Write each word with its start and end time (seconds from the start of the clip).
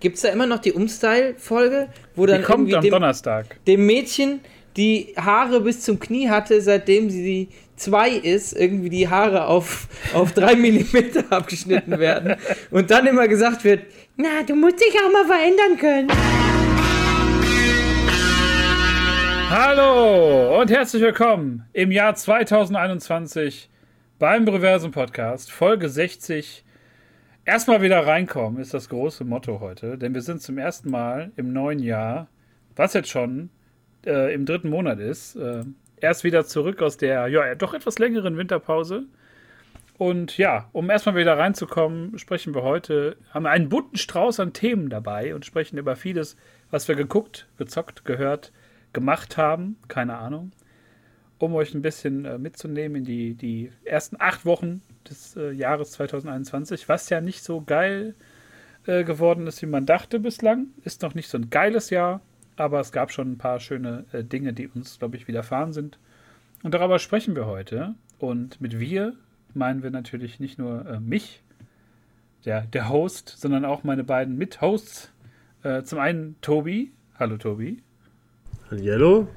Gibt 0.00 0.16
es 0.16 0.22
da 0.22 0.30
immer 0.30 0.46
noch 0.46 0.60
die 0.60 0.72
Umstyle-Folge, 0.72 1.88
wo 2.16 2.24
dann 2.24 2.38
Die 2.38 2.42
kommt 2.44 2.60
irgendwie 2.60 2.76
am 2.76 2.82
dem, 2.84 2.90
Donnerstag. 2.90 3.62
dem 3.66 3.84
Mädchen 3.84 4.40
die 4.78 5.12
Haare 5.14 5.60
bis 5.60 5.82
zum 5.82 6.00
Knie 6.00 6.30
hatte, 6.30 6.62
seitdem 6.62 7.10
sie 7.10 7.48
zwei 7.76 8.08
ist, 8.08 8.56
irgendwie 8.56 8.88
die 8.88 9.08
Haare 9.10 9.44
auf, 9.44 9.88
auf 10.14 10.32
drei 10.32 10.54
Millimeter 10.56 11.24
abgeschnitten 11.28 11.98
werden 11.98 12.36
und 12.70 12.90
dann 12.90 13.06
immer 13.06 13.28
gesagt 13.28 13.62
wird, 13.62 13.82
na, 14.16 14.42
du 14.46 14.54
musst 14.54 14.80
dich 14.80 14.94
auch 15.04 15.12
mal 15.12 15.26
verändern 15.26 15.76
können. 15.78 16.08
Hallo 19.50 20.60
und 20.62 20.70
herzlich 20.70 21.02
willkommen 21.02 21.66
im 21.74 21.92
Jahr 21.92 22.14
2021 22.14 23.68
beim 24.18 24.48
Reversen 24.48 24.92
Podcast, 24.92 25.52
Folge 25.52 25.90
60. 25.90 26.64
Erstmal 27.50 27.82
wieder 27.82 28.06
reinkommen 28.06 28.62
ist 28.62 28.74
das 28.74 28.88
große 28.88 29.24
Motto 29.24 29.58
heute, 29.58 29.98
denn 29.98 30.14
wir 30.14 30.22
sind 30.22 30.40
zum 30.40 30.56
ersten 30.56 30.88
Mal 30.88 31.32
im 31.34 31.52
neuen 31.52 31.80
Jahr, 31.80 32.28
was 32.76 32.94
jetzt 32.94 33.08
schon 33.08 33.50
äh, 34.06 34.32
im 34.32 34.46
dritten 34.46 34.70
Monat 34.70 35.00
ist, 35.00 35.34
äh, 35.34 35.64
erst 35.96 36.22
wieder 36.22 36.44
zurück 36.44 36.80
aus 36.80 36.96
der 36.96 37.26
ja 37.26 37.56
doch 37.56 37.74
etwas 37.74 37.98
längeren 37.98 38.36
Winterpause. 38.36 39.06
Und 39.98 40.38
ja, 40.38 40.68
um 40.70 40.90
erstmal 40.90 41.16
wieder 41.16 41.36
reinzukommen, 41.38 42.16
sprechen 42.20 42.54
wir 42.54 42.62
heute, 42.62 43.16
haben 43.30 43.42
wir 43.42 43.50
einen 43.50 43.68
bunten 43.68 43.96
Strauß 43.96 44.38
an 44.38 44.52
Themen 44.52 44.88
dabei 44.88 45.34
und 45.34 45.44
sprechen 45.44 45.76
über 45.76 45.96
vieles, 45.96 46.36
was 46.70 46.86
wir 46.86 46.94
geguckt, 46.94 47.48
gezockt, 47.58 48.04
gehört, 48.04 48.52
gemacht 48.92 49.36
haben, 49.36 49.76
keine 49.88 50.18
Ahnung, 50.18 50.52
um 51.38 51.52
euch 51.56 51.74
ein 51.74 51.82
bisschen 51.82 52.26
äh, 52.26 52.38
mitzunehmen 52.38 52.98
in 52.98 53.04
die, 53.04 53.34
die 53.34 53.72
ersten 53.84 54.14
acht 54.20 54.46
Wochen 54.46 54.82
des 55.08 55.36
äh, 55.36 55.50
Jahres 55.52 55.92
2021, 55.92 56.88
was 56.88 57.08
ja 57.10 57.20
nicht 57.20 57.42
so 57.42 57.60
geil 57.60 58.14
äh, 58.86 59.04
geworden 59.04 59.46
ist, 59.46 59.62
wie 59.62 59.66
man 59.66 59.86
dachte 59.86 60.20
bislang. 60.20 60.68
Ist 60.84 61.02
noch 61.02 61.14
nicht 61.14 61.28
so 61.28 61.38
ein 61.38 61.50
geiles 61.50 61.90
Jahr, 61.90 62.20
aber 62.56 62.80
es 62.80 62.92
gab 62.92 63.12
schon 63.12 63.32
ein 63.32 63.38
paar 63.38 63.60
schöne 63.60 64.04
äh, 64.12 64.24
Dinge, 64.24 64.52
die 64.52 64.68
uns, 64.68 64.98
glaube 64.98 65.16
ich, 65.16 65.28
widerfahren 65.28 65.72
sind. 65.72 65.98
Und 66.62 66.74
darüber 66.74 66.98
sprechen 66.98 67.34
wir 67.34 67.46
heute. 67.46 67.94
Und 68.18 68.60
mit 68.60 68.78
wir 68.78 69.14
meinen 69.54 69.82
wir 69.82 69.90
natürlich 69.90 70.40
nicht 70.40 70.58
nur 70.58 70.86
äh, 70.86 71.00
mich, 71.00 71.42
der, 72.44 72.62
der 72.62 72.88
Host, 72.88 73.34
sondern 73.36 73.64
auch 73.64 73.84
meine 73.84 74.04
beiden 74.04 74.36
Mit-Hosts. 74.36 75.12
Äh, 75.62 75.82
zum 75.82 75.98
einen 75.98 76.36
Tobi. 76.40 76.92
Hallo 77.18 77.36
Tobi. 77.36 77.82
Hallo? 78.70 79.28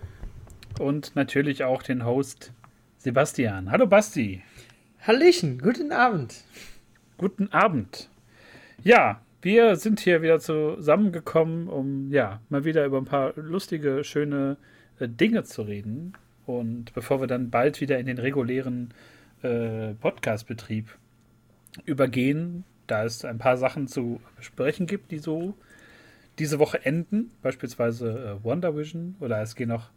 Und 0.79 1.15
natürlich 1.15 1.63
auch 1.63 1.83
den 1.83 2.05
Host 2.05 2.53
Sebastian. 2.97 3.71
Hallo 3.71 3.87
Basti. 3.87 4.41
Hallöchen, 5.05 5.59
guten 5.59 5.91
Abend. 5.91 6.45
Guten 7.17 7.51
Abend. 7.51 8.07
Ja, 8.83 9.21
wir 9.41 9.75
sind 9.75 9.99
hier 9.99 10.21
wieder 10.21 10.39
zusammengekommen, 10.39 11.67
um 11.67 12.09
ja 12.09 12.39
mal 12.47 12.63
wieder 12.63 12.85
über 12.85 12.99
ein 12.99 13.05
paar 13.05 13.33
lustige, 13.35 14.05
schöne 14.05 14.55
äh, 14.99 15.09
Dinge 15.09 15.43
zu 15.43 15.63
reden. 15.63 16.13
Und 16.45 16.93
bevor 16.93 17.19
wir 17.19 17.27
dann 17.27 17.49
bald 17.49 17.81
wieder 17.81 17.99
in 17.99 18.05
den 18.05 18.17
regulären 18.17 18.93
äh, 19.41 19.93
Podcast-Betrieb 19.95 20.87
übergehen, 21.83 22.63
da 22.87 23.03
es 23.03 23.25
ein 23.25 23.39
paar 23.39 23.57
Sachen 23.57 23.89
zu 23.89 24.21
besprechen 24.37 24.87
gibt, 24.87 25.11
die 25.11 25.19
so 25.19 25.53
diese 26.39 26.59
Woche 26.59 26.85
enden, 26.85 27.29
beispielsweise 27.41 28.37
äh, 28.39 28.43
Wonder 28.45 28.77
Vision 28.77 29.17
oder 29.19 29.41
es 29.41 29.55
gehen 29.55 29.67
noch 29.67 29.89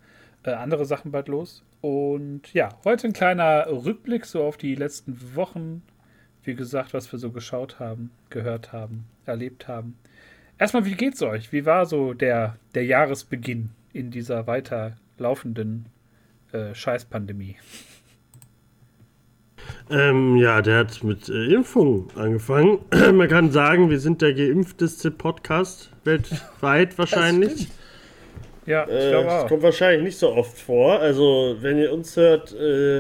äh, 0.47 0.51
andere 0.51 0.87
Sachen 0.87 1.11
bald 1.11 1.29
los. 1.29 1.63
Und 1.81 2.53
ja, 2.55 2.71
heute 2.85 3.09
ein 3.09 3.13
kleiner 3.13 3.67
Rückblick 3.69 4.25
so 4.25 4.43
auf 4.45 4.57
die 4.57 4.75
letzten 4.75 5.35
Wochen. 5.35 5.83
Wie 6.43 6.55
gesagt, 6.55 6.95
was 6.95 7.11
wir 7.13 7.19
so 7.19 7.31
geschaut 7.33 7.81
haben, 7.81 8.11
gehört 8.31 8.73
haben, 8.73 9.07
erlebt 9.25 9.67
haben. 9.67 9.99
Erstmal, 10.59 10.85
wie 10.85 10.95
geht's 10.95 11.21
euch? 11.23 11.53
Wie 11.53 11.67
war 11.67 11.87
so 11.87 12.15
der, 12.15 12.57
der 12.75 12.85
Jahresbeginn 12.85 13.71
in 13.93 14.11
dieser 14.11 14.47
weiterlaufenden 14.47 15.87
äh, 16.53 16.75
Scheißpandemie? 16.75 17.57
Ähm, 19.91 20.37
ja, 20.37 20.63
der 20.63 20.79
hat 20.79 21.05
mit 21.05 21.29
äh, 21.29 21.55
Impfung 21.55 22.09
angefangen. 22.15 22.79
Man 23.15 23.29
kann 23.29 23.51
sagen, 23.51 23.91
wir 23.91 24.01
sind 24.01 24.23
der 24.23 24.35
geimpfteste 24.35 25.11
Podcast 25.11 25.91
weltweit 26.05 26.97
wahrscheinlich. 26.99 27.69
Ja, 28.67 28.85
ich 28.85 28.91
Äh, 28.95 29.11
glaube 29.11 29.25
das 29.27 29.45
auch. 29.45 29.49
kommt 29.49 29.63
wahrscheinlich 29.63 30.03
nicht 30.03 30.19
so 30.19 30.33
oft 30.33 30.59
vor. 30.59 30.99
Also, 31.01 31.57
wenn 31.61 31.79
ihr 31.79 31.93
uns 31.93 32.17
hört, 32.17 32.53
äh, 32.53 32.99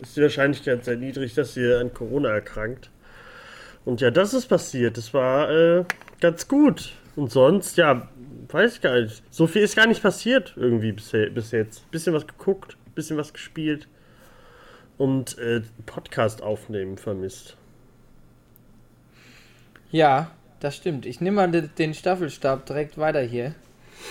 ist 0.00 0.16
die 0.16 0.22
Wahrscheinlichkeit 0.22 0.84
sehr 0.84 0.96
niedrig, 0.96 1.34
dass 1.34 1.56
ihr 1.56 1.78
an 1.78 1.92
Corona 1.92 2.30
erkrankt. 2.30 2.90
Und 3.84 4.00
ja, 4.00 4.10
das 4.10 4.32
ist 4.34 4.46
passiert. 4.46 4.96
Das 4.96 5.12
war 5.12 5.50
äh, 5.50 5.84
ganz 6.20 6.48
gut. 6.48 6.92
Und 7.14 7.30
sonst, 7.30 7.76
ja, 7.76 8.08
weiß 8.48 8.76
ich 8.76 8.80
gar 8.80 8.98
nicht. 9.00 9.22
So 9.30 9.46
viel 9.46 9.62
ist 9.62 9.76
gar 9.76 9.86
nicht 9.86 10.02
passiert 10.02 10.54
irgendwie 10.56 10.92
bis, 10.92 11.10
bis 11.10 11.50
jetzt. 11.50 11.90
Bisschen 11.90 12.14
was 12.14 12.26
geguckt, 12.26 12.76
bisschen 12.94 13.16
was 13.18 13.32
gespielt. 13.32 13.88
Und 14.98 15.36
äh, 15.38 15.62
Podcast 15.84 16.42
aufnehmen 16.42 16.96
vermisst. 16.96 17.56
Ja, 19.90 20.30
das 20.60 20.76
stimmt. 20.76 21.06
Ich 21.06 21.20
nehme 21.20 21.36
mal 21.36 21.50
de- 21.50 21.68
den 21.76 21.92
Staffelstab 21.94 22.64
direkt 22.66 22.98
weiter 22.98 23.20
hier. 23.20 23.54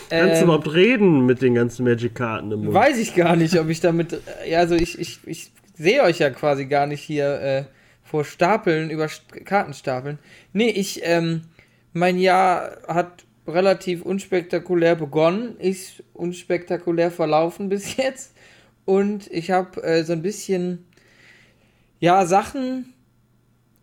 Kannst 0.09 0.35
du 0.35 0.38
Ähm, 0.40 0.44
überhaupt 0.44 0.74
reden 0.74 1.25
mit 1.25 1.41
den 1.41 1.56
ganzen 1.56 1.84
Magic-Karten 1.85 2.52
im 2.52 2.63
Mund? 2.66 2.74
Weiß 2.74 2.97
ich 2.97 3.16
gar 3.16 3.35
nicht, 3.35 3.57
ob 3.59 3.69
ich 3.69 3.79
damit. 3.79 4.19
Ja, 4.47 4.59
also 4.59 4.75
ich, 4.75 5.00
ich, 5.00 5.19
ich 5.25 5.52
sehe 5.75 6.03
euch 6.03 6.19
ja 6.19 6.29
quasi 6.29 6.66
gar 6.66 6.85
nicht 6.88 7.02
hier 7.02 7.41
äh, 7.41 7.63
vor 8.03 8.25
Stapeln, 8.25 8.90
über 8.90 9.06
St- 9.06 9.44
Kartenstapeln. 9.46 10.19
Nee, 10.53 10.69
ich, 10.69 11.02
ähm, 11.03 11.44
mein 11.94 12.18
Jahr 12.18 12.78
hat 12.88 13.25
relativ 13.47 14.03
unspektakulär 14.03 14.96
begonnen, 14.96 15.56
ist 15.57 16.03
unspektakulär 16.13 17.09
verlaufen 17.12 17.69
bis 17.69 17.97
jetzt. 17.97 18.34
Und 18.85 19.31
ich 19.31 19.52
habe 19.52 19.81
äh, 19.84 20.03
so 20.03 20.13
ein 20.13 20.22
bisschen, 20.22 20.85
ja, 22.00 22.25
Sachen 22.25 22.94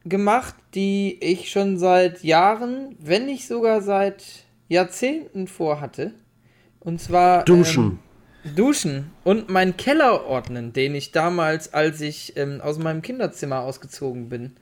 gemacht, 0.05 0.55
die 0.75 1.19
ich 1.21 1.51
schon 1.51 1.79
seit 1.79 2.23
Jahren, 2.23 2.97
wenn 3.01 3.27
nicht 3.27 3.47
sogar 3.47 3.81
seit 3.83 4.25
Jahrzehnten 4.69 5.47
vorhatte. 5.47 6.13
Und 6.81 7.01
zwar. 7.01 7.45
Duschen. 7.45 7.85
Ähm, 7.85 7.99
Duschen 8.55 9.11
und 9.25 9.51
meinen 9.51 9.77
Keller 9.77 10.25
ordnen, 10.25 10.73
den 10.73 10.95
ich 10.95 11.13
damals, 11.13 11.75
als 11.75 12.01
ich 12.01 12.37
ähm, 12.37 12.61
aus 12.61 12.79
meinem 12.79 13.03
Kinderzimmer 13.03 13.61
ausgezogen 13.61 14.29
bin, 14.29 14.57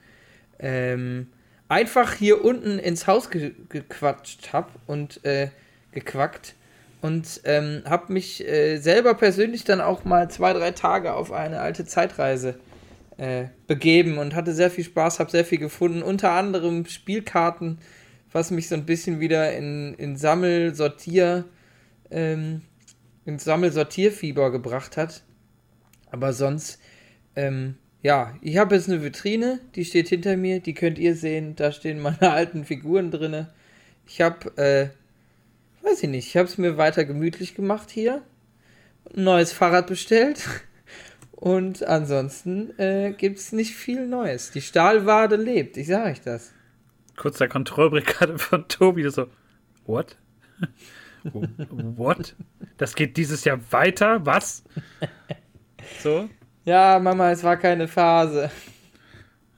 ähm, 0.59 1.27
einfach 1.69 2.13
hier 2.13 2.43
unten 2.43 2.79
ins 2.79 3.07
Haus 3.07 3.29
ge 3.29 3.53
gequatscht 3.69 4.51
habe 4.51 4.69
und 4.87 5.23
äh, 5.23 5.49
gequackt 5.91 6.55
und 7.01 7.41
ähm, 7.43 7.83
habe 7.85 8.13
mich 8.13 8.47
äh, 8.47 8.77
selber 8.77 9.13
persönlich 9.13 9.63
dann 9.63 9.81
auch 9.81 10.03
mal 10.03 10.29
zwei, 10.29 10.53
drei 10.53 10.71
Tage 10.71 11.13
auf 11.13 11.31
eine 11.31 11.59
alte 11.59 11.85
Zeitreise 11.85 12.59
äh, 13.17 13.45
begeben 13.67 14.17
und 14.17 14.35
hatte 14.35 14.53
sehr 14.53 14.71
viel 14.71 14.83
Spaß, 14.83 15.19
habe 15.19 15.31
sehr 15.31 15.45
viel 15.45 15.59
gefunden, 15.59 16.01
unter 16.01 16.31
anderem 16.31 16.85
Spielkarten, 16.85 17.79
was 18.31 18.51
mich 18.51 18.67
so 18.67 18.75
ein 18.75 18.85
bisschen 18.85 19.19
wieder 19.19 19.55
in, 19.55 19.93
in 19.95 20.15
Sammel-Sortier, 20.15 21.45
ähm, 22.11 22.61
ins 23.25 23.43
Sammel-Sortierfieber 23.43 24.51
gebracht 24.51 24.97
hat. 24.97 25.23
Aber 26.11 26.33
sonst, 26.33 26.79
ähm, 27.35 27.75
ja, 28.01 28.35
ich 28.41 28.57
habe 28.57 28.75
jetzt 28.75 28.89
eine 28.89 29.03
Vitrine, 29.03 29.59
die 29.75 29.85
steht 29.85 30.09
hinter 30.09 30.37
mir, 30.37 30.59
die 30.59 30.73
könnt 30.73 30.99
ihr 30.99 31.15
sehen, 31.15 31.55
da 31.55 31.71
stehen 31.71 31.99
meine 31.99 32.31
alten 32.31 32.65
Figuren 32.65 33.11
drinne. 33.11 33.53
Ich 34.07 34.21
habe, 34.21 34.55
äh, 34.57 35.85
weiß 35.85 36.03
ich 36.03 36.09
nicht, 36.09 36.27
ich 36.27 36.37
habe 36.37 36.47
es 36.47 36.57
mir 36.57 36.77
weiter 36.77 37.05
gemütlich 37.05 37.55
gemacht 37.55 37.89
hier, 37.89 38.21
ein 39.13 39.23
neues 39.23 39.51
Fahrrad 39.51 39.87
bestellt 39.87 40.43
und 41.31 41.83
ansonsten 41.83 42.77
äh, 42.79 43.13
gibt 43.17 43.39
es 43.39 43.51
nicht 43.51 43.75
viel 43.75 44.07
Neues. 44.07 44.51
Die 44.51 44.61
Stahlwade 44.61 45.35
lebt, 45.35 45.75
ich 45.77 45.87
sage 45.87 46.11
euch 46.11 46.21
das. 46.21 46.53
Kurzer 47.17 47.49
Kontrollbrigade 47.49 48.37
von 48.37 48.67
Tobi, 48.69 49.03
das 49.03 49.15
so, 49.15 49.27
what? 49.85 50.15
what? 51.33 52.35
Das 52.77 52.95
geht 52.95 53.17
dieses 53.17 53.43
Jahr 53.43 53.59
weiter? 53.71 54.25
Was? 54.25 54.63
So? 56.01 56.29
Ja, 56.63 56.99
Mama, 56.99 57.31
es 57.31 57.43
war 57.43 57.57
keine 57.57 57.87
Phase. 57.87 58.49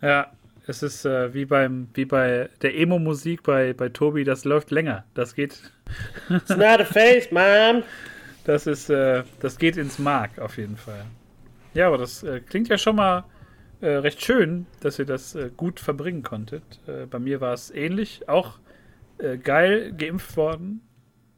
Ja, 0.02 0.32
es 0.68 0.84
ist 0.84 1.06
äh, 1.06 1.34
wie 1.34 1.46
beim, 1.46 1.90
wie 1.94 2.06
bei 2.06 2.50
der 2.62 2.78
Emo-Musik 2.78 3.44
bei, 3.44 3.74
bei 3.74 3.90
Tobi, 3.90 4.24
das 4.24 4.46
läuft 4.46 4.72
länger. 4.72 5.04
Das 5.14 5.36
geht, 5.36 5.72
It's 6.30 6.50
not 6.50 6.80
a 6.80 6.86
face, 6.86 7.32
Mom. 7.32 7.84
das 8.46 8.68
ist, 8.68 8.90
äh, 8.90 9.24
das 9.40 9.58
geht 9.58 9.78
ins 9.78 10.00
Mark 10.00 10.40
auf 10.40 10.58
jeden 10.58 10.78
Fall. 10.78 11.06
Ja, 11.74 11.88
aber 11.88 11.98
das 11.98 12.24
äh, 12.24 12.40
klingt 12.40 12.70
ja 12.70 12.78
schon 12.78 12.96
mal 12.96 13.26
äh, 13.82 13.88
recht 13.88 14.24
schön, 14.24 14.66
dass 14.82 15.00
ihr 15.00 15.06
das 15.06 15.36
äh, 15.36 15.52
gut 15.56 15.80
verbringen 15.80 16.24
konntet. 16.24 16.64
Äh, 16.88 17.06
bei 17.06 17.20
mir 17.20 17.42
war 17.42 17.54
es 17.54 17.72
ähnlich, 17.72 18.28
auch 18.28 18.60
äh, 19.18 19.38
geil 19.38 19.94
geimpft 19.94 20.36
worden, 20.38 20.82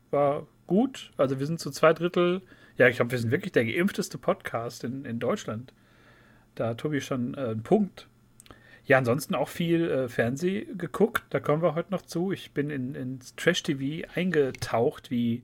war 0.09 0.47
gut. 0.67 1.11
Also 1.17 1.39
wir 1.39 1.45
sind 1.45 1.59
zu 1.59 1.71
zwei 1.71 1.93
Drittel, 1.93 2.41
ja, 2.77 2.87
ich 2.87 2.95
glaube, 2.95 3.11
wir 3.11 3.19
sind 3.19 3.31
wirklich 3.31 3.51
der 3.51 3.65
geimpfteste 3.65 4.17
Podcast 4.17 4.83
in, 4.83 5.05
in 5.05 5.19
Deutschland. 5.19 5.73
Da 6.55 6.69
hat 6.69 6.79
Tobi 6.79 7.01
schon 7.01 7.33
äh, 7.35 7.41
einen 7.41 7.63
Punkt. 7.63 8.07
ja, 8.85 8.97
ansonsten 8.97 9.35
auch 9.35 9.49
viel 9.49 9.89
äh, 9.89 10.09
Fernseh 10.09 10.65
geguckt. 10.75 11.23
Da 11.29 11.39
kommen 11.39 11.61
wir 11.61 11.75
heute 11.75 11.91
noch 11.91 12.01
zu. 12.01 12.31
Ich 12.31 12.51
bin 12.51 12.69
in, 12.69 12.95
ins 12.95 13.35
Trash-TV 13.35 14.07
eingetaucht, 14.15 15.11
wie 15.11 15.43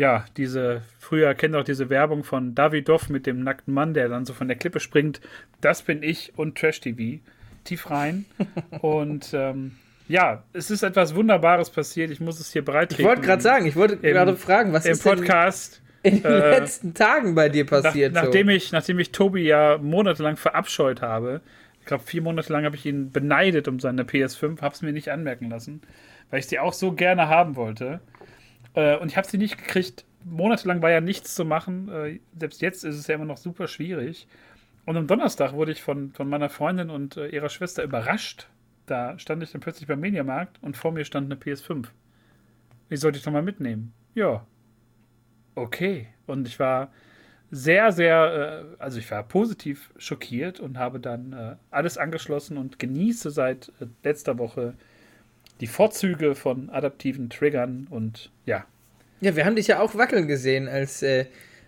ja, 0.00 0.24
diese, 0.38 0.80
früher 0.98 1.34
kennt 1.34 1.54
auch 1.54 1.62
diese 1.62 1.90
Werbung 1.90 2.24
von 2.24 2.54
Davidoff 2.54 3.10
mit 3.10 3.26
dem 3.26 3.44
nackten 3.44 3.74
Mann, 3.74 3.92
der 3.92 4.08
dann 4.08 4.24
so 4.24 4.32
von 4.32 4.48
der 4.48 4.56
Klippe 4.56 4.80
springt. 4.80 5.20
Das 5.60 5.82
bin 5.82 6.02
ich 6.02 6.32
und 6.36 6.56
Trash-TV. 6.56 7.20
Tief 7.64 7.90
rein. 7.90 8.24
und 8.80 9.34
ähm, 9.34 9.72
ja, 10.08 10.42
es 10.54 10.70
ist 10.70 10.82
etwas 10.82 11.14
Wunderbares 11.14 11.68
passiert. 11.68 12.10
Ich 12.10 12.18
muss 12.18 12.40
es 12.40 12.50
hier 12.50 12.64
bereit 12.64 12.94
Ich 12.98 13.04
wollte 13.04 13.20
gerade 13.20 13.42
sagen, 13.42 13.66
ich 13.66 13.76
wollte 13.76 13.98
gerade 13.98 14.36
fragen, 14.36 14.72
was 14.72 14.86
im 14.86 14.92
ist 14.92 15.02
Podcast 15.02 15.82
in 16.02 16.22
den 16.22 16.32
äh, 16.32 16.58
letzten 16.58 16.94
Tagen 16.94 17.34
bei 17.34 17.50
dir 17.50 17.66
passiert? 17.66 18.14
Nach, 18.14 18.22
so? 18.22 18.26
nachdem, 18.28 18.48
ich, 18.48 18.72
nachdem 18.72 18.98
ich 19.00 19.12
Tobi 19.12 19.42
ja 19.42 19.76
monatelang 19.76 20.38
verabscheut 20.38 21.02
habe, 21.02 21.42
ich 21.78 21.84
glaube, 21.84 22.04
vier 22.04 22.22
Monate 22.22 22.50
lang 22.50 22.64
habe 22.64 22.74
ich 22.74 22.86
ihn 22.86 23.10
beneidet 23.10 23.68
um 23.68 23.78
seine 23.78 24.04
PS5, 24.04 24.62
habe 24.62 24.74
es 24.74 24.80
mir 24.80 24.92
nicht 24.92 25.10
anmerken 25.10 25.50
lassen, 25.50 25.82
weil 26.30 26.40
ich 26.40 26.46
sie 26.46 26.58
auch 26.58 26.72
so 26.72 26.92
gerne 26.92 27.28
haben 27.28 27.54
wollte. 27.54 28.00
Äh, 28.74 28.96
und 28.96 29.10
ich 29.10 29.16
habe 29.16 29.26
sie 29.26 29.38
nicht 29.38 29.58
gekriegt. 29.58 30.04
Monatelang 30.24 30.82
war 30.82 30.90
ja 30.90 31.00
nichts 31.00 31.34
zu 31.34 31.44
machen. 31.44 31.88
Äh, 31.88 32.20
selbst 32.38 32.62
jetzt 32.62 32.84
ist 32.84 32.96
es 32.96 33.06
ja 33.06 33.14
immer 33.14 33.24
noch 33.24 33.38
super 33.38 33.68
schwierig. 33.68 34.26
Und 34.86 34.96
am 34.96 35.06
Donnerstag 35.06 35.52
wurde 35.52 35.72
ich 35.72 35.82
von, 35.82 36.12
von 36.12 36.28
meiner 36.28 36.48
Freundin 36.48 36.90
und 36.90 37.16
äh, 37.16 37.28
ihrer 37.28 37.48
Schwester 37.48 37.82
überrascht. 37.82 38.48
Da 38.86 39.18
stand 39.18 39.42
ich 39.42 39.52
dann 39.52 39.60
plötzlich 39.60 39.86
beim 39.86 40.00
Mediamarkt 40.00 40.58
und 40.62 40.76
vor 40.76 40.92
mir 40.92 41.04
stand 41.04 41.26
eine 41.26 41.40
PS5. 41.40 41.86
Die 42.90 42.96
sollte 42.96 43.18
ich 43.18 43.24
doch 43.24 43.32
mal 43.32 43.42
mitnehmen. 43.42 43.92
Ja. 44.14 44.44
Okay. 45.54 46.08
Und 46.26 46.48
ich 46.48 46.58
war 46.58 46.90
sehr, 47.50 47.92
sehr, 47.92 48.64
äh, 48.78 48.82
also 48.82 48.98
ich 48.98 49.10
war 49.10 49.22
positiv 49.22 49.92
schockiert 49.96 50.60
und 50.60 50.78
habe 50.78 51.00
dann 51.00 51.32
äh, 51.32 51.56
alles 51.70 51.98
angeschlossen 51.98 52.56
und 52.56 52.78
genieße 52.78 53.30
seit 53.30 53.72
äh, 53.80 53.86
letzter 54.02 54.38
Woche 54.38 54.74
die 55.60 55.66
Vorzüge 55.66 56.34
von 56.34 56.70
adaptiven 56.70 57.30
Triggern 57.30 57.86
und 57.90 58.30
ja. 58.46 58.64
Ja, 59.20 59.36
wir 59.36 59.44
haben 59.44 59.56
dich 59.56 59.66
ja 59.66 59.80
auch 59.80 59.94
wackeln 59.94 60.26
gesehen, 60.26 60.68
als, 60.68 61.02
äh, 61.02 61.26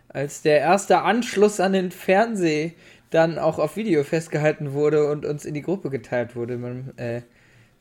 als 0.08 0.42
der 0.42 0.58
erste 0.58 1.02
Anschluss 1.02 1.60
an 1.60 1.74
den 1.74 1.90
Fernseh 1.90 2.72
dann 3.10 3.38
auch 3.38 3.58
auf 3.58 3.76
Video 3.76 4.04
festgehalten 4.04 4.72
wurde 4.72 5.10
und 5.10 5.26
uns 5.26 5.44
in 5.44 5.52
die 5.52 5.60
Gruppe 5.60 5.90
geteilt 5.90 6.34
wurde. 6.34 6.56
Man, 6.56 6.96
äh, 6.96 7.20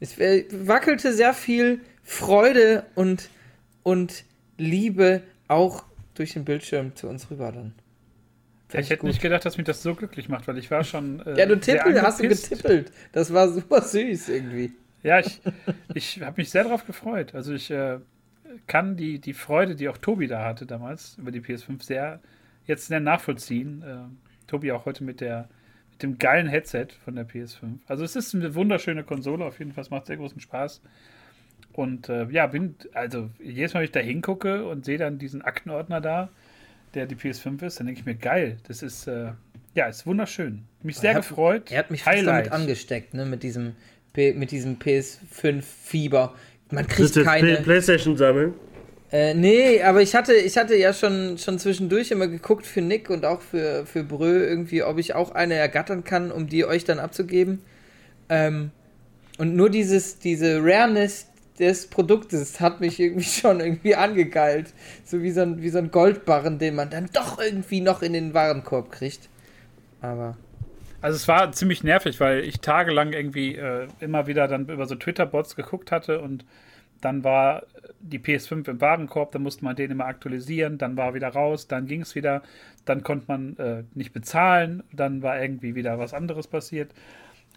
es 0.01 0.17
äh, 0.19 0.45
wackelte 0.51 1.13
sehr 1.13 1.33
viel 1.33 1.79
Freude 2.03 2.85
und, 2.95 3.29
und 3.83 4.25
Liebe 4.57 5.21
auch 5.47 5.85
durch 6.15 6.33
den 6.33 6.43
Bildschirm 6.43 6.95
zu 6.95 7.07
uns 7.07 7.31
rüber 7.31 7.51
dann. 7.51 7.73
Ich 8.73 8.89
hätte 8.89 8.97
gut. 8.97 9.09
nicht 9.09 9.21
gedacht, 9.21 9.45
dass 9.45 9.57
mich 9.57 9.65
das 9.65 9.83
so 9.83 9.95
glücklich 9.95 10.29
macht, 10.29 10.47
weil 10.47 10.57
ich 10.57 10.71
war 10.71 10.83
schon. 10.83 11.25
Äh, 11.25 11.39
Ja, 11.39 11.45
du 11.45 11.59
tippel, 11.59 12.01
hast 12.01 12.21
du 12.21 12.27
getippelt. 12.27 12.91
Das 13.11 13.33
war 13.33 13.49
super 13.49 13.81
süß 13.81 14.29
irgendwie. 14.29 14.71
Ja, 15.03 15.19
ich, 15.19 15.41
ich 15.93 16.21
habe 16.21 16.39
mich 16.41 16.49
sehr 16.49 16.63
darauf 16.63 16.85
gefreut. 16.85 17.33
Also 17.35 17.53
ich 17.53 17.71
äh, 17.71 17.99
kann 18.67 18.95
die, 18.97 19.19
die 19.19 19.33
Freude, 19.33 19.75
die 19.75 19.89
auch 19.89 19.97
Tobi 19.97 20.27
da 20.27 20.43
hatte 20.45 20.65
damals 20.65 21.17
über 21.17 21.31
die 21.31 21.41
PS5, 21.41 21.83
sehr 21.83 22.19
jetzt 22.67 22.87
sehr 22.87 22.99
nachvollziehen. 22.99 23.81
Äh, 23.83 24.47
Tobi 24.47 24.71
auch 24.71 24.85
heute 24.85 25.03
mit 25.03 25.21
der 25.21 25.49
mit 25.91 26.03
dem 26.03 26.17
geilen 26.17 26.47
Headset 26.47 26.87
von 27.03 27.15
der 27.15 27.27
PS5. 27.27 27.77
Also 27.87 28.03
es 28.03 28.15
ist 28.15 28.33
eine 28.35 28.55
wunderschöne 28.55 29.03
Konsole, 29.03 29.45
auf 29.45 29.59
jeden 29.59 29.71
Fall, 29.71 29.83
es 29.83 29.89
macht 29.91 30.05
sehr 30.07 30.17
großen 30.17 30.39
Spaß. 30.39 30.81
Und 31.73 32.09
äh, 32.09 32.25
ja, 32.29 32.47
bin, 32.47 32.75
also 32.93 33.29
jedes 33.41 33.73
Mal, 33.73 33.81
wenn 33.81 33.85
ich 33.85 33.91
da 33.91 33.99
hingucke 34.01 34.65
und 34.67 34.83
sehe 34.83 34.97
dann 34.97 35.19
diesen 35.19 35.41
Aktenordner 35.41 36.01
da, 36.01 36.29
der 36.93 37.05
die 37.05 37.15
PS5 37.15 37.63
ist, 37.63 37.79
dann 37.79 37.87
denke 37.87 38.01
ich 38.01 38.05
mir, 38.05 38.15
geil, 38.15 38.57
das 38.67 38.81
ist, 38.83 39.07
äh, 39.07 39.31
ja, 39.75 39.85
ist 39.85 40.05
wunderschön. 40.05 40.63
Mich 40.83 40.97
sehr 40.97 41.11
Er 41.11 41.17
hat- 41.17 41.27
gefreut. 41.27 41.71
Er 41.71 41.79
hat 41.79 41.91
mich 41.91 42.03
fast 42.03 42.17
Highlight. 42.17 42.47
damit 42.47 42.51
angesteckt, 42.51 43.13
ne, 43.13 43.25
mit 43.25 43.43
diesem, 43.43 43.75
mit 44.15 44.51
diesem 44.51 44.77
PS5-Fieber. 44.77 46.33
Man 46.69 46.85
Willst 46.85 47.13
kriegt 47.13 47.13
Play 47.13 47.23
keine. 47.23 47.57
Playstation 47.57 48.17
sammeln? 48.17 48.53
Äh, 49.11 49.33
nee, 49.33 49.81
aber 49.81 50.01
ich 50.01 50.15
hatte, 50.15 50.33
ich 50.33 50.57
hatte 50.57 50.75
ja 50.75 50.93
schon, 50.93 51.37
schon 51.37 51.59
zwischendurch 51.59 52.11
immer 52.11 52.27
geguckt 52.27 52.65
für 52.65 52.81
Nick 52.81 53.09
und 53.09 53.25
auch 53.25 53.41
für, 53.41 53.85
für 53.85 54.03
Brö 54.03 54.45
irgendwie, 54.45 54.83
ob 54.83 54.97
ich 54.97 55.15
auch 55.15 55.31
eine 55.31 55.55
ergattern 55.55 56.05
kann, 56.05 56.31
um 56.31 56.47
die 56.47 56.63
euch 56.63 56.85
dann 56.85 56.99
abzugeben. 56.99 57.61
Ähm, 58.29 58.71
und 59.37 59.55
nur 59.55 59.69
dieses, 59.69 60.19
diese 60.19 60.59
Rareness 60.63 61.27
des 61.59 61.87
Produktes 61.87 62.61
hat 62.61 62.79
mich 62.79 62.99
irgendwie 62.99 63.25
schon 63.41 63.59
irgendwie 63.59 63.95
angegeilt. 63.95 64.73
So 65.03 65.21
wie 65.21 65.31
so 65.31 65.41
ein, 65.41 65.61
wie 65.61 65.69
so 65.69 65.79
ein 65.79 65.91
Goldbarren, 65.91 66.57
den 66.57 66.75
man 66.75 66.89
dann 66.89 67.09
doch 67.11 67.39
irgendwie 67.39 67.81
noch 67.81 68.01
in 68.01 68.13
den 68.13 68.33
Warenkorb 68.33 68.91
kriegt. 68.91 69.27
Aber. 70.01 70.37
Also 71.01 71.15
es 71.15 71.27
war 71.27 71.51
ziemlich 71.51 71.83
nervig, 71.83 72.19
weil 72.19 72.43
ich 72.43 72.61
tagelang 72.61 73.13
irgendwie 73.13 73.55
äh, 73.55 73.87
immer 73.99 74.27
wieder 74.27 74.47
dann 74.47 74.67
über 74.67 74.85
so 74.85 74.95
Twitter-Bots 74.95 75.55
geguckt 75.55 75.91
hatte 75.91 76.21
und 76.21 76.45
dann 77.01 77.23
war 77.23 77.63
die 77.99 78.19
PS5 78.19 78.69
im 78.69 78.81
Warenkorb, 78.81 79.31
dann 79.31 79.41
musste 79.41 79.63
man 79.63 79.75
den 79.75 79.91
immer 79.91 80.05
aktualisieren, 80.05 80.77
dann 80.77 80.97
war 80.97 81.07
er 81.07 81.13
wieder 81.15 81.29
raus, 81.29 81.67
dann 81.67 81.87
ging 81.87 82.01
es 82.01 82.13
wieder, 82.13 82.43
dann 82.85 83.03
konnte 83.03 83.25
man 83.27 83.57
äh, 83.57 83.83
nicht 83.95 84.13
bezahlen, 84.13 84.83
dann 84.93 85.23
war 85.23 85.41
irgendwie 85.41 85.73
wieder 85.73 85.97
was 85.97 86.13
anderes 86.13 86.47
passiert. 86.47 86.93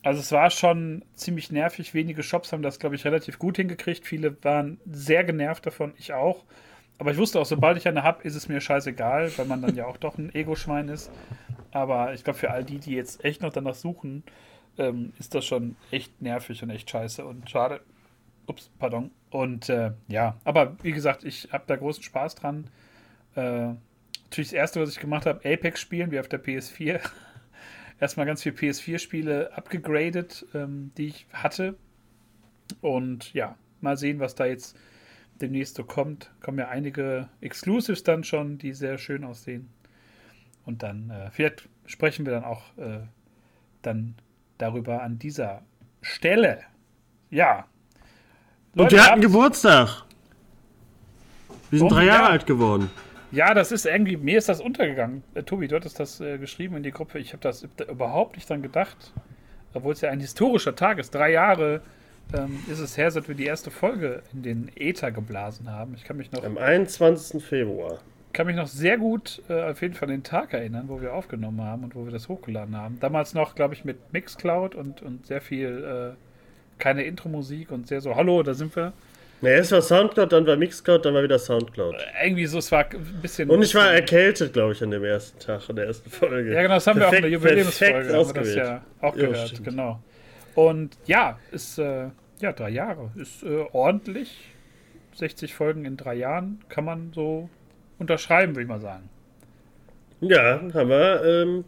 Also 0.03 0.21
es 0.21 0.33
war 0.33 0.51
schon 0.51 1.03
ziemlich 1.15 1.51
nervig. 1.51 1.95
Wenige 1.95 2.23
Shops 2.23 2.53
haben 2.53 2.63
das, 2.63 2.79
glaube 2.79 2.95
ich, 2.95 3.07
relativ 3.07 3.39
gut 3.39 3.57
hingekriegt. 3.57 4.07
Viele 4.07 4.37
waren 4.45 4.79
sehr 4.85 5.25
genervt 5.25 5.65
davon, 5.65 5.95
ich 5.97 6.13
auch. 6.13 6.45
Aber 6.99 7.11
ich 7.11 7.19
wusste 7.19 7.41
auch, 7.41 7.47
sobald 7.47 7.77
ich 7.77 7.89
eine 7.89 8.03
habe, 8.03 8.23
ist 8.23 8.35
es 8.35 8.49
mir 8.49 8.61
scheißegal, 8.61 9.37
weil 9.37 9.47
man 9.47 9.63
dann 9.63 9.75
ja 9.75 9.87
auch 9.87 9.97
doch 9.97 10.17
ein 10.17 10.35
Ego-Schwein 10.35 10.89
ist. 10.89 11.11
Aber 11.73 12.15
ich 12.15 12.23
glaube, 12.23 12.39
für 12.39 12.51
all 12.51 12.65
die, 12.65 12.79
die 12.79 12.93
jetzt 12.93 13.25
echt 13.25 13.43
noch 13.43 13.53
danach 13.53 13.75
suchen, 13.75 14.23
ähm, 14.79 15.13
ist 15.19 15.35
das 15.35 15.45
schon 15.45 15.77
echt 15.91 16.23
nervig 16.23 16.63
und 16.63 16.71
echt 16.71 16.89
scheiße 16.89 17.25
und 17.25 17.51
schade. 17.51 17.81
Ups, 18.47 18.71
pardon. 18.79 19.11
Und 19.31 19.69
äh, 19.69 19.93
ja, 20.09 20.37
aber 20.45 20.77
wie 20.83 20.93
gesagt, 20.93 21.25
ich 21.25 21.49
habe 21.53 21.65
da 21.67 21.77
großen 21.77 22.03
Spaß 22.03 22.37
dran. 22.37 22.71
Äh, 23.35 23.73
natürlich 24.25 24.51
das 24.51 24.53
erste, 24.53 24.81
was 24.81 24.91
ich 24.91 25.01
gemacht 25.01 25.27
habe, 25.27 25.41
Apex 25.51 25.81
spielen, 25.81 26.11
wie 26.11 26.21
auf 26.21 26.29
der 26.29 26.43
PS4. 26.43 27.01
Erstmal 28.01 28.27
ganz 28.27 28.43
viel 28.43 28.53
PS4-Spiele 28.53 29.57
abgegradet, 29.57 30.47
ähm, 30.55 30.93
die 30.97 31.09
ich 31.09 31.27
hatte. 31.33 31.77
Und 32.81 33.33
ja, 33.35 33.57
mal 33.81 33.97
sehen, 33.97 34.21
was 34.21 34.35
da 34.35 34.47
jetzt 34.47 34.77
demnächst 35.41 35.77
so 35.77 35.85
kommt. 35.85 36.31
Kommen 36.41 36.59
ja 36.59 36.69
einige 36.69 37.29
Exclusives 37.41 38.03
dann 38.03 38.25
schon, 38.25 38.59
die 38.59 38.73
sehr 38.73 38.99
schön 38.99 39.25
aussehen. 39.25 39.69
Und 40.65 40.83
dann, 40.83 41.11
äh, 41.11 41.31
vielleicht 41.31 41.69
sprechen 41.87 42.25
wir 42.25 42.33
dann 42.33 42.45
auch 42.45 42.77
äh, 42.79 43.01
dann 43.83 44.15
darüber 44.59 45.03
an 45.03 45.19
dieser 45.19 45.63
Stelle. 46.01 46.61
Ja. 47.31 47.67
Und 48.73 48.83
Leute, 48.83 48.97
wir 48.97 49.07
hatten 49.07 49.21
Geburtstag. 49.21 50.05
Wir 51.71 51.79
sind 51.79 51.93
drei 51.93 52.05
Jahre 52.05 52.25
ja. 52.25 52.31
alt 52.31 52.47
geworden. 52.47 52.91
Ja, 53.33 53.53
das 53.53 53.73
ist 53.73 53.85
irgendwie, 53.85 54.17
mir 54.17 54.39
ist 54.39 54.49
das 54.49 54.61
untergegangen. 54.61 55.25
Äh, 55.35 55.43
Tobi, 55.43 55.67
du 55.67 55.77
hattest 55.77 55.99
das 55.99 56.21
äh, 56.21 56.39
geschrieben 56.39 56.77
in 56.77 56.83
die 56.83 56.93
Gruppe. 56.93 57.19
Ich 57.19 57.33
habe 57.33 57.43
das 57.43 57.67
überhaupt 57.89 58.37
nicht 58.37 58.49
dran 58.49 58.63
gedacht. 58.63 59.13
Obwohl 59.73 59.93
es 59.93 60.01
ja 60.01 60.11
ein 60.11 60.21
historischer 60.21 60.77
Tag 60.77 60.99
ist. 60.99 61.13
Drei 61.15 61.33
Jahre 61.33 61.83
ähm, 62.35 62.59
ist 62.71 62.79
es 62.81 62.97
her, 62.97 63.11
seit 63.11 63.29
wir 63.29 63.35
die 63.35 63.47
erste 63.47 63.71
Folge 63.71 64.23
in 64.33 64.43
den 64.43 64.71
Äther 64.77 65.11
geblasen 65.13 65.71
haben. 65.71 65.95
Ich 65.97 66.05
kann 66.05 66.17
mich 66.17 66.31
noch, 66.33 66.45
Am 66.45 66.59
21. 66.59 67.43
Februar. 67.45 68.01
kann 68.33 68.47
mich 68.47 68.57
noch 68.57 68.67
sehr 68.67 68.99
gut 68.99 69.43
äh, 69.49 69.63
auf 69.71 69.81
jeden 69.83 69.95
Fall 69.95 70.09
an 70.09 70.15
den 70.17 70.23
Tag 70.25 70.53
erinnern, 70.53 70.85
wo 70.89 71.01
wir 71.01 71.15
aufgenommen 71.15 71.63
haben 71.63 71.85
und 71.85 71.95
wo 71.95 72.05
wir 72.05 72.13
das 72.13 72.29
hochgeladen 72.29 72.77
haben. 72.77 72.99
Damals 73.01 73.35
noch, 73.35 73.55
glaube 73.55 73.75
ich, 73.75 73.85
mit 73.85 74.13
Mixcloud 74.13 74.75
und, 74.75 75.03
und 75.03 75.27
sehr 75.27 75.41
viel, 75.41 76.15
äh, 76.15 76.81
keine 76.83 77.05
Intro-Musik 77.05 77.71
und 77.71 77.87
sehr 77.87 78.01
so, 78.01 78.17
hallo, 78.17 78.43
da 78.43 78.55
sind 78.55 78.75
wir. 78.75 78.93
Na, 79.41 79.51
erst 79.51 79.73
war 79.73 79.83
Soundcloud, 79.83 80.33
dann 80.33 80.47
war 80.47 80.57
Mixcloud, 80.57 81.05
dann 81.05 81.13
war 81.15 81.23
wieder 81.23 81.39
Soundcloud. 81.39 81.97
Irgendwie 82.25 82.47
so, 82.47 82.59
es 82.59 82.73
war 82.73 82.87
ein 82.91 83.19
bisschen. 83.21 83.51
Und 83.51 83.63
ich 83.63 83.75
war 83.75 83.93
erkältet, 83.93 84.53
glaube 84.55 84.73
ich, 84.73 84.83
an 84.83 84.91
dem 84.91 85.05
ersten 85.05 85.39
Tag, 85.39 85.69
in 85.69 85.77
der 85.77 85.87
ersten 85.87 86.09
Folge. 86.09 86.55
Ja, 86.55 86.63
genau, 86.63 86.75
das 86.75 86.87
haben 86.87 86.99
wir 86.99 87.09
auch 87.09 87.13
in 87.13 87.23
der 87.23 87.29
Perfekt- 87.31 87.45
Jubiläumsfolge. 87.45 87.93
perfekt 87.93 88.15
Haben 88.15 88.17
wir 88.17 88.19
das 88.19 88.27
ausgewählt. 88.29 88.57
ja 88.57 88.83
auch 89.09 89.17
Ja, 89.17 89.27
gehört, 89.27 89.49
stimmt. 89.49 89.65
genau. 89.65 90.03
Und 90.55 90.97
ja, 91.07 91.39
ist, 91.53 91.79
äh, 91.79 92.07
ja, 92.41 92.53
drei 92.53 92.71
Jahre. 92.71 93.11
Ist 93.17 93.43
äh, 93.43 93.65
ordentlich. 93.73 94.51
60 95.15 95.55
Folgen 95.55 95.85
in 95.85 95.97
drei 95.97 96.15
Jahren 96.15 96.59
kann 96.69 96.85
man 96.85 97.13
so 97.15 97.49
unterschreiben, 97.99 98.55
würde 98.55 98.63
ich 98.63 98.69
mal 98.69 98.81
sagen. 98.81 99.09
Ja, 100.21 100.61
haben 100.61 100.89
wir 100.89 101.25
ähm, 101.25 101.65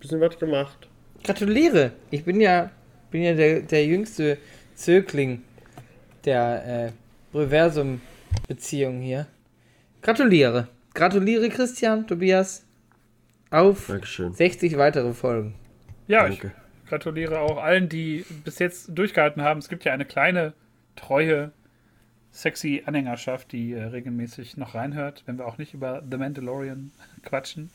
bisschen 0.00 0.20
was 0.20 0.38
gemacht. 0.38 0.88
Gratuliere! 1.22 1.92
Ich 2.10 2.24
bin 2.24 2.40
ja, 2.40 2.70
bin 3.10 3.22
ja 3.22 3.34
der, 3.34 3.60
der 3.60 3.86
jüngste 3.86 4.38
Zögling 4.74 5.42
der 6.24 6.92
äh, 7.32 7.36
Reversum-Beziehung 7.36 9.00
hier. 9.00 9.26
Gratuliere. 10.02 10.68
Gratuliere, 10.94 11.48
Christian, 11.48 12.06
Tobias, 12.06 12.64
auf 13.50 13.86
Dankeschön. 13.86 14.32
60 14.32 14.76
weitere 14.78 15.12
Folgen. 15.12 15.54
Ja, 16.06 16.22
Danke. 16.22 16.48
ich 16.48 16.67
gratuliere 16.88 17.40
auch 17.40 17.62
allen, 17.62 17.88
die 17.88 18.24
bis 18.44 18.58
jetzt 18.58 18.90
durchgehalten 18.90 19.42
haben. 19.42 19.58
Es 19.58 19.68
gibt 19.68 19.84
ja 19.84 19.92
eine 19.92 20.04
kleine, 20.04 20.54
treue, 20.96 21.52
sexy 22.32 22.82
Anhängerschaft, 22.86 23.52
die 23.52 23.72
äh, 23.72 23.84
regelmäßig 23.84 24.56
noch 24.56 24.74
reinhört, 24.74 25.22
wenn 25.26 25.38
wir 25.38 25.46
auch 25.46 25.58
nicht 25.58 25.74
über 25.74 26.02
The 26.08 26.16
Mandalorian 26.16 26.92
quatschen. 27.22 27.70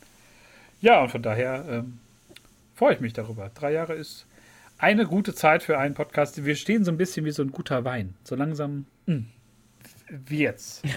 Ja, 0.81 1.01
und 1.01 1.09
von 1.09 1.21
daher 1.21 1.65
ähm, 1.69 1.99
freue 2.75 2.95
ich 2.95 2.99
mich 2.99 3.13
darüber. 3.13 3.49
Drei 3.53 3.71
Jahre 3.71 3.93
ist 3.93 4.25
eine 4.77 5.05
gute 5.05 5.33
Zeit 5.33 5.63
für 5.63 5.77
einen 5.77 5.93
Podcast. 5.93 6.43
Wir 6.45 6.55
stehen 6.55 6.83
so 6.83 6.91
ein 6.91 6.97
bisschen 6.97 7.25
wie 7.25 7.31
so 7.31 7.41
ein 7.41 7.51
guter 7.51 7.85
Wein. 7.85 8.15
So 8.23 8.35
langsam, 8.35 8.85
mh, 9.05 9.15
hm, 9.15 9.25
wie 10.27 10.39
jetzt. 10.39 10.83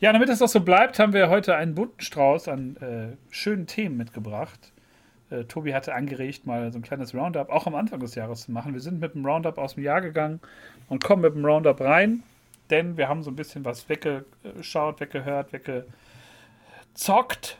Ja, 0.00 0.14
damit 0.14 0.30
es 0.30 0.40
auch 0.40 0.48
so 0.48 0.60
bleibt, 0.60 0.98
haben 0.98 1.12
wir 1.12 1.28
heute 1.28 1.56
einen 1.56 1.74
bunten 1.74 2.00
Strauß 2.00 2.48
an 2.48 2.76
äh, 2.78 3.16
schönen 3.28 3.66
Themen 3.66 3.98
mitgebracht. 3.98 4.72
Äh, 5.30 5.44
Tobi 5.44 5.74
hatte 5.74 5.94
angeregt, 5.94 6.46
mal 6.46 6.70
so 6.72 6.78
ein 6.78 6.82
kleines 6.82 7.14
Roundup 7.14 7.50
auch 7.50 7.66
am 7.66 7.74
Anfang 7.74 8.00
des 8.00 8.14
Jahres 8.14 8.42
zu 8.42 8.52
machen. 8.52 8.74
Wir 8.74 8.80
sind 8.80 9.00
mit 9.00 9.14
dem 9.14 9.24
Roundup 9.24 9.58
aus 9.58 9.74
dem 9.74 9.84
Jahr 9.84 10.00
gegangen 10.00 10.40
und 10.88 11.02
kommen 11.02 11.22
mit 11.22 11.34
dem 11.34 11.44
Roundup 11.44 11.80
rein, 11.80 12.22
denn 12.68 12.96
wir 12.96 13.08
haben 13.08 13.22
so 13.22 13.30
ein 13.30 13.36
bisschen 13.36 13.64
was 13.64 13.88
weggeschaut, 13.88 15.00
weggehört, 15.00 15.52
weggezockt. 15.52 17.58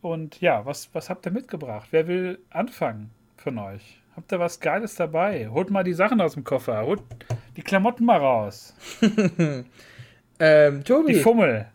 Und 0.00 0.40
ja, 0.40 0.64
was, 0.64 0.90
was 0.92 1.10
habt 1.10 1.26
ihr 1.26 1.32
mitgebracht? 1.32 1.88
Wer 1.90 2.06
will 2.06 2.38
anfangen 2.50 3.10
von 3.36 3.58
euch? 3.58 4.00
Habt 4.14 4.32
ihr 4.32 4.40
was 4.40 4.58
Geiles 4.58 4.96
dabei? 4.96 5.48
Holt 5.48 5.70
mal 5.70 5.84
die 5.84 5.92
Sachen 5.92 6.20
aus 6.20 6.34
dem 6.34 6.44
Koffer. 6.44 6.84
Holt 6.84 7.02
die 7.56 7.62
Klamotten 7.62 8.04
mal 8.04 8.18
raus. 8.18 8.74
ähm, 10.40 10.84
Tobi. 10.84 11.12
Die 11.12 11.20
Fummel. 11.20 11.66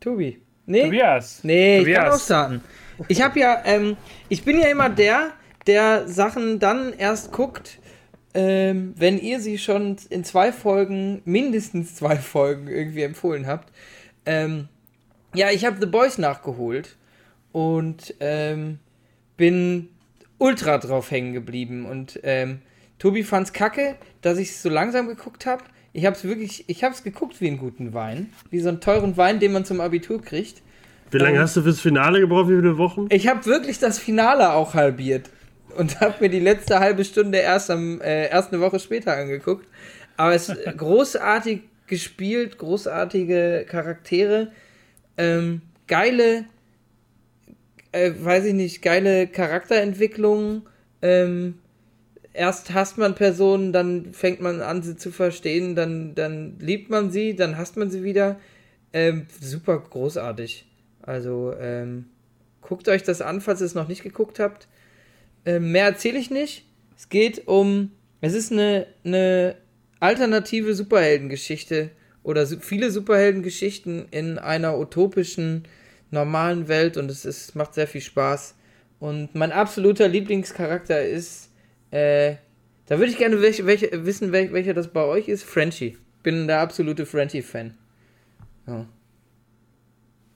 Tobi. 0.00 0.40
Nee. 0.64 0.84
Tobias. 0.84 1.44
Nee, 1.44 1.80
Tobias. 1.80 1.86
ich 1.86 2.04
kann 2.04 2.12
auch 2.12 2.20
starten. 2.20 2.64
Ich 3.08 3.22
habe 3.22 3.40
ja, 3.40 3.62
ähm, 3.64 3.96
ich 4.28 4.44
bin 4.44 4.58
ja 4.58 4.68
immer 4.68 4.88
der, 4.88 5.32
der 5.66 6.08
Sachen 6.08 6.58
dann 6.58 6.92
erst 6.92 7.32
guckt, 7.32 7.78
ähm, 8.34 8.94
wenn 8.96 9.18
ihr 9.18 9.40
sie 9.40 9.58
schon 9.58 9.96
in 10.08 10.24
zwei 10.24 10.52
Folgen, 10.52 11.22
mindestens 11.24 11.96
zwei 11.96 12.16
Folgen 12.16 12.68
irgendwie 12.68 13.02
empfohlen 13.02 13.46
habt. 13.46 13.72
Ähm, 14.26 14.68
ja, 15.34 15.50
ich 15.50 15.64
habe 15.64 15.78
The 15.80 15.86
Boys 15.86 16.18
nachgeholt 16.18 16.96
und 17.52 18.14
ähm, 18.20 18.78
bin 19.36 19.88
ultra 20.38 20.78
drauf 20.78 21.10
hängen 21.10 21.32
geblieben. 21.32 21.86
Und 21.86 22.20
ähm, 22.22 22.62
Tobi 22.98 23.24
fand's 23.24 23.52
kacke, 23.52 23.96
dass 24.22 24.38
ich 24.38 24.50
es 24.50 24.62
so 24.62 24.68
langsam 24.68 25.08
geguckt 25.08 25.46
habe. 25.46 25.64
Ich 25.92 26.06
habe 26.06 26.14
es 26.14 26.22
wirklich, 26.22 26.64
ich 26.68 26.84
habe 26.84 26.94
es 26.94 27.02
geguckt 27.02 27.40
wie 27.40 27.48
einen 27.48 27.58
guten 27.58 27.94
Wein, 27.94 28.32
wie 28.50 28.60
so 28.60 28.68
einen 28.68 28.80
teuren 28.80 29.16
Wein, 29.16 29.40
den 29.40 29.52
man 29.52 29.64
zum 29.64 29.80
Abitur 29.80 30.22
kriegt. 30.22 30.62
Wie 31.10 31.18
lange 31.18 31.36
Ähm, 31.36 31.42
hast 31.42 31.56
du 31.56 31.62
fürs 31.62 31.80
Finale 31.80 32.20
gebraucht? 32.20 32.48
Wie 32.48 32.56
viele 32.56 32.78
Wochen? 32.78 33.06
Ich 33.10 33.28
habe 33.28 33.44
wirklich 33.46 33.78
das 33.78 33.98
Finale 33.98 34.52
auch 34.52 34.74
halbiert 34.74 35.30
und 35.76 36.00
habe 36.00 36.14
mir 36.20 36.28
die 36.28 36.40
letzte 36.40 36.80
halbe 36.80 37.04
Stunde 37.04 37.38
erst 37.38 37.70
am 37.70 38.00
äh, 38.00 38.28
erst 38.28 38.52
eine 38.52 38.62
Woche 38.62 38.78
später 38.78 39.16
angeguckt. 39.16 39.66
Aber 40.16 40.34
es 40.34 40.48
ist 40.48 40.76
großartig 40.76 41.62
gespielt, 41.86 42.58
großartige 42.58 43.66
Charaktere, 43.68 44.52
ähm, 45.16 45.62
geile, 45.86 46.44
äh, 47.92 48.12
weiß 48.16 48.44
ich 48.46 48.54
nicht, 48.54 48.82
geile 48.82 49.26
Charakterentwicklung. 49.26 50.62
Ähm, 51.02 51.54
erst 52.32 52.72
hasst 52.72 52.98
man 52.98 53.14
Personen, 53.14 53.72
dann 53.72 54.12
fängt 54.12 54.40
man 54.40 54.62
an, 54.62 54.82
sie 54.82 54.96
zu 54.96 55.10
verstehen, 55.10 55.74
dann, 55.74 56.14
dann 56.14 56.58
liebt 56.60 56.90
man 56.90 57.10
sie, 57.10 57.34
dann 57.34 57.56
hasst 57.56 57.76
man 57.76 57.90
sie 57.90 58.04
wieder. 58.04 58.38
Ähm, 58.92 59.26
super 59.40 59.78
großartig. 59.78 60.69
Also, 61.02 61.54
ähm, 61.58 62.06
guckt 62.60 62.88
euch 62.88 63.02
das 63.02 63.20
an, 63.22 63.40
falls 63.40 63.60
ihr 63.60 63.66
es 63.66 63.74
noch 63.74 63.88
nicht 63.88 64.02
geguckt 64.02 64.38
habt. 64.38 64.68
Ähm, 65.44 65.72
mehr 65.72 65.84
erzähle 65.84 66.18
ich 66.18 66.30
nicht. 66.30 66.66
Es 66.96 67.08
geht 67.08 67.46
um. 67.48 67.92
Es 68.20 68.34
ist 68.34 68.52
eine, 68.52 68.86
eine 69.04 69.56
alternative 69.98 70.74
Superheldengeschichte 70.74 71.90
oder 72.22 72.46
viele 72.46 72.90
Superheldengeschichten 72.90 74.06
in 74.10 74.38
einer 74.38 74.78
utopischen, 74.78 75.64
normalen 76.10 76.68
Welt 76.68 76.96
und 76.96 77.10
es 77.10 77.24
ist, 77.24 77.54
macht 77.54 77.74
sehr 77.74 77.86
viel 77.86 78.00
Spaß. 78.00 78.54
Und 78.98 79.34
mein 79.34 79.52
absoluter 79.52 80.08
Lieblingscharakter 80.08 81.02
ist. 81.02 81.50
Äh, 81.90 82.36
da 82.86 82.98
würde 82.98 83.12
ich 83.12 83.18
gerne 83.18 83.40
welche, 83.40 83.66
welche, 83.66 84.04
wissen, 84.04 84.32
wel, 84.32 84.52
welcher 84.52 84.74
das 84.74 84.88
bei 84.88 85.04
euch 85.04 85.28
ist. 85.28 85.44
Frenchie. 85.44 85.96
Bin 86.22 86.46
der 86.46 86.60
absolute 86.60 87.06
Frenchie-Fan. 87.06 87.74
Ja. 88.66 88.86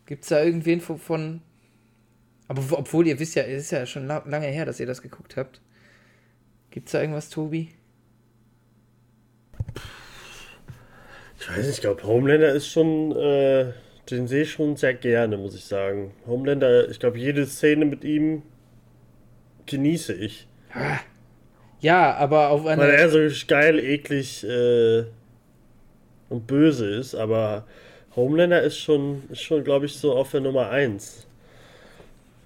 Gibt's 0.07 0.29
da 0.29 0.43
irgendwen 0.43 0.81
von, 0.81 0.99
von. 0.99 1.43
Aber 2.49 2.71
wo- 2.71 2.77
obwohl 2.77 3.07
ihr 3.07 3.19
wisst 3.19 3.35
ja, 3.37 3.43
es 3.43 3.63
ist 3.65 3.71
ja 3.71 3.87
schon 3.87 4.07
la 4.07 4.23
lange 4.27 4.47
her, 4.49 4.67
dass 4.67 4.81
ihr 4.81 4.87
das 4.87 5.01
geguckt 5.03 5.37
habt. 5.37 5.61
Gibt's 6.71 6.93
da 6.93 7.01
irgendwas, 7.01 7.31
Tobi? 7.31 7.71
Ich 11.41 11.49
weiß 11.49 11.59
nicht, 11.59 11.69
ich 11.77 11.81
glaube, 11.81 12.03
Homelander 12.05 12.53
ist 12.53 12.69
schon, 12.69 13.13
äh, 13.17 13.73
den 14.11 14.27
sehe 14.29 14.43
ich 14.43 14.53
schon 14.53 14.77
sehr 14.77 14.95
gerne, 14.95 15.37
muss 15.37 15.55
ich 15.55 15.65
sagen. 15.65 16.13
Homelander, 16.27 16.89
ich 16.89 16.99
glaube, 16.99 17.19
jede 17.19 17.47
Szene 17.47 17.85
mit 17.85 18.05
ihm 18.05 18.43
genieße 19.67 20.15
ich. 20.15 20.47
Ja, 21.81 22.15
aber 22.15 22.49
auf 22.51 22.65
Weil 22.65 22.81
eine. 22.81 22.93
er 22.93 23.09
so 23.11 23.19
geil, 23.47 23.79
eklig 23.79 24.43
äh, 24.45 25.05
und 26.31 26.47
böse 26.47 26.89
ist, 26.95 27.15
aber 27.15 27.67
Homelander 28.17 28.63
ist 28.63 28.79
schon, 28.79 29.23
ist 29.31 29.43
schon 29.43 29.65
glaube 29.65 29.87
ich, 29.87 29.97
so 29.97 30.13
auf 30.15 30.31
der 30.31 30.41
Nummer 30.41 30.71
1. 30.71 31.27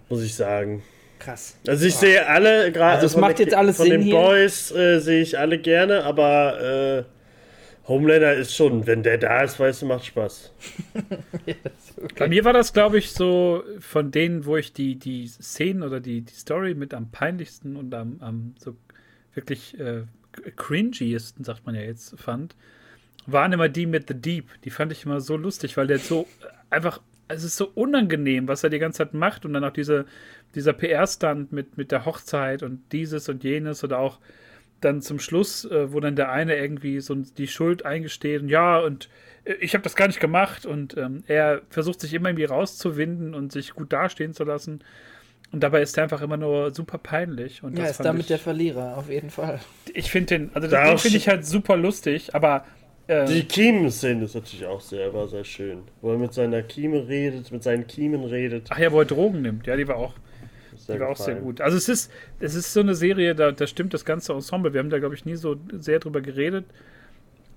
Muss 0.08 0.22
ich 0.22 0.34
sagen. 0.34 0.82
Krass. 1.18 1.56
Also 1.66 1.84
ich 1.87 1.94
sehe 1.96 2.26
alle, 2.26 2.70
gerade 2.72 2.94
Also 2.94 3.06
es 3.06 3.12
von 3.12 3.20
macht 3.22 3.38
der- 3.38 3.46
jetzt 3.46 3.54
alles 3.54 3.76
von 3.76 3.87
Sinn 3.87 4.00
den 4.00 4.02
hier. 4.02 4.14
Boys 4.14 4.70
äh, 4.70 4.98
sehe 5.00 5.20
ich 5.20 5.38
alle 5.38 5.58
gerne, 5.58 6.04
aber 6.04 7.04
äh, 7.06 7.88
Homelander 7.88 8.34
ist 8.34 8.54
schon, 8.54 8.87
wenn 8.87 9.02
der 9.02 9.18
da 9.18 9.42
ist, 9.42 9.58
weißt 9.58 9.82
du, 9.82 9.87
macht 9.87 10.04
Spaß. 10.06 10.52
Bei 12.18 12.28
mir 12.28 12.44
war 12.44 12.52
das, 12.52 12.72
glaube 12.72 12.98
ich, 12.98 13.10
so 13.10 13.62
von 13.80 14.10
denen, 14.10 14.44
wo 14.46 14.56
ich 14.56 14.72
die, 14.72 14.96
die 14.96 15.26
Szenen 15.26 15.82
oder 15.82 15.98
die, 16.00 16.20
die 16.20 16.34
Story 16.34 16.75
mit 16.75 16.94
am 16.94 17.10
peinlichsten 17.10 17.76
und 17.76 17.94
am, 17.94 18.18
am 18.20 18.54
so 18.58 18.76
wirklich 19.34 19.78
äh, 19.80 20.02
cringiesten, 20.56 21.44
sagt 21.44 21.66
man 21.66 21.75
ja 21.75 21.80
jetzt, 21.82 22.18
fand, 22.20 22.54
waren 23.32 23.52
immer 23.52 23.68
die 23.68 23.87
mit 23.87 24.08
The 24.08 24.14
Deep. 24.14 24.47
Die 24.64 24.70
fand 24.70 24.92
ich 24.92 25.04
immer 25.04 25.20
so 25.20 25.37
lustig, 25.37 25.76
weil 25.76 25.87
der 25.87 25.99
so 25.99 26.26
einfach, 26.70 27.00
es 27.28 27.44
ist 27.44 27.56
so 27.56 27.70
unangenehm, 27.75 28.49
was 28.49 28.64
er 28.64 28.70
die 28.70 28.78
ganze 28.78 28.99
Zeit 28.99 29.14
macht 29.14 29.44
und 29.44 29.52
dann 29.52 29.64
auch 29.64 29.73
diese, 29.73 30.06
dieser 30.54 30.73
PR-Stand 30.73 31.52
mit, 31.52 31.76
mit 31.76 31.92
der 31.92 32.04
Hochzeit 32.04 32.62
und 32.62 32.80
dieses 32.92 33.28
und 33.28 33.44
jenes 33.44 33.85
oder 33.85 33.99
auch 33.99 34.18
dann 34.80 35.02
zum 35.02 35.18
Schluss, 35.18 35.64
äh, 35.64 35.92
wo 35.92 36.00
dann 36.00 36.16
der 36.16 36.30
eine 36.30 36.56
irgendwie 36.56 37.00
so 37.00 37.14
die 37.14 37.49
Schuld 37.49 37.85
eingesteht 37.85 38.42
und 38.42 38.49
ja, 38.49 38.78
und 38.78 39.08
äh, 39.44 39.54
ich 39.54 39.75
habe 39.75 39.82
das 39.82 39.97
gar 39.97 40.06
nicht 40.06 40.20
gemacht 40.20 40.66
und 40.66 40.97
ähm, 40.97 41.25
er 41.26 41.62
versucht 41.68 42.00
sich 42.00 42.14
immer 42.14 42.30
irgendwie 42.30 42.44
rauszuwinden 42.44 43.35
und 43.35 43.52
sich 43.52 43.75
gut 43.75 43.92
dastehen 43.92 44.32
zu 44.35 44.44
lassen. 44.44 44.82
Und 45.50 45.62
dabei 45.62 45.80
ist 45.80 45.97
er 45.97 46.04
einfach 46.04 46.20
immer 46.20 46.37
nur 46.37 46.75
super 46.75 46.99
peinlich. 46.99 47.62
Und 47.62 47.78
Ja, 47.78 47.87
ist 47.87 48.00
damit 48.00 48.23
ich, 48.23 48.26
der 48.28 48.38
Verlierer, 48.38 48.99
auf 48.99 49.08
jeden 49.08 49.30
Fall. 49.30 49.61
ich 49.94 50.11
finde 50.11 50.38
den, 50.38 50.50
also 50.54 50.68
den 50.68 50.78
auch 50.78 51.00
finde 51.00 51.16
ich 51.16 51.28
halt 51.28 51.47
super 51.47 51.76
lustig, 51.76 52.35
aber 52.35 52.66
äh, 53.09 53.27
Die 53.27 53.43
Kiemen-Szene 53.43 54.25
ist 54.25 54.35
natürlich 54.35 54.67
auch 54.67 54.81
sehr, 54.81 55.12
war 55.12 55.27
sehr 55.29 55.45
schön. 55.45 55.83
Wo 56.00 56.12
er 56.12 56.19
mit 56.19 56.33
seiner 56.33 56.62
Kieme 56.62 57.09
redet, 57.09 57.50
mit 57.50 57.62
seinen 57.62 57.87
Kiemen 57.87 58.25
redet. 58.25 58.69
ach 58.71 58.79
ja, 58.79 58.93
wo 58.93 59.00
er 59.00 59.07
Drogen 59.07 59.43
nimmt, 59.43 59.67
ja, 59.67 59.77
die 59.77 59.88
war 59.88 59.97
auch, 59.97 60.15
Sehr 60.77 60.95
die 60.97 61.00
war 61.00 61.09
auch 61.09 61.17
sehr 61.17 61.35
gut. 61.37 61.61
Also 61.61 61.77
es 61.77 61.88
ist, 61.88 62.12
es 62.38 62.55
ist 62.55 62.73
so 62.73 62.81
eine 62.81 62.95
Serie, 62.95 63.35
da, 63.35 63.50
da 63.50 63.67
stimmt 63.67 63.93
das 63.95 64.05
ganze 64.05 64.33
Ensemble. 64.33 64.73
Wir 64.73 64.81
haben 64.81 64.91
da, 64.91 64.99
glaube 64.99 65.15
ich, 65.15 65.25
nie 65.25 65.37
so 65.37 65.57
sehr 65.73 65.99
drüber 65.99 66.21
geredet. 66.21 66.67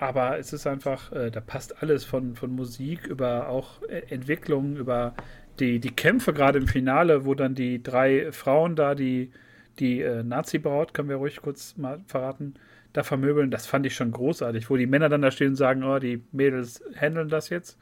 Aber 0.01 0.39
es 0.39 0.51
ist 0.51 0.65
einfach, 0.65 1.11
äh, 1.11 1.29
da 1.29 1.41
passt 1.41 1.83
alles 1.83 2.05
von, 2.05 2.35
von 2.35 2.55
Musik 2.55 3.05
über 3.05 3.49
auch 3.49 3.83
äh, 3.83 4.01
Entwicklung, 4.09 4.75
über 4.75 5.13
die, 5.59 5.79
die 5.79 5.91
Kämpfe 5.91 6.33
gerade 6.33 6.57
im 6.57 6.67
Finale, 6.67 7.23
wo 7.25 7.35
dann 7.35 7.53
die 7.53 7.83
drei 7.83 8.31
Frauen 8.31 8.75
da, 8.75 8.95
die, 8.95 9.31
die 9.77 10.01
äh, 10.01 10.23
Nazi-Braut, 10.23 10.95
können 10.95 11.09
wir 11.09 11.17
ruhig 11.17 11.39
kurz 11.41 11.77
mal 11.77 11.99
verraten, 12.07 12.55
da 12.93 13.03
vermöbeln. 13.03 13.51
Das 13.51 13.65
fand 13.65 13.85
ich 13.85 13.95
schon 13.95 14.11
großartig, 14.11 14.69
wo 14.69 14.77
die 14.77 14.87
Männer 14.87 15.09
dann 15.09 15.21
da 15.21 15.31
stehen 15.31 15.49
und 15.49 15.55
sagen, 15.55 15.83
oh, 15.83 15.99
die 15.99 16.23
Mädels 16.31 16.83
handeln 16.95 17.29
das 17.29 17.49
jetzt. 17.49 17.77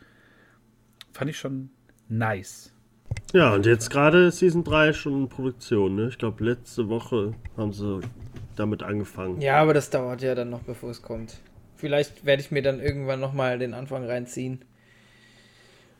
Fand 1.13 1.29
ich 1.29 1.37
schon 1.37 1.69
nice. 2.07 2.73
Ja, 3.33 3.53
und 3.53 3.65
jetzt 3.65 3.89
gerade 3.89 4.31
Season 4.31 4.63
3 4.63 4.93
schon 4.93 5.23
in 5.23 5.29
Produktion, 5.29 5.95
ne? 5.95 6.07
Ich 6.09 6.17
glaube, 6.17 6.43
letzte 6.43 6.89
Woche 6.89 7.33
haben 7.57 7.73
sie 7.73 8.01
damit 8.55 8.83
angefangen. 8.83 9.41
Ja, 9.41 9.57
aber 9.57 9.73
das 9.73 9.89
dauert 9.89 10.21
ja 10.21 10.35
dann 10.35 10.49
noch, 10.49 10.61
bevor 10.61 10.91
es 10.91 11.01
kommt. 11.01 11.39
Vielleicht 11.75 12.25
werde 12.25 12.41
ich 12.41 12.51
mir 12.51 12.61
dann 12.61 12.79
irgendwann 12.79 13.19
nochmal 13.19 13.57
den 13.57 13.73
Anfang 13.73 14.05
reinziehen. 14.05 14.65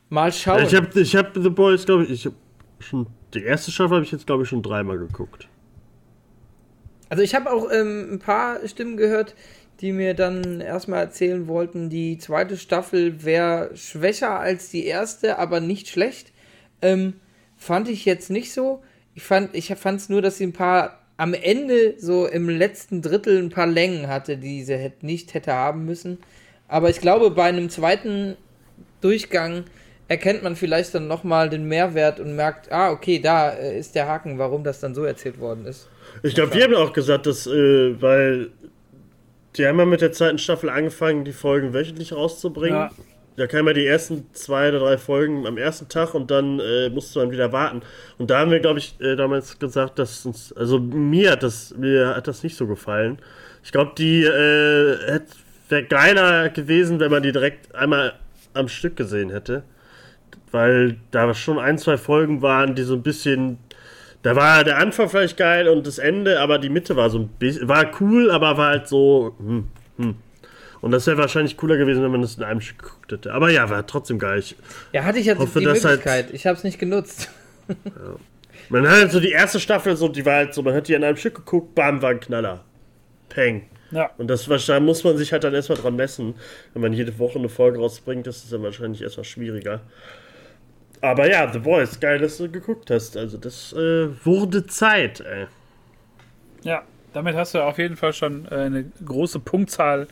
Mal 0.09 0.31
schauen. 0.31 0.63
Ich 0.63 0.75
habe 0.75 0.99
ich 0.99 1.15
hab 1.15 1.33
The 1.35 1.49
Boys, 1.49 1.85
glaube 1.85 2.03
ich, 2.03 2.09
ich 2.11 2.25
hab 2.25 2.33
schon. 2.79 3.07
Die 3.33 3.43
erste 3.43 3.71
Staffel 3.71 3.95
habe 3.95 4.05
ich 4.05 4.11
jetzt, 4.11 4.25
glaube 4.25 4.43
ich, 4.43 4.49
schon 4.49 4.63
dreimal 4.63 4.97
geguckt. 4.97 5.47
Also 7.09 7.23
ich 7.23 7.35
habe 7.35 7.51
auch 7.51 7.71
ähm, 7.71 8.13
ein 8.13 8.19
paar 8.19 8.65
Stimmen 8.67 8.97
gehört, 8.97 9.35
die 9.81 9.91
mir 9.91 10.13
dann 10.13 10.61
erstmal 10.61 10.99
erzählen 10.99 11.47
wollten, 11.47 11.89
die 11.89 12.17
zweite 12.17 12.57
Staffel 12.57 13.23
wäre 13.23 13.75
schwächer 13.75 14.39
als 14.39 14.69
die 14.69 14.85
erste, 14.85 15.39
aber 15.39 15.59
nicht 15.59 15.87
schlecht. 15.87 16.31
Ähm, 16.81 17.15
fand 17.57 17.87
ich 17.89 18.05
jetzt 18.05 18.29
nicht 18.29 18.53
so. 18.53 18.83
Ich 19.15 19.23
fand 19.23 19.55
ich 19.55 19.71
es 19.71 20.09
nur, 20.09 20.21
dass 20.21 20.37
sie 20.37 20.45
ein 20.45 20.53
paar 20.53 20.99
am 21.17 21.33
Ende 21.33 21.95
so 21.97 22.27
im 22.27 22.47
letzten 22.47 23.01
Drittel 23.01 23.41
ein 23.41 23.49
paar 23.49 23.67
Längen 23.67 24.07
hatte, 24.07 24.37
die 24.37 24.63
sie 24.63 24.77
hätt, 24.77 25.03
nicht 25.03 25.33
hätte 25.33 25.53
haben 25.53 25.83
müssen. 25.85 26.19
Aber 26.69 26.89
ich 26.89 27.01
glaube, 27.01 27.31
bei 27.31 27.43
einem 27.43 27.69
zweiten 27.69 28.37
Durchgang 29.01 29.65
erkennt 30.07 30.43
man 30.43 30.55
vielleicht 30.55 30.95
dann 30.95 31.07
nochmal 31.07 31.49
den 31.49 31.67
Mehrwert 31.67 32.19
und 32.19 32.35
merkt, 32.35 32.71
ah, 32.71 32.91
okay, 32.91 33.19
da 33.19 33.51
äh, 33.51 33.77
ist 33.77 33.95
der 33.95 34.07
Haken, 34.07 34.37
warum 34.37 34.63
das 34.63 34.79
dann 34.79 34.95
so 34.95 35.03
erzählt 35.03 35.39
worden 35.39 35.65
ist. 35.65 35.89
Ich 36.23 36.35
glaube, 36.35 36.53
wir 36.53 36.63
haben 36.63 36.75
auch 36.75 36.93
gesagt, 36.93 37.25
dass, 37.25 37.47
äh, 37.47 38.01
weil 38.01 38.49
die 39.55 39.65
haben 39.65 39.79
ja 39.79 39.85
mit 39.85 40.01
der 40.01 40.11
zweiten 40.11 40.37
Staffel 40.37 40.69
angefangen, 40.69 41.25
die 41.25 41.31
Folgen 41.31 41.73
wöchentlich 41.73 42.13
rauszubringen. 42.13 42.77
Ja. 42.77 42.91
Da 43.39 43.47
kamen 43.47 43.67
ja 43.67 43.73
die 43.73 43.85
ersten 43.85 44.25
zwei 44.33 44.67
oder 44.67 44.79
drei 44.79 44.97
Folgen 44.97 45.47
am 45.47 45.57
ersten 45.57 45.87
Tag 45.87 46.13
und 46.13 46.29
dann 46.29 46.59
äh, 46.59 46.89
musste 46.89 47.19
man 47.19 47.31
wieder 47.31 47.53
warten. 47.53 47.81
Und 48.17 48.29
da 48.29 48.39
haben 48.39 48.51
wir, 48.51 48.59
glaube 48.59 48.79
ich, 48.79 48.99
äh, 48.99 49.15
damals 49.15 49.59
gesagt, 49.59 49.97
dass 49.97 50.25
uns, 50.25 50.51
also 50.53 50.77
mir 50.77 51.31
hat 51.31 51.43
das, 51.43 51.73
mir 51.77 52.15
hat 52.17 52.27
das 52.27 52.43
nicht 52.43 52.57
so 52.57 52.67
gefallen. 52.67 53.17
Ich 53.63 53.71
glaube, 53.71 53.93
die 53.97 54.23
äh, 54.23 55.21
wäre 55.69 55.83
geiler 55.85 56.49
gewesen, 56.49 56.99
wenn 56.99 57.11
man 57.11 57.23
die 57.23 57.31
direkt 57.31 57.73
einmal 57.73 58.13
am 58.53 58.67
Stück 58.67 58.97
gesehen 58.97 59.29
hätte. 59.29 59.63
Weil 60.51 60.97
da 61.11 61.33
schon 61.33 61.59
ein, 61.59 61.77
zwei 61.77 61.95
Folgen 61.95 62.41
waren, 62.41 62.75
die 62.75 62.83
so 62.83 62.95
ein 62.95 63.03
bisschen. 63.03 63.57
Da 64.21 64.35
war 64.35 64.63
der 64.65 64.77
Anfang 64.77 65.07
vielleicht 65.09 65.37
geil 65.37 65.67
und 65.69 65.87
das 65.87 65.97
Ende, 65.97 66.39
aber 66.41 66.59
die 66.59 66.69
Mitte 66.69 66.95
war 66.95 67.09
so 67.09 67.19
ein 67.19 67.27
bisschen. 67.29 67.67
War 67.69 67.89
cool, 68.01 68.29
aber 68.31 68.57
war 68.57 68.69
halt 68.69 68.87
so. 68.87 69.35
Hm, 69.39 69.67
hm. 69.97 70.15
Und 70.81 70.91
das 70.91 71.07
wäre 71.07 71.17
wahrscheinlich 71.17 71.57
cooler 71.57 71.77
gewesen, 71.77 72.03
wenn 72.03 72.11
man 72.11 72.21
das 72.21 72.35
in 72.35 72.43
einem 72.43 72.61
Stück 72.61 72.79
geguckt 72.83 73.11
hätte. 73.11 73.33
Aber 73.33 73.49
ja, 73.49 73.69
war 73.69 73.85
trotzdem 73.85 74.17
geil. 74.19 74.39
Ich 74.39 74.55
Ja, 74.93 75.03
hatte 75.03 75.19
ich 75.19 75.25
jetzt 75.25 75.39
Hoffe, 75.39 75.59
die 75.59 75.67
halt- 75.67 75.83
Möglichkeit. 75.83 76.31
ich 76.33 76.45
habe 76.47 76.57
es 76.57 76.63
nicht 76.63 76.79
genutzt. 76.79 77.29
Man 78.69 78.87
hat 78.87 78.93
halt 78.95 79.11
so 79.11 79.19
die 79.19 79.31
erste 79.31 79.59
Staffel, 79.59 79.95
so, 79.95 80.07
die 80.07 80.25
war 80.25 80.35
halt 80.35 80.53
so, 80.53 80.61
man 80.61 80.73
hat 80.73 80.87
die 80.87 80.93
in 80.93 81.03
einem 81.03 81.17
Stück 81.17 81.35
geguckt, 81.35 81.75
bam, 81.75 82.01
war 82.01 82.11
ein 82.11 82.19
Knaller. 82.19 82.63
Peng. 83.29 83.63
Ja. 83.91 84.09
Und 84.17 84.27
das 84.27 84.47
wahrscheinlich 84.47 84.85
muss 84.85 85.03
man 85.03 85.17
sich 85.17 85.31
halt 85.33 85.43
dann 85.43 85.53
erstmal 85.53 85.77
dran 85.79 85.95
messen. 85.95 86.35
Wenn 86.73 86.81
man 86.83 86.93
jede 86.93 87.17
Woche 87.19 87.39
eine 87.39 87.49
Folge 87.49 87.79
rausbringt, 87.79 88.27
das 88.27 88.37
ist 88.43 88.53
dann 88.53 88.61
wahrscheinlich 88.63 89.01
erstmal 89.01 89.23
schwieriger. 89.23 89.81
Aber 91.01 91.29
ja, 91.29 91.51
The 91.51 91.59
Voice, 91.61 91.99
geil, 91.99 92.19
dass 92.19 92.37
du 92.37 92.49
geguckt 92.51 92.89
hast. 92.91 93.15
Also 93.15 93.37
das 93.37 93.73
äh, 93.73 94.09
wurde 94.25 94.65
Zeit, 94.67 95.21
ey. 95.21 95.47
Ja, 96.63 96.83
damit 97.13 97.35
hast 97.35 97.53
du 97.55 97.59
auf 97.63 97.77
jeden 97.77 97.95
Fall 97.95 98.13
schon 98.13 98.45
äh, 98.51 98.55
eine 98.55 98.85
große 99.05 99.39
Punktzahl 99.39 100.07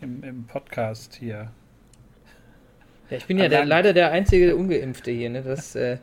im, 0.00 0.22
im 0.22 0.44
Podcast 0.46 1.14
hier. 1.18 1.50
Ja, 3.10 3.16
ich 3.16 3.26
bin 3.26 3.38
ja 3.38 3.48
der, 3.48 3.64
leider 3.64 3.92
der 3.92 4.12
einzige 4.12 4.54
Ungeimpfte 4.54 5.10
hier, 5.10 5.30
ne? 5.30 5.42
Das, 5.42 5.74
äh, 5.74 5.96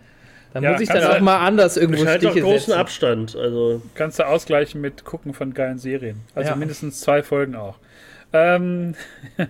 da 0.54 0.60
Ja, 0.60 0.72
muss 0.72 0.82
ich 0.82 0.90
dann 0.90 1.04
auch 1.04 1.20
mal 1.22 1.38
anders 1.46 1.78
irgendwo 1.78 2.04
Ich 2.04 2.10
Stiche 2.10 2.42
großen 2.42 2.60
setzen. 2.60 2.74
Abstand. 2.74 3.36
Also 3.36 3.82
Kannst 3.94 4.20
du 4.20 4.28
ausgleichen 4.28 4.82
mit 4.82 5.06
Gucken 5.06 5.34
von 5.34 5.54
geilen 5.54 5.78
Serien. 5.78 6.22
Also 6.34 6.50
Ja. 6.50 6.56
mindestens 6.56 7.00
zwei 7.00 7.24
Folgen 7.24 7.56
auch. 7.56 7.78
Ähm, 8.34 8.96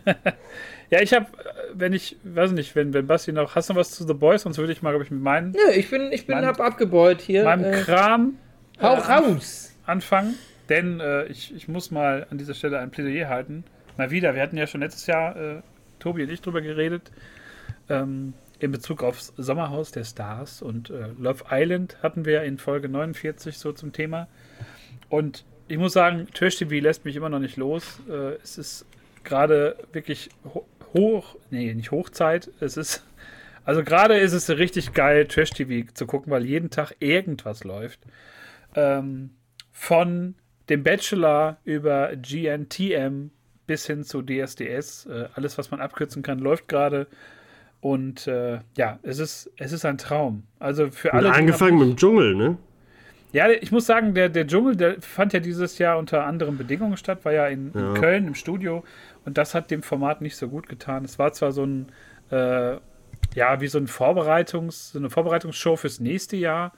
ja, 0.90 1.02
ich 1.02 1.14
habe, 1.14 1.26
wenn 1.74 1.94
ich, 1.94 2.18
weiß 2.24 2.52
nicht, 2.52 2.76
wenn, 2.76 2.94
wenn 2.94 3.08
Basti 3.08 3.32
noch, 3.32 3.56
hast 3.56 3.70
du 3.70 3.74
noch 3.74 3.80
was 3.80 3.92
zu 3.92 4.06
The 4.06 4.14
Boys? 4.14 4.44
Sonst 4.44 4.58
würde 4.58 4.72
ich 4.74 4.82
mal, 4.82 4.92
glaube 4.92 5.04
ich, 5.06 5.12
mit 5.12 5.22
meinen, 5.22 5.52
Nö, 5.52 5.72
ich 5.76 5.90
bin, 5.90 6.12
ich 6.12 6.26
bin 6.28 6.36
Mein- 6.36 6.46
hab 6.46 6.60
abgebeut 6.60 7.22
hier. 7.22 7.44
meinem 7.44 7.66
Äh, 7.74 7.82
Kram 7.82 8.38
hau 8.82 8.94
äh, 8.96 8.98
raus! 9.00 9.74
anfangen. 9.86 10.36
Denn 10.70 11.00
äh, 11.00 11.26
ich, 11.26 11.54
ich 11.56 11.68
muss 11.68 11.92
mal 11.92 12.26
an 12.32 12.38
dieser 12.38 12.54
Stelle 12.56 12.80
ein 12.80 12.90
Plädoyer 12.92 13.30
halten. 13.30 13.64
Mal 13.98 14.10
wieder, 14.12 14.34
wir 14.36 14.42
hatten 14.42 14.58
ja 14.58 14.66
schon 14.68 14.82
letztes 14.82 15.06
Jahr, 15.08 15.36
äh, 15.36 15.62
Tobi 16.00 16.24
und 16.24 16.30
ich, 16.32 16.42
drüber 16.42 16.62
geredet, 16.62 17.12
ähm, 17.90 18.34
in 18.60 18.72
Bezug 18.72 19.04
aufs 19.04 19.34
Sommerhaus 19.38 19.92
der 19.92 20.04
Stars 20.06 20.62
und 20.62 20.90
äh, 20.90 21.08
Love 21.20 21.44
Island 21.52 21.98
hatten 22.02 22.26
wir 22.26 22.44
in 22.44 22.58
Folge 22.58 22.90
49 22.90 23.58
so 23.58 23.74
zum 23.74 23.92
Thema. 23.94 24.28
Und 25.10 25.46
ich 25.68 25.78
muss 25.78 25.94
sagen, 25.94 26.28
Trash 26.34 26.56
TV 26.58 26.76
lässt 26.84 27.06
mich 27.06 27.16
immer 27.16 27.30
noch 27.30 27.40
nicht 27.40 27.58
los. 27.58 28.00
Äh, 28.10 28.36
es 28.44 28.58
ist 28.58 28.86
gerade 29.24 29.76
wirklich 29.94 30.30
hoch, 30.96 31.36
nee, 31.52 31.74
nicht 31.74 31.92
Hochzeit. 31.92 32.50
Es 32.60 32.78
ist, 32.78 33.06
also 33.64 33.84
gerade 33.84 34.18
ist 34.18 34.34
es 34.34 34.50
richtig 34.50 34.94
geil, 34.94 35.28
Trash 35.28 35.52
TV 35.52 35.92
zu 35.94 36.08
gucken, 36.08 36.32
weil 36.32 36.46
jeden 36.46 36.70
Tag 36.70 36.96
irgendwas 37.00 37.64
läuft. 37.64 38.00
Ähm, 38.76 39.32
von 39.72 40.36
dem 40.70 40.84
Bachelor 40.84 41.58
über 41.64 42.16
GNTM 42.16 43.30
bis 43.68 43.86
hin 43.86 44.04
zu 44.04 44.22
DSDS. 44.22 45.06
Äh, 45.08 45.28
alles, 45.34 45.58
was 45.58 45.72
man 45.72 45.82
abkürzen 45.82 46.24
kann, 46.24 46.40
läuft 46.40 46.68
gerade. 46.68 47.08
Und 47.82 48.26
äh, 48.28 48.60
ja, 48.78 49.00
es 49.04 49.20
ist, 49.20 49.52
es 49.58 49.72
ist 49.72 49.86
ein 49.86 49.98
Traum. 49.98 50.44
Also 50.60 50.90
für 50.90 51.14
alle. 51.14 51.32
angefangen 51.32 51.78
mit 51.78 51.90
dem 51.90 51.98
Dschungel, 51.98 52.36
ne? 52.36 52.58
ja, 53.36 53.50
ich 53.50 53.72
muss 53.72 53.86
sagen, 53.86 54.14
der, 54.14 54.30
der 54.30 54.48
Dschungel, 54.48 54.78
der 54.78 55.02
fand 55.02 55.34
ja 55.34 55.42
dieses 55.42 55.78
Jahr 55.78 55.98
unter 55.98 56.24
anderen 56.24 56.58
Bedingungen 56.58 56.96
statt, 56.96 57.26
war 57.26 57.34
ja 57.34 57.48
in, 57.48 57.72
in 57.74 57.80
Ja. 57.80 57.94
Köln 57.94 58.28
im 58.28 58.34
Studio 58.34 58.86
und 59.26 59.38
das 59.38 59.54
hat 59.54 59.72
dem 59.72 59.84
Format 59.84 60.22
nicht 60.22 60.38
so 60.38 60.48
gut 60.48 60.70
getan. 60.70 61.04
Es 61.04 61.20
war 61.20 61.34
zwar 61.34 61.52
so 61.52 61.66
ein, 61.66 61.92
äh, 62.32 62.78
ja, 63.34 63.60
wie 63.60 63.68
so 63.68 63.78
ein 63.78 63.88
Vorbereitungs-, 63.88 64.92
so 64.94 65.00
eine 65.00 65.10
Vorbereitungsshow 65.10 65.76
fürs 65.76 66.00
nächste 66.00 66.38
Jahr, 66.38 66.74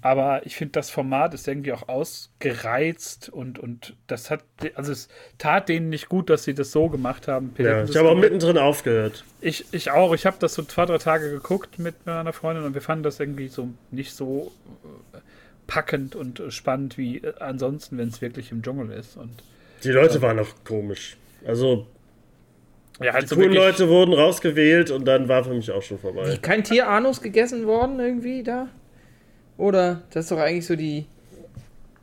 aber 0.00 0.46
ich 0.46 0.56
finde, 0.56 0.72
das 0.72 0.90
Format 0.90 1.34
ist 1.34 1.46
irgendwie 1.46 1.72
auch 1.72 1.88
ausgereizt 1.88 3.28
und, 3.28 3.58
und 3.58 3.94
das 4.06 4.30
hat, 4.30 4.44
also 4.74 4.92
es 4.92 5.08
tat 5.38 5.68
denen 5.68 5.88
nicht 5.88 6.08
gut, 6.08 6.30
dass 6.30 6.44
sie 6.44 6.54
das 6.54 6.72
so 6.72 6.88
gemacht 6.88 7.28
haben. 7.28 7.54
Ja, 7.58 7.84
ich 7.84 7.96
habe 7.96 8.08
auch 8.08 8.16
mittendrin 8.16 8.58
aufgehört. 8.58 9.24
ich, 9.40 9.66
ich 9.72 9.90
auch. 9.90 10.14
Ich 10.14 10.26
habe 10.26 10.36
das 10.40 10.54
so 10.54 10.62
zwei, 10.62 10.86
drei 10.86 10.98
Tage 10.98 11.30
geguckt 11.30 11.78
mit 11.78 12.06
meiner 12.06 12.32
Freundin 12.32 12.64
und 12.64 12.74
wir 12.74 12.80
fanden 12.80 13.04
das 13.04 13.20
irgendwie 13.20 13.48
so 13.48 13.70
nicht 13.90 14.14
so 14.14 14.52
äh, 15.12 15.18
packend 15.66 16.14
und 16.14 16.42
spannend 16.48 16.98
wie 16.98 17.18
äh, 17.18 17.34
ansonsten, 17.38 17.98
wenn 17.98 18.08
es 18.08 18.20
wirklich 18.20 18.50
im 18.52 18.62
Dschungel 18.62 18.90
ist. 18.90 19.16
Und 19.16 19.42
Die 19.84 19.90
Leute 19.90 20.22
waren 20.22 20.38
auch 20.38 20.50
komisch. 20.64 21.16
Also, 21.46 21.86
ja, 23.00 23.12
halt 23.12 23.30
die 23.30 23.34
coolen 23.34 23.52
Leute 23.52 23.88
wurden 23.88 24.14
rausgewählt 24.14 24.90
und 24.90 25.04
dann 25.04 25.28
war 25.28 25.44
für 25.44 25.54
mich 25.54 25.70
auch 25.70 25.82
schon 25.82 25.98
vorbei. 25.98 26.38
Kein 26.40 26.62
Tier 26.62 26.88
Anus 26.88 27.20
gegessen 27.20 27.66
worden 27.66 27.98
irgendwie 27.98 28.42
da? 28.42 28.68
Oder? 29.56 30.02
Das 30.10 30.24
ist 30.24 30.30
doch 30.30 30.38
eigentlich 30.38 30.66
so 30.66 30.76
die. 30.76 31.06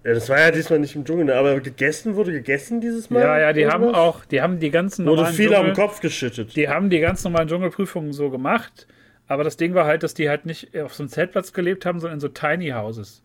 Ja, 0.03 0.13
das 0.13 0.29
war 0.29 0.39
ja 0.39 0.51
diesmal 0.51 0.79
nicht 0.79 0.95
im 0.95 1.03
Dschungel, 1.03 1.25
ne? 1.25 1.35
aber 1.35 1.59
gegessen 1.59 2.15
wurde 2.15 2.31
gegessen 2.31 2.79
dieses 2.79 3.09
Mal? 3.09 3.21
Ja, 3.21 3.39
ja, 3.39 3.53
die 3.53 3.67
haben 3.67 3.83
Irgendwas? 3.83 4.01
auch, 4.01 4.25
die 4.25 4.41
haben 4.41 4.59
die 4.59 4.71
ganzen 4.71 5.05
Wurde 5.05 5.17
normalen 5.17 5.35
viel 5.35 5.53
auf 5.53 5.65
den 5.65 5.73
Dschungel, 5.73 5.87
Kopf 5.87 5.99
geschüttet. 5.99 6.55
die 6.55 6.69
haben 6.69 6.89
die 6.89 6.99
ganz 6.99 7.23
normalen 7.23 7.49
Dschungelprüfungen 7.49 8.13
so 8.13 8.29
gemacht. 8.29 8.87
Aber 9.27 9.43
das 9.43 9.57
Ding 9.57 9.75
war 9.75 9.85
halt, 9.85 10.03
dass 10.03 10.13
die 10.13 10.29
halt 10.29 10.45
nicht 10.45 10.75
auf 10.79 10.95
so 10.95 11.03
einem 11.03 11.09
Zeltplatz 11.09 11.53
gelebt 11.53 11.85
haben, 11.85 11.99
sondern 11.99 12.15
in 12.15 12.21
so 12.21 12.29
Tiny 12.29 12.69
Houses. 12.69 13.21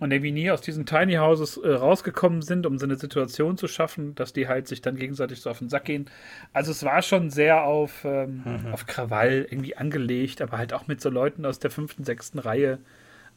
Und 0.00 0.10
irgendwie 0.10 0.32
nie 0.32 0.50
aus 0.50 0.62
diesen 0.62 0.86
Tiny 0.86 1.14
Houses 1.14 1.58
äh, 1.58 1.68
rausgekommen 1.68 2.42
sind, 2.42 2.66
um 2.66 2.78
so 2.78 2.86
eine 2.86 2.96
Situation 2.96 3.56
zu 3.56 3.68
schaffen, 3.68 4.14
dass 4.14 4.32
die 4.32 4.48
halt 4.48 4.66
sich 4.66 4.80
dann 4.80 4.96
gegenseitig 4.96 5.40
so 5.40 5.50
auf 5.50 5.58
den 5.58 5.68
Sack 5.68 5.84
gehen. 5.84 6.06
Also 6.52 6.72
es 6.72 6.82
war 6.82 7.02
schon 7.02 7.30
sehr 7.30 7.64
auf, 7.64 8.04
ähm, 8.04 8.42
auf 8.72 8.86
Krawall 8.86 9.46
irgendwie 9.48 9.76
angelegt, 9.76 10.40
aber 10.40 10.58
halt 10.58 10.72
auch 10.72 10.86
mit 10.86 11.00
so 11.00 11.10
Leuten 11.10 11.44
aus 11.44 11.58
der 11.58 11.70
fünften, 11.70 12.04
sechsten 12.04 12.38
Reihe 12.38 12.78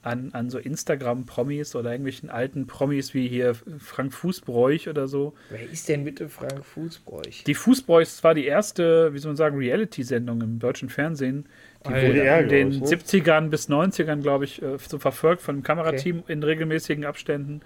an, 0.04 0.32
an 0.34 0.50
so 0.50 0.58
Instagram-Promis 0.58 1.76
oder 1.76 1.92
irgendwelchen 1.92 2.30
alten 2.30 2.68
Promis 2.68 3.14
wie 3.14 3.28
hier 3.28 3.56
Frank 3.80 4.14
Fußbräuch 4.14 4.90
oder 4.90 5.08
so. 5.08 5.34
Wer 5.50 5.70
ist 5.70 5.88
denn 5.90 6.04
bitte 6.04 6.30
Frank 6.30 6.66
Fußbräuch? 6.66 7.44
Die 7.46 7.56
Fußboys 7.56 8.24
war 8.24 8.36
die 8.36 8.46
erste, 8.46 9.14
wie 9.14 9.20
soll 9.20 9.30
man 9.30 9.38
sagen, 9.38 9.58
Reality-Sendung 9.58 10.42
im 10.42 10.60
deutschen 10.60 10.90
Fernsehen. 10.90 11.46
WDR, 11.92 12.40
in 12.42 12.50
den 12.50 12.70
glaub 12.72 12.84
ich, 12.84 12.92
ne? 12.92 12.98
70ern 12.98 13.50
bis 13.50 13.70
90ern, 13.70 14.22
glaube 14.22 14.46
ich, 14.46 14.62
äh, 14.62 14.78
so 14.88 15.00
verfolgt 15.00 15.42
von 15.42 15.58
dem 15.58 15.64
Kamerateam 15.64 16.24
in 16.28 16.44
regelmäßigen 16.44 17.06
Abständen. 17.06 17.62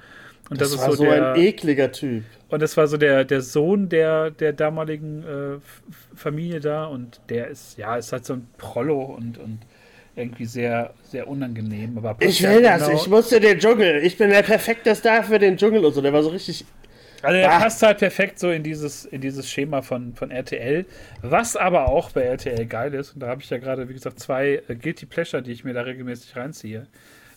Und 0.50 0.62
das, 0.62 0.72
das, 0.72 0.80
ist 0.80 0.88
war 0.88 0.96
so, 0.96 1.04
der, 1.04 1.34
ein 1.34 1.42
ekliger 1.42 1.92
Typ. 1.92 2.24
und 2.50 2.62
das 2.62 2.78
war 2.78 2.88
so 2.88 2.96
der, 2.96 3.26
der 3.26 3.42
Sohn 3.42 3.90
der, 3.90 4.32
der 4.32 4.54
damaligen 4.54 5.24
äh, 5.24 6.16
Familie 6.16 6.62
da 6.62 6.86
und 6.86 7.20
der 7.30 7.48
ist, 7.48 7.78
ja, 7.78 7.98
ist 7.98 8.14
halt 8.14 8.26
so 8.26 8.34
ein 8.34 8.48
Prollo 8.58 9.02
und, 9.02 9.38
und 9.38 9.60
irgendwie 10.16 10.46
sehr, 10.46 10.94
sehr 11.04 11.28
unangenehm. 11.28 11.98
Aber 11.98 12.16
Ich 12.20 12.40
ja 12.40 12.52
will 12.52 12.62
das, 12.62 12.88
genau- 12.88 12.98
ich 12.98 13.08
musste 13.08 13.40
den 13.40 13.60
Dschungel. 13.60 14.04
Ich 14.04 14.18
bin 14.18 14.30
der 14.30 14.42
perfekte 14.42 14.96
Star 14.96 15.24
für 15.24 15.38
den 15.38 15.58
Dschungel 15.58 15.84
und 15.86 15.94
so. 15.94 16.02
Der 16.02 16.14
war 16.14 16.24
so 16.24 16.30
richtig. 16.30 16.66
Also 17.24 17.38
er 17.38 17.52
Ah. 17.52 17.60
passt 17.60 17.82
halt 17.82 17.98
perfekt 17.98 18.40
so 18.40 18.52
in 18.52 18.64
dieses, 18.64 19.06
in 19.06 19.22
dieses 19.22 19.50
Schema 19.50 19.82
von, 19.82 20.14
von 20.14 20.32
RTL. 20.32 20.86
Was 21.22 21.56
aber 21.56 21.88
auch 21.88 22.12
bei 22.12 22.22
RTL 22.22 22.66
geil 22.68 22.94
ist, 22.94 23.14
und 23.14 23.22
da 23.22 23.28
habe 23.28 23.42
ich 23.42 23.50
ja 23.50 23.58
gerade, 23.58 23.90
wie 23.90 23.94
gesagt, 23.94 24.20
zwei 24.20 24.62
äh, 24.68 24.76
Guilty 24.76 25.06
Pleasure, 25.06 25.42
die 25.42 25.52
ich 25.52 25.64
mir 25.64 25.74
da 25.74 25.82
regelmäßig 25.82 26.36
reinziehe, 26.36 26.88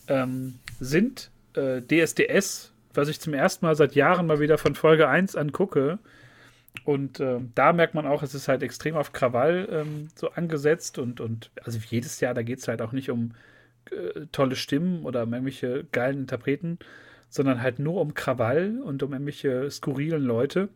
ähm, 0.08 0.58
sind 0.80 1.30
äh, 1.54 1.80
DSDS, 1.80 2.72
was 2.94 3.08
ich 3.08 3.20
zum 3.20 3.34
ersten 3.34 3.64
Mal 3.66 3.74
seit 3.76 3.94
Jahren 3.94 4.26
mal 4.26 4.40
wieder 4.40 4.58
von 4.58 4.74
Folge 4.74 5.08
1 5.08 5.36
angucke. 5.36 5.98
Und 6.84 7.18
ähm, 7.20 7.50
da 7.54 7.72
merkt 7.72 7.94
man 7.94 8.06
auch, 8.06 8.22
es 8.22 8.34
ist 8.34 8.48
halt 8.48 8.62
extrem 8.62 8.96
auf 8.96 9.12
Krawall 9.12 9.68
ähm, 9.72 10.08
so 10.14 10.30
angesetzt 10.30 10.98
und, 10.98 11.20
und 11.20 11.50
also 11.64 11.78
jedes 11.88 12.20
Jahr, 12.20 12.32
da 12.34 12.42
geht 12.42 12.60
es 12.60 12.68
halt 12.68 12.80
auch 12.80 12.92
nicht 12.92 13.10
um 13.10 13.32
äh, 13.90 14.26
tolle 14.30 14.54
Stimmen 14.56 15.04
oder 15.04 15.24
um 15.24 15.32
irgendwelche 15.32 15.84
geilen 15.90 16.20
Interpreten, 16.20 16.78
sondern 17.30 17.62
halt 17.62 17.78
nur 17.78 18.00
um 18.02 18.14
Krawall 18.14 18.80
und 18.82 19.02
um 19.02 19.12
irgendwelche 19.14 19.70
skurrilen 19.70 20.22
Leute. 20.22 20.68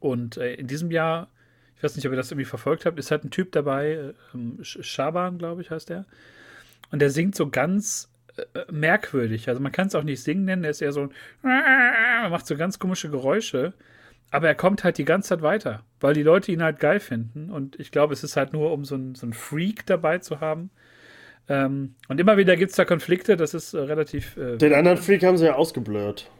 Und 0.00 0.36
äh, 0.36 0.54
in 0.54 0.66
diesem 0.66 0.90
Jahr, 0.90 1.28
ich 1.76 1.82
weiß 1.82 1.96
nicht, 1.96 2.06
ob 2.06 2.12
ihr 2.12 2.16
das 2.16 2.30
irgendwie 2.30 2.44
verfolgt 2.46 2.86
habt, 2.86 2.98
ist 2.98 3.10
halt 3.10 3.24
ein 3.24 3.30
Typ 3.30 3.52
dabei, 3.52 3.90
äh, 3.92 4.14
ähm, 4.34 4.58
Sch- 4.62 4.82
Schaban, 4.82 5.38
glaube 5.38 5.62
ich, 5.62 5.70
heißt 5.70 5.88
der. 5.88 6.06
Und 6.90 7.00
der 7.00 7.10
singt 7.10 7.34
so 7.34 7.48
ganz 7.50 8.10
äh, 8.54 8.70
merkwürdig. 8.72 9.48
Also 9.48 9.60
man 9.60 9.72
kann 9.72 9.88
es 9.88 9.94
auch 9.94 10.04
nicht 10.04 10.22
singen 10.22 10.44
nennen, 10.44 10.64
er 10.64 10.70
ist 10.70 10.82
eher 10.82 10.92
so 10.92 11.02
ein, 11.02 11.10
er 11.50 12.28
macht 12.30 12.46
so 12.46 12.56
ganz 12.56 12.78
komische 12.78 13.10
Geräusche. 13.10 13.72
aber 14.30 14.48
er 14.48 14.54
kommt 14.54 14.84
halt 14.84 14.98
die 14.98 15.04
ganze 15.04 15.30
Zeit 15.30 15.42
weiter, 15.42 15.84
weil 16.00 16.14
die 16.14 16.22
Leute 16.22 16.52
ihn 16.52 16.62
halt 16.62 16.80
geil 16.80 17.00
finden. 17.00 17.50
Und 17.50 17.78
ich 17.80 17.90
glaube, 17.92 18.14
es 18.14 18.24
ist 18.24 18.36
halt 18.36 18.52
nur, 18.52 18.72
um 18.72 18.84
so 18.84 18.94
einen 18.94 19.14
so 19.14 19.30
Freak 19.32 19.86
dabei 19.86 20.18
zu 20.18 20.40
haben. 20.40 20.70
Ähm, 21.52 21.94
und 22.08 22.18
immer 22.18 22.38
wieder 22.38 22.56
gibt 22.56 22.70
es 22.70 22.76
da 22.76 22.86
Konflikte, 22.86 23.36
das 23.36 23.52
ist 23.52 23.74
äh, 23.74 23.78
relativ. 23.78 24.36
Äh, 24.38 24.56
Den 24.56 24.72
anderen 24.72 24.96
Freak 24.96 25.22
haben 25.22 25.36
sie 25.36 25.44
ja 25.44 25.54
ausgeblurrt. 25.54 26.30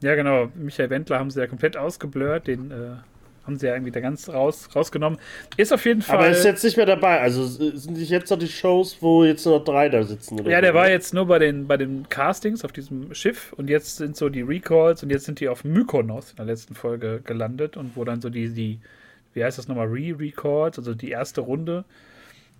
Ja, 0.00 0.14
genau. 0.14 0.48
Michael 0.54 0.88
Wendler 0.88 1.18
haben 1.18 1.30
sie 1.30 1.38
ja 1.40 1.46
komplett 1.46 1.76
ausgeblurrt. 1.76 2.46
Den 2.46 2.70
äh, 2.70 2.74
haben 3.46 3.58
sie 3.58 3.66
ja 3.66 3.74
irgendwie 3.74 3.92
da 3.92 4.00
ganz 4.00 4.30
raus, 4.30 4.70
rausgenommen. 4.74 5.18
Ist 5.58 5.70
auf 5.70 5.84
jeden 5.84 6.00
Fall. 6.00 6.16
Aber 6.16 6.28
ist 6.30 6.44
jetzt 6.44 6.64
nicht 6.64 6.78
mehr 6.78 6.86
dabei. 6.86 7.20
Also 7.20 7.44
sind 7.44 7.98
nicht 7.98 8.08
jetzt 8.08 8.30
noch 8.30 8.38
die 8.38 8.48
Shows, 8.48 8.98
wo 9.00 9.22
jetzt 9.22 9.44
nur 9.44 9.58
noch 9.58 9.64
drei 9.64 9.90
da 9.90 10.02
sitzen? 10.02 10.38
ja, 10.46 10.62
der 10.62 10.72
so, 10.72 10.78
war 10.78 10.88
jetzt 10.88 11.12
nur 11.12 11.26
bei 11.26 11.38
den, 11.38 11.66
bei 11.66 11.76
den 11.76 12.08
Castings 12.08 12.64
auf 12.64 12.72
diesem 12.72 13.12
Schiff 13.14 13.52
und 13.52 13.68
jetzt 13.68 13.96
sind 13.96 14.16
so 14.16 14.30
die 14.30 14.42
Recalls 14.42 15.02
und 15.02 15.10
jetzt 15.10 15.26
sind 15.26 15.40
die 15.40 15.48
auf 15.48 15.62
Mykonos 15.62 16.30
in 16.30 16.36
der 16.36 16.46
letzten 16.46 16.74
Folge 16.74 17.20
gelandet 17.22 17.76
und 17.76 17.96
wo 17.96 18.04
dann 18.04 18.22
so 18.22 18.30
die, 18.30 18.48
die 18.48 18.80
wie 19.34 19.44
heißt 19.44 19.58
das 19.58 19.68
nochmal, 19.68 19.88
Re-Records, 19.88 20.78
also 20.78 20.94
die 20.94 21.10
erste 21.10 21.42
Runde. 21.42 21.84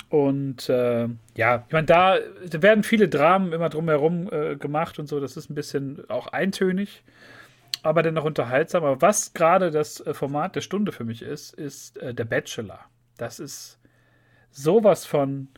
Und 0.09 0.69
äh, 0.69 1.09
ja, 1.37 1.65
ich 1.67 1.73
meine, 1.73 1.87
da, 1.87 2.19
da, 2.49 2.63
werden 2.63 2.85
viele 2.85 3.09
Dramen 3.09 3.53
immer 3.53 3.71
drumherum 3.71 4.29
äh, 4.31 4.57
gemacht 4.57 4.99
und 4.99 5.09
so. 5.09 5.21
Das 5.21 5.37
ist 5.37 5.49
ein 5.49 5.55
bisschen 5.55 6.09
auch 6.11 6.27
eintönig 6.29 7.03
aber 7.83 8.03
dennoch 8.03 8.25
unterhaltsam. 8.25 8.85
Aber 8.85 9.03
was 9.03 9.35
gerade 9.35 9.71
das 9.71 10.01
äh, 10.01 10.15
Format 10.15 10.57
der 10.57 10.61
Stunde 10.61 10.93
für 10.93 11.05
mich 11.05 11.23
ist, 11.23 11.55
ist 11.55 11.99
äh, 11.99 12.15
der 12.15 12.25
Bachelor. 12.25 12.81
Das 13.19 13.41
ist 13.41 13.79
sowas 14.51 15.05
von 15.05 15.49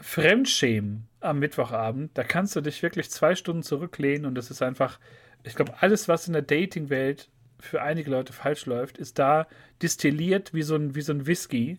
Fremdschämen 0.00 1.08
am 1.20 1.38
Mittwochabend. 1.38 2.16
Da 2.16 2.24
kannst 2.24 2.56
du 2.56 2.60
dich 2.60 2.82
wirklich 2.82 3.10
zwei 3.10 3.34
Stunden 3.34 3.62
zurücklehnen 3.62 4.26
und 4.26 4.34
das 4.34 4.50
ist 4.50 4.62
einfach, 4.62 4.98
ich 5.42 5.54
glaube, 5.54 5.74
alles, 5.80 6.08
was 6.08 6.26
in 6.26 6.32
der 6.32 6.42
Dating-Welt 6.42 7.28
für 7.58 7.82
einige 7.82 8.10
Leute 8.10 8.32
falsch 8.32 8.66
läuft, 8.66 8.98
ist 8.98 9.18
da 9.18 9.46
distilliert 9.82 10.54
wie 10.54 10.62
so 10.62 10.74
ein, 10.74 10.94
wie 10.94 11.02
so 11.02 11.12
ein 11.12 11.26
Whisky, 11.26 11.78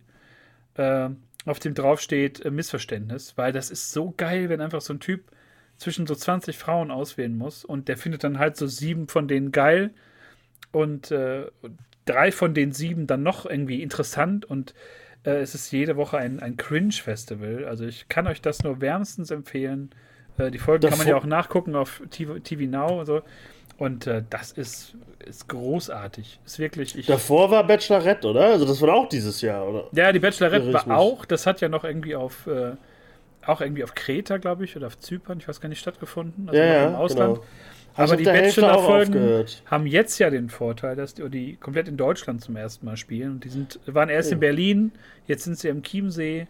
äh, 0.76 1.10
auf 1.46 1.60
dem 1.60 1.74
draufsteht 1.74 2.44
äh, 2.46 2.52
Missverständnis, 2.52 3.38
weil 3.38 3.52
das 3.52 3.70
ist 3.70 3.92
so 3.92 4.14
geil, 4.16 4.50
wenn 4.50 4.62
einfach 4.62 4.82
so 4.82 4.94
ein 4.94 5.00
Typ 5.00 5.32
zwischen 5.78 6.08
so 6.08 6.16
20 6.16 6.58
Frauen 6.58 6.92
auswählen 6.92 7.38
muss 7.38 7.66
und 7.66 7.88
der 7.88 7.98
findet 7.98 8.24
dann 8.24 8.40
halt 8.40 8.58
so 8.58 8.68
sieben 8.68 9.08
von 9.08 9.28
denen 9.28 9.52
geil 9.52 9.92
und 10.72 11.12
äh, 11.12 11.46
drei 12.06 12.32
von 12.32 12.54
den 12.54 12.72
sieben 12.72 13.08
dann 13.08 13.24
noch 13.24 13.46
irgendwie 13.46 13.82
interessant 13.82 14.46
und 14.46 14.74
äh, 15.26 15.38
es 15.38 15.56
ist 15.56 15.72
jede 15.72 15.96
Woche 15.96 16.18
ein, 16.18 16.40
ein 16.40 16.58
Cringe-Festival. 16.58 17.66
Also 17.66 17.86
ich 17.86 18.08
kann 18.10 18.28
euch 18.28 18.42
das 18.42 18.64
nur 18.64 18.82
wärmstens 18.82 19.32
empfehlen. 19.32 19.92
Äh, 20.38 20.52
die 20.52 20.60
Folgen 20.60 20.90
kann 20.90 20.98
man 20.98 21.08
ja 21.08 21.16
auch 21.16 21.26
nachgucken 21.26 21.76
auf 21.76 22.02
TV, 22.10 22.40
TV 22.40 22.64
Now 22.64 23.00
und 23.00 23.06
so. 23.06 23.22
Und 23.78 24.08
äh, 24.08 24.24
das 24.30 24.52
ist, 24.52 24.96
ist 25.26 25.50
großartig. 25.50 26.40
Ist 26.46 26.60
wirklich. 26.60 26.98
Ich, 26.98 27.08
Davor 27.08 27.50
war 27.52 27.66
Bachelorette, 27.66 28.28
oder? 28.28 28.46
Also 28.46 28.66
das 28.66 28.82
war 28.82 28.94
auch 28.94 29.10
dieses 29.10 29.42
Jahr, 29.42 29.68
oder? 29.68 29.88
Ja, 29.92 30.12
die 30.12 30.20
Bachelorette 30.20 30.72
war 30.72 30.98
auch. 30.98 31.26
Das 31.26 31.46
hat 31.46 31.60
ja 31.62 31.70
noch 31.70 31.84
irgendwie 31.84 32.16
auf 32.16 32.48
äh, 32.48 32.74
auch 33.46 33.62
irgendwie 33.62 33.84
auf 33.84 33.96
Kreta, 33.96 34.38
glaube 34.38 34.66
ich, 34.66 34.76
oder 34.76 34.88
auf 34.88 35.00
Zypern, 35.00 35.40
ich 35.40 35.48
weiß 35.48 35.60
gar 35.60 35.70
nicht, 35.70 35.80
stattgefunden, 35.80 36.48
also 36.50 36.60
ja, 36.60 36.66
ja, 36.66 36.88
im 36.88 36.96
Ausland. 36.96 37.36
Genau. 37.36 37.46
Aber 37.96 38.18
die 38.18 38.24
Bachelor-Folgen 38.24 39.46
haben 39.66 39.86
jetzt 39.86 40.18
ja 40.18 40.32
den 40.32 40.50
Vorteil, 40.50 40.96
dass 40.96 41.14
die, 41.14 41.30
die, 41.30 41.56
komplett 41.58 41.88
in 41.88 41.96
Deutschland 41.96 42.42
zum 42.42 42.56
ersten 42.56 42.88
Mal 42.88 42.98
spielen. 42.98 43.34
Und 43.34 43.44
die 43.44 43.50
sind, 43.50 43.80
waren 43.86 44.10
erst 44.10 44.32
oh. 44.32 44.34
in 44.34 44.40
Berlin, 44.40 44.92
jetzt 45.28 45.44
sind 45.44 45.60
sie 45.60 45.68
im 45.68 45.84
Chiemsee. 45.84 46.48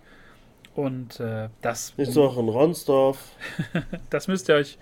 Und 0.73 1.19
äh, 1.19 1.49
das. 1.61 1.93
Ist 1.97 2.15
doch 2.15 2.37
in 2.37 2.47
Ronsdorf. 2.47 3.17
das 4.09 4.29
müsst 4.29 4.47
ihr 4.47 4.55
euch 4.55 4.77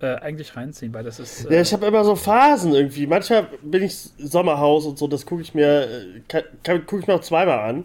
äh, 0.00 0.16
eigentlich 0.16 0.56
reinziehen, 0.56 0.92
weil 0.94 1.04
das 1.04 1.20
ist. 1.20 1.44
Äh, 1.46 1.54
ja, 1.54 1.60
ich 1.60 1.72
habe 1.72 1.86
immer 1.86 2.04
so 2.04 2.16
Phasen 2.16 2.72
irgendwie. 2.74 3.06
Manchmal 3.06 3.48
bin 3.62 3.82
ich 3.82 3.94
Sommerhaus 4.18 4.86
und 4.86 4.98
so, 4.98 5.06
das 5.06 5.26
gucke 5.26 5.42
ich 5.42 5.54
mir, 5.54 5.88
äh, 6.28 6.78
gucke 6.80 7.00
ich 7.00 7.06
mir 7.06 7.14
auch 7.14 7.20
zweimal 7.20 7.58
an. 7.58 7.84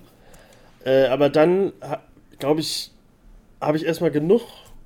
Äh, 0.86 1.08
aber 1.08 1.30
dann, 1.30 1.73
glaube 2.39 2.62
ich, 2.62 2.91
habe 3.60 3.78
ich 3.78 3.86
erstmal 3.86 4.12
genug. 4.12 4.41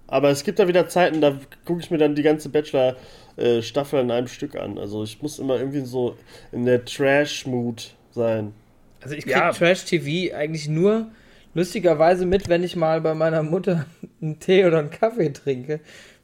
Aber 0.07 0.29
es 0.29 0.43
gibt 0.43 0.57
da 0.57 0.67
wieder 0.67 0.87
Zeiten, 0.87 1.21
da 1.21 1.37
gucke 1.65 1.81
ich 1.81 1.91
mir 1.91 1.99
dann 1.99 2.15
die 2.15 2.23
ganze 2.23 2.49
Bachelor-Staffel 2.49 3.99
in 3.99 4.09
einem 4.09 4.27
Stück 4.27 4.55
an. 4.55 4.79
Also 4.79 5.03
ich 5.03 5.21
muss 5.21 5.37
immer 5.37 5.59
irgendwie 5.59 5.81
so 5.81 6.17
in 6.51 6.65
der 6.65 6.83
Trash-Mood 6.83 7.93
sein. 8.11 8.53
Also 9.01 9.13
ich 9.13 9.25
kriege 9.25 9.37
ja. 9.37 9.51
Trash-TV 9.51 10.35
eigentlich 10.35 10.67
nur 10.67 11.11
lustigerweise 11.53 12.25
mit, 12.25 12.49
wenn 12.49 12.63
ich 12.63 12.75
mal 12.75 13.01
bei 13.01 13.13
meiner 13.13 13.43
Mutter 13.43 13.85
einen 14.21 14.39
Tee 14.39 14.65
oder 14.65 14.79
einen 14.79 14.89
Kaffee 14.89 15.29
trinke. 15.29 15.79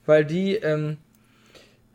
Weil 0.06 0.26
die 0.26 0.56
ähm, 0.56 0.98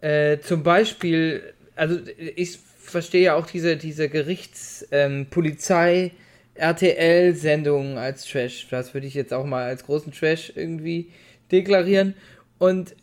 äh, 0.00 0.38
zum 0.38 0.62
Beispiel, 0.62 1.54
also 1.76 1.98
ich 2.36 2.58
verstehe 2.78 3.22
ja 3.22 3.34
auch 3.34 3.46
diese, 3.46 3.76
diese 3.76 4.08
Gerichtspolizei- 4.08 6.04
ähm, 6.04 6.10
RTL-Sendungen 6.60 7.98
als 7.98 8.26
Trash. 8.26 8.68
Das 8.70 8.94
würde 8.94 9.06
ich 9.06 9.14
jetzt 9.14 9.32
auch 9.32 9.46
mal 9.46 9.64
als 9.64 9.84
großen 9.84 10.12
Trash 10.12 10.52
irgendwie 10.54 11.10
deklarieren. 11.50 12.14
Und 12.58 12.94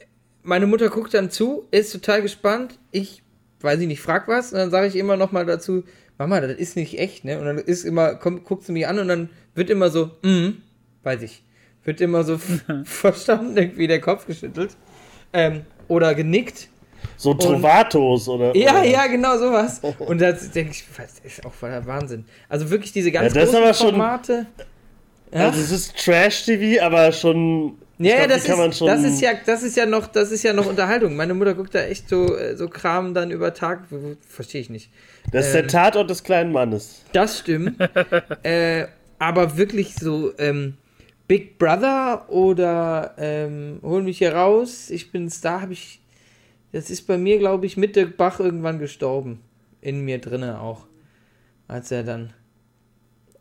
meine 0.43 0.67
Mutter 0.67 0.89
guckt 0.89 1.13
dann 1.13 1.32
zu, 1.32 1.67
ist 1.72 1.91
total 1.91 2.22
gespannt. 2.22 2.78
Ich, 2.91 3.24
weiß 3.62 3.80
ich 3.80 3.88
nicht, 3.88 4.02
frag 4.02 4.28
was. 4.28 4.54
Und 4.54 4.60
dann 4.60 4.72
sage 4.72 4.88
ich 4.88 4.96
immer 4.96 5.17
noch 5.17 5.32
mal 5.32 5.46
dazu, 5.46 5.84
Mama, 6.17 6.39
das 6.39 6.58
ist 6.58 6.76
nicht 6.76 6.98
echt, 7.00 7.26
ne? 7.26 7.39
Und 7.39 7.46
dann 7.46 7.58
ist 7.58 7.84
immer, 7.84 8.15
komm, 8.15 8.43
guckt 8.43 8.63
sie 8.63 8.72
mich 8.72 8.88
an 8.88 9.00
und 9.00 9.08
dann 9.08 9.30
wird 9.54 9.70
immer 9.70 9.89
so, 9.89 10.12
mm, 10.24 10.62
weiß 11.04 11.22
ich, 11.22 11.43
wird 11.84 12.02
immer 12.02 12.24
so 12.24 12.39
verstanden, 12.84 13.58
irgendwie 13.58 13.88
der 13.88 14.02
Kopf 14.02 14.26
geschüttelt. 14.26 14.76
Ähm, 15.34 15.66
oder 15.88 16.16
genickt. 16.16 16.70
So 17.16 17.34
Trovatos 17.34 18.28
oder. 18.28 18.56
Ja, 18.56 18.72
oder? 18.72 18.84
ja, 18.84 19.08
genau 19.08 19.38
sowas. 19.38 19.82
Und 20.00 20.22
da 20.22 20.32
denke 20.32 20.72
ich, 20.72 20.86
das 20.96 21.20
ist 21.24 21.46
auch 21.46 21.54
voller 21.54 21.86
Wahnsinn. 21.86 22.26
Also 22.48 22.70
wirklich 22.70 22.92
diese 22.92 23.12
ganz 23.12 23.34
ja, 23.34 23.46
großen 23.46 23.74
Formate. 23.74 24.46
Schon, 25.32 25.40
ja? 25.40 25.48
Also 25.48 25.60
es 25.60 25.72
ist 25.72 25.98
Trash-TV, 25.98 26.84
aber 26.84 27.12
schon. 27.12 27.78
Ja, 28.00 28.18
glaub, 28.18 28.30
das, 28.30 28.46
ist, 28.48 28.82
das 28.82 29.04
ist 29.04 29.22
ja, 29.22 29.32
das 29.44 29.63
ist 29.63 29.76
ja 29.76 29.88
noch, 29.88 30.06
das 30.06 30.32
ist 30.32 30.44
ja 30.44 30.54
noch 30.54 30.68
Unterhaltung. 30.68 31.16
Meine 31.16 31.34
Mutter 31.34 31.56
guckt 31.56 31.74
da 31.74 31.80
echt 31.82 32.08
so, 32.08 32.38
äh, 32.38 32.56
so 32.56 32.70
Kram 32.70 33.16
dann 33.16 33.32
über 33.32 33.56
Tag, 33.56 33.86
verstehe 34.30 34.62
ich 34.62 34.70
nicht. 34.70 34.92
Das 35.32 35.48
ist 35.48 35.56
ähm, 35.56 35.62
der 35.63 35.68
Tatort 35.68 36.10
des 36.12 36.24
kleinen 36.24 36.52
Mannes. 36.52 37.02
Das 37.13 37.40
stimmt. 37.40 37.76
äh, 38.44 38.86
aber 39.18 39.58
wirklich 39.58 39.96
so 39.96 40.32
ähm, 40.38 40.78
Big 41.28 41.58
Brother 41.58 42.30
oder 42.30 43.16
ähm, 43.18 43.80
Hol 43.84 44.04
mich 44.04 44.20
hier 44.20 44.34
raus, 44.34 44.90
ich 44.90 45.12
bin 45.12 45.30
Star, 45.30 45.62
habe 45.62 45.74
ich 45.74 46.02
das 46.72 46.90
ist 46.90 47.08
bei 47.08 47.18
mir, 47.18 47.40
glaube 47.40 47.66
ich, 47.66 47.78
mit 47.78 47.96
der 47.96 48.06
Bach 48.06 48.40
irgendwann 48.40 48.80
gestorben. 48.80 49.42
In 49.82 50.02
mir 50.02 50.20
drinne 50.20 50.60
auch. 50.60 50.86
Als 51.68 51.92
er 51.92 52.04
dann. 52.04 52.34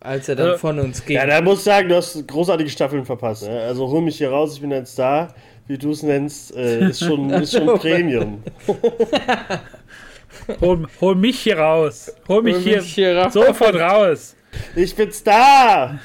Als 0.00 0.28
er 0.28 0.36
dann 0.36 0.48
also, 0.48 0.58
von 0.58 0.78
uns 0.78 1.04
ging. 1.04 1.16
Ja, 1.16 1.26
da 1.26 1.40
muss 1.40 1.58
ich 1.58 1.64
sagen, 1.64 1.88
du 1.88 1.96
hast 1.96 2.26
großartige 2.28 2.70
Staffeln 2.70 3.04
verpasst. 3.04 3.42
Ne? 3.42 3.60
Also 3.60 3.88
hol 3.88 4.02
mich 4.02 4.18
hier 4.18 4.30
raus, 4.30 4.54
ich 4.54 4.60
bin 4.60 4.72
ein 4.72 4.86
Star, 4.86 5.34
wie 5.66 5.76
du 5.76 5.90
es 5.90 6.02
nennst, 6.02 6.54
äh, 6.54 6.88
ist, 6.88 7.04
schon, 7.04 7.30
ist 7.42 7.52
schon 7.52 7.66
Premium. 7.78 8.42
hol, 10.60 10.86
hol, 11.00 11.14
mich 11.14 11.40
hier 11.40 11.58
raus. 11.58 12.12
Hol 12.28 12.42
mich, 12.42 12.56
hol 12.56 12.62
hier, 12.62 12.76
mich 12.82 12.94
hier 12.94 13.16
raus. 13.16 13.32
sofort 13.32 13.74
raus. 13.74 14.36
Ich 14.76 14.94
bin 14.94 15.10
Star. 15.10 15.98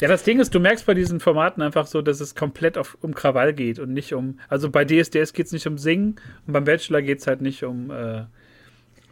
Ja, 0.00 0.06
das 0.06 0.22
Ding 0.22 0.38
ist, 0.38 0.54
du 0.54 0.60
merkst 0.60 0.86
bei 0.86 0.94
diesen 0.94 1.18
Formaten 1.18 1.60
einfach 1.60 1.86
so, 1.86 2.02
dass 2.02 2.20
es 2.20 2.36
komplett 2.36 2.78
auf, 2.78 2.96
um 3.00 3.14
Krawall 3.14 3.52
geht 3.52 3.80
und 3.80 3.92
nicht 3.92 4.14
um. 4.14 4.38
Also 4.48 4.70
bei 4.70 4.84
DSDS 4.84 5.32
geht 5.32 5.46
es 5.46 5.52
nicht 5.52 5.66
um 5.66 5.76
Singen 5.76 6.16
und 6.46 6.52
beim 6.52 6.64
Bachelor 6.64 7.02
geht 7.02 7.18
es 7.18 7.26
halt 7.26 7.40
nicht 7.40 7.64
um, 7.64 7.90
äh, 7.90 8.22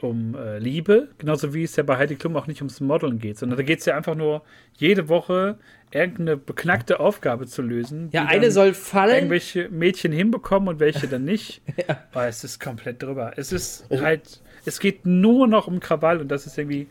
um 0.01 0.37
äh, 0.37 0.59
Liebe. 0.59 1.09
Genauso 1.19 1.55
wie 1.55 1.65
es 1.65 1.75
ja 1.75 1.83
bei 1.83 1.97
Heidi 1.97 2.15
Klum 2.15 2.37
auch 2.37 2.47
nicht 2.47 2.61
ums 2.61 2.81
Modeln 2.81 3.19
geht, 3.19 3.37
sondern 3.37 3.57
da 3.57 3.65
geht 3.65 3.81
es 3.81 3.87
ja 3.87 3.97
einfach 3.97 4.15
nur 4.15 4.43
jede 4.75 5.09
Woche 5.09 5.59
irgendeine 5.91 6.37
beknackte 6.37 7.01
Aufgabe 7.01 7.47
zu 7.47 7.63
lösen. 7.63 8.11
Ja, 8.13 8.27
eine 8.27 8.53
soll 8.53 8.73
fallen. 8.73 9.15
Irgendwelche 9.15 9.69
Mädchen 9.71 10.13
hinbekommen 10.13 10.69
und 10.69 10.79
welche 10.79 11.09
dann 11.09 11.25
nicht. 11.25 11.63
ja. 11.89 11.99
Aber 12.13 12.29
es 12.29 12.45
ist 12.45 12.61
komplett 12.61 13.03
drüber. 13.03 13.33
Es 13.37 13.51
ist 13.51 13.87
halt. 13.91 14.41
Es 14.65 14.81
geht 14.81 15.07
nur 15.07 15.47
noch 15.47 15.67
um 15.67 15.81
Krawall 15.81 16.21
und 16.21 16.29
das 16.29 16.47
ist 16.47 16.59
irgendwie 16.59 16.89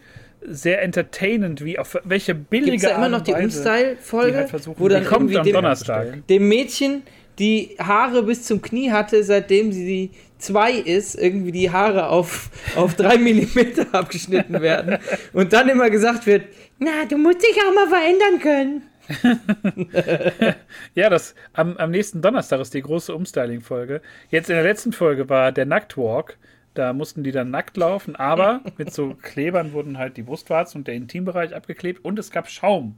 sehr 0.48 0.82
entertainend, 0.82 1.64
wie 1.64 1.80
auf 1.80 1.98
welche 2.04 2.36
billige 2.36 2.72
Gibt's 2.72 2.88
da 2.88 2.96
immer 2.96 3.10
noch 3.10 3.22
die 3.22 3.34
Umstyle-Folge, 3.34 4.48
halt 4.52 4.80
wo 4.80 4.88
dann 4.88 5.06
kommt 5.06 5.36
am 5.36 5.44
dem, 5.44 5.54
Donnerstag. 5.54 6.28
dem 6.28 6.48
Mädchen 6.48 7.04
die 7.40 7.76
Haare 7.80 8.24
bis 8.24 8.44
zum 8.44 8.62
Knie 8.62 8.92
hatte, 8.92 9.24
seitdem 9.24 9.72
sie 9.72 10.12
zwei 10.38 10.72
ist, 10.72 11.16
irgendwie 11.16 11.52
die 11.52 11.72
Haare 11.72 12.10
auf, 12.10 12.50
auf 12.76 12.96
drei 12.96 13.18
Millimeter 13.20 13.88
abgeschnitten 13.94 14.62
werden 14.62 14.98
und 15.34 15.54
dann 15.54 15.70
immer 15.70 15.90
gesagt 15.90 16.26
wird, 16.26 16.44
na, 16.80 17.06
du 17.10 17.18
musst 17.18 17.42
dich 17.42 17.58
auch 17.62 17.74
mal 17.74 17.88
verändern 17.88 18.40
können. 18.40 18.82
ja, 20.96 21.10
das 21.10 21.36
am, 21.54 21.78
am 21.78 21.92
nächsten 21.92 22.22
Donnerstag 22.22 22.60
ist 22.60 22.74
die 22.74 22.82
große 22.82 23.14
Umstyling-Folge. 23.14 24.02
Jetzt 24.30 24.50
in 24.50 24.56
der 24.56 24.64
letzten 24.64 24.94
Folge 24.94 25.30
war 25.30 25.52
der 25.52 25.66
Nacktwalk. 25.66 26.38
Da 26.76 26.94
mussten 26.94 27.24
die 27.24 27.32
dann 27.32 27.50
nackt 27.50 27.78
laufen, 27.78 28.16
aber 28.16 28.62
mit 28.78 28.94
so 28.94 29.16
Klebern 29.16 29.74
wurden 29.74 29.98
halt 29.98 30.18
die 30.18 30.24
Brustwarzen 30.24 30.80
und 30.80 30.88
der 30.88 30.96
Intimbereich 30.96 31.56
abgeklebt 31.56 32.06
und 32.06 32.20
es 32.20 32.32
gab 32.32 32.50
Schaum 32.50 32.98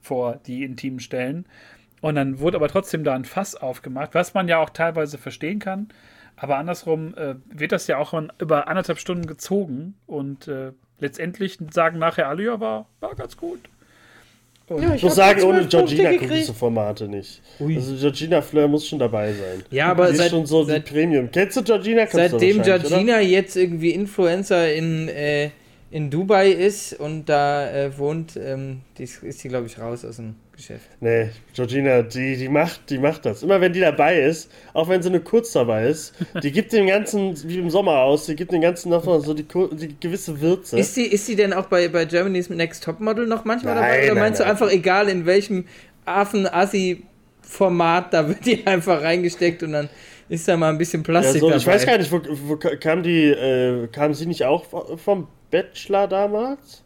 vor 0.00 0.40
die 0.46 0.62
intimen 0.62 1.00
Stellen. 1.00 1.46
Und 2.00 2.16
dann 2.16 2.38
wurde 2.38 2.58
aber 2.58 2.68
trotzdem 2.68 3.02
da 3.02 3.14
ein 3.14 3.24
Fass 3.24 3.56
aufgemacht, 3.56 4.14
was 4.14 4.34
man 4.34 4.46
ja 4.46 4.58
auch 4.58 4.70
teilweise 4.70 5.16
verstehen 5.18 5.58
kann. 5.58 5.88
Aber 6.36 6.58
andersrum 6.58 7.14
äh, 7.14 7.36
wird 7.46 7.72
das 7.72 7.86
ja 7.86 7.98
auch 7.98 8.12
über 8.38 8.68
anderthalb 8.68 8.98
Stunden 8.98 9.26
gezogen 9.26 9.94
und 10.06 10.48
äh, 10.48 10.72
letztendlich 10.98 11.58
sagen 11.70 11.98
nachher 11.98 12.28
alle, 12.28 12.44
ja, 12.44 12.60
war, 12.60 12.86
war 13.00 13.14
ganz 13.14 13.36
gut. 13.36 13.60
Ja, 14.70 14.94
ich, 14.94 15.02
muss 15.02 15.14
sagen, 15.14 15.42
ohne 15.42 15.66
Georgina 15.66 16.12
gucke 16.12 16.26
diese 16.28 16.54
Formate 16.54 17.06
nicht. 17.06 17.42
Ui. 17.60 17.76
Also 17.76 17.96
Georgina 17.96 18.40
Fleur 18.40 18.66
muss 18.66 18.86
schon 18.86 18.98
dabei 18.98 19.32
sein. 19.32 19.62
Ja, 19.70 19.88
aber 19.90 20.10
die 20.10 20.16
seit, 20.16 20.26
ist 20.26 20.32
schon 20.32 20.46
so 20.46 20.64
seit, 20.64 20.88
die 20.88 20.92
Premium. 20.92 21.30
Kennst 21.30 21.56
du 21.58 21.62
Georgina? 21.62 22.06
Seitdem 22.10 22.62
Georgina 22.62 23.14
oder? 23.14 23.20
jetzt 23.20 23.56
irgendwie 23.56 23.90
Influencer 23.90 24.72
in, 24.72 25.08
äh, 25.08 25.50
in 25.94 26.10
Dubai 26.10 26.50
ist 26.50 26.98
und 26.98 27.26
da 27.26 27.70
äh, 27.70 27.96
wohnt, 27.96 28.36
ähm, 28.36 28.80
die 28.98 29.04
ist, 29.04 29.22
ist 29.22 29.44
die, 29.44 29.48
glaube 29.48 29.66
ich, 29.66 29.78
raus 29.78 30.04
aus 30.04 30.16
dem 30.16 30.34
Geschäft. 30.50 30.88
Nee, 30.98 31.28
Georgina, 31.54 32.02
die, 32.02 32.36
die, 32.36 32.48
macht, 32.48 32.90
die 32.90 32.98
macht 32.98 33.24
das. 33.24 33.44
Immer 33.44 33.60
wenn 33.60 33.72
die 33.72 33.78
dabei 33.78 34.22
ist, 34.22 34.50
auch 34.72 34.88
wenn 34.88 35.04
sie 35.04 35.10
nur 35.10 35.22
kurz 35.22 35.52
dabei 35.52 35.86
ist, 35.86 36.12
die 36.42 36.50
gibt 36.50 36.72
dem 36.72 36.88
Ganzen, 36.88 37.40
wie 37.48 37.58
im 37.58 37.70
Sommer 37.70 37.98
aus, 37.98 38.26
die 38.26 38.34
gibt 38.34 38.50
dem 38.50 38.60
Ganzen 38.60 38.90
noch 38.90 39.04
so 39.04 39.34
die, 39.34 39.44
die 39.44 39.94
gewisse 40.00 40.40
Würze. 40.40 40.76
Ist 40.76 40.96
die, 40.96 41.06
ist 41.06 41.28
die 41.28 41.36
denn 41.36 41.52
auch 41.52 41.66
bei, 41.66 41.86
bei 41.86 42.06
Germany's 42.06 42.50
Next 42.50 42.82
Topmodel 42.82 43.28
noch 43.28 43.44
manchmal 43.44 43.76
nein, 43.76 43.84
dabei? 43.84 44.10
Oder 44.10 44.20
meinst 44.20 44.40
nein, 44.40 44.48
du 44.48 44.50
einfach, 44.50 44.72
egal 44.72 45.08
in 45.08 45.26
welchem 45.26 45.64
Affen-Assi-Format, 46.06 48.12
da 48.12 48.26
wird 48.26 48.44
die 48.44 48.66
einfach 48.70 49.00
reingesteckt 49.00 49.62
und 49.62 49.70
dann 49.70 49.88
ist 50.28 50.48
da 50.48 50.56
mal 50.56 50.70
ein 50.70 50.78
bisschen 50.78 51.04
Plastik 51.04 51.40
ja, 51.40 51.50
so, 51.50 51.54
Ich 51.54 51.68
weiß 51.68 51.86
gar 51.86 51.98
nicht, 51.98 52.10
wo, 52.10 52.20
wo 52.48 52.56
kam 52.56 53.04
die, 53.04 53.26
äh, 53.26 53.86
kam 53.92 54.12
sie 54.12 54.26
nicht 54.26 54.44
auch 54.44 54.64
vom 54.96 55.28
Bachelor 55.54 56.08
damals? 56.08 56.82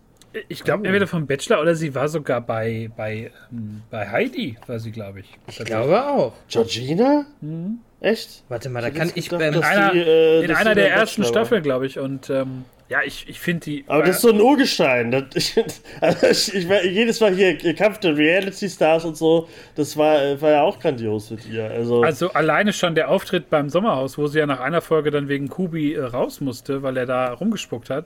Ich 0.50 0.62
glaube, 0.62 0.82
oh. 0.82 0.84
entweder 0.84 1.06
vom 1.06 1.26
Bachelor 1.26 1.62
oder 1.62 1.74
sie 1.74 1.94
war 1.94 2.06
sogar 2.06 2.42
bei, 2.42 2.90
bei, 2.94 3.30
ähm, 3.50 3.80
bei 3.90 4.10
Heidi, 4.10 4.58
war 4.66 4.78
sie, 4.78 4.90
glaube 4.90 5.20
ich. 5.20 5.38
Ich 5.46 5.64
glaube 5.64 6.04
auch. 6.06 6.34
Georgina? 6.48 7.24
Mhm. 7.40 7.78
Echt? 8.00 8.44
Warte 8.50 8.68
mal, 8.68 8.82
da 8.82 8.90
kann 8.90 9.10
ich. 9.14 9.30
Gedacht, 9.30 9.54
in 9.54 9.62
einer, 9.62 9.92
die, 9.92 10.00
äh, 10.00 10.44
in 10.44 10.50
einer 10.52 10.74
der 10.74 10.92
ersten 10.92 11.24
Staffeln, 11.24 11.62
glaube 11.62 11.86
ich. 11.86 11.98
Und 11.98 12.28
ähm, 12.28 12.66
ja, 12.90 12.98
ich, 13.04 13.26
ich 13.26 13.40
finde 13.40 13.64
die. 13.64 13.84
Aber 13.86 14.02
das 14.02 14.16
ist 14.16 14.22
so 14.22 14.28
ein 14.28 14.40
Urgestein. 14.40 15.10
Das, 15.10 15.24
ich, 15.34 15.56
also 16.02 16.26
ich, 16.26 16.54
ich, 16.54 16.84
jedes 16.92 17.20
Mal 17.20 17.34
hier 17.34 17.56
Kampf 17.74 17.98
der 18.00 18.14
Reality 18.16 18.68
Stars 18.68 19.06
und 19.06 19.16
so, 19.16 19.48
das 19.76 19.96
war, 19.96 20.40
war 20.42 20.50
ja 20.50 20.62
auch 20.62 20.78
grandios 20.78 21.30
mit 21.30 21.46
ihr. 21.48 21.64
Also, 21.64 22.02
also 22.02 22.32
alleine 22.32 22.74
schon 22.74 22.94
der 22.94 23.08
Auftritt 23.08 23.48
beim 23.48 23.70
Sommerhaus, 23.70 24.18
wo 24.18 24.26
sie 24.26 24.38
ja 24.38 24.46
nach 24.46 24.60
einer 24.60 24.82
Folge 24.82 25.10
dann 25.10 25.28
wegen 25.28 25.48
Kubi 25.48 25.94
äh, 25.94 26.04
raus 26.04 26.42
musste, 26.42 26.82
weil 26.82 26.98
er 26.98 27.06
da 27.06 27.32
rumgespuckt 27.32 27.88
hat. 27.88 28.04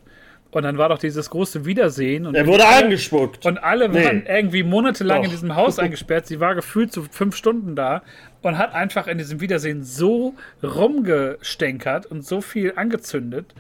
Und 0.53 0.65
dann 0.65 0.77
war 0.77 0.91
doch 0.91 0.99
dieses 0.99 1.31
große 1.31 1.65
Wiedersehen. 1.65 2.27
Und 2.27 2.35
er 2.35 2.47
wurde 2.47 2.67
alle, 2.67 2.85
angespuckt. 2.85 3.47
Und 3.47 3.59
alle 3.59 3.89
nee. 3.89 4.05
waren 4.05 4.27
irgendwie 4.27 4.63
monatelang 4.63 5.19
doch. 5.19 5.25
in 5.25 5.31
diesem 5.31 5.57
Haus 5.57 5.79
eingesperrt. 5.79 6.27
Sie 6.27 6.41
war 6.41 6.55
gefühlt 6.55 6.93
so 6.93 7.05
fünf 7.11 7.37
Stunden 7.37 7.75
da 7.75 8.03
und 8.43 8.59
hat 8.59 8.75
einfach 8.75 9.07
in 9.07 9.17
diesem 9.17 9.41
Wiedersehen 9.41 9.83
so 9.83 10.35
rumgestänkert 10.63 12.05
und 12.05 12.27
so 12.27 12.43
viel 12.43 12.75
angezündet. 12.77 13.55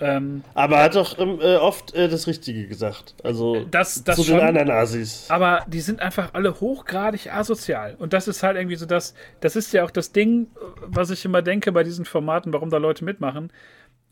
Ähm, 0.00 0.44
aber 0.54 0.76
er 0.76 0.84
hat 0.84 0.96
doch 0.96 1.18
ähm, 1.18 1.40
äh, 1.40 1.56
oft 1.56 1.94
äh, 1.94 2.08
das 2.08 2.26
Richtige 2.26 2.68
gesagt. 2.68 3.14
Also 3.24 3.64
das, 3.64 4.04
das 4.04 4.16
zu 4.16 4.24
schon, 4.24 4.36
den 4.36 4.46
anderen 4.46 4.70
Asis. 4.70 5.26
Aber 5.30 5.64
die 5.66 5.80
sind 5.80 6.00
einfach 6.00 6.34
alle 6.34 6.60
hochgradig 6.60 7.32
asozial. 7.32 7.96
Und 7.98 8.12
das 8.12 8.28
ist 8.28 8.42
halt 8.42 8.56
irgendwie 8.56 8.76
so 8.76 8.86
das, 8.86 9.14
das 9.40 9.56
ist 9.56 9.72
ja 9.72 9.82
auch 9.82 9.90
das 9.90 10.12
Ding, 10.12 10.48
was 10.82 11.10
ich 11.10 11.24
immer 11.24 11.40
denke 11.40 11.72
bei 11.72 11.84
diesen 11.84 12.04
Formaten, 12.04 12.52
warum 12.52 12.68
da 12.70 12.76
Leute 12.76 13.04
mitmachen 13.04 13.50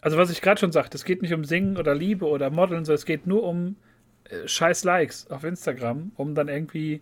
also 0.06 0.18
was 0.18 0.30
ich 0.30 0.40
gerade 0.40 0.60
schon 0.60 0.70
sagte, 0.70 0.96
es 0.96 1.04
geht 1.04 1.20
nicht 1.20 1.34
um 1.34 1.42
Singen 1.42 1.76
oder 1.76 1.92
Liebe 1.92 2.26
oder 2.26 2.48
Modeln, 2.48 2.84
sondern 2.84 3.00
es 3.00 3.06
geht 3.06 3.26
nur 3.26 3.42
um 3.42 3.74
äh, 4.30 4.46
scheiß 4.46 4.84
Likes 4.84 5.28
auf 5.32 5.42
Instagram, 5.42 6.12
um 6.14 6.36
dann 6.36 6.46
irgendwie 6.46 7.00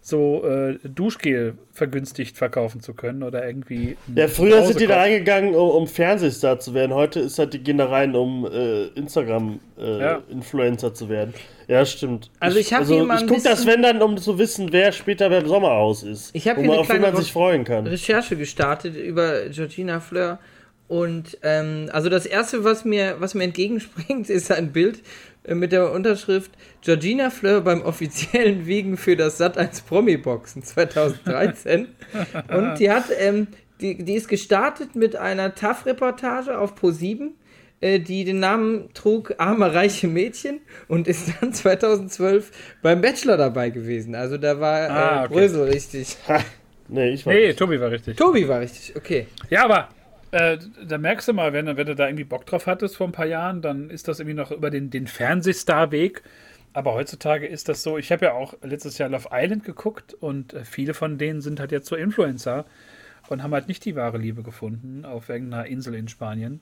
so 0.00 0.42
äh, 0.46 0.78
Duschgel 0.82 1.58
vergünstigt 1.74 2.38
verkaufen 2.38 2.80
zu 2.80 2.94
können 2.94 3.22
oder 3.22 3.46
irgendwie. 3.46 3.98
Ja, 4.14 4.28
früher 4.28 4.64
sind 4.64 4.80
die 4.80 4.86
da 4.86 4.96
reingegangen, 4.96 5.54
um, 5.54 5.68
um, 5.68 5.86
Fernsehstar 5.86 6.58
zu 6.58 6.72
werden. 6.72 6.94
Heute 6.94 7.20
ist 7.20 7.38
halt 7.38 7.52
die 7.52 7.58
gehen 7.58 7.76
da 7.76 7.84
rein, 7.84 8.16
um 8.16 8.46
äh, 8.50 8.86
Instagram-Influencer 8.94 10.86
äh, 10.86 10.90
ja. 10.90 10.94
zu 10.94 11.08
werden. 11.10 11.34
Ja, 11.66 11.84
stimmt. 11.84 12.30
Also 12.40 12.58
ich 12.58 12.72
habe 12.72 12.80
also, 12.80 13.12
Ich 13.12 13.26
gucke 13.26 13.42
das, 13.42 13.66
wenn 13.66 13.82
dann, 13.82 14.00
um 14.00 14.16
zu 14.16 14.38
wissen, 14.38 14.72
wer 14.72 14.92
später 14.92 15.28
beim 15.28 15.46
Sommerhaus 15.46 16.02
ist. 16.02 16.34
Ich 16.34 16.48
habe 16.48 16.62
hier 16.62 16.70
eine 16.70 16.80
auf 16.80 16.88
wen 16.88 17.02
man 17.02 17.14
sich 17.14 17.30
freuen 17.30 17.64
kann. 17.64 17.86
Recherche 17.86 18.36
gestartet 18.36 18.96
über 18.96 19.50
Georgina 19.50 20.00
Fleur 20.00 20.38
und 20.88 21.36
ähm, 21.42 21.90
also 21.92 22.08
das 22.08 22.24
erste, 22.24 22.64
was 22.64 22.86
mir, 22.86 23.16
was 23.18 23.34
mir 23.34 23.44
entgegenspringt, 23.44 24.30
ist 24.30 24.50
ein 24.50 24.72
Bild 24.72 25.02
äh, 25.44 25.54
mit 25.54 25.70
der 25.70 25.92
Unterschrift 25.92 26.50
Georgina 26.80 27.30
Fleur 27.30 27.60
beim 27.60 27.82
offiziellen 27.82 28.66
Wiegen 28.66 28.96
für 28.96 29.14
das 29.14 29.38
Sat1 29.38 29.84
Promi-Boxen 29.86 30.62
2013. 30.62 31.88
Und 32.48 32.76
die 32.76 32.90
hat, 32.90 33.04
ähm, 33.18 33.48
die, 33.82 34.02
die 34.02 34.14
ist 34.14 34.28
gestartet 34.28 34.96
mit 34.96 35.14
einer 35.14 35.54
TAF-Reportage 35.54 36.58
auf 36.58 36.74
Pro7, 36.74 37.32
äh, 37.82 38.00
die 38.00 38.24
den 38.24 38.40
Namen 38.40 38.88
trug 38.94 39.34
Arme, 39.36 39.74
reiche 39.74 40.08
Mädchen 40.08 40.60
und 40.88 41.06
ist 41.06 41.30
dann 41.40 41.52
2012 41.52 42.50
beim 42.80 43.02
Bachelor 43.02 43.36
dabei 43.36 43.68
gewesen. 43.68 44.14
Also 44.14 44.38
da 44.38 44.58
war 44.58 44.86
äh, 44.86 44.90
ah, 44.90 45.24
okay. 45.24 45.34
Brösel 45.34 45.68
richtig. 45.68 46.16
nee, 46.88 47.10
ich 47.10 47.26
war 47.26 47.34
nee, 47.34 47.52
Tobi 47.52 47.78
war 47.78 47.90
richtig. 47.90 48.16
Tobi 48.16 48.48
war 48.48 48.60
richtig, 48.60 48.96
okay. 48.96 49.26
Ja, 49.50 49.66
aber 49.66 49.90
äh, 50.30 50.58
da 50.86 50.98
merkst 50.98 51.28
du 51.28 51.32
mal, 51.32 51.52
wenn, 51.52 51.66
wenn 51.66 51.86
du 51.86 51.94
da 51.94 52.06
irgendwie 52.06 52.24
Bock 52.24 52.46
drauf 52.46 52.66
hattest 52.66 52.96
vor 52.96 53.08
ein 53.08 53.12
paar 53.12 53.26
Jahren, 53.26 53.62
dann 53.62 53.90
ist 53.90 54.08
das 54.08 54.20
irgendwie 54.20 54.36
noch 54.36 54.50
über 54.50 54.70
den, 54.70 54.90
den 54.90 55.06
Fernsehstar-Weg. 55.06 56.22
Aber 56.72 56.94
heutzutage 56.94 57.46
ist 57.46 57.68
das 57.68 57.82
so, 57.82 57.98
ich 57.98 58.12
habe 58.12 58.26
ja 58.26 58.32
auch 58.34 58.54
letztes 58.62 58.98
Jahr 58.98 59.08
Love 59.08 59.28
Island 59.32 59.64
geguckt 59.64 60.14
und 60.14 60.52
äh, 60.52 60.64
viele 60.64 60.94
von 60.94 61.18
denen 61.18 61.40
sind 61.40 61.60
halt 61.60 61.72
jetzt 61.72 61.88
so 61.88 61.96
Influencer 61.96 62.66
und 63.28 63.42
haben 63.42 63.52
halt 63.52 63.68
nicht 63.68 63.84
die 63.84 63.96
wahre 63.96 64.18
Liebe 64.18 64.42
gefunden 64.42 65.04
auf 65.04 65.28
irgendeiner 65.28 65.66
Insel 65.66 65.94
in 65.94 66.08
Spanien. 66.08 66.60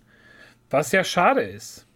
Was 0.70 0.92
ja 0.92 1.04
schade 1.04 1.42
ist, 1.42 1.86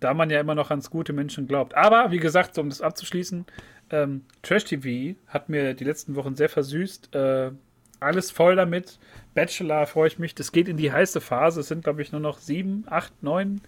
da 0.00 0.14
man 0.14 0.30
ja 0.30 0.40
immer 0.40 0.54
noch 0.54 0.70
ans 0.70 0.90
gute 0.90 1.12
Menschen 1.12 1.46
glaubt. 1.46 1.76
Aber 1.76 2.10
wie 2.10 2.18
gesagt, 2.18 2.58
um 2.58 2.68
das 2.68 2.80
abzuschließen, 2.80 3.46
ähm, 3.90 4.24
Trash 4.42 4.64
TV 4.64 5.18
hat 5.26 5.48
mir 5.48 5.74
die 5.74 5.84
letzten 5.84 6.16
Wochen 6.16 6.36
sehr 6.36 6.48
versüßt. 6.48 7.14
Äh, 7.14 7.52
alles 8.00 8.30
voll 8.30 8.56
damit. 8.56 8.98
Bachelor 9.34 9.86
freue 9.86 10.08
ich 10.08 10.18
mich. 10.18 10.34
Das 10.34 10.52
geht 10.52 10.68
in 10.68 10.76
die 10.76 10.92
heiße 10.92 11.20
Phase. 11.20 11.60
Es 11.60 11.68
sind, 11.68 11.84
glaube 11.84 12.02
ich, 12.02 12.12
nur 12.12 12.20
noch 12.20 12.38
sieben, 12.38 12.84
acht, 12.88 13.22
neun 13.22 13.60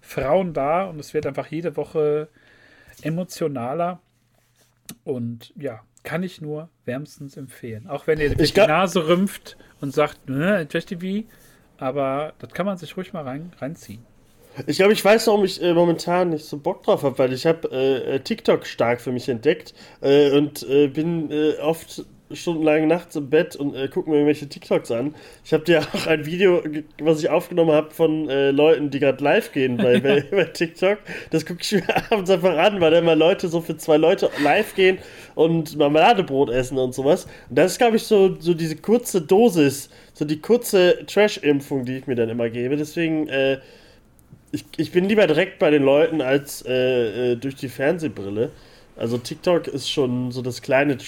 Frauen 0.00 0.52
da 0.52 0.84
und 0.84 1.00
es 1.00 1.14
wird 1.14 1.26
einfach 1.26 1.46
jede 1.48 1.76
Woche 1.76 2.28
emotionaler. 3.02 4.00
Und 5.04 5.52
ja, 5.56 5.80
kann 6.02 6.22
ich 6.22 6.40
nur 6.40 6.68
wärmstens 6.84 7.36
empfehlen. 7.36 7.88
Auch 7.88 8.06
wenn 8.06 8.18
ihr 8.18 8.34
die 8.34 8.52
Nase 8.56 9.06
rümpft 9.06 9.56
und 9.80 9.92
sagt, 9.92 10.28
ne, 10.28 10.66
TV, 10.66 11.26
aber 11.78 12.32
das 12.38 12.52
kann 12.52 12.66
man 12.66 12.78
sich 12.78 12.96
ruhig 12.96 13.12
mal 13.12 13.24
rein, 13.24 13.52
reinziehen. 13.58 14.04
Ich 14.66 14.78
glaube, 14.78 14.92
ich 14.92 15.04
weiß, 15.04 15.28
warum 15.28 15.44
ich 15.44 15.62
äh, 15.62 15.72
momentan 15.72 16.30
nicht 16.30 16.44
so 16.44 16.58
Bock 16.58 16.82
drauf 16.82 17.04
habe, 17.04 17.16
weil 17.18 17.32
ich 17.32 17.46
habe 17.46 17.68
äh, 17.70 18.16
äh, 18.16 18.20
TikTok 18.20 18.66
stark 18.66 19.00
für 19.00 19.12
mich 19.12 19.28
entdeckt 19.28 19.72
äh, 20.00 20.36
und 20.36 20.68
äh, 20.68 20.88
bin 20.88 21.30
äh, 21.30 21.58
oft 21.58 22.04
stundenlang 22.32 22.86
nachts 22.86 23.16
im 23.16 23.30
Bett 23.30 23.56
und 23.56 23.74
äh, 23.74 23.88
gucke 23.88 24.10
mir 24.10 24.16
irgendwelche 24.16 24.48
TikToks 24.48 24.90
an. 24.90 25.14
Ich 25.44 25.52
habe 25.52 25.64
dir 25.64 25.80
auch 25.94 26.06
ein 26.06 26.26
Video, 26.26 26.62
was 27.00 27.20
ich 27.20 27.30
aufgenommen 27.30 27.72
habe 27.72 27.90
von 27.90 28.28
äh, 28.28 28.50
Leuten, 28.50 28.90
die 28.90 28.98
gerade 28.98 29.22
live 29.22 29.52
gehen 29.52 29.76
bei, 29.76 30.00
bei, 30.00 30.22
bei 30.30 30.44
TikTok. 30.44 30.98
Das 31.30 31.46
gucke 31.46 31.60
ich 31.62 31.72
mir 31.72 31.82
abends 32.10 32.30
einfach 32.30 32.56
an, 32.56 32.80
weil 32.80 32.90
da 32.90 32.98
immer 32.98 33.16
Leute 33.16 33.48
so 33.48 33.60
für 33.60 33.76
zwei 33.76 33.96
Leute 33.96 34.30
live 34.42 34.74
gehen 34.74 34.98
und 35.34 35.76
Marmeladebrot 35.76 36.50
essen 36.50 36.78
und 36.78 36.94
sowas. 36.94 37.26
Und 37.48 37.58
das 37.58 37.72
ist, 37.72 37.78
glaube 37.78 37.96
ich, 37.96 38.02
so, 38.04 38.36
so 38.38 38.54
diese 38.54 38.76
kurze 38.76 39.22
Dosis, 39.22 39.88
so 40.12 40.24
die 40.24 40.40
kurze 40.40 41.04
Trash-Impfung, 41.06 41.84
die 41.84 41.98
ich 41.98 42.06
mir 42.06 42.16
dann 42.16 42.28
immer 42.28 42.50
gebe. 42.50 42.76
Deswegen, 42.76 43.28
äh, 43.28 43.58
ich, 44.52 44.64
ich 44.76 44.92
bin 44.92 45.08
lieber 45.08 45.26
direkt 45.26 45.58
bei 45.58 45.70
den 45.70 45.82
Leuten 45.82 46.20
als 46.20 46.64
äh, 46.66 47.32
äh, 47.32 47.36
durch 47.36 47.54
die 47.54 47.68
Fernsehbrille. 47.68 48.50
Also 48.96 49.16
TikTok 49.16 49.68
ist 49.68 49.88
schon 49.88 50.32
so 50.32 50.42
das 50.42 50.60
kleine 50.60 50.98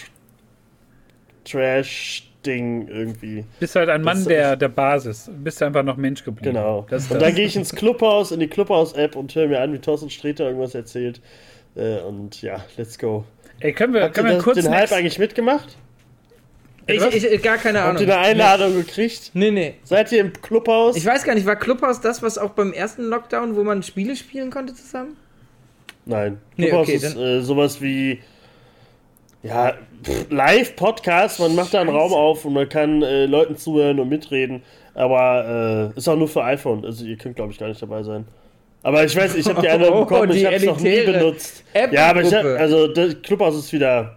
Trash-Ding 1.50 2.88
irgendwie. 2.88 3.44
Bist 3.58 3.76
halt 3.76 3.88
ein 3.88 4.02
Mann 4.02 4.18
das, 4.18 4.26
der, 4.26 4.56
der 4.56 4.68
Basis. 4.68 5.30
Bist 5.32 5.62
einfach 5.62 5.82
noch 5.82 5.96
Mensch 5.96 6.24
geblieben. 6.24 6.54
Genau. 6.54 6.86
Das, 6.88 7.10
und 7.10 7.20
dann 7.20 7.34
gehe 7.34 7.46
ich 7.46 7.56
ins 7.56 7.74
Clubhaus, 7.74 8.32
in 8.32 8.40
die 8.40 8.48
Clubhaus-App 8.48 9.16
und 9.16 9.34
höre 9.34 9.48
mir 9.48 9.60
an, 9.60 9.72
wie 9.72 9.78
Thorsten 9.78 10.10
Sträter 10.10 10.46
irgendwas 10.46 10.74
erzählt. 10.74 11.20
Äh, 11.76 12.00
und 12.00 12.42
ja, 12.42 12.64
let's 12.76 12.98
go. 12.98 13.24
Ey, 13.60 13.72
können 13.72 13.94
wir, 13.94 14.04
Habt 14.04 14.14
können 14.14 14.28
wir 14.28 14.38
kurz 14.38 14.60
den 14.60 14.70
Hype 14.70 14.92
eigentlich 14.92 15.18
mitgemacht? 15.18 15.76
Ich, 16.86 17.24
ich, 17.24 17.42
gar 17.42 17.58
keine 17.58 17.80
Ahnung. 17.82 17.98
Habt 17.98 18.00
ihr 18.00 18.12
eine 18.12 18.26
Einladung 18.26 18.76
nee. 18.76 18.82
gekriegt? 18.82 19.30
Nee, 19.34 19.50
nee. 19.50 19.74
Seid 19.84 20.10
ihr 20.12 20.20
im 20.20 20.32
Clubhaus? 20.32 20.96
Ich 20.96 21.06
weiß 21.06 21.24
gar 21.24 21.34
nicht, 21.34 21.46
war 21.46 21.56
Clubhaus 21.56 22.00
das, 22.00 22.22
was 22.22 22.38
auch 22.38 22.50
beim 22.50 22.72
ersten 22.72 23.04
Lockdown, 23.04 23.54
wo 23.54 23.62
man 23.62 23.82
Spiele 23.82 24.16
spielen 24.16 24.50
konnte 24.50 24.74
zusammen? 24.74 25.16
Nein. 26.06 26.38
Clubhaus 26.56 26.88
nee, 26.88 26.96
okay, 26.96 27.06
ist 27.06 27.16
äh, 27.16 27.42
sowas 27.42 27.80
wie 27.80 28.20
ja, 29.42 29.74
Live-Podcast, 30.28 31.40
man 31.40 31.54
macht 31.54 31.74
da 31.74 31.80
einen 31.80 31.90
Raum 31.90 32.12
auf 32.12 32.44
und 32.44 32.52
man 32.52 32.68
kann 32.68 33.02
äh, 33.02 33.26
Leuten 33.26 33.56
zuhören 33.56 33.98
und 34.00 34.08
mitreden. 34.08 34.62
Aber 34.94 35.92
äh, 35.94 35.98
ist 35.98 36.08
auch 36.08 36.16
nur 36.16 36.28
für 36.28 36.44
iPhone. 36.44 36.84
Also 36.84 37.04
ihr 37.04 37.16
könnt, 37.16 37.36
glaube 37.36 37.52
ich, 37.52 37.58
gar 37.58 37.68
nicht 37.68 37.80
dabei 37.80 38.02
sein. 38.02 38.26
Aber 38.82 39.04
ich 39.04 39.14
weiß, 39.14 39.36
ich 39.36 39.46
habe 39.46 39.60
die 39.60 39.68
eine 39.70 39.92
oh, 39.92 40.00
bekommen, 40.04 40.30
ich 40.32 40.44
habe 40.44 40.56
es 40.56 40.64
noch 40.64 40.80
nie 40.80 41.02
benutzt. 41.02 41.64
Ja, 41.92 42.10
aber 42.10 42.22
ich 42.22 42.34
hab, 42.34 42.44
also 42.44 42.88
das 42.88 43.20
Clubhaus 43.22 43.56
ist 43.56 43.72
wieder. 43.72 44.16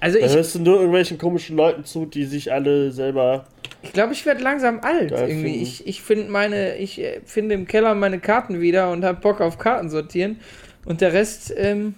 Also 0.00 0.18
Da 0.18 0.26
ich, 0.26 0.34
hörst 0.34 0.54
du 0.54 0.60
nur 0.60 0.76
irgendwelchen 0.76 1.18
komischen 1.18 1.56
Leuten 1.56 1.84
zu, 1.84 2.06
die 2.06 2.24
sich 2.24 2.52
alle 2.52 2.92
selber. 2.92 3.46
ich 3.82 3.92
glaube, 3.92 4.12
ich 4.12 4.24
werde 4.26 4.42
langsam 4.42 4.80
alt. 4.80 5.10
Irgendwie. 5.10 5.34
finden. 5.34 5.62
Ich, 5.62 5.86
ich 5.86 6.02
finde 6.02 6.30
meine, 6.30 6.76
ich 6.76 7.00
äh, 7.00 7.20
finde 7.24 7.54
im 7.54 7.66
Keller 7.66 7.94
meine 7.94 8.20
Karten 8.20 8.60
wieder 8.60 8.90
und 8.92 9.04
habe 9.04 9.20
Bock 9.20 9.40
auf 9.40 9.58
Karten 9.58 9.90
sortieren. 9.90 10.38
Und 10.84 11.00
der 11.00 11.12
Rest 11.12 11.52
ähm, 11.56 11.94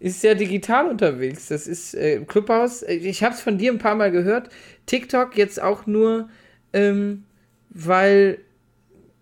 ist 0.00 0.20
sehr 0.20 0.34
digital 0.34 0.88
unterwegs. 0.88 1.48
Das 1.48 1.66
ist 1.66 1.94
äh, 1.94 2.20
Clubhouse. 2.26 2.82
Ich 2.82 3.22
habe 3.22 3.34
es 3.34 3.40
von 3.40 3.58
dir 3.58 3.72
ein 3.72 3.78
paar 3.78 3.94
Mal 3.94 4.10
gehört. 4.10 4.48
TikTok 4.86 5.36
jetzt 5.36 5.60
auch 5.60 5.86
nur, 5.86 6.28
ähm, 6.72 7.24
weil, 7.70 8.38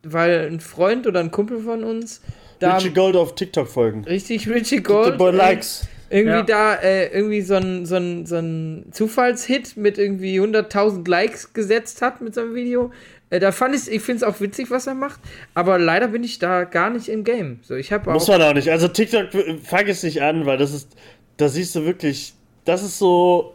weil 0.03 0.49
ein 0.49 0.61
Freund 0.61 1.07
oder 1.07 1.21
ein 1.21 1.31
Kumpel 1.31 1.61
von 1.61 1.83
uns 1.85 2.21
da 2.59 2.77
Richie 2.77 2.91
Gold 2.91 3.17
auf 3.17 3.35
TikTok 3.35 3.69
folgen. 3.69 4.05
richtig 4.05 4.49
Richie 4.49 4.77
The 4.77 4.83
Gold 4.83 5.19
Boy 5.19 5.33
äh, 5.33 5.37
Likes. 5.37 5.87
irgendwie 6.11 6.37
Ja. 6.39 6.43
da 6.43 6.75
äh, 6.77 7.09
irgendwie 7.09 7.43
so 7.43 7.55
ein, 7.55 7.87
so, 7.87 7.97
ein, 7.97 8.27
so 8.27 8.37
ein 8.37 8.87
Zufallshit 8.93 9.77
mit 9.77 9.99
irgendwie 9.99 10.41
100.000 10.41 11.09
Likes 11.09 11.53
gesetzt 11.53 12.03
hat 12.03 12.21
mit 12.21 12.35
seinem 12.35 12.55
Video. 12.55 12.93
Äh, 13.31 13.41
da 13.41 13.53
fand 13.53 13.75
ich, 13.75 13.91
ich 13.91 14.03
finde 14.03 14.19
es 14.19 14.23
auch 14.23 14.41
witzig, 14.41 14.71
was 14.71 14.87
er 14.87 14.95
macht, 14.95 15.21
aber 15.55 15.79
leider 15.79 16.09
bin 16.09 16.23
ich 16.23 16.39
da 16.39 16.65
gar 16.65 16.91
nicht 16.91 17.09
im 17.09 17.25
Game. 17.25 17.59
So, 17.63 17.75
ich 17.75 17.93
habe 17.93 18.11
Muss 18.13 18.25
auch. 18.25 18.39
man 18.39 18.43
auch 18.43 18.55
nicht. 18.55 18.71
Also 18.71 18.89
TikTok, 18.89 19.35
äh, 19.35 19.59
fang 19.59 19.87
es 19.87 20.03
nicht 20.03 20.23
an, 20.23 20.47
weil 20.47 20.59
das 20.59 20.73
ist, 20.73 20.97
da 21.37 21.49
siehst 21.49 21.75
du 21.75 21.85
wirklich, 21.85 22.35
das 22.65 22.83
ist 22.83 22.99
so 22.99 23.55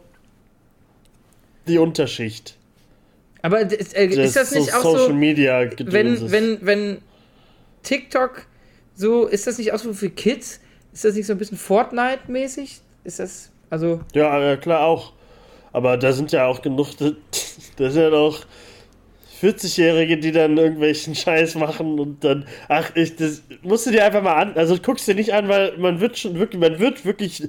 die 1.66 1.78
Unterschicht. 1.78 2.56
Aber 3.40 3.64
das, 3.64 3.92
äh, 3.94 4.06
ist 4.06 4.36
das 4.36 4.52
nicht 4.52 4.74
auch 4.74 4.82
Social 4.82 5.06
so, 5.08 5.14
Media 5.14 5.68
wenn, 5.78 6.30
wenn, 6.30 6.58
wenn 6.60 6.98
TikTok 7.82 8.46
so, 8.94 9.26
ist 9.26 9.46
das 9.46 9.58
nicht 9.58 9.72
auch 9.72 9.78
so 9.78 9.92
für 9.94 10.10
Kids? 10.10 10.60
Ist 10.92 11.04
das 11.04 11.14
nicht 11.14 11.26
so 11.26 11.32
ein 11.32 11.38
bisschen 11.38 11.56
Fortnite-mäßig? 11.56 12.80
Ist 13.04 13.18
das, 13.18 13.50
also, 13.70 14.00
Ja, 14.12 14.38
ja, 14.38 14.56
klar 14.56 14.82
auch. 14.82 15.14
Aber 15.72 15.96
da 15.96 16.12
sind 16.12 16.30
ja 16.32 16.46
auch 16.46 16.60
genug, 16.60 16.88
da 17.76 17.90
sind 17.90 18.02
ja 18.02 18.10
noch 18.10 18.44
40-Jährige, 19.42 20.18
die 20.18 20.32
dann 20.32 20.56
irgendwelchen 20.56 21.14
Scheiß 21.14 21.56
machen 21.56 21.98
und 21.98 22.22
dann, 22.24 22.46
ach, 22.68 22.92
ich, 22.94 23.16
das 23.16 23.42
musst 23.62 23.86
du 23.86 23.90
dir 23.90 24.04
einfach 24.04 24.22
mal 24.22 24.34
an, 24.34 24.52
also 24.54 24.76
guckst 24.76 25.08
dir 25.08 25.14
nicht 25.14 25.34
an, 25.34 25.48
weil 25.48 25.76
man 25.78 26.00
wird 26.00 26.18
schon 26.18 26.38
wirklich, 26.38 26.60
man 26.60 26.78
wird 26.78 27.04
wirklich 27.04 27.48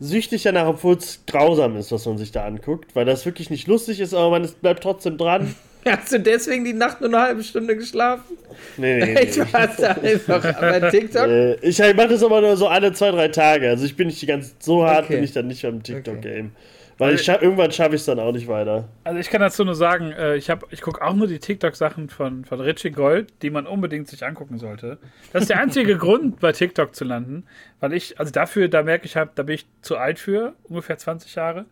süchtig 0.00 0.42
danach, 0.42 0.66
obwohl 0.66 0.96
es 0.96 1.20
grausam 1.26 1.76
ist, 1.76 1.92
was 1.92 2.06
man 2.06 2.18
sich 2.18 2.32
da 2.32 2.44
anguckt, 2.44 2.96
weil 2.96 3.04
das 3.04 3.24
wirklich 3.26 3.50
nicht 3.50 3.68
lustig 3.68 4.00
ist, 4.00 4.14
aber 4.14 4.30
man 4.30 4.44
ist, 4.44 4.60
bleibt 4.60 4.82
trotzdem 4.82 5.18
dran. 5.18 5.54
hast 5.84 6.12
du 6.12 6.20
deswegen 6.20 6.64
die 6.64 6.72
Nacht 6.72 7.00
nur 7.00 7.10
eine 7.10 7.20
halbe 7.20 7.42
Stunde 7.42 7.76
geschlafen? 7.76 8.36
Nee, 8.76 8.98
nee, 8.98 9.14
nee. 9.14 9.20
Ich 9.22 9.38
war 9.52 9.68
da 9.68 9.92
einfach 9.92 10.60
bei 10.60 10.90
TikTok. 10.90 11.26
Äh, 11.28 11.54
ich 11.62 11.78
mache 11.78 12.08
das 12.08 12.22
aber 12.22 12.40
nur 12.40 12.56
so 12.56 12.66
alle 12.68 12.92
zwei, 12.92 13.10
drei 13.10 13.28
Tage. 13.28 13.68
Also 13.68 13.84
ich 13.84 13.96
bin 13.96 14.08
nicht 14.08 14.20
die 14.20 14.26
ganze, 14.26 14.52
so 14.58 14.84
hart 14.84 15.04
Okay. 15.04 15.16
bin 15.16 15.24
ich 15.24 15.32
dann 15.32 15.46
nicht 15.46 15.62
beim 15.62 15.82
TikTok-Game. 15.82 16.50
Weil 16.50 16.69
Weil- 17.00 17.14
ich 17.14 17.22
scha 17.22 17.38
irgendwann 17.40 17.72
schaffe 17.72 17.94
ich 17.96 18.00
es 18.02 18.06
dann 18.06 18.18
auch 18.20 18.32
nicht 18.32 18.46
weiter. 18.48 18.88
Also 19.04 19.18
ich 19.18 19.28
kann 19.30 19.40
dazu 19.40 19.64
nur 19.64 19.74
sagen, 19.74 20.12
äh, 20.12 20.36
ich, 20.36 20.50
hab- 20.50 20.72
ich 20.72 20.80
gucke 20.82 21.02
auch 21.02 21.14
nur 21.14 21.26
die 21.26 21.38
TikTok-Sachen 21.38 22.08
von, 22.10 22.44
von 22.44 22.60
Richie 22.60 22.90
Gold, 22.90 23.32
die 23.42 23.50
man 23.50 23.66
unbedingt 23.66 24.06
sich 24.08 24.24
angucken 24.24 24.58
sollte. 24.58 24.98
Das 25.32 25.42
ist 25.42 25.48
der 25.50 25.58
einzige 25.60 25.96
Grund, 25.98 26.40
bei 26.40 26.52
TikTok 26.52 26.94
zu 26.94 27.04
landen, 27.04 27.44
weil 27.80 27.92
ich, 27.92 28.18
also 28.20 28.30
dafür, 28.32 28.68
da 28.68 28.82
merke 28.82 29.06
ich, 29.06 29.16
hab, 29.16 29.34
da 29.34 29.42
bin 29.42 29.56
ich 29.56 29.66
zu 29.82 29.96
alt 29.96 30.18
für, 30.18 30.54
ungefähr 30.64 30.98
20 30.98 31.34
Jahre. 31.34 31.64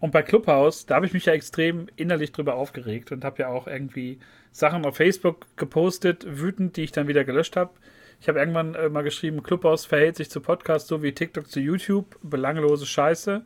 Und 0.00 0.12
bei 0.12 0.22
Clubhouse, 0.22 0.86
da 0.86 0.94
habe 0.94 1.06
ich 1.06 1.12
mich 1.12 1.24
ja 1.24 1.32
extrem 1.32 1.88
innerlich 1.96 2.30
drüber 2.30 2.54
aufgeregt 2.54 3.10
und 3.10 3.24
habe 3.24 3.42
ja 3.42 3.48
auch 3.48 3.66
irgendwie 3.66 4.18
Sachen 4.52 4.84
auf 4.86 4.96
Facebook 4.96 5.46
gepostet, 5.56 6.24
wütend, 6.28 6.76
die 6.76 6.82
ich 6.84 6.92
dann 6.92 7.08
wieder 7.08 7.24
gelöscht 7.24 7.56
habe. 7.56 7.70
Ich 8.20 8.28
habe 8.28 8.38
irgendwann 8.38 8.74
äh, 8.74 8.88
mal 8.88 9.02
geschrieben, 9.02 9.42
Clubhouse 9.42 9.86
verhält 9.86 10.16
sich 10.16 10.30
zu 10.30 10.40
Podcasts 10.40 10.88
so 10.88 11.02
wie 11.02 11.12
TikTok 11.12 11.48
zu 11.48 11.60
YouTube, 11.60 12.16
belanglose 12.22 12.86
Scheiße. 12.86 13.42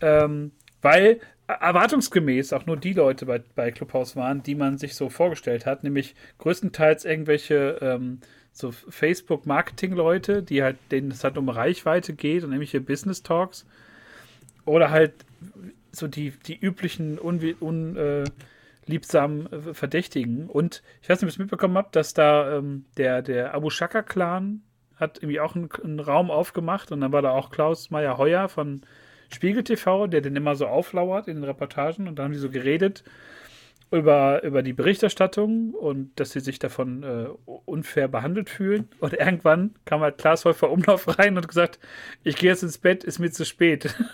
Ähm, 0.00 0.52
weil 0.82 1.20
äh, 1.48 1.52
erwartungsgemäß 1.60 2.52
auch 2.52 2.66
nur 2.66 2.76
die 2.76 2.92
Leute 2.92 3.26
bei, 3.26 3.42
bei 3.54 3.70
Clubhouse 3.70 4.16
waren, 4.16 4.42
die 4.42 4.54
man 4.54 4.78
sich 4.78 4.94
so 4.94 5.08
vorgestellt 5.08 5.66
hat, 5.66 5.84
nämlich 5.84 6.14
größtenteils 6.38 7.04
irgendwelche 7.04 7.78
ähm, 7.80 8.20
so 8.52 8.72
Facebook-Marketing-Leute, 8.72 10.42
die 10.42 10.62
halt, 10.62 10.78
denen 10.90 11.10
es 11.10 11.22
halt 11.24 11.36
um 11.36 11.48
Reichweite 11.48 12.14
geht 12.14 12.42
und 12.42 12.50
irgendwelche 12.50 12.80
Business-Talks. 12.80 13.66
Oder 14.64 14.90
halt 14.90 15.12
so 15.92 16.08
die, 16.08 16.30
die 16.30 16.58
üblichen 16.58 17.18
unliebsamen 17.18 17.96
un, 19.46 19.52
äh, 19.52 19.70
äh, 19.70 19.74
Verdächtigen. 19.74 20.48
Und 20.48 20.82
ich 21.02 21.08
weiß 21.08 21.20
nicht, 21.20 21.24
ob 21.24 21.28
ihr 21.28 21.34
es 21.34 21.38
mitbekommen 21.38 21.76
habt, 21.76 21.94
dass 21.96 22.14
da 22.14 22.56
ähm, 22.56 22.86
der, 22.96 23.22
der 23.22 23.54
Abu 23.54 23.70
Shaka-Clan 23.70 24.62
hat 24.96 25.18
irgendwie 25.18 25.40
auch 25.40 25.54
einen, 25.54 25.68
einen 25.84 26.00
Raum 26.00 26.30
aufgemacht 26.30 26.90
und 26.90 27.02
dann 27.02 27.12
war 27.12 27.22
da 27.22 27.30
auch 27.32 27.50
Klaus 27.50 27.90
Meyer-Heuer 27.90 28.48
von 28.48 28.80
Spiegel 29.32 29.64
TV, 29.64 30.06
der 30.06 30.20
den 30.20 30.36
immer 30.36 30.54
so 30.56 30.66
auflauert 30.66 31.28
in 31.28 31.36
den 31.36 31.44
Reportagen 31.44 32.08
und 32.08 32.18
dann 32.18 32.26
haben 32.26 32.32
die 32.32 32.38
so 32.38 32.50
geredet 32.50 33.04
über, 33.90 34.42
über 34.42 34.62
die 34.62 34.72
Berichterstattung 34.72 35.72
und 35.72 36.18
dass 36.18 36.32
sie 36.32 36.40
sich 36.40 36.58
davon 36.58 37.02
äh, 37.02 37.26
unfair 37.64 38.08
behandelt 38.08 38.50
fühlen. 38.50 38.88
Und 39.00 39.12
irgendwann 39.12 39.74
kam 39.84 40.00
halt 40.00 40.18
Klaas 40.18 40.44
Häufer 40.44 40.70
Umlauf 40.70 41.18
rein 41.18 41.36
und 41.36 41.46
gesagt, 41.46 41.78
ich 42.24 42.36
gehe 42.36 42.50
jetzt 42.50 42.62
ins 42.62 42.78
Bett, 42.78 43.04
ist 43.04 43.18
mir 43.18 43.30
zu 43.30 43.44
spät. 43.44 43.94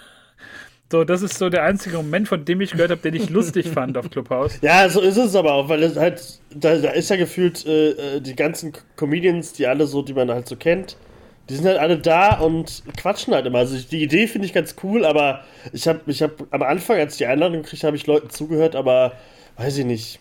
So, 0.90 1.04
das 1.04 1.22
ist 1.22 1.38
so 1.38 1.48
der 1.48 1.62
einzige 1.62 1.96
Moment, 1.96 2.28
von 2.28 2.44
dem 2.44 2.60
ich 2.60 2.72
gehört 2.72 2.90
habe, 2.90 3.00
den 3.00 3.14
ich 3.14 3.30
lustig 3.30 3.70
fand 3.70 3.96
auf 3.96 4.10
Clubhouse. 4.10 4.58
Ja, 4.60 4.86
so 4.90 5.00
ist 5.00 5.16
es 5.16 5.34
aber 5.34 5.54
auch, 5.54 5.70
weil 5.70 5.82
es 5.84 5.96
halt, 5.96 6.38
da, 6.54 6.76
da 6.76 6.90
ist 6.90 7.08
ja 7.08 7.16
gefühlt 7.16 7.64
äh, 7.64 8.16
äh, 8.16 8.20
die 8.20 8.36
ganzen 8.36 8.74
Comedians, 8.96 9.54
die 9.54 9.66
alle 9.66 9.86
so, 9.86 10.02
die 10.02 10.12
man 10.12 10.30
halt 10.30 10.46
so 10.46 10.54
kennt, 10.54 10.98
die 11.52 11.56
sind 11.58 11.66
halt 11.66 11.76
alle 11.76 11.98
da 11.98 12.38
und 12.38 12.82
quatschen 12.96 13.34
halt 13.34 13.44
immer. 13.44 13.58
Also 13.58 13.76
ich, 13.76 13.86
die 13.86 14.02
Idee 14.02 14.26
finde 14.26 14.46
ich 14.46 14.54
ganz 14.54 14.74
cool, 14.82 15.04
aber 15.04 15.44
ich 15.74 15.86
habe 15.86 16.00
ich 16.06 16.22
hab 16.22 16.46
am 16.50 16.62
Anfang, 16.62 16.96
als 16.96 17.12
ich 17.12 17.18
die 17.18 17.26
Einladung 17.26 17.60
gekriegt 17.62 17.84
habe, 17.84 17.94
ich 17.94 18.06
Leuten 18.06 18.30
zugehört, 18.30 18.74
aber 18.74 19.12
weiß 19.58 19.76
ich 19.76 19.84
nicht. 19.84 20.18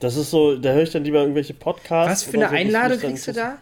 Das 0.00 0.16
ist 0.16 0.32
so, 0.32 0.56
da 0.56 0.72
höre 0.72 0.82
ich 0.82 0.90
dann 0.90 1.04
lieber 1.04 1.20
irgendwelche 1.20 1.54
Podcasts. 1.54 2.10
Was 2.10 2.24
für 2.24 2.38
eine 2.38 2.48
so, 2.48 2.56
Einladung 2.56 2.98
kriegst 2.98 3.28
du 3.28 3.32
da? 3.34 3.58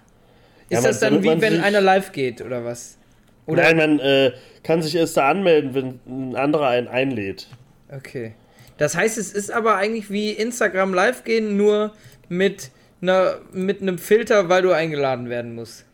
Ja, 0.70 0.78
Ist 0.78 0.84
man- 0.84 0.84
das 0.84 1.00
dann 1.00 1.22
wie 1.22 1.40
wenn 1.42 1.60
einer 1.60 1.82
live 1.82 2.12
geht 2.12 2.40
oder 2.40 2.64
was? 2.64 2.96
Oder? 3.44 3.62
Nein, 3.62 3.76
man 3.76 3.98
äh, 4.00 4.32
kann 4.62 4.80
sich 4.80 4.96
erst 4.96 5.18
da 5.18 5.28
anmelden, 5.28 5.74
wenn 5.74 6.00
ein 6.06 6.34
anderer 6.34 6.68
einen 6.68 6.88
einlädt. 6.88 7.46
Okay. 7.94 8.32
Das 8.78 8.96
heißt, 8.96 9.18
es 9.18 9.32
ist 9.32 9.50
aber 9.50 9.76
eigentlich 9.76 10.10
wie 10.10 10.30
Instagram 10.30 10.94
live 10.94 11.24
gehen, 11.24 11.58
nur 11.58 11.92
mit, 12.30 12.70
einer, 13.02 13.36
mit 13.52 13.82
einem 13.82 13.98
Filter, 13.98 14.48
weil 14.48 14.62
du 14.62 14.72
eingeladen 14.72 15.28
werden 15.28 15.54
musst. 15.54 15.85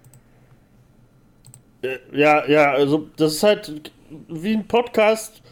Ja, 2.13 2.47
ja, 2.47 2.73
also 2.73 3.09
das 3.17 3.35
ist 3.35 3.43
halt 3.43 3.93
wie 4.29 4.55
ein 4.55 4.67
Podcast, 4.69 5.43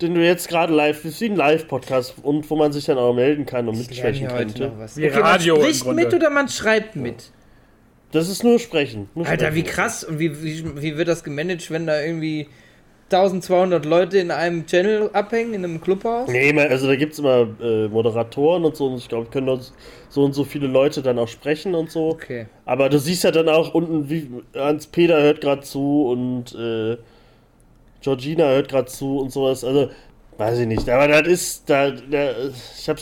den 0.00 0.14
du 0.14 0.24
jetzt 0.24 0.48
gerade 0.48 0.72
live, 0.72 1.04
ist 1.04 1.20
wie 1.20 1.26
ein 1.26 1.36
Live-Podcast 1.36 2.14
und 2.22 2.48
wo 2.48 2.56
man 2.56 2.72
sich 2.72 2.86
dann 2.86 2.98
auch 2.98 3.14
melden 3.14 3.46
kann 3.46 3.68
und 3.68 3.74
Ich 3.74 3.88
mitsprechen 3.88 4.28
könnte. 4.28 4.72
Wie 4.94 5.06
Radio 5.08 5.56
im 5.56 5.62
man 5.62 5.74
spricht 5.74 5.94
mit 5.94 6.14
oder 6.14 6.30
man 6.30 6.48
schreibt 6.48 6.96
mit? 6.96 7.30
Das 8.12 8.28
ist 8.28 8.44
nur 8.44 8.60
Sprechen. 8.60 9.08
Nur 9.14 9.26
Alter, 9.26 9.46
sprechen. 9.46 9.54
wie 9.56 9.62
krass. 9.68 10.04
Und 10.04 10.18
wie, 10.20 10.42
wie, 10.42 10.82
wie 10.82 10.96
wird 10.96 11.08
das 11.08 11.24
gemanagt, 11.24 11.70
wenn 11.70 11.86
da 11.86 12.00
irgendwie 12.00 12.46
1200 13.14 13.84
Leute 13.84 14.18
in 14.18 14.30
einem 14.30 14.66
Channel 14.66 15.10
abhängen, 15.12 15.54
in 15.54 15.64
einem 15.64 15.80
Clubhaus? 15.80 16.28
Nee, 16.28 16.52
also 16.58 16.86
da 16.86 16.96
gibt 16.96 17.12
es 17.12 17.18
immer 17.18 17.46
äh, 17.60 17.88
Moderatoren 17.88 18.64
und 18.64 18.76
so 18.76 18.86
und 18.86 18.98
ich 18.98 19.08
glaube, 19.08 19.30
können 19.30 19.46
dort 19.46 19.72
so 20.08 20.24
und 20.24 20.32
so 20.32 20.44
viele 20.44 20.66
Leute 20.66 21.02
dann 21.02 21.18
auch 21.18 21.28
sprechen 21.28 21.74
und 21.74 21.90
so. 21.90 22.10
Okay. 22.10 22.46
Aber 22.64 22.88
du 22.88 22.98
siehst 22.98 23.24
ja 23.24 23.30
dann 23.30 23.48
auch 23.48 23.74
unten, 23.74 24.10
wie 24.10 24.30
Hans 24.54 24.86
Peter 24.86 25.22
hört 25.22 25.40
gerade 25.40 25.62
zu 25.62 26.08
und 26.08 26.54
äh, 26.54 26.96
Georgina 28.02 28.44
hört 28.44 28.68
gerade 28.68 28.86
zu 28.86 29.18
und 29.18 29.32
sowas. 29.32 29.64
Also, 29.64 29.90
weiß 30.36 30.58
ich 30.58 30.66
nicht. 30.66 30.88
Aber 30.88 31.08
das 31.08 31.26
ist, 31.26 31.70
da, 31.70 31.90
da 31.90 32.32
ich 32.76 32.88
habe 32.88 33.00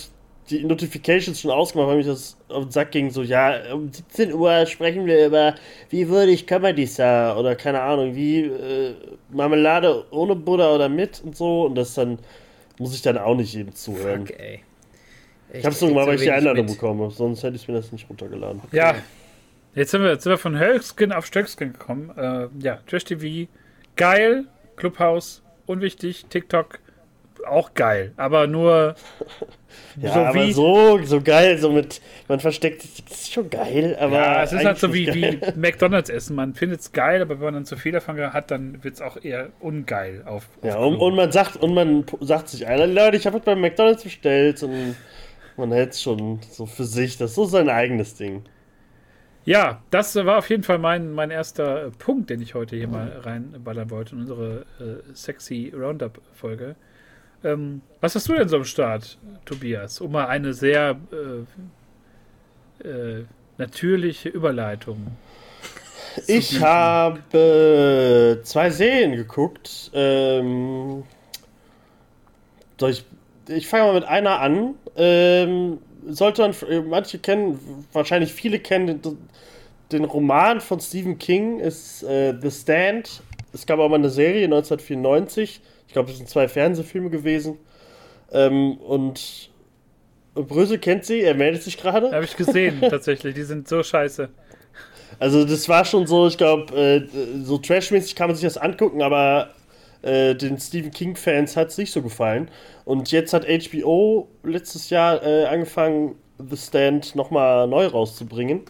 die 0.50 0.64
Notifications 0.64 1.40
schon 1.40 1.50
ausgemacht, 1.50 1.88
weil 1.88 1.96
mich 1.98 2.07
das 2.07 2.37
auf 2.48 2.64
den 2.64 2.70
Sack 2.70 2.90
ging. 2.90 3.11
So, 3.11 3.22
ja, 3.22 3.72
um 3.72 3.92
17 3.92 4.33
Uhr 4.35 4.66
sprechen 4.66 5.07
wir 5.07 5.26
über, 5.26 5.55
wie 5.90 6.09
würdig 6.09 6.46
Comedy 6.46 6.87
Star 6.87 7.38
oder 7.38 7.55
keine 7.55 7.81
Ahnung, 7.81 8.14
wie 8.14 8.40
äh, 8.40 8.94
Marmelade 9.31 10.05
ohne 10.11 10.35
Butter 10.35 10.74
oder 10.74 10.88
mit 10.88 11.22
und 11.24 11.37
so. 11.37 11.66
Und 11.66 11.76
das 11.76 11.94
dann 11.94 12.18
muss 12.78 12.94
ich 12.94 13.02
dann 13.02 13.18
auch 13.18 13.37
nicht 13.37 13.55
jedem 13.55 13.74
zuhören. 13.74 14.26
Fuck, 14.26 14.38
ey. 14.40 14.61
Ich 15.52 15.66
hab's 15.66 15.81
nur 15.81 15.90
gemacht, 15.90 16.07
weil 16.07 16.14
ich 16.14 16.22
die 16.22 16.31
Einladung 16.31 16.64
mit. 16.64 16.74
bekommen 16.74 17.02
habe, 17.02 17.12
sonst 17.12 17.42
hätte 17.42 17.57
ich 17.57 17.68
mir 17.68 17.74
das 17.74 17.92
nicht 17.92 18.09
runtergeladen. 18.09 18.62
Ja, 18.72 18.94
jetzt 19.74 19.90
sind 19.90 20.02
wir, 20.02 20.11
jetzt 20.11 20.24
sind 20.24 20.31
wir 20.31 20.38
von 20.38 20.59
Höchskin 20.59 21.12
auf 21.12 21.26
Stöckskin 21.26 21.74
gekommen. 21.74 22.11
Äh, 22.16 22.48
ja, 22.64 22.81
Trash 22.87 23.05
TV, 23.05 23.50
geil. 23.96 24.46
Clubhouse, 24.76 25.42
unwichtig. 25.66 26.24
TikTok, 26.31 26.78
auch 27.46 27.74
geil. 27.74 28.12
Aber 28.16 28.46
nur 28.46 28.94
Ja, 30.00 30.12
so 30.12 30.20
aber 30.20 30.46
wie. 30.46 30.52
so, 30.52 31.00
so 31.05 31.20
geil, 31.20 31.59
so 31.59 31.70
mit, 31.70 32.00
man 32.28 32.40
versteckt 32.40 32.83
sich, 32.83 33.05
das 33.05 33.22
ist 33.22 33.33
schon 33.33 33.50
geil, 33.50 33.96
aber. 34.00 34.17
ja, 34.17 34.42
es 34.42 34.52
ist 34.52 34.64
halt 34.64 34.79
so 34.79 34.92
wie, 34.94 35.12
wie. 35.12 35.38
McDonalds 35.56 36.10
essen. 36.10 36.37
Man 36.37 36.54
findet 36.54 36.81
es 36.81 36.92
geil, 36.92 37.23
aber 37.23 37.37
wenn 37.37 37.44
man 37.44 37.54
dann 37.54 37.64
zu 37.67 37.77
viel 37.77 37.92
davon 37.92 38.19
hat, 38.33 38.50
dann 38.50 38.83
wird 38.83 38.94
es 38.94 39.02
auch 39.02 39.23
eher 39.23 39.50
ungeil 39.60 40.23
auf. 40.25 40.48
auf 40.62 40.64
Ja, 40.64 40.77
und, 40.79 40.96
und 40.96 41.14
man 41.14 41.31
sagt, 41.33 41.56
und 41.56 41.75
man 41.75 42.04
sagt 42.21 42.48
sich, 42.48 42.67
Leute, 42.67 43.17
ich 43.17 43.27
habe 43.27 43.37
heute 43.37 43.46
bei 43.46 43.56
McDonalds 43.56 44.04
bestellt 44.04 44.62
und 44.62 44.96
man 45.56 45.73
hält 45.73 45.92
es 45.92 46.02
schon 46.02 46.40
so 46.50 46.67
für 46.67 46.85
sich, 46.85 47.19
das 47.19 47.31
ist 47.31 47.37
so 47.37 47.44
sein 47.44 47.69
eigenes 47.69 48.14
Ding. 48.14 48.42
Ja, 49.44 49.83
das 49.90 50.14
war 50.14 50.38
auf 50.38 50.48
jeden 50.50 50.62
Fall 50.62 50.79
mein, 50.79 51.12
mein 51.12 51.31
erster 51.33 51.90
Punkt, 51.98 52.31
den 52.31 52.40
ich 52.40 52.54
heute 52.54 52.77
hier 52.77 52.87
mal 52.87 53.08
reinballern 53.23 53.90
wollte 53.90 54.14
in 54.14 54.21
unsere 54.21 54.64
äh, 54.79 55.14
sexy 55.14 55.73
Roundup-Folge. 55.77 56.77
Ähm, 57.45 57.83
was 58.01 58.15
hast 58.15 58.29
du 58.29 58.35
denn 58.35 58.49
so 58.49 58.57
am 58.57 58.65
Start, 58.65 59.19
Tobias? 59.45 60.01
Um 60.01 60.13
mal 60.13 60.27
eine 60.27 60.55
sehr 60.55 60.97
äh, 62.83 62.88
äh, 62.88 63.25
natürliche 63.59 64.29
Überleitung. 64.29 65.17
Ich 66.27 66.61
habe 66.61 68.40
zwei 68.45 68.71
Serien 68.71 69.17
geguckt. 69.17 69.90
Ähm, 69.95 71.05
ich 72.81 73.05
ich 73.49 73.67
fange 73.67 73.85
mal 73.85 73.95
mit 73.95 74.05
einer 74.05 74.40
an. 74.40 74.75
Ähm, 74.97 75.79
sollte 76.07 76.43
man, 76.43 76.55
äh, 76.69 76.81
manche 76.81 77.19
kennen, 77.19 77.87
wahrscheinlich 77.93 78.33
viele 78.33 78.59
kennen 78.59 79.03
den, 79.03 79.19
den 79.90 80.05
Roman 80.05 80.61
von 80.61 80.81
Stephen 80.81 81.19
King, 81.19 81.61
ist 81.61 82.03
äh, 82.03 82.35
The 82.40 82.51
Stand. 82.51 83.23
Es 83.53 83.67
gab 83.67 83.79
auch 83.79 83.88
mal 83.88 83.97
eine 83.97 84.11
Serie 84.11 84.45
1994. 84.45 85.61
Ich 85.93 85.95
glaube, 85.95 86.11
es 86.11 86.17
sind 86.17 86.27
zwei 86.27 86.49
Fernsehfilme 86.49 87.11
gewesen. 87.11 87.59
Ähm, 88.33 88.79
und 88.79 89.51
Brösel 90.35 90.79
kennt 90.79 91.05
sie, 91.05 91.21
er 91.21 91.35
meldet 91.35 91.63
sich 91.63 91.77
gerade. 91.77 92.11
Habe 92.11 92.25
ich 92.25 92.35
gesehen, 92.35 92.81
tatsächlich. 92.88 93.35
Die 93.35 93.43
sind 93.43 93.69
so 93.69 93.83
scheiße. 93.83 94.31
Also, 95.19 95.45
das 95.45 95.69
war 95.69 95.85
schon 95.85 96.07
so, 96.07 96.29
ich 96.29 96.38
glaube, 96.38 96.75
äh, 96.75 97.43
so 97.45 97.59
trashmäßig 97.59 98.17
kann 98.17 98.29
man 98.29 98.37
sich 98.37 98.45
das 98.45 98.57
angucken, 98.57 99.03
aber 99.03 99.51
äh, 100.01 100.35
den 100.35 100.59
Stephen 100.59 100.93
King-Fans 100.93 101.59
hat 101.59 101.69
es 101.69 101.77
nicht 101.77 101.93
so 101.93 102.01
gefallen. 102.01 102.51
Und 102.87 103.13
jetzt 103.13 103.35
hat 103.35 103.45
HBO 103.47 104.29
letztes 104.45 104.88
Jahr 104.88 105.23
äh, 105.23 105.45
angefangen, 105.45 106.15
The 106.38 106.57
Stand 106.57 107.15
nochmal 107.17 107.69
neu 107.69 107.85
rauszubringen. 107.85 108.63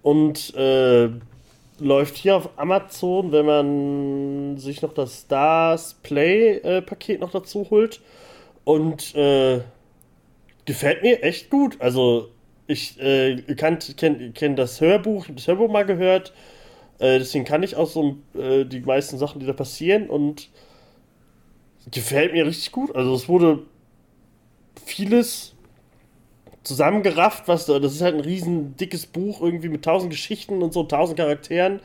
Und 0.00 0.54
äh, 0.54 1.10
läuft 1.78 2.16
hier 2.16 2.36
auf 2.36 2.50
Amazon, 2.56 3.32
wenn 3.32 3.46
man 3.46 4.56
sich 4.58 4.82
noch 4.82 4.94
das 4.94 5.22
Stars 5.22 5.94
Play-Paket 6.02 7.20
noch 7.20 7.30
dazu 7.30 7.68
holt. 7.70 8.00
Und 8.64 9.14
äh, 9.14 9.60
gefällt 10.64 11.02
mir 11.02 11.22
echt 11.22 11.50
gut. 11.50 11.80
Also, 11.80 12.30
ich 12.66 12.98
äh, 13.00 13.36
kenne 13.56 13.78
kenn 14.32 14.56
das 14.56 14.80
Hörbuch, 14.80 15.26
das 15.34 15.46
Hörbuch 15.46 15.70
mal 15.70 15.84
gehört. 15.84 16.32
Äh, 16.98 17.18
deswegen 17.18 17.44
kann 17.44 17.62
ich 17.62 17.76
auch 17.76 17.88
so 17.88 18.16
äh, 18.38 18.64
die 18.64 18.80
meisten 18.80 19.18
Sachen, 19.18 19.40
die 19.40 19.46
da 19.46 19.52
passieren. 19.52 20.08
Und 20.08 20.48
gefällt 21.90 22.32
mir 22.32 22.46
richtig 22.46 22.72
gut. 22.72 22.94
Also 22.94 23.14
es 23.14 23.28
wurde 23.28 23.60
vieles 24.84 25.53
zusammengerafft, 26.64 27.46
was 27.46 27.66
das 27.66 27.92
ist 27.92 28.02
halt 28.02 28.14
ein 28.14 28.20
riesen 28.20 28.76
dickes 28.76 29.06
Buch 29.06 29.40
irgendwie 29.40 29.68
mit 29.68 29.84
tausend 29.84 30.10
Geschichten 30.10 30.62
und 30.62 30.72
so 30.72 30.82
tausend 30.84 31.18
Charakteren. 31.18 31.80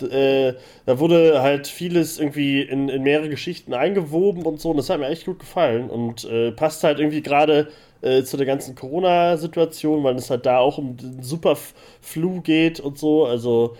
Äh, 0.00 0.54
da 0.86 0.98
wurde 1.00 1.42
halt 1.42 1.66
vieles 1.66 2.20
irgendwie 2.20 2.62
in, 2.62 2.88
in, 2.88 3.02
mehrere 3.02 3.28
Geschichten 3.28 3.74
eingewoben 3.74 4.44
und 4.44 4.60
so 4.60 4.70
und 4.70 4.76
das 4.76 4.90
hat 4.90 5.00
mir 5.00 5.08
echt 5.08 5.24
gut 5.24 5.40
gefallen 5.40 5.90
und 5.90 6.24
äh, 6.24 6.52
passt 6.52 6.84
halt 6.84 7.00
irgendwie 7.00 7.22
gerade 7.22 7.68
äh, 8.00 8.22
zu 8.22 8.36
der 8.36 8.46
ganzen 8.46 8.76
Corona-Situation, 8.76 10.04
weil 10.04 10.14
es 10.14 10.30
halt 10.30 10.46
da 10.46 10.58
auch 10.58 10.78
um 10.78 10.96
den 10.96 11.22
Superflu 11.22 12.42
geht 12.42 12.78
und 12.78 12.96
so. 12.96 13.26
Also 13.26 13.76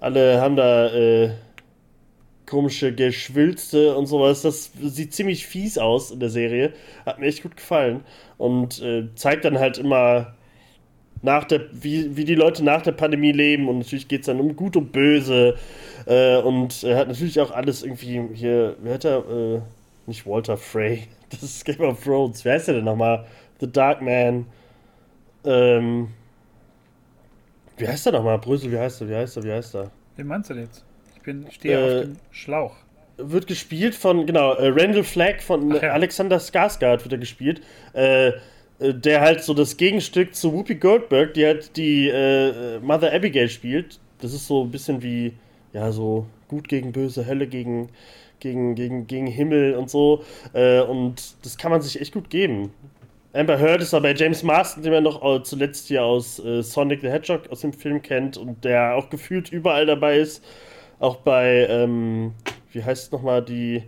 alle 0.00 0.40
haben 0.40 0.56
da 0.56 0.92
äh, 0.92 1.30
komische 2.50 2.94
Geschwülste 2.94 3.96
und 3.96 4.06
sowas. 4.06 4.42
Das 4.42 4.72
sieht 4.82 5.14
ziemlich 5.14 5.46
fies 5.46 5.78
aus 5.78 6.10
in 6.10 6.20
der 6.20 6.30
Serie. 6.30 6.72
Hat 7.06 7.18
mir 7.18 7.26
echt 7.26 7.42
gut 7.42 7.56
gefallen. 7.56 8.02
Und 8.36 8.82
äh, 8.82 9.08
zeigt 9.14 9.44
dann 9.44 9.58
halt 9.58 9.78
immer 9.78 10.34
nach 11.22 11.44
der, 11.44 11.62
wie, 11.72 12.16
wie 12.16 12.24
die 12.24 12.34
Leute 12.34 12.64
nach 12.64 12.82
der 12.82 12.92
Pandemie 12.92 13.32
leben. 13.32 13.68
Und 13.68 13.78
natürlich 13.78 14.08
geht 14.08 14.20
es 14.20 14.26
dann 14.26 14.40
um 14.40 14.56
Gut 14.56 14.76
und 14.76 14.92
Böse. 14.92 15.56
Äh, 16.06 16.38
und 16.38 16.82
er 16.82 16.96
hat 16.96 17.08
natürlich 17.08 17.40
auch 17.40 17.52
alles 17.52 17.82
irgendwie 17.82 18.22
hier, 18.34 18.76
wer 18.82 18.94
hat 18.94 19.04
er? 19.04 19.18
Äh, 19.30 19.60
nicht 20.06 20.26
Walter 20.26 20.56
Frey. 20.56 21.04
Das 21.30 21.44
ist 21.44 21.64
Game 21.64 21.80
of 21.82 22.02
Thrones. 22.02 22.44
Wer 22.44 22.54
heißt 22.54 22.66
der 22.66 22.74
denn 22.74 22.84
nochmal? 22.84 23.24
The 23.60 23.70
Dark 23.70 24.02
Man. 24.02 24.46
Ähm, 25.44 26.08
wie 27.76 27.86
heißt 27.86 28.06
der 28.06 28.14
nochmal? 28.14 28.38
Brüssel, 28.38 28.72
wie 28.72 28.78
heißt 28.78 29.02
er? 29.02 29.08
Wie 29.08 29.14
heißt 29.14 29.36
er? 29.36 29.44
Wie 29.44 29.52
heißt 29.52 29.76
er? 29.76 29.92
Wen 30.16 30.26
meinst 30.26 30.50
du 30.50 30.54
denn 30.54 30.64
jetzt? 30.64 30.84
Ich 31.20 31.24
bin, 31.24 31.46
stehe 31.50 31.74
äh, 31.74 31.98
auf 31.98 32.04
dem 32.06 32.16
Schlauch. 32.30 32.76
Wird 33.18 33.46
gespielt 33.46 33.94
von, 33.94 34.26
genau, 34.26 34.54
äh, 34.54 34.68
Randall 34.68 35.04
Flagg 35.04 35.42
von 35.42 35.74
ja. 35.74 35.92
Alexander 35.92 36.38
Skarsgård 36.38 37.04
wird 37.04 37.12
er 37.12 37.18
gespielt. 37.18 37.60
Äh, 37.92 38.32
äh, 38.80 38.94
der 38.94 39.20
halt 39.20 39.44
so 39.44 39.54
das 39.54 39.76
Gegenstück 39.76 40.34
zu 40.34 40.52
Whoopi 40.52 40.76
Goldberg, 40.76 41.34
die 41.34 41.44
halt 41.44 41.76
die 41.76 42.08
äh, 42.08 42.78
Mother 42.80 43.12
Abigail 43.12 43.48
spielt. 43.48 44.00
Das 44.20 44.32
ist 44.32 44.46
so 44.46 44.64
ein 44.64 44.70
bisschen 44.70 45.02
wie, 45.02 45.34
ja, 45.72 45.92
so 45.92 46.26
gut 46.48 46.68
gegen 46.68 46.92
böse, 46.92 47.26
Hölle 47.26 47.46
gegen, 47.46 47.90
gegen, 48.40 48.74
gegen, 48.74 49.06
gegen 49.06 49.26
Himmel 49.26 49.74
und 49.74 49.90
so. 49.90 50.24
Äh, 50.54 50.80
und 50.80 51.34
das 51.44 51.58
kann 51.58 51.70
man 51.70 51.82
sich 51.82 52.00
echt 52.00 52.14
gut 52.14 52.30
geben. 52.30 52.72
Amber 53.32 53.60
Heard 53.60 53.80
ist 53.80 53.94
aber 53.94 54.08
bei 54.08 54.14
James 54.14 54.42
Marston, 54.42 54.82
den 54.82 54.92
man 54.92 55.04
noch 55.04 55.42
zuletzt 55.44 55.86
hier 55.86 56.02
aus 56.02 56.40
äh, 56.40 56.62
Sonic 56.62 57.00
the 57.02 57.08
Hedgehog 57.08 57.48
aus 57.50 57.60
dem 57.60 57.72
Film 57.72 58.02
kennt 58.02 58.36
und 58.36 58.64
der 58.64 58.96
auch 58.96 59.08
gefühlt 59.08 59.52
überall 59.52 59.86
dabei 59.86 60.18
ist. 60.18 60.42
Auch 61.00 61.16
bei, 61.16 61.66
ähm, 61.68 62.34
wie 62.70 62.84
heißt 62.84 63.04
es 63.06 63.10
nochmal, 63.10 63.42
die, 63.42 63.82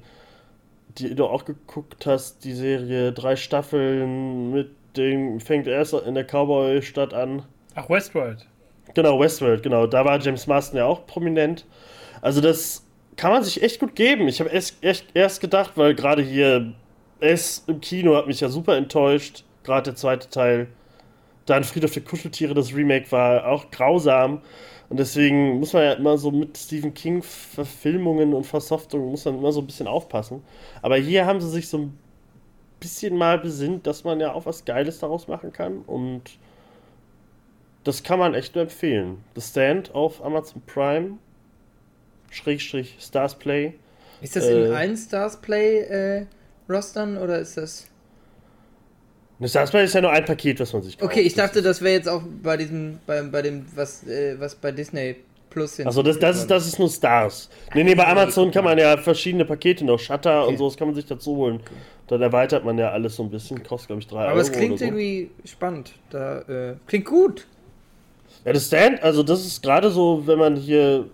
die 0.98 1.14
du 1.14 1.26
auch 1.26 1.44
geguckt 1.44 2.06
hast, 2.06 2.44
die 2.44 2.54
Serie, 2.54 3.12
drei 3.12 3.36
Staffeln 3.36 4.50
mit 4.50 4.70
dem, 4.96 5.38
fängt 5.38 5.66
erst 5.66 5.92
in 5.92 6.14
der 6.14 6.24
Cowboy-Stadt 6.24 7.14
an. 7.14 7.44
Ach, 7.74 7.88
Westworld. 7.88 8.46
Genau, 8.94 9.20
Westworld, 9.20 9.62
genau. 9.62 9.86
Da 9.86 10.04
war 10.04 10.18
James 10.20 10.46
Marston 10.46 10.78
ja 10.78 10.86
auch 10.86 11.06
prominent. 11.06 11.66
Also 12.20 12.40
das 12.40 12.84
kann 13.16 13.30
man 13.30 13.44
sich 13.44 13.62
echt 13.62 13.78
gut 13.78 13.94
geben. 13.94 14.26
Ich 14.28 14.40
habe 14.40 14.50
erst, 14.50 14.76
erst 15.14 15.40
gedacht, 15.40 15.72
weil 15.76 15.94
gerade 15.94 16.22
hier 16.22 16.72
es 17.20 17.64
im 17.66 17.80
Kino 17.80 18.16
hat 18.16 18.26
mich 18.26 18.40
ja 18.40 18.48
super 18.48 18.76
enttäuscht. 18.76 19.44
Gerade 19.64 19.90
der 19.90 19.96
zweite 19.96 20.28
Teil. 20.28 20.68
Dann 21.46 21.64
Friedhof 21.64 21.92
der 21.92 22.04
Kuscheltiere, 22.04 22.54
das 22.54 22.74
Remake 22.74 23.10
war 23.12 23.46
auch 23.46 23.70
grausam. 23.70 24.40
Und 24.92 24.98
deswegen 24.98 25.58
muss 25.58 25.72
man 25.72 25.84
ja 25.84 25.92
immer 25.94 26.18
so 26.18 26.30
mit 26.30 26.58
Stephen 26.58 26.92
King-Verfilmungen 26.92 28.34
und 28.34 28.44
Versoftungen 28.44 29.08
muss 29.08 29.24
man 29.24 29.38
immer 29.38 29.50
so 29.50 29.62
ein 29.62 29.66
bisschen 29.66 29.86
aufpassen. 29.86 30.44
Aber 30.82 30.96
hier 30.96 31.24
haben 31.24 31.40
sie 31.40 31.48
sich 31.48 31.66
so 31.70 31.78
ein 31.78 31.98
bisschen 32.78 33.16
mal 33.16 33.38
besinnt, 33.38 33.86
dass 33.86 34.04
man 34.04 34.20
ja 34.20 34.34
auch 34.34 34.44
was 34.44 34.66
Geiles 34.66 34.98
daraus 34.98 35.28
machen 35.28 35.50
kann. 35.50 35.78
Und 35.86 36.32
das 37.84 38.02
kann 38.02 38.18
man 38.18 38.34
echt 38.34 38.54
nur 38.54 38.64
empfehlen. 38.64 39.24
The 39.34 39.40
Stand 39.40 39.94
auf 39.94 40.22
Amazon 40.22 40.60
Prime, 40.66 41.16
Schrägstrich 42.28 42.98
Stars 43.00 43.34
Play. 43.38 43.72
Ist 44.20 44.36
das 44.36 44.44
äh, 44.44 44.66
in 44.66 44.72
allen 44.74 44.98
Stars 44.98 45.40
Play 45.40 45.84
äh, 45.84 46.26
Rostern 46.68 47.16
oder 47.16 47.38
ist 47.38 47.56
das. 47.56 47.86
Das 49.42 49.74
ist 49.74 49.94
ja 49.94 50.00
nur 50.00 50.10
ein 50.10 50.24
Paket, 50.24 50.60
was 50.60 50.72
man 50.72 50.82
sich 50.82 50.96
kauft. 50.96 51.10
Okay, 51.10 51.20
ich 51.20 51.34
dachte, 51.34 51.62
das 51.62 51.82
wäre 51.82 51.94
jetzt 51.94 52.08
auch 52.08 52.22
bei 52.42 52.56
diesem, 52.56 52.98
bei, 53.06 53.22
bei 53.22 53.42
dem, 53.42 53.66
was, 53.74 54.06
äh, 54.06 54.36
was 54.38 54.54
bei 54.54 54.72
Disney 54.72 55.16
Plus 55.50 55.76
sind. 55.76 55.86
Also 55.86 56.02
das, 56.02 56.18
das, 56.18 56.38
ist, 56.38 56.50
das 56.50 56.66
ist 56.66 56.78
nur 56.78 56.88
Stars. 56.88 57.50
Nee, 57.74 57.84
nee, 57.84 57.94
bei 57.94 58.06
Amazon 58.06 58.50
kann 58.50 58.64
man 58.64 58.78
ja 58.78 58.96
verschiedene 58.96 59.44
Pakete 59.44 59.84
noch, 59.84 59.98
Shutter 59.98 60.42
okay. 60.42 60.50
und 60.50 60.58
so, 60.58 60.68
das 60.68 60.76
kann 60.76 60.88
man 60.88 60.94
sich 60.94 61.06
dazu 61.06 61.36
holen. 61.36 61.56
Okay. 61.56 61.74
Dann 62.08 62.22
erweitert 62.22 62.64
man 62.64 62.78
ja 62.78 62.90
alles 62.90 63.16
so 63.16 63.22
ein 63.22 63.30
bisschen, 63.30 63.62
kostet 63.62 63.88
glaube 63.88 64.00
ich 64.00 64.08
3 64.08 64.16
Euro. 64.16 64.30
Aber 64.30 64.40
es 64.40 64.50
klingt 64.50 64.78
so. 64.78 64.84
irgendwie 64.84 65.30
spannend. 65.44 65.92
Da, 66.10 66.40
äh, 66.40 66.74
klingt 66.86 67.04
gut. 67.04 67.46
Ja, 68.44 68.52
das 68.52 68.66
Stand, 68.66 69.02
also 69.02 69.22
das 69.22 69.46
ist 69.46 69.62
gerade 69.62 69.90
so, 69.90 70.26
wenn 70.26 70.38
man 70.38 70.56
hier 70.56 71.06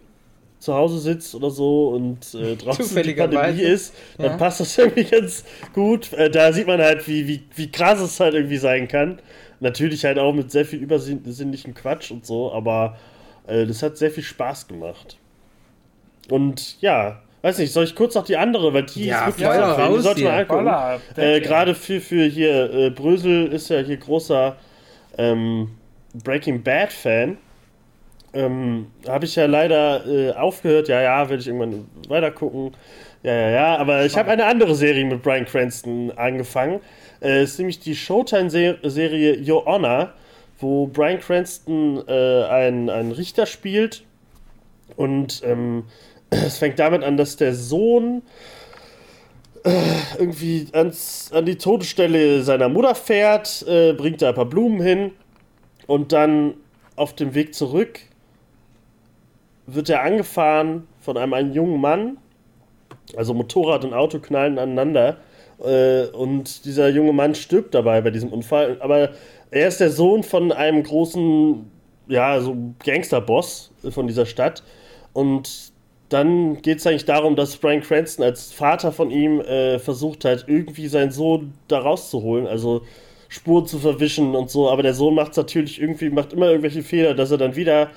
zu 0.59 0.75
Hause 0.75 0.99
sitzt 0.99 1.35
oder 1.35 1.51
so 1.51 1.89
und 1.89 2.35
äh, 2.35 2.57
draußen 2.63 3.03
die 3.03 3.15
Pandemie 3.15 3.63
ist, 3.63 3.95
dann 4.17 4.33
ja. 4.33 4.37
passt 4.37 4.61
das 4.61 4.77
irgendwie 4.79 5.05
ganz 5.05 5.45
gut. 5.73 6.13
Äh, 6.13 6.31
da 6.31 6.53
sieht 6.53 6.67
man 6.67 6.81
halt, 6.81 7.07
wie, 7.09 7.27
wie, 7.29 7.43
wie 7.55 7.71
krass 7.71 8.01
es 8.01 8.19
halt 8.21 8.35
irgendwie 8.35 8.59
sein 8.59 8.89
kann. 8.89 9.21
Natürlich 9.61 10.05
halt 10.05 10.19
auch 10.19 10.33
mit 10.33 10.51
sehr 10.51 10.65
viel 10.65 10.81
übersinnlichem 10.81 11.75
Quatsch 11.75 12.11
und 12.11 12.25
so, 12.25 12.53
aber 12.53 12.97
äh, 13.47 13.67
das 13.67 13.83
hat 13.83 13.97
sehr 13.97 14.11
viel 14.11 14.23
Spaß 14.23 14.69
gemacht. 14.69 15.17
Und 16.31 16.81
ja, 16.81 17.23
weiß 17.43 17.59
nicht, 17.59 17.73
soll 17.73 17.85
ich 17.85 17.95
kurz 17.95 18.15
noch 18.15 18.25
die 18.25 18.37
andere, 18.37 18.73
weil 18.73 18.85
die 18.85 19.07
ja, 19.07 19.21
ist 19.21 19.39
wirklich 19.39 19.61
ja, 19.61 19.73
raus 19.73 19.97
die 19.97 20.03
sollte 20.03 20.25
man 20.25 20.35
angucken. 20.35 21.01
Äh, 21.17 21.41
Gerade 21.41 21.75
für, 21.75 22.01
für 22.01 22.25
hier, 22.25 22.73
äh, 22.73 22.91
Brösel 22.91 23.47
ist 23.47 23.71
ja 23.71 23.81
hier 23.81 23.97
großer 23.97 24.57
ähm, 25.17 25.71
Breaking 26.15 26.63
Bad 26.63 26.93
Fan. 26.93 27.39
Ähm, 28.39 28.86
habe 29.09 29.24
ich 29.24 29.34
ja 29.34 29.47
leider 29.47 30.07
äh, 30.07 30.32
aufgehört. 30.32 30.86
Ja, 30.86 31.03
ja, 31.03 31.28
werde 31.28 31.41
ich 31.41 31.49
irgendwann 31.49 31.89
weiter 32.09 32.30
gucken. 32.30 32.70
Ja, 33.24 33.34
ja, 33.34 33.51
ja. 33.51 33.76
Aber 33.78 34.05
ich 34.05 34.16
habe 34.16 34.30
eine 34.30 34.45
andere 34.45 34.76
Serie 34.76 35.05
mit 35.05 35.24
Brian 35.24 35.45
Cranston 35.45 36.12
angefangen. 36.14 36.78
Äh, 37.20 37.43
ist 37.43 37.59
nämlich 37.59 37.80
die 37.80 37.97
Showtime-Serie 37.97 39.43
Your 39.45 39.66
Honor, 39.66 40.12
wo 40.61 40.86
Brian 40.86 41.18
Cranston 41.18 42.05
äh, 42.07 42.45
einen, 42.45 42.89
einen 42.91 43.11
Richter 43.11 43.45
spielt. 43.45 44.05
Und 44.95 45.43
ähm, 45.45 45.86
es 46.30 46.59
fängt 46.59 46.78
damit 46.78 47.03
an, 47.03 47.16
dass 47.16 47.34
der 47.34 47.57
Sohn 47.57 48.22
äh, 49.64 49.72
irgendwie 50.16 50.68
ans, 50.70 51.32
an 51.32 51.45
die 51.45 51.59
Todesstelle 51.59 52.45
seiner 52.45 52.68
Mutter 52.68 52.95
fährt, 52.95 53.66
äh, 53.66 53.95
bringt 53.95 54.22
da 54.22 54.28
ein 54.28 54.36
paar 54.36 54.45
Blumen 54.45 54.80
hin 54.80 55.11
und 55.89 56.12
dann 56.12 56.55
auf 56.95 57.16
dem 57.16 57.34
Weg 57.34 57.53
zurück 57.53 57.99
wird 59.69 59.91
er 59.91 60.03
angefahren 60.03 60.87
von 60.99 61.16
einem, 61.16 61.35
einem 61.35 61.53
jungen 61.53 61.81
Mann. 61.81 62.16
Also 63.16 63.35
Motorrad 63.35 63.85
und 63.85 63.95
Auto 63.95 64.19
knallen 64.19 64.59
aneinander. 64.59 65.19
Äh, 65.62 66.07
und 66.07 66.64
dieser 66.64 66.89
junge 66.89 67.12
Mann 67.12 67.35
stirbt 67.35 67.75
dabei 67.75 68.01
bei 68.01 68.11
diesem 68.11 68.33
Unfall. 68.33 68.79
Aber 68.81 69.11
er 69.51 69.69
ist 69.69 69.81
der 69.81 69.91
Sohn 69.91 70.23
von 70.23 70.53
einem 70.53 70.83
großen, 70.83 71.71
ja, 72.09 72.41
so 72.41 72.57
Gangsterboss 72.85 73.73
von 73.91 74.07
dieser 74.07 74.27
Stadt. 74.27 74.62
Und 75.12 75.73
dann 76.09 76.62
geht 76.62 76.79
es 76.79 76.87
eigentlich 76.87 77.05
darum, 77.05 77.37
dass 77.37 77.57
Brian 77.57 77.83
Cranston 77.83 78.25
als 78.25 78.53
Vater 78.53 78.93
von 78.93 79.11
ihm 79.11 79.41
äh, 79.41 79.79
versucht 79.79 80.25
hat, 80.25 80.45
irgendwie 80.47 80.89
seinen 80.89 81.11
Sohn 81.11 81.53
da 81.69 81.81
rauszuholen, 81.81 82.47
also 82.47 82.83
Spuren 83.29 83.66
zu 83.66 83.79
verwischen 83.79 84.35
und 84.35 84.49
so. 84.49 84.71
Aber 84.71 84.83
der 84.83 84.95
Sohn 84.95 85.14
macht 85.14 85.37
natürlich 85.37 85.81
irgendwie, 85.81 86.09
macht 86.09 86.33
immer 86.33 86.47
irgendwelche 86.47 86.83
Fehler, 86.83 87.14
dass 87.14 87.31
er 87.31 87.39
dann 87.39 87.57
wieder. 87.57 87.91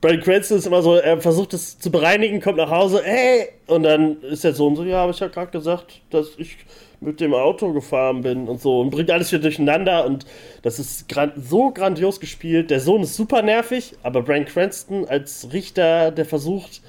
Brian 0.00 0.20
Cranston 0.20 0.56
ist 0.56 0.66
immer 0.66 0.82
so, 0.82 0.94
er 0.94 1.20
versucht 1.20 1.52
es 1.52 1.78
zu 1.78 1.90
bereinigen, 1.90 2.40
kommt 2.40 2.56
nach 2.56 2.70
Hause, 2.70 3.04
ey! 3.04 3.48
Und 3.66 3.82
dann 3.82 4.22
ist 4.22 4.44
der 4.44 4.54
Sohn 4.54 4.74
so, 4.74 4.82
ja, 4.82 5.02
aber 5.02 5.12
ich 5.12 5.20
habe 5.20 5.30
gerade 5.30 5.50
gesagt, 5.50 6.00
dass 6.08 6.30
ich 6.38 6.56
mit 7.00 7.20
dem 7.20 7.34
Auto 7.34 7.72
gefahren 7.72 8.22
bin 8.22 8.48
und 8.48 8.60
so 8.60 8.80
und 8.80 8.90
bringt 8.90 9.10
alles 9.10 9.30
wieder 9.30 9.42
durcheinander 9.42 10.04
und 10.06 10.24
das 10.62 10.78
ist 10.78 11.08
gran 11.08 11.32
so 11.36 11.70
grandios 11.70 12.20
gespielt. 12.20 12.70
Der 12.70 12.80
Sohn 12.80 13.02
ist 13.02 13.16
super 13.16 13.42
nervig, 13.42 13.94
aber 14.02 14.22
Brian 14.22 14.44
Cranston 14.44 15.06
als 15.06 15.48
Richter, 15.52 16.10
der 16.10 16.24
versucht, 16.24 16.82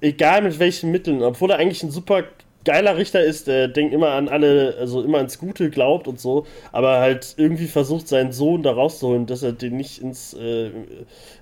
egal 0.00 0.42
mit 0.42 0.58
welchen 0.58 0.90
Mitteln, 0.90 1.22
obwohl 1.22 1.50
er 1.50 1.58
eigentlich 1.58 1.82
ein 1.82 1.90
super 1.90 2.24
geiler 2.64 2.96
Richter 2.96 3.22
ist, 3.22 3.46
der 3.46 3.68
denkt 3.68 3.94
immer 3.94 4.10
an 4.10 4.28
alle, 4.28 4.76
also 4.78 5.02
immer 5.02 5.18
ans 5.18 5.38
Gute 5.38 5.70
glaubt 5.70 6.08
und 6.08 6.20
so, 6.20 6.46
aber 6.70 6.98
halt 6.98 7.34
irgendwie 7.36 7.66
versucht, 7.66 8.08
seinen 8.08 8.32
Sohn 8.32 8.62
da 8.62 8.72
rauszuholen, 8.72 9.26
dass 9.26 9.42
er 9.42 9.52
den 9.52 9.76
nicht 9.76 10.00
ins, 10.00 10.34
äh, 10.34 10.70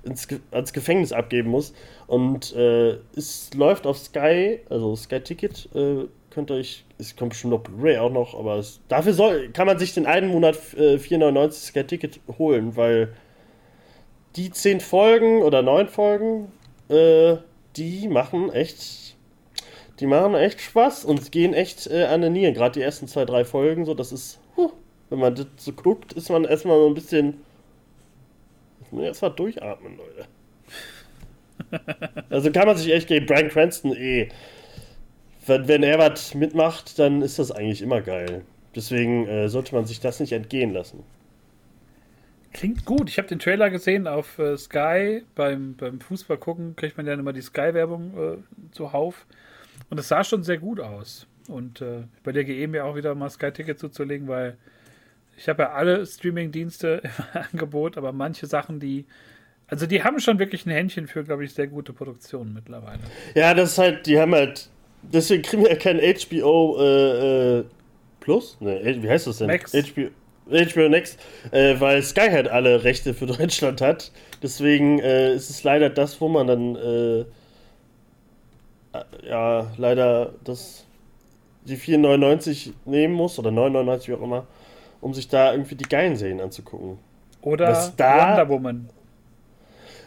ins 0.05 0.29
ans 0.51 0.73
Gefängnis 0.73 1.13
abgeben 1.13 1.51
muss. 1.51 1.73
Und 2.07 2.55
äh, 2.57 2.97
es 3.17 3.51
läuft 3.55 3.87
auf 3.87 3.99
Sky, 3.99 4.61
also 4.69 4.97
Sky 4.97 5.21
Ticket, 5.21 5.69
äh, 5.75 6.07
könnt 6.31 6.51
ihr 6.51 6.57
euch, 6.57 6.85
es 6.99 7.17
kommt 7.17 7.31
bestimmt 7.31 7.53
noch 7.53 7.61
Blu-ray 7.61 7.99
auch 7.99 8.13
noch, 8.13 8.39
aber 8.39 8.57
es, 8.57 8.81
dafür 8.89 9.13
soll, 9.13 9.49
kann 9.51 9.67
man 9.67 9.79
sich 9.79 9.95
den 9.95 10.07
einen 10.07 10.29
Monat 10.29 10.57
äh, 10.77 10.97
4,99 10.97 11.51
Sky 11.53 11.85
Ticket 11.85 12.21
holen, 12.39 12.77
weil 12.77 13.13
die 14.37 14.51
zehn 14.51 14.81
Folgen 14.81 15.43
oder 15.43 15.63
neun 15.63 15.89
Folgen, 15.89 16.53
äh, 16.89 17.37
die 17.77 18.09
machen 18.09 18.53
echt, 18.53 19.10
die 20.01 20.07
machen 20.07 20.35
echt 20.35 20.61
Spaß 20.61 21.05
und 21.05 21.31
gehen 21.31 21.53
echt 21.55 21.87
äh, 21.87 22.05
an 22.05 22.23
den 22.23 22.33
Nieren. 22.33 22.55
Gerade 22.55 22.79
die 22.79 22.83
ersten 22.83 23.07
zwei, 23.07 23.25
drei 23.25 23.45
Folgen, 23.45 23.85
so, 23.85 23.95
das 23.95 24.13
ist, 24.13 24.41
huh, 24.57 24.73
wenn 25.11 25.19
man 25.19 25.35
das 25.35 25.47
so 25.57 25.73
guckt, 25.73 26.15
ist 26.15 26.31
man 26.31 26.45
erstmal 26.45 26.79
so 26.79 26.87
ein 26.87 26.95
bisschen, 26.95 27.35
erstmal 28.93 29.33
durchatmen, 29.33 29.99
Leute. 29.99 30.27
also 32.31 32.51
kann 32.51 32.67
man 32.67 32.77
sich 32.77 32.93
echt 32.93 33.09
gegen 33.09 33.27
Brian 33.27 33.49
Cranston 33.49 33.95
eh. 33.95 34.29
Wenn, 35.47 35.69
wenn 35.69 35.83
er 35.83 35.99
was 35.99 36.35
mitmacht, 36.35 36.99
dann 36.99 37.23
ist 37.23 37.39
das 37.39 37.51
eigentlich 37.51 37.83
immer 37.83 38.01
geil. 38.01 38.43
Deswegen 38.75 39.27
äh, 39.27 39.49
sollte 39.49 39.75
man 39.75 39.85
sich 39.85 40.01
das 40.01 40.21
nicht 40.21 40.33
entgehen 40.33 40.73
lassen. 40.73 41.03
Klingt 42.53 42.85
gut. 42.85 43.09
Ich 43.09 43.19
habe 43.19 43.29
den 43.29 43.39
Trailer 43.39 43.71
gesehen 43.71 44.07
auf 44.07 44.39
äh, 44.39 44.57
Sky. 44.57 45.23
Beim, 45.35 45.75
beim 45.77 46.01
Fußball 46.01 46.39
gucken 46.39 46.75
kriegt 46.77 46.97
man 46.97 47.07
ja 47.07 47.15
immer 47.15 47.33
die 47.33 47.43
Sky-Werbung 47.43 48.15
äh, 48.19 48.73
zuhauf. 48.73 49.27
Und 49.91 49.99
es 49.99 50.09
sah 50.09 50.25
schon 50.25 50.43
sehr 50.43 50.59
gut 50.59 50.81
aus. 50.81 51.27
Und 51.49 51.81
äh, 51.81 52.01
ich 52.01 52.21
überlege 52.23 52.55
eben 52.55 52.75
ja 52.75 52.85
auch 52.85 52.97
wieder 52.97 53.15
mal 53.15 53.29
Sky-Ticket 53.29 53.79
zuzulegen, 53.79 54.29
weil 54.29 54.57
ich 55.37 55.49
habe 55.49 55.65
ja 55.65 55.73
alle 55.73 56.07
Streaming-Dienste 56.07 57.03
im 57.35 57.41
Angebot, 57.53 57.99
aber 57.99 58.13
manche 58.13 58.47
Sachen, 58.47 58.81
die. 58.81 59.07
Also 59.67 59.87
die 59.87 60.03
haben 60.03 60.19
schon 60.19 60.41
wirklich 60.41 60.67
ein 60.67 60.71
Händchen 60.71 61.07
für, 61.07 61.23
glaube 61.23 61.45
ich, 61.45 61.55
sehr 61.55 61.69
gute 61.69 61.93
Produktionen 61.93 62.55
mittlerweile. 62.55 63.01
Ja, 63.35 63.55
das 63.55 63.73
ist 63.73 63.79
halt, 63.79 64.07
die 64.07 64.19
haben 64.19 64.35
halt. 64.35 64.69
Deswegen 65.03 65.43
kriegen 65.43 65.63
wir 65.63 65.71
ja 65.71 65.77
kein 65.77 65.99
HBO 65.99 66.77
äh, 66.79 67.59
äh, 67.59 67.65
Plus? 68.21 68.59
Ne, 68.61 68.99
wie 69.03 69.09
heißt 69.09 69.27
das 69.27 69.39
denn? 69.39 69.47
Max. 69.47 69.73
HBO, 69.73 70.11
HBO 70.47 70.89
Next, 70.89 71.19
äh, 71.53 71.81
weil 71.81 72.03
Sky 72.03 72.29
halt 72.31 72.49
alle 72.49 72.85
Rechte 72.85 73.15
für 73.15 73.27
Deutschland 73.39 73.81
hat. 73.81 74.13
Deswegen 74.43 74.99
äh, 75.01 75.35
ist 75.35 75.51
es 75.51 75.65
leider 75.65 75.91
das, 75.91 76.21
wo 76.21 76.29
man 76.29 76.47
dann 76.47 76.77
äh, 76.77 77.25
ja 79.23 79.71
leider 79.77 80.33
das 80.45 80.85
die 81.65 81.77
4,99 81.77 82.73
nehmen 82.85 83.15
muss 83.15 83.39
oder 83.39 83.51
9,99 83.51 84.09
wie 84.09 84.15
auch 84.15 84.23
immer, 84.23 84.47
um 85.01 85.15
sich 85.15 85.29
da 85.29 85.53
irgendwie 85.53 85.75
die 85.75 85.89
geilen 85.89 86.17
Serien 86.17 86.41
anzugucken. 86.41 86.99
Oder 87.43 87.93
da, 87.97 88.31
Wonder 88.31 88.49
Woman. 88.49 88.89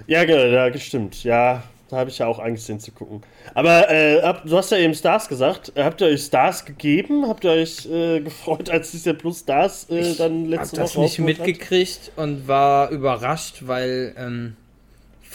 Ja, 0.07 0.25
genau, 0.25 0.43
ja, 0.43 0.69
gestimmt. 0.69 1.23
Ja, 1.23 1.63
da 1.89 1.97
habe 1.97 2.09
ich 2.09 2.17
ja 2.17 2.27
auch 2.27 2.39
Angst 2.39 2.67
den 2.69 2.79
zu 2.79 2.91
gucken. 2.91 3.21
Aber 3.53 3.89
äh, 3.89 4.21
hab, 4.21 4.43
du 4.45 4.57
hast 4.57 4.71
ja 4.71 4.77
eben 4.77 4.93
Stars 4.93 5.27
gesagt. 5.27 5.73
Habt 5.77 6.01
ihr 6.01 6.07
euch 6.07 6.21
Stars 6.21 6.65
gegeben? 6.65 7.27
Habt 7.27 7.43
ihr 7.43 7.51
euch 7.51 7.85
äh, 7.85 8.19
gefreut, 8.23 8.69
als 8.69 8.91
Disney 8.91 9.13
Plus 9.13 9.39
Stars 9.39 9.89
äh, 9.89 10.15
dann 10.15 10.45
letzte 10.45 10.77
hab 10.77 10.85
das 10.85 10.95
Woche 10.95 11.05
nicht 11.05 11.19
mitgekriegt 11.19 12.11
hat? 12.15 12.23
und 12.23 12.47
war 12.47 12.89
überrascht, 12.89 13.63
weil, 13.67 14.13
ähm, 14.17 14.55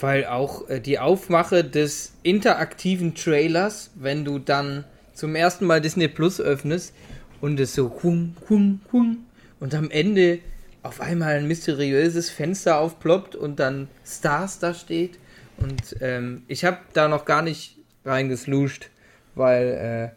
weil 0.01 0.25
auch 0.25 0.69
äh, 0.69 0.79
die 0.79 0.99
Aufmache 0.99 1.63
des 1.63 2.13
interaktiven 2.23 3.15
Trailers, 3.15 3.91
wenn 3.95 4.25
du 4.25 4.39
dann 4.39 4.85
zum 5.13 5.35
ersten 5.35 5.65
Mal 5.65 5.81
Disney 5.81 6.07
Plus 6.07 6.39
öffnest 6.39 6.93
und 7.41 7.59
es 7.59 7.73
so 7.73 7.99
hum, 8.03 8.35
hum, 8.47 8.81
hum 8.91 9.25
und 9.59 9.75
am 9.75 9.91
Ende 9.91 10.39
auf 10.81 11.01
einmal 11.01 11.35
ein 11.35 11.47
mysteriöses 11.47 12.29
Fenster 12.29 12.79
aufploppt 12.79 13.35
und 13.35 13.59
dann 13.59 13.89
Stars 14.05 14.59
da 14.59 14.73
steht 14.73 15.19
und 15.57 15.97
ähm, 16.01 16.43
ich 16.47 16.63
habe 16.63 16.79
da 16.93 17.07
noch 17.07 17.25
gar 17.25 17.41
nicht 17.41 17.77
reingesluscht, 18.05 18.89
weil 19.35 20.13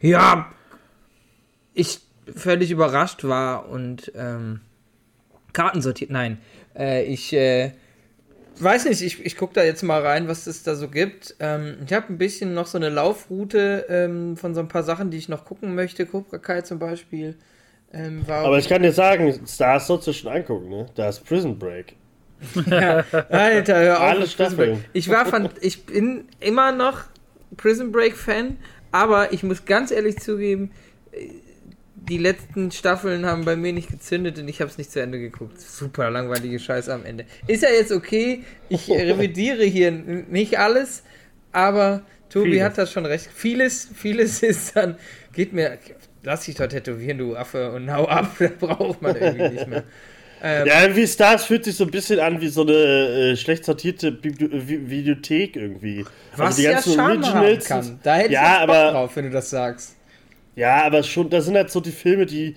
äh, 0.00 0.06
ja, 0.06 0.50
ich 1.74 2.00
völlig 2.34 2.70
überrascht 2.70 3.24
war 3.24 3.68
und 3.68 4.12
ähm, 4.14 4.60
Karten 5.52 5.82
sortiert. 5.82 6.10
Nein, 6.10 6.38
äh, 6.74 7.04
ich 7.04 7.32
äh, 7.32 7.72
weiß 8.62 8.86
nicht, 8.86 9.02
ich, 9.02 9.24
ich 9.24 9.36
gucke 9.36 9.54
da 9.54 9.62
jetzt 9.62 9.82
mal 9.82 10.00
rein, 10.04 10.28
was 10.28 10.46
es 10.46 10.62
da 10.62 10.74
so 10.74 10.88
gibt. 10.88 11.34
Ähm, 11.40 11.78
ich 11.86 11.92
habe 11.92 12.12
ein 12.12 12.18
bisschen 12.18 12.54
noch 12.54 12.66
so 12.66 12.78
eine 12.78 12.88
Laufroute 12.88 13.86
ähm, 13.88 14.36
von 14.36 14.54
so 14.54 14.60
ein 14.60 14.68
paar 14.68 14.82
Sachen, 14.82 15.10
die 15.10 15.18
ich 15.18 15.28
noch 15.28 15.44
gucken 15.44 15.74
möchte. 15.74 16.06
Cobra 16.06 16.38
Kai 16.38 16.62
zum 16.62 16.78
Beispiel. 16.78 17.36
Ähm, 17.92 18.24
Aber 18.28 18.58
ich 18.58 18.68
kann 18.68 18.82
dir 18.82 18.92
sagen, 18.92 19.40
Stars 19.46 19.86
sollst 19.86 20.06
du 20.06 20.12
schon 20.12 20.30
angucken, 20.30 20.68
ne? 20.68 20.86
Da 20.94 21.08
ist 21.08 21.24
Prison 21.24 21.58
Break. 21.58 21.96
ja, 22.66 23.04
Alter, 23.30 23.78
hör 23.78 23.96
auf. 23.96 24.10
Alle 24.10 24.26
Staffeln. 24.26 24.84
Ich 24.92 25.08
war 25.08 25.26
von, 25.26 25.48
ich 25.60 25.86
bin 25.86 26.28
immer 26.40 26.72
noch 26.72 27.04
Prison 27.56 27.90
Break 27.90 28.16
Fan, 28.16 28.58
aber 28.92 29.32
ich 29.32 29.42
muss 29.42 29.64
ganz 29.64 29.90
ehrlich 29.90 30.18
zugeben, 30.18 30.70
die 32.08 32.18
letzten 32.18 32.70
Staffeln 32.70 33.26
haben 33.26 33.44
bei 33.44 33.56
mir 33.56 33.72
nicht 33.72 33.90
gezündet 33.90 34.38
und 34.38 34.48
ich 34.48 34.60
habe 34.60 34.70
es 34.70 34.78
nicht 34.78 34.90
zu 34.90 35.00
Ende 35.00 35.18
geguckt. 35.18 35.60
Super 35.60 36.10
langweilige 36.10 36.58
Scheiße 36.58 36.92
am 36.92 37.04
Ende. 37.04 37.24
Ist 37.46 37.62
ja 37.62 37.70
jetzt 37.70 37.92
okay, 37.92 38.44
ich 38.68 38.90
revidiere 38.90 39.64
hier 39.64 39.90
nicht 39.90 40.58
alles, 40.58 41.02
aber 41.52 42.02
Tobi 42.30 42.52
vieles. 42.52 42.64
hat 42.64 42.78
das 42.78 42.92
schon 42.92 43.06
recht. 43.06 43.28
Vieles, 43.34 43.88
vieles 43.94 44.42
ist 44.42 44.76
dann, 44.76 44.96
geht 45.32 45.52
mir, 45.52 45.78
lass 46.22 46.44
dich 46.44 46.56
doch 46.56 46.66
tätowieren, 46.66 47.18
du 47.18 47.36
Affe, 47.36 47.72
und 47.72 47.92
hau 47.92 48.06
ab, 48.06 48.32
da 48.38 48.48
braucht 48.58 49.02
man 49.02 49.16
irgendwie 49.16 49.48
nicht 49.50 49.68
mehr. 49.68 49.84
Ähm, 50.40 50.68
ja, 50.68 50.82
irgendwie 50.82 51.06
Stars 51.06 51.46
fühlt 51.46 51.64
sich 51.64 51.74
so 51.74 51.82
ein 51.82 51.90
bisschen 51.90 52.20
an 52.20 52.40
wie 52.40 52.46
so 52.46 52.62
eine 52.62 52.72
äh, 52.72 53.36
schlecht 53.36 53.64
sortierte 53.64 54.12
Bibli 54.12 54.48
Videothek 54.88 55.56
irgendwie. 55.56 56.04
Also 56.30 56.36
Was 56.36 56.46
also 56.46 56.62
die 56.62 56.68
ganzen 56.68 56.92
ja 56.92 57.04
Originals. 57.04 57.64
Kann. 57.64 58.00
Da 58.04 58.14
hätte 58.14 58.32
ja, 58.32 58.42
ich 58.42 58.60
aber, 58.60 58.92
drauf, 58.92 59.16
wenn 59.16 59.24
du 59.24 59.30
das 59.30 59.50
sagst. 59.50 59.97
Ja, 60.58 60.82
aber 60.82 61.04
schon, 61.04 61.30
da 61.30 61.40
sind 61.40 61.54
halt 61.54 61.70
so 61.70 61.78
die 61.78 61.92
Filme, 61.92 62.26
die, 62.26 62.56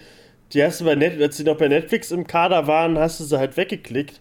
die 0.53 0.63
hast 0.63 0.81
du 0.81 0.85
bei 0.85 0.95
Netflix, 0.95 1.23
als 1.23 1.37
die 1.37 1.43
noch 1.43 1.57
bei 1.57 1.67
Netflix 1.67 2.09
im 2.09 2.25
Kader 2.25 2.65
waren, 2.65 2.97
hast 2.97 3.19
du 3.19 3.25
sie 3.25 3.37
halt 3.37 3.55
weggeklickt. 3.57 4.19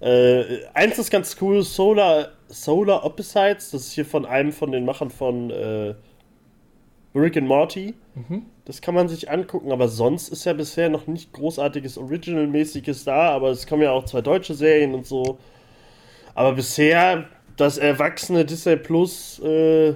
Äh, 0.00 0.64
eins 0.74 0.98
ist 0.98 1.12
ganz 1.12 1.36
cool, 1.40 1.62
Solar, 1.62 2.30
Solar 2.48 3.04
Opposites, 3.04 3.70
das 3.70 3.82
ist 3.82 3.92
hier 3.92 4.04
von 4.04 4.26
einem 4.26 4.50
von 4.50 4.72
den 4.72 4.84
Machern 4.84 5.10
von 5.10 5.50
äh, 5.50 5.94
Rick 7.14 7.36
and 7.36 7.46
Morty. 7.46 7.94
Mhm. 8.16 8.46
Das 8.64 8.80
kann 8.80 8.96
man 8.96 9.08
sich 9.08 9.30
angucken, 9.30 9.70
aber 9.70 9.86
sonst 9.86 10.30
ist 10.30 10.44
ja 10.44 10.52
bisher 10.52 10.88
noch 10.88 11.06
nicht 11.06 11.32
großartiges 11.32 11.98
Original-mäßiges 11.98 13.04
da, 13.04 13.30
aber 13.30 13.50
es 13.50 13.64
kommen 13.64 13.82
ja 13.82 13.92
auch 13.92 14.06
zwei 14.06 14.22
deutsche 14.22 14.54
Serien 14.54 14.92
und 14.92 15.06
so. 15.06 15.38
Aber 16.34 16.54
bisher, 16.54 17.26
das 17.56 17.78
erwachsene 17.78 18.44
Disney 18.44 18.74
Plus 18.74 19.38
äh, 19.38 19.94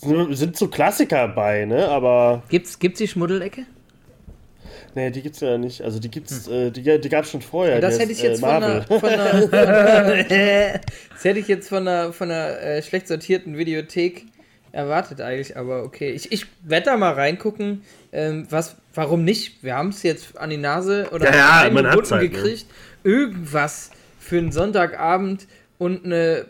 sind, 0.00 0.56
so 0.56 0.68
Klassiker 0.68 1.28
bei, 1.28 1.64
ne? 1.64 1.88
Aber. 1.88 2.42
Gibt's, 2.48 2.78
gibt's 2.78 2.98
die 2.98 3.08
Schmuddelecke? 3.08 3.66
Nee, 4.94 5.10
die 5.10 5.22
gibt's 5.22 5.40
ja 5.40 5.56
nicht. 5.56 5.82
Also 5.82 6.00
die 6.00 6.10
gibt's, 6.10 6.46
hm. 6.46 6.52
äh, 6.52 6.70
die, 6.70 7.00
die 7.00 7.08
gab's 7.08 7.30
schon 7.30 7.42
vorher. 7.42 7.76
Ja, 7.76 7.80
das 7.80 7.98
hätte 7.98 8.12
ich 8.12 8.22
jetzt 8.22 8.38
äh, 8.38 8.40
von, 8.40 8.50
einer, 8.50 8.82
von, 8.82 9.04
einer, 9.04 9.42
von 9.42 9.54
einer, 9.54 10.80
Das 11.12 11.24
hätte 11.24 11.38
ich 11.38 11.48
jetzt 11.48 11.68
von 11.68 11.86
einer, 11.86 12.12
von 12.12 12.30
einer 12.30 12.60
äh, 12.60 12.82
schlecht 12.82 13.08
sortierten 13.08 13.56
Videothek 13.56 14.26
erwartet 14.72 15.20
eigentlich, 15.20 15.56
aber 15.56 15.82
okay. 15.82 16.10
Ich, 16.10 16.30
ich 16.32 16.46
werde 16.62 16.86
da 16.86 16.96
mal 16.96 17.12
reingucken. 17.12 17.82
Ähm, 18.12 18.46
was, 18.50 18.76
warum 18.94 19.24
nicht? 19.24 19.62
Wir 19.62 19.76
haben 19.76 19.88
es 19.88 20.02
jetzt 20.02 20.36
an 20.38 20.50
die 20.50 20.56
Nase 20.56 21.08
oder 21.12 21.26
ja, 21.26 21.36
ja, 21.36 21.60
einen 21.62 21.74
man 21.74 21.86
Runden 21.86 22.10
halt, 22.10 22.32
gekriegt. 22.32 22.66
Ne? 23.04 23.12
Irgendwas 23.12 23.90
für 24.18 24.38
einen 24.38 24.52
Sonntagabend, 24.52 25.46
und 25.80 26.04
eine 26.04 26.44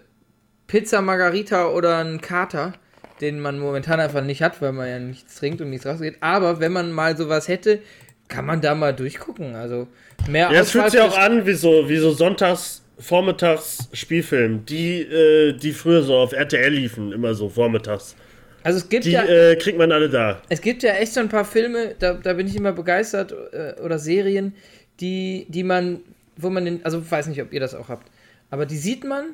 Pizza 0.66 1.00
Margarita 1.00 1.68
oder 1.68 1.98
einen 1.98 2.20
Kater, 2.20 2.74
den 3.20 3.40
man 3.40 3.58
momentan 3.58 4.00
einfach 4.00 4.22
nicht 4.22 4.42
hat, 4.42 4.60
weil 4.62 4.72
man 4.72 4.88
ja 4.88 4.98
nichts 4.98 5.36
trinkt 5.36 5.60
und 5.60 5.70
nichts 5.70 5.86
rausgeht. 5.86 6.16
Aber 6.20 6.60
wenn 6.60 6.72
man 6.72 6.92
mal 6.92 7.16
sowas 7.16 7.48
hätte, 7.48 7.80
kann 8.28 8.46
man 8.46 8.60
da 8.60 8.74
mal 8.74 8.94
durchgucken. 8.94 9.54
Also 9.54 9.88
mehr 10.28 10.50
Ja, 10.52 10.60
es 10.60 10.70
fühlt 10.70 10.90
sich 10.90 11.00
auch 11.00 11.18
an 11.18 11.44
wie 11.46 11.54
so, 11.54 11.88
wie 11.88 11.98
so 11.98 12.12
Sonntags, 12.12 12.82
Vormittags 12.98 13.88
Spielfilm, 13.92 14.64
die, 14.66 15.00
äh, 15.02 15.52
die 15.52 15.72
früher 15.72 16.02
so 16.02 16.16
auf 16.16 16.32
RTL 16.32 16.72
liefen, 16.72 17.12
immer 17.12 17.34
so 17.34 17.48
vormittags. 17.48 18.14
Also 18.62 18.78
es 18.78 18.88
gibt 18.88 19.06
Die 19.06 19.12
ja 19.12 19.24
äh, 19.24 19.56
kriegt 19.56 19.78
man 19.78 19.90
alle 19.90 20.10
da. 20.10 20.42
Es 20.48 20.60
gibt 20.60 20.82
ja 20.82 20.92
echt 20.92 21.14
so 21.14 21.20
ein 21.20 21.30
paar 21.30 21.46
Filme, 21.46 21.94
da, 21.98 22.14
da 22.14 22.34
bin 22.34 22.46
ich 22.46 22.56
immer 22.56 22.72
begeistert, 22.72 23.34
äh, 23.52 23.80
oder 23.80 23.98
Serien, 23.98 24.54
die, 25.00 25.46
die 25.48 25.62
man, 25.62 26.00
wo 26.36 26.50
man 26.50 26.66
den, 26.66 26.84
also 26.84 27.10
weiß 27.10 27.28
nicht, 27.28 27.40
ob 27.40 27.52
ihr 27.52 27.60
das 27.60 27.74
auch 27.74 27.88
habt, 27.88 28.10
aber 28.50 28.66
die 28.66 28.76
sieht 28.76 29.04
man, 29.04 29.30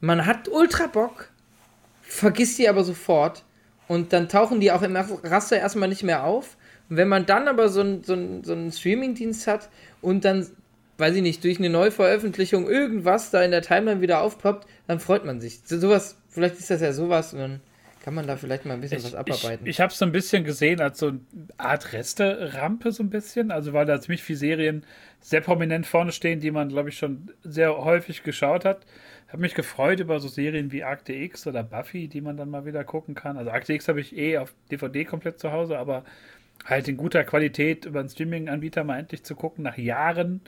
man 0.00 0.24
hat 0.24 0.48
ultra 0.48 0.86
Bock, 0.86 1.28
vergisst 2.12 2.58
die 2.58 2.68
aber 2.68 2.84
sofort 2.84 3.42
und 3.88 4.12
dann 4.12 4.28
tauchen 4.28 4.60
die 4.60 4.70
auch 4.72 4.82
im 4.82 4.96
Raster 4.96 5.58
erstmal 5.58 5.88
nicht 5.88 6.02
mehr 6.02 6.24
auf. 6.24 6.56
Und 6.90 6.96
wenn 6.96 7.08
man 7.08 7.26
dann 7.26 7.48
aber 7.48 7.68
so 7.68 7.80
einen 7.80 8.04
so 8.04 8.14
ein- 8.14 8.44
so 8.44 8.52
einen 8.52 8.70
Streaming-Dienst 8.70 9.46
hat 9.46 9.70
und 10.02 10.24
dann, 10.24 10.46
weiß 10.98 11.14
ich 11.16 11.22
nicht, 11.22 11.42
durch 11.42 11.58
eine 11.58 11.70
Neuveröffentlichung 11.70 12.68
irgendwas 12.68 13.30
da 13.30 13.42
in 13.42 13.50
der 13.50 13.62
Timeline 13.62 14.00
wieder 14.02 14.20
aufploppt, 14.20 14.66
dann 14.86 15.00
freut 15.00 15.24
man 15.24 15.40
sich. 15.40 15.60
So, 15.64 15.78
sowas, 15.78 16.16
vielleicht 16.28 16.58
ist 16.58 16.70
das 16.70 16.80
ja 16.80 16.92
sowas 16.92 17.32
und 17.32 17.38
dann 17.40 17.60
kann 18.04 18.14
man 18.14 18.26
da 18.26 18.36
vielleicht 18.36 18.66
mal 18.66 18.74
ein 18.74 18.80
bisschen 18.80 18.98
was 19.02 19.12
Ich, 19.12 19.18
abarbeiten. 19.18 19.64
ich, 19.66 19.70
ich 19.70 19.80
habe 19.80 19.92
es 19.92 19.98
so 19.98 20.04
ein 20.04 20.12
bisschen 20.12 20.44
gesehen 20.44 20.80
als 20.80 20.98
so 20.98 21.08
eine 21.08 21.20
Art 21.56 21.92
Reste-Rampe, 21.92 22.90
so 22.92 23.02
ein 23.04 23.10
bisschen. 23.10 23.50
Also, 23.52 23.72
weil 23.72 23.86
da 23.86 24.00
ziemlich 24.00 24.22
viele 24.22 24.38
Serien 24.38 24.84
sehr 25.20 25.40
prominent 25.40 25.86
vorne 25.86 26.10
stehen, 26.12 26.40
die 26.40 26.50
man, 26.50 26.68
glaube 26.68 26.88
ich, 26.88 26.98
schon 26.98 27.30
sehr 27.44 27.76
häufig 27.76 28.22
geschaut 28.24 28.64
hat. 28.64 28.84
Habe 29.32 29.40
mich 29.40 29.54
gefreut 29.54 29.98
über 29.98 30.20
so 30.20 30.28
Serien 30.28 30.72
wie 30.72 30.84
Akte 30.84 31.14
X 31.14 31.46
oder 31.46 31.62
Buffy, 31.62 32.06
die 32.06 32.20
man 32.20 32.36
dann 32.36 32.50
mal 32.50 32.66
wieder 32.66 32.84
gucken 32.84 33.14
kann. 33.14 33.38
Also, 33.38 33.50
Akte 33.50 33.72
X 33.72 33.88
habe 33.88 33.98
ich 33.98 34.14
eh 34.14 34.36
auf 34.36 34.54
DVD 34.70 35.06
komplett 35.06 35.40
zu 35.40 35.52
Hause, 35.52 35.78
aber 35.78 36.04
halt 36.66 36.86
in 36.86 36.98
guter 36.98 37.24
Qualität 37.24 37.86
über 37.86 38.00
einen 38.00 38.10
Streaming-Anbieter 38.10 38.84
mal 38.84 38.98
endlich 38.98 39.24
zu 39.24 39.34
gucken, 39.34 39.64
nach 39.64 39.78
Jahren. 39.78 40.42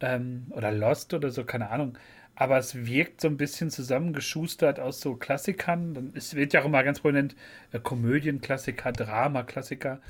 Ähm, 0.00 0.46
oder 0.50 0.72
Lost 0.72 1.14
oder 1.14 1.30
so, 1.30 1.44
keine 1.44 1.70
Ahnung. 1.70 1.96
Aber 2.34 2.58
es 2.58 2.86
wirkt 2.86 3.20
so 3.20 3.28
ein 3.28 3.36
bisschen 3.36 3.70
zusammengeschustert 3.70 4.80
aus 4.80 5.00
so 5.00 5.14
Klassikern. 5.14 6.12
Es 6.16 6.34
wird 6.34 6.52
ja 6.52 6.62
auch 6.62 6.66
immer 6.66 6.82
ganz 6.82 7.00
prominent 7.00 7.36
äh, 7.72 7.78
Komödienklassiker, 7.78 8.90
Drama-Klassiker. 8.90 10.00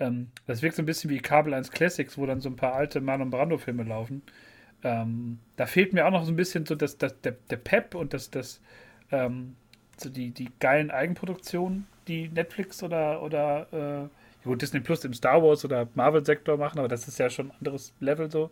Ähm, 0.00 0.28
das 0.46 0.62
wirkt 0.62 0.76
so 0.76 0.82
ein 0.82 0.86
bisschen 0.86 1.10
wie 1.10 1.20
Kabel 1.20 1.52
1 1.52 1.70
Classics, 1.72 2.16
wo 2.16 2.24
dann 2.24 2.40
so 2.40 2.48
ein 2.48 2.56
paar 2.56 2.72
alte 2.72 3.02
Marlon 3.02 3.28
Brando-Filme 3.28 3.84
laufen. 3.84 4.22
Ähm, 4.84 5.38
da 5.56 5.66
fehlt 5.66 5.92
mir 5.92 6.06
auch 6.06 6.10
noch 6.10 6.24
so 6.24 6.32
ein 6.32 6.36
bisschen 6.36 6.66
so 6.66 6.74
das, 6.74 6.98
das, 6.98 7.20
der, 7.22 7.34
der 7.50 7.56
Pep 7.56 7.94
und 7.94 8.12
das, 8.14 8.30
das 8.30 8.60
ähm, 9.10 9.56
so 9.96 10.08
die, 10.10 10.30
die 10.30 10.50
geilen 10.60 10.90
Eigenproduktionen, 10.90 11.86
die 12.08 12.28
Netflix 12.28 12.82
oder, 12.82 13.22
oder 13.22 14.08
äh, 14.44 14.44
gut, 14.46 14.62
Disney 14.62 14.80
Plus 14.80 15.04
im 15.04 15.14
Star 15.14 15.42
Wars 15.42 15.64
oder 15.64 15.88
Marvel-Sektor 15.94 16.56
machen, 16.56 16.78
aber 16.78 16.88
das 16.88 17.08
ist 17.08 17.18
ja 17.18 17.30
schon 17.30 17.48
ein 17.48 17.54
anderes 17.58 17.92
Level 18.00 18.30
so. 18.30 18.50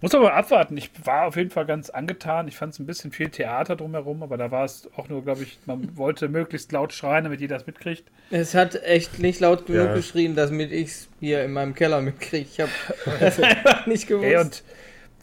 Muss 0.00 0.14
aber 0.14 0.34
abwarten. 0.34 0.76
Ich 0.76 0.90
war 1.06 1.26
auf 1.26 1.36
jeden 1.36 1.48
Fall 1.50 1.64
ganz 1.64 1.88
angetan. 1.88 2.46
Ich 2.46 2.56
fand 2.56 2.74
es 2.74 2.78
ein 2.78 2.84
bisschen 2.84 3.10
viel 3.10 3.30
Theater 3.30 3.74
drumherum, 3.74 4.22
aber 4.22 4.36
da 4.36 4.50
war 4.50 4.64
es 4.64 4.86
auch 4.96 5.08
nur, 5.08 5.24
glaube 5.24 5.44
ich, 5.44 5.58
man 5.64 5.96
wollte 5.96 6.28
möglichst 6.28 6.72
laut 6.72 6.92
schreien, 6.92 7.24
damit 7.24 7.40
jeder 7.40 7.56
das 7.56 7.66
mitkriegt. 7.66 8.04
Es 8.30 8.54
hat 8.54 8.74
echt 8.82 9.18
nicht 9.18 9.40
laut 9.40 9.66
genug 9.66 9.86
Ja. 9.86 9.94
geschrien, 9.94 10.36
damit 10.36 10.72
ich 10.72 10.88
es 10.88 11.08
hier 11.20 11.42
in 11.42 11.52
meinem 11.52 11.74
Keller 11.74 12.02
mitkriege. 12.02 12.46
Ich 12.50 12.60
habe 12.60 12.70
das 13.20 13.40
einfach 13.40 13.86
nicht 13.86 14.06
gewusst. 14.06 14.26
Ey, 14.26 14.36
und 14.36 14.62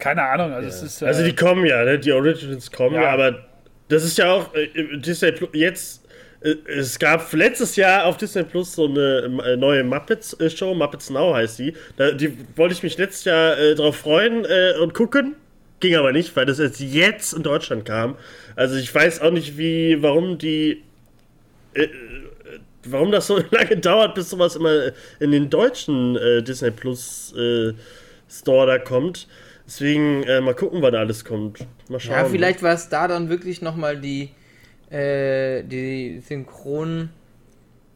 keine 0.02 0.24
Ahnung, 0.24 0.52
also 0.52 0.68
es 0.68 0.82
ist. 0.84 1.02
Äh, 1.02 1.06
Also 1.06 1.24
die 1.24 1.36
kommen 1.36 1.66
ja, 1.66 1.84
ne? 1.86 1.98
die 2.00 2.12
Originals 2.12 2.70
kommen 2.72 2.96
ja, 2.96 3.04
Ja. 3.04 3.10
aber 3.12 3.46
das 3.88 4.04
ist 4.04 4.18
ja 4.18 4.32
auch 4.34 4.54
äh, 4.54 4.68
Disney 4.98 5.32
Plus 5.32 5.50
jetzt. 5.54 6.06
äh, 6.42 6.56
Es 6.68 6.98
gab 7.00 7.32
letztes 7.34 7.76
Jahr 7.76 8.06
auf 8.06 8.18
Disney 8.18 8.44
Plus 8.44 8.74
so 8.74 8.86
eine 8.88 9.42
äh, 9.46 9.56
neue 9.58 9.84
Muppets-Show, 9.84 10.74
Muppets 10.74 11.10
Now 11.10 11.34
heißt 11.36 11.60
die. 11.60 11.74
Da, 11.98 12.12
die 12.12 12.38
wollte 12.56 12.74
ich 12.74 12.84
mich 12.84 12.98
letztes 12.98 13.26
Jahr 13.26 13.58
äh, 13.58 13.76
drauf 13.76 13.96
freuen 13.98 14.44
äh, 14.46 14.74
und 14.82 14.94
gucken. 14.94 15.36
Ging 15.80 15.96
aber 15.96 16.12
nicht, 16.12 16.36
weil 16.36 16.46
das 16.46 16.60
erst 16.60 16.80
jetzt 16.80 17.34
in 17.34 17.44
Deutschland 17.44 17.86
kam. 17.86 18.16
Also 18.56 18.76
ich 18.76 18.94
weiß 18.94 19.22
auch 19.22 19.32
nicht, 19.32 19.58
wie, 19.58 20.02
warum 20.02 20.38
die. 20.38 20.84
Äh, 21.74 21.84
äh, 21.84 21.90
warum 22.86 23.12
das 23.12 23.28
so 23.28 23.38
lange 23.52 23.78
dauert, 23.78 24.16
bis 24.16 24.30
sowas 24.32 24.56
immer 24.56 24.92
in 25.20 25.32
den 25.32 25.50
deutschen 25.50 26.16
äh, 26.18 26.42
Disney 26.42 26.72
Plus 26.72 27.34
äh, 27.38 27.74
Store 28.30 28.66
da 28.68 28.78
kommt. 28.80 29.28
Deswegen 29.72 30.24
äh, 30.24 30.42
mal 30.42 30.54
gucken, 30.54 30.82
wann 30.82 30.96
alles 30.96 31.24
kommt. 31.24 31.66
Mal 31.88 31.98
schauen. 31.98 32.14
ja, 32.14 32.26
vielleicht 32.26 32.62
war 32.62 32.74
es 32.74 32.90
da 32.90 33.08
dann 33.08 33.30
wirklich 33.30 33.62
nochmal 33.62 33.98
die, 33.98 34.32
äh, 34.90 35.64
die 35.64 36.20
Synchron, 36.20 37.08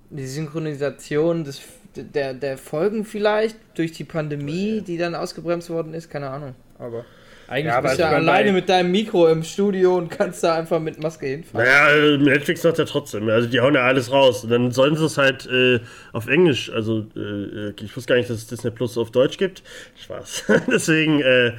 die 0.09 0.25
Synchronisation 0.25 1.43
des, 1.43 1.61
der, 1.97 2.33
der 2.33 2.57
Folgen 2.57 3.03
vielleicht 3.03 3.57
durch 3.73 3.91
die 3.91 4.05
Pandemie, 4.05 4.83
die 4.87 4.97
dann 4.97 5.15
ausgebremst 5.15 5.69
worden 5.69 5.93
ist, 5.93 6.09
keine 6.09 6.29
Ahnung. 6.29 6.55
Aber 6.79 7.03
eigentlich 7.47 7.73
Ja, 7.73 7.81
bist 7.81 7.97
du 7.97 8.01
ja 8.01 8.09
also 8.09 8.25
bei- 8.25 8.31
alleine 8.31 8.51
mit 8.53 8.69
deinem 8.69 8.91
Mikro 8.91 9.27
im 9.27 9.43
Studio 9.43 9.97
und 9.97 10.09
kannst 10.09 10.43
da 10.43 10.55
einfach 10.55 10.79
mit 10.79 11.01
Maske 11.01 11.27
hinfahren. 11.27 11.65
Naja, 11.67 11.89
äh, 11.89 12.17
Netflix 12.17 12.63
macht 12.63 12.77
ja 12.79 12.85
trotzdem. 12.85 13.29
Also 13.29 13.47
die 13.47 13.59
hauen 13.59 13.75
ja 13.75 13.81
alles 13.83 14.11
raus. 14.11 14.43
Und 14.43 14.49
dann 14.49 14.71
sollen 14.71 14.95
sie 14.95 15.05
es 15.05 15.17
halt 15.17 15.45
äh, 15.47 15.79
auf 16.13 16.27
Englisch. 16.27 16.71
Also 16.71 17.05
äh, 17.15 17.69
ich 17.81 17.95
wusste 17.95 18.13
gar 18.13 18.17
nicht, 18.17 18.29
dass 18.29 18.37
es 18.37 18.47
Disney 18.47 18.71
Plus 18.71 18.97
auf 18.97 19.11
Deutsch 19.11 19.37
gibt. 19.37 19.63
Spaß. 20.01 20.45
Deswegen, 20.71 21.21
äh, 21.21 21.53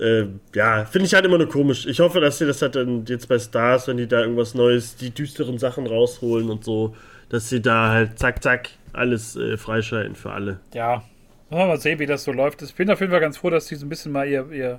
äh, 0.00 0.26
ja, 0.54 0.84
finde 0.84 1.06
ich 1.06 1.14
halt 1.14 1.24
immer 1.24 1.38
nur 1.38 1.48
komisch. 1.48 1.86
Ich 1.86 2.00
hoffe, 2.00 2.20
dass 2.20 2.38
sie 2.38 2.46
das 2.46 2.62
halt 2.62 2.76
dann 2.76 3.04
jetzt 3.06 3.28
bei 3.28 3.38
Stars, 3.38 3.88
wenn 3.88 3.96
die 3.96 4.06
da 4.06 4.20
irgendwas 4.20 4.54
Neues, 4.54 4.94
die 4.96 5.10
düsteren 5.10 5.58
Sachen 5.58 5.86
rausholen 5.86 6.50
und 6.50 6.64
so, 6.64 6.94
dass 7.30 7.48
sie 7.48 7.60
da 7.60 7.90
halt 7.90 8.18
zack, 8.18 8.42
zack 8.42 8.70
alles 8.92 9.36
äh, 9.36 9.56
freischalten 9.56 10.14
für 10.14 10.30
alle. 10.30 10.60
Ja, 10.72 11.02
mal 11.50 11.78
sehen, 11.80 11.98
wie 11.98 12.06
das 12.06 12.24
so 12.24 12.32
läuft. 12.32 12.62
Ich 12.62 12.74
bin 12.74 12.90
auf 12.90 13.00
jeden 13.00 13.10
Fall 13.10 13.20
ganz 13.20 13.36
froh, 13.38 13.50
dass 13.50 13.66
die 13.66 13.74
so 13.74 13.86
ein 13.86 13.88
bisschen 13.88 14.12
mal 14.12 14.26
ihr, 14.28 14.46
ihr, 14.52 14.78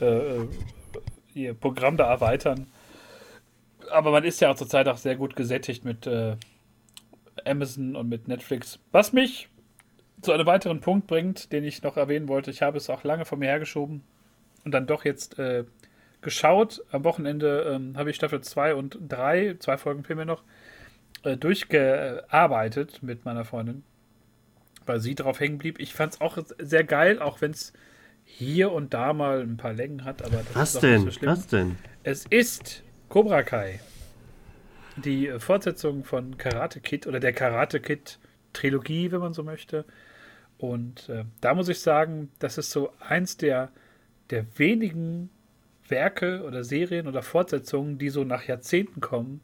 äh, 0.00 0.46
ihr 1.34 1.54
Programm 1.54 1.96
da 1.96 2.10
erweitern. 2.10 2.66
Aber 3.90 4.10
man 4.10 4.24
ist 4.24 4.40
ja 4.40 4.50
auch 4.50 4.56
zurzeit 4.56 4.88
auch 4.88 4.96
sehr 4.96 5.16
gut 5.16 5.36
gesättigt 5.36 5.84
mit 5.84 6.06
äh, 6.06 6.36
Amazon 7.44 7.96
und 7.96 8.08
mit 8.08 8.28
Netflix. 8.28 8.78
Was 8.92 9.12
mich 9.12 9.48
zu 10.22 10.32
einem 10.32 10.46
weiteren 10.46 10.80
Punkt 10.80 11.06
bringt, 11.06 11.52
den 11.52 11.64
ich 11.64 11.82
noch 11.82 11.96
erwähnen 11.96 12.28
wollte. 12.28 12.50
Ich 12.50 12.62
habe 12.62 12.78
es 12.78 12.88
auch 12.88 13.04
lange 13.04 13.26
von 13.26 13.38
mir 13.38 13.46
hergeschoben 13.46 14.02
und 14.64 14.72
dann 14.72 14.86
doch 14.86 15.04
jetzt 15.04 15.38
äh, 15.38 15.64
geschaut. 16.22 16.82
Am 16.90 17.04
Wochenende 17.04 17.70
ähm, 17.74 17.98
habe 17.98 18.10
ich 18.10 18.16
Staffel 18.16 18.40
2 18.40 18.74
und 18.74 18.98
3, 19.06 19.56
zwei 19.58 19.76
Folgen 19.76 20.02
mir 20.16 20.24
noch, 20.24 20.42
äh, 21.24 21.36
durchgearbeitet 21.36 23.02
mit 23.02 23.26
meiner 23.26 23.44
Freundin 23.44 23.84
weil 24.86 25.00
sie 25.00 25.14
drauf 25.14 25.40
hängen 25.40 25.58
blieb. 25.58 25.78
Ich 25.80 25.94
fand 25.94 26.14
es 26.14 26.20
auch 26.20 26.38
sehr 26.58 26.84
geil, 26.84 27.20
auch 27.20 27.40
wenn 27.40 27.52
es 27.52 27.72
hier 28.36 28.72
und 28.72 28.94
da 28.94 29.12
mal 29.12 29.42
ein 29.42 29.56
paar 29.56 29.72
Längen 29.72 30.04
hat, 30.04 30.22
aber 30.22 30.38
das 30.38 30.54
Was 30.54 30.74
ist 30.74 30.82
denn? 30.82 31.04
nicht 31.04 31.14
so 31.14 31.18
schlimm. 31.18 31.30
Was 31.30 31.46
denn? 31.46 31.76
Es 32.02 32.26
ist 32.26 32.82
Cobra 33.08 33.44
Kai. 33.44 33.80
Die 34.96 35.28
äh, 35.28 35.38
Fortsetzung 35.38 36.02
von 36.04 36.36
Karate 36.36 36.80
Kid 36.80 37.06
oder 37.06 37.20
der 37.20 37.32
Karate 37.32 37.78
Kid 37.80 38.18
Trilogie, 38.52 39.12
wenn 39.12 39.20
man 39.20 39.34
so 39.34 39.44
möchte. 39.44 39.84
Und 40.58 41.08
äh, 41.08 41.24
da 41.40 41.54
muss 41.54 41.68
ich 41.68 41.80
sagen, 41.80 42.30
das 42.40 42.58
ist 42.58 42.70
so 42.72 42.92
eins 43.00 43.36
der, 43.36 43.70
der 44.30 44.46
wenigen 44.58 45.30
Werke 45.88 46.42
oder 46.42 46.64
Serien 46.64 47.06
oder 47.06 47.22
Fortsetzungen, 47.22 47.98
die 47.98 48.08
so 48.08 48.24
nach 48.24 48.44
Jahrzehnten 48.44 49.00
kommen 49.00 49.42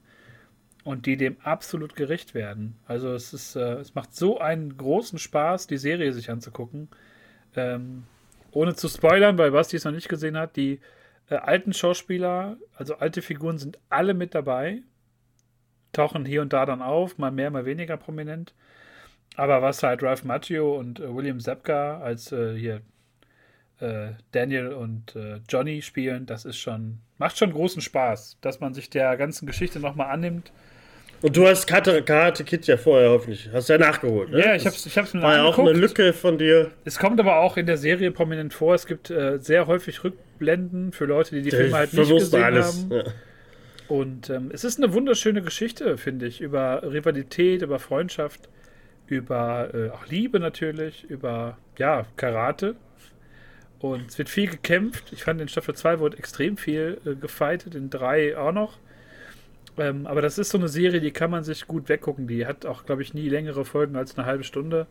und 0.82 1.06
die 1.06 1.16
dem 1.16 1.36
absolut 1.42 1.94
gerecht 1.94 2.34
werden. 2.34 2.76
Also 2.86 3.12
es 3.12 3.32
ist, 3.32 3.54
äh, 3.54 3.74
es 3.74 3.94
macht 3.94 4.16
so 4.16 4.40
einen 4.40 4.76
großen 4.76 5.18
Spaß, 5.18 5.68
die 5.68 5.76
Serie 5.76 6.12
sich 6.12 6.30
anzugucken. 6.30 6.88
Ähm, 7.54 8.04
ohne 8.52 8.74
zu 8.74 8.88
spoilern, 8.88 9.38
weil 9.38 9.50
Basti 9.50 9.76
es 9.76 9.84
noch 9.84 9.92
nicht 9.92 10.08
gesehen 10.08 10.36
hat, 10.36 10.56
die 10.56 10.80
äh, 11.28 11.36
alten 11.36 11.72
Schauspieler, 11.72 12.56
also 12.74 12.96
alte 12.96 13.22
Figuren 13.22 13.58
sind 13.58 13.78
alle 13.88 14.14
mit 14.14 14.34
dabei, 14.34 14.82
tauchen 15.92 16.24
hier 16.24 16.42
und 16.42 16.52
da 16.52 16.66
dann 16.66 16.82
auf, 16.82 17.18
mal 17.18 17.30
mehr, 17.30 17.50
mal 17.50 17.64
weniger 17.64 17.96
prominent. 17.96 18.54
Aber 19.36 19.62
was 19.62 19.82
halt 19.82 20.02
Ralph 20.02 20.24
Macchio 20.24 20.76
und 20.78 21.00
äh, 21.00 21.14
William 21.14 21.40
Zepka 21.40 22.00
als 22.00 22.32
äh, 22.32 22.56
hier 22.56 22.82
äh, 23.80 24.12
Daniel 24.32 24.72
und 24.72 25.14
äh, 25.16 25.40
Johnny 25.48 25.82
spielen, 25.82 26.26
das 26.26 26.44
ist 26.44 26.58
schon, 26.58 27.00
macht 27.18 27.38
schon 27.38 27.52
großen 27.52 27.80
Spaß, 27.80 28.38
dass 28.40 28.60
man 28.60 28.74
sich 28.74 28.90
der 28.90 29.16
ganzen 29.16 29.46
Geschichte 29.46 29.80
nochmal 29.80 30.10
annimmt. 30.10 30.52
Und 31.22 31.36
du 31.36 31.46
hast 31.46 31.66
Karate, 31.66 32.02
Karate 32.02 32.44
Kid 32.44 32.66
ja 32.66 32.76
vorher 32.76 33.10
hoffentlich. 33.10 33.50
Hast 33.52 33.68
ja 33.68 33.76
nachgeholt, 33.76 34.30
ne? 34.30 34.40
Ja, 34.40 34.54
ich 34.54 34.66
hab's, 34.66 34.86
ich 34.86 34.96
hab's 34.96 35.12
mir 35.12 35.22
War 35.22 35.36
ja 35.36 35.44
auch 35.44 35.58
eine. 35.58 35.72
Lücke 35.72 36.12
von 36.12 36.38
dir. 36.38 36.70
Es 36.84 36.98
kommt 36.98 37.20
aber 37.20 37.36
auch 37.40 37.56
in 37.56 37.66
der 37.66 37.76
Serie 37.76 38.10
prominent 38.10 38.54
vor. 38.54 38.74
Es 38.74 38.86
gibt 38.86 39.10
äh, 39.10 39.38
sehr 39.38 39.66
häufig 39.66 40.02
Rückblenden 40.02 40.92
für 40.92 41.04
Leute, 41.04 41.34
die 41.34 41.42
die 41.42 41.50
Filme 41.50 41.76
halt 41.76 41.92
nicht 41.92 42.08
gesehen 42.08 42.42
alles. 42.42 42.84
haben. 42.84 42.92
Ja. 42.92 43.04
Und 43.88 44.30
ähm, 44.30 44.50
es 44.52 44.64
ist 44.64 44.78
eine 44.78 44.92
wunderschöne 44.94 45.42
Geschichte, 45.42 45.98
finde 45.98 46.26
ich, 46.26 46.40
über 46.40 46.82
Rivalität, 46.84 47.62
über 47.62 47.78
Freundschaft, 47.78 48.48
über 49.08 49.68
äh, 49.74 49.90
auch 49.90 50.06
Liebe 50.06 50.40
natürlich, 50.40 51.04
über 51.10 51.58
ja, 51.76 52.06
Karate. 52.16 52.76
Und 53.80 54.08
es 54.08 54.16
wird 54.16 54.28
viel 54.28 54.48
gekämpft. 54.48 55.12
Ich 55.12 55.24
fand 55.24 55.40
in 55.40 55.48
Staffel 55.48 55.74
2 55.74 55.98
wurde 55.98 56.18
extrem 56.18 56.56
viel 56.56 56.98
äh, 57.04 57.14
gefightet, 57.14 57.74
in 57.74 57.90
3 57.90 58.38
auch 58.38 58.52
noch. 58.52 58.78
Ähm, 59.80 60.06
aber 60.06 60.20
das 60.20 60.36
ist 60.36 60.50
so 60.50 60.58
eine 60.58 60.68
Serie, 60.68 61.00
die 61.00 61.10
kann 61.10 61.30
man 61.30 61.42
sich 61.42 61.66
gut 61.66 61.88
weggucken. 61.88 62.26
Die 62.26 62.46
hat 62.46 62.66
auch, 62.66 62.84
glaube 62.84 63.00
ich, 63.00 63.14
nie 63.14 63.30
längere 63.30 63.64
Folgen 63.64 63.96
als 63.96 64.18
eine 64.18 64.26
halbe 64.26 64.44
Stunde. 64.44 64.86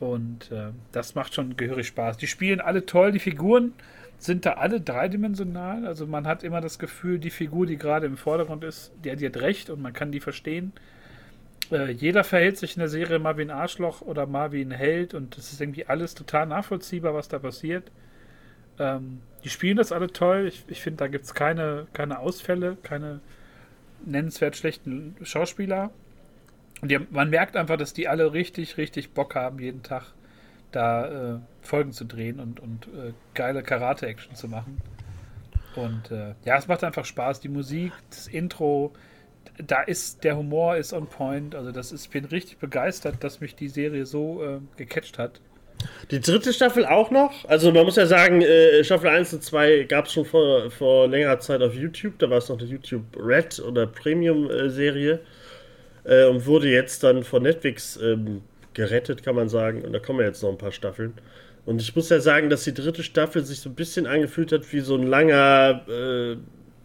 Und 0.00 0.50
äh, 0.50 0.70
das 0.90 1.14
macht 1.14 1.34
schon 1.34 1.56
gehörig 1.56 1.86
Spaß. 1.86 2.16
Die 2.16 2.26
spielen 2.26 2.60
alle 2.60 2.84
toll, 2.84 3.12
die 3.12 3.20
Figuren 3.20 3.74
sind 4.18 4.44
da 4.44 4.54
alle 4.54 4.80
dreidimensional. 4.80 5.86
Also 5.86 6.06
man 6.06 6.26
hat 6.26 6.42
immer 6.42 6.60
das 6.60 6.80
Gefühl, 6.80 7.20
die 7.20 7.30
Figur, 7.30 7.64
die 7.66 7.78
gerade 7.78 8.06
im 8.06 8.16
Vordergrund 8.16 8.64
ist, 8.64 8.90
die, 9.04 9.14
die 9.14 9.26
hat 9.26 9.36
recht 9.36 9.70
und 9.70 9.80
man 9.80 9.92
kann 9.92 10.10
die 10.10 10.20
verstehen. 10.20 10.72
Äh, 11.70 11.92
jeder 11.92 12.24
verhält 12.24 12.56
sich 12.56 12.74
in 12.74 12.80
der 12.80 12.88
Serie 12.88 13.20
mal 13.20 13.38
wie 13.38 13.42
ein 13.42 13.50
Arschloch 13.52 14.02
oder 14.02 14.26
mal 14.26 14.50
wie 14.50 14.62
ein 14.62 14.72
Held 14.72 15.14
und 15.14 15.38
es 15.38 15.52
ist 15.52 15.60
irgendwie 15.60 15.86
alles 15.86 16.16
total 16.16 16.46
nachvollziehbar, 16.46 17.14
was 17.14 17.28
da 17.28 17.38
passiert. 17.38 17.92
Ähm, 18.80 19.20
die 19.44 19.48
spielen 19.50 19.76
das 19.76 19.92
alle 19.92 20.08
toll. 20.08 20.46
Ich, 20.48 20.64
ich 20.66 20.80
finde, 20.80 20.98
da 20.98 21.06
gibt 21.06 21.24
es 21.24 21.34
keine, 21.34 21.86
keine 21.92 22.18
Ausfälle, 22.18 22.76
keine 22.82 23.20
nennenswert 24.04 24.56
schlechten 24.56 25.16
Schauspieler. 25.22 25.90
Und 26.80 26.90
die, 26.90 26.98
man 27.10 27.30
merkt 27.30 27.56
einfach, 27.56 27.76
dass 27.76 27.92
die 27.92 28.08
alle 28.08 28.32
richtig, 28.32 28.76
richtig 28.76 29.12
Bock 29.12 29.34
haben, 29.34 29.58
jeden 29.58 29.82
Tag 29.82 30.12
da 30.70 31.34
äh, 31.34 31.38
Folgen 31.62 31.92
zu 31.92 32.04
drehen 32.04 32.40
und, 32.40 32.60
und 32.60 32.86
äh, 32.88 33.12
geile 33.34 33.62
Karate-Action 33.62 34.34
zu 34.34 34.48
machen. 34.48 34.78
Und 35.74 36.10
äh, 36.10 36.34
ja, 36.44 36.56
es 36.56 36.68
macht 36.68 36.84
einfach 36.84 37.04
Spaß. 37.04 37.40
Die 37.40 37.48
Musik, 37.48 37.92
das 38.10 38.26
Intro, 38.26 38.92
da 39.64 39.82
ist 39.82 40.24
der 40.24 40.36
Humor 40.36 40.76
ist 40.76 40.92
on 40.92 41.06
point. 41.06 41.54
Also 41.54 41.72
das 41.72 41.92
ist, 41.92 42.06
ich 42.06 42.10
bin 42.10 42.24
richtig 42.24 42.58
begeistert, 42.58 43.22
dass 43.24 43.40
mich 43.40 43.54
die 43.54 43.68
Serie 43.68 44.06
so 44.06 44.44
äh, 44.44 44.60
gecatcht 44.76 45.18
hat. 45.18 45.40
Die 46.10 46.20
dritte 46.20 46.52
Staffel 46.52 46.86
auch 46.86 47.10
noch? 47.10 47.44
Also 47.46 47.70
man 47.70 47.84
muss 47.84 47.96
ja 47.96 48.06
sagen, 48.06 48.40
äh, 48.42 48.82
Staffel 48.82 49.08
1 49.08 49.34
und 49.34 49.44
2 49.44 49.84
gab 49.84 50.06
es 50.06 50.12
schon 50.12 50.24
vor, 50.24 50.70
vor 50.70 51.08
längerer 51.08 51.38
Zeit 51.38 51.62
auf 51.62 51.74
YouTube. 51.74 52.18
Da 52.18 52.30
war 52.30 52.38
es 52.38 52.48
noch 52.48 52.58
eine 52.58 52.68
YouTube 52.68 53.04
Red 53.16 53.60
oder 53.60 53.86
Premium-Serie. 53.86 55.20
Äh, 56.04 56.24
und 56.26 56.46
wurde 56.46 56.68
jetzt 56.68 57.04
dann 57.04 57.22
von 57.22 57.42
Netflix 57.42 57.98
ähm, 58.02 58.42
gerettet, 58.74 59.22
kann 59.22 59.34
man 59.34 59.48
sagen. 59.48 59.82
Und 59.82 59.92
da 59.92 59.98
kommen 59.98 60.20
ja 60.20 60.26
jetzt 60.26 60.42
noch 60.42 60.50
ein 60.50 60.58
paar 60.58 60.72
Staffeln. 60.72 61.14
Und 61.66 61.82
ich 61.82 61.94
muss 61.94 62.08
ja 62.08 62.20
sagen, 62.20 62.48
dass 62.48 62.64
die 62.64 62.72
dritte 62.72 63.02
Staffel 63.02 63.44
sich 63.44 63.60
so 63.60 63.68
ein 63.68 63.74
bisschen 63.74 64.06
angefühlt 64.06 64.52
hat 64.52 64.72
wie 64.72 64.80
so 64.80 64.94
ein 64.94 65.02
langer 65.02 65.82
äh, 65.86 66.36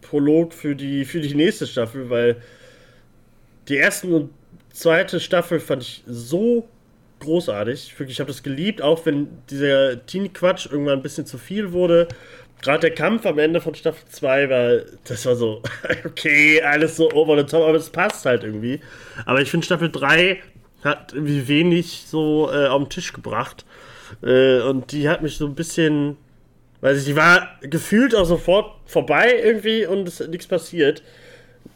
Prolog 0.02 0.52
für 0.52 0.76
die, 0.76 1.06
für 1.06 1.20
die 1.20 1.34
nächste 1.34 1.66
Staffel, 1.66 2.10
weil 2.10 2.36
die 3.68 3.76
erste 3.76 4.08
und 4.08 4.30
zweite 4.70 5.20
Staffel 5.20 5.58
fand 5.58 5.82
ich 5.82 6.04
so 6.06 6.68
großartig. 7.24 7.98
Wirklich, 7.98 8.16
ich 8.16 8.20
habe 8.20 8.28
das 8.30 8.42
geliebt, 8.42 8.82
auch 8.82 9.04
wenn 9.06 9.28
dieser 9.50 10.04
Teenie-Quatsch 10.06 10.66
irgendwann 10.70 10.98
ein 10.98 11.02
bisschen 11.02 11.26
zu 11.26 11.38
viel 11.38 11.72
wurde. 11.72 12.08
Gerade 12.62 12.80
der 12.80 12.94
Kampf 12.94 13.26
am 13.26 13.38
Ende 13.38 13.60
von 13.60 13.74
Staffel 13.74 14.04
2 14.08 14.48
war, 14.48 14.80
das 15.04 15.26
war 15.26 15.34
so, 15.34 15.62
okay, 16.04 16.62
alles 16.62 16.96
so 16.96 17.10
over 17.12 17.36
the 17.36 17.44
top, 17.44 17.62
aber 17.62 17.76
es 17.76 17.90
passt 17.90 18.24
halt 18.24 18.44
irgendwie. 18.44 18.80
Aber 19.26 19.42
ich 19.42 19.50
finde 19.50 19.66
Staffel 19.66 19.90
3 19.90 20.40
hat 20.82 21.12
irgendwie 21.12 21.48
wenig 21.48 22.04
so 22.06 22.50
äh, 22.52 22.66
auf 22.66 22.82
den 22.82 22.90
Tisch 22.90 23.12
gebracht. 23.12 23.64
Äh, 24.22 24.60
und 24.60 24.92
die 24.92 25.08
hat 25.08 25.22
mich 25.22 25.36
so 25.36 25.46
ein 25.46 25.54
bisschen, 25.54 26.16
weiß 26.80 26.98
ich, 26.98 27.04
die 27.04 27.16
war 27.16 27.48
gefühlt 27.62 28.14
auch 28.14 28.26
sofort 28.26 28.72
vorbei 28.86 29.34
irgendwie 29.42 29.86
und 29.86 30.06
es 30.06 30.20
ist 30.20 30.30
nichts 30.30 30.46
passiert. 30.46 31.02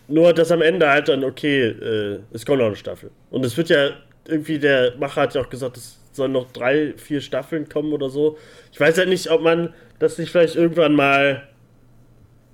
Nur, 0.07 0.32
dass 0.32 0.51
am 0.51 0.62
Ende 0.62 0.88
halt 0.88 1.09
dann, 1.09 1.24
okay, 1.24 1.66
äh, 1.66 2.20
es 2.32 2.46
kommt 2.46 2.61
noch 2.61 2.66
eine 2.66 2.76
Staffel. 2.76 3.11
Und 3.30 3.44
es 3.44 3.57
wird 3.57 3.68
ja 3.68 3.90
irgendwie, 4.29 4.59
der 4.59 4.95
Macher 4.97 5.22
hat 5.22 5.35
ja 5.35 5.41
auch 5.41 5.51
gesagt, 5.51 5.76
es 5.76 5.99
sollen 6.12 6.33
noch 6.33 6.53
drei, 6.53 6.95
vier 6.97 7.20
Staffeln 7.20 7.68
kommen 7.68 7.93
oder 7.93 8.11
so. 8.11 8.39
Ich 8.72 8.79
weiß 8.79 8.97
ja 8.97 9.01
halt 9.01 9.09
nicht, 9.09 9.31
ob 9.31 9.43
man 9.43 9.72
das 9.99 10.18
nicht 10.18 10.31
vielleicht 10.31 10.57
irgendwann 10.57 10.95
mal 10.95 11.49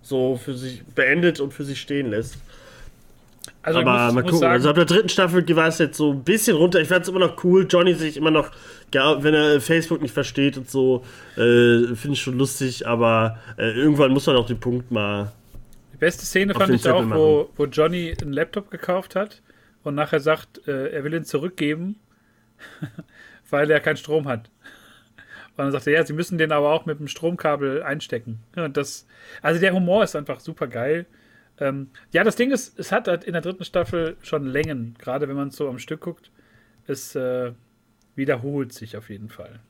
so 0.03 0.37
für 0.37 0.55
sich 0.55 0.85
beendet 0.95 1.41
und 1.41 1.53
für 1.53 1.65
sich 1.65 1.81
stehen 1.81 2.11
lässt. 2.11 2.37
Also 3.63 3.81
aber 3.81 4.05
muss, 4.05 4.15
mal 4.15 4.23
gucken. 4.23 4.39
Sagen, 4.39 4.53
also 4.53 4.69
ab 4.69 4.77
der 4.77 4.85
dritten 4.85 5.09
Staffel 5.09 5.57
war 5.57 5.69
es 5.69 5.79
jetzt 5.79 5.97
so 5.97 6.13
ein 6.13 6.23
bisschen 6.23 6.57
runter. 6.57 6.81
Ich 6.81 6.89
fand 6.89 7.03
es 7.03 7.09
immer 7.09 7.21
noch 7.21 7.43
cool. 7.45 7.67
Johnny 7.69 7.95
sich 7.95 8.17
immer 8.17 8.31
noch, 8.31 8.51
wenn 8.93 9.35
er 9.35 9.61
Facebook 9.61 10.03
nicht 10.03 10.13
versteht 10.13 10.59
und 10.59 10.71
so, 10.71 11.03
äh, 11.37 11.95
finde 11.95 12.13
ich 12.13 12.21
schon 12.21 12.37
lustig. 12.37 12.87
Aber 12.87 13.39
äh, 13.57 13.73
irgendwann 13.73 14.13
muss 14.13 14.27
man 14.27 14.37
auch 14.37 14.47
den 14.47 14.61
Punkt 14.61 14.91
mal. 14.91 15.33
Die 15.95 15.97
beste 15.97 16.27
Szene 16.27 16.55
fand 16.55 16.75
ich 16.75 16.83
Zettel 16.83 17.13
auch, 17.13 17.17
wo, 17.17 17.51
wo 17.57 17.65
Johnny 17.65 18.15
einen 18.21 18.33
Laptop 18.33 18.71
gekauft 18.71 19.17
hat 19.17 19.41
und 19.85 19.95
nachher 19.95 20.21
sagt, 20.21 20.67
äh, 20.67 20.89
er 20.91 21.05
will 21.05 21.15
ihn 21.15 21.25
zurückgeben, 21.25 21.97
weil 23.51 23.71
er 23.71 23.81
keinen 23.81 23.97
Strom 23.97 24.27
hat. 24.27 24.51
Und 25.57 25.59
dann 25.59 25.73
sagt 25.73 25.87
er, 25.87 25.93
ja, 25.93 26.05
sie 26.05 26.15
müssen 26.15 26.39
den 26.39 26.51
aber 26.51 26.73
auch 26.73 26.85
mit 26.85 26.99
dem 26.99 27.07
Stromkabel 27.07 27.83
einstecken. 27.83 28.41
und 28.57 28.77
das, 28.77 29.07
also 29.41 29.61
der 29.61 29.73
Humor 29.73 30.03
ist 30.03 30.17
einfach 30.17 30.41
super 30.41 30.67
geil. 30.67 31.07
Ähm, 31.61 31.91
ja, 32.11 32.25
das 32.25 32.35
Ding 32.35 32.51
ist, 32.51 32.77
es 32.79 32.91
hat 32.91 33.07
halt 33.07 33.23
in 33.23 33.35
der 33.35 33.43
dritten 33.43 33.65
Staffel 33.65 34.17
schon 34.23 34.47
Längen, 34.47 34.97
gerade 34.99 35.29
wenn 35.29 35.37
man 35.37 35.49
es 35.49 35.57
so 35.57 35.69
am 35.69 35.79
Stück 35.79 36.01
guckt. 36.01 36.33
Es 36.87 37.15
äh, 37.15 37.53
wiederholt 38.17 38.73
sich 38.73 38.97
auf 38.97 39.11
jeden 39.11 39.29
Fall. 39.29 39.61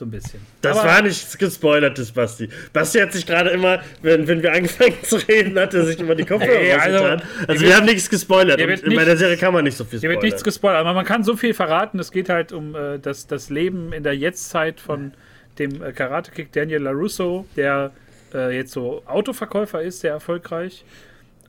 So 0.00 0.06
ein 0.06 0.10
bisschen. 0.10 0.40
Das 0.62 0.78
Aber 0.78 0.88
war 0.88 1.02
nicht 1.02 1.38
gespoilertes, 1.38 2.10
Basti. 2.10 2.48
Basti 2.72 3.00
hat 3.00 3.12
sich 3.12 3.26
gerade 3.26 3.50
immer, 3.50 3.82
wenn, 4.00 4.26
wenn 4.26 4.42
wir 4.42 4.50
angefangen 4.50 4.94
zu 5.02 5.16
reden, 5.16 5.58
hat 5.58 5.74
er 5.74 5.84
sich 5.84 6.00
immer 6.00 6.14
die 6.14 6.24
Kopfhörer 6.24 6.58
hey, 6.58 6.72
also, 6.72 7.04
Also 7.04 7.22
wir 7.48 7.60
wird, 7.60 7.74
haben 7.76 7.84
nichts 7.84 8.08
gespoilert. 8.08 8.58
Und 8.58 8.66
nicht, 8.66 8.96
bei 8.96 9.04
der 9.04 9.18
Serie 9.18 9.36
kann 9.36 9.52
man 9.52 9.62
nicht 9.62 9.76
so 9.76 9.84
viel 9.84 9.98
spoilern. 9.98 10.12
Hier 10.12 10.22
wird 10.22 10.22
nichts 10.22 10.42
gespoilert, 10.42 10.80
aber 10.80 10.94
man 10.94 11.04
kann 11.04 11.22
so 11.22 11.36
viel 11.36 11.52
verraten. 11.52 11.98
Es 11.98 12.12
geht 12.12 12.30
halt 12.30 12.50
um 12.50 12.74
äh, 12.74 12.98
das, 12.98 13.26
das 13.26 13.50
Leben 13.50 13.92
in 13.92 14.02
der 14.02 14.16
Jetztzeit 14.16 14.80
von 14.80 15.12
dem 15.58 15.82
äh, 15.82 15.92
Karate-Kick 15.92 16.50
Daniel 16.50 16.80
LaRusso, 16.80 17.44
der 17.56 17.90
äh, 18.32 18.56
jetzt 18.56 18.72
so 18.72 19.02
Autoverkäufer 19.04 19.82
ist, 19.82 20.00
sehr 20.00 20.12
erfolgreich. 20.12 20.82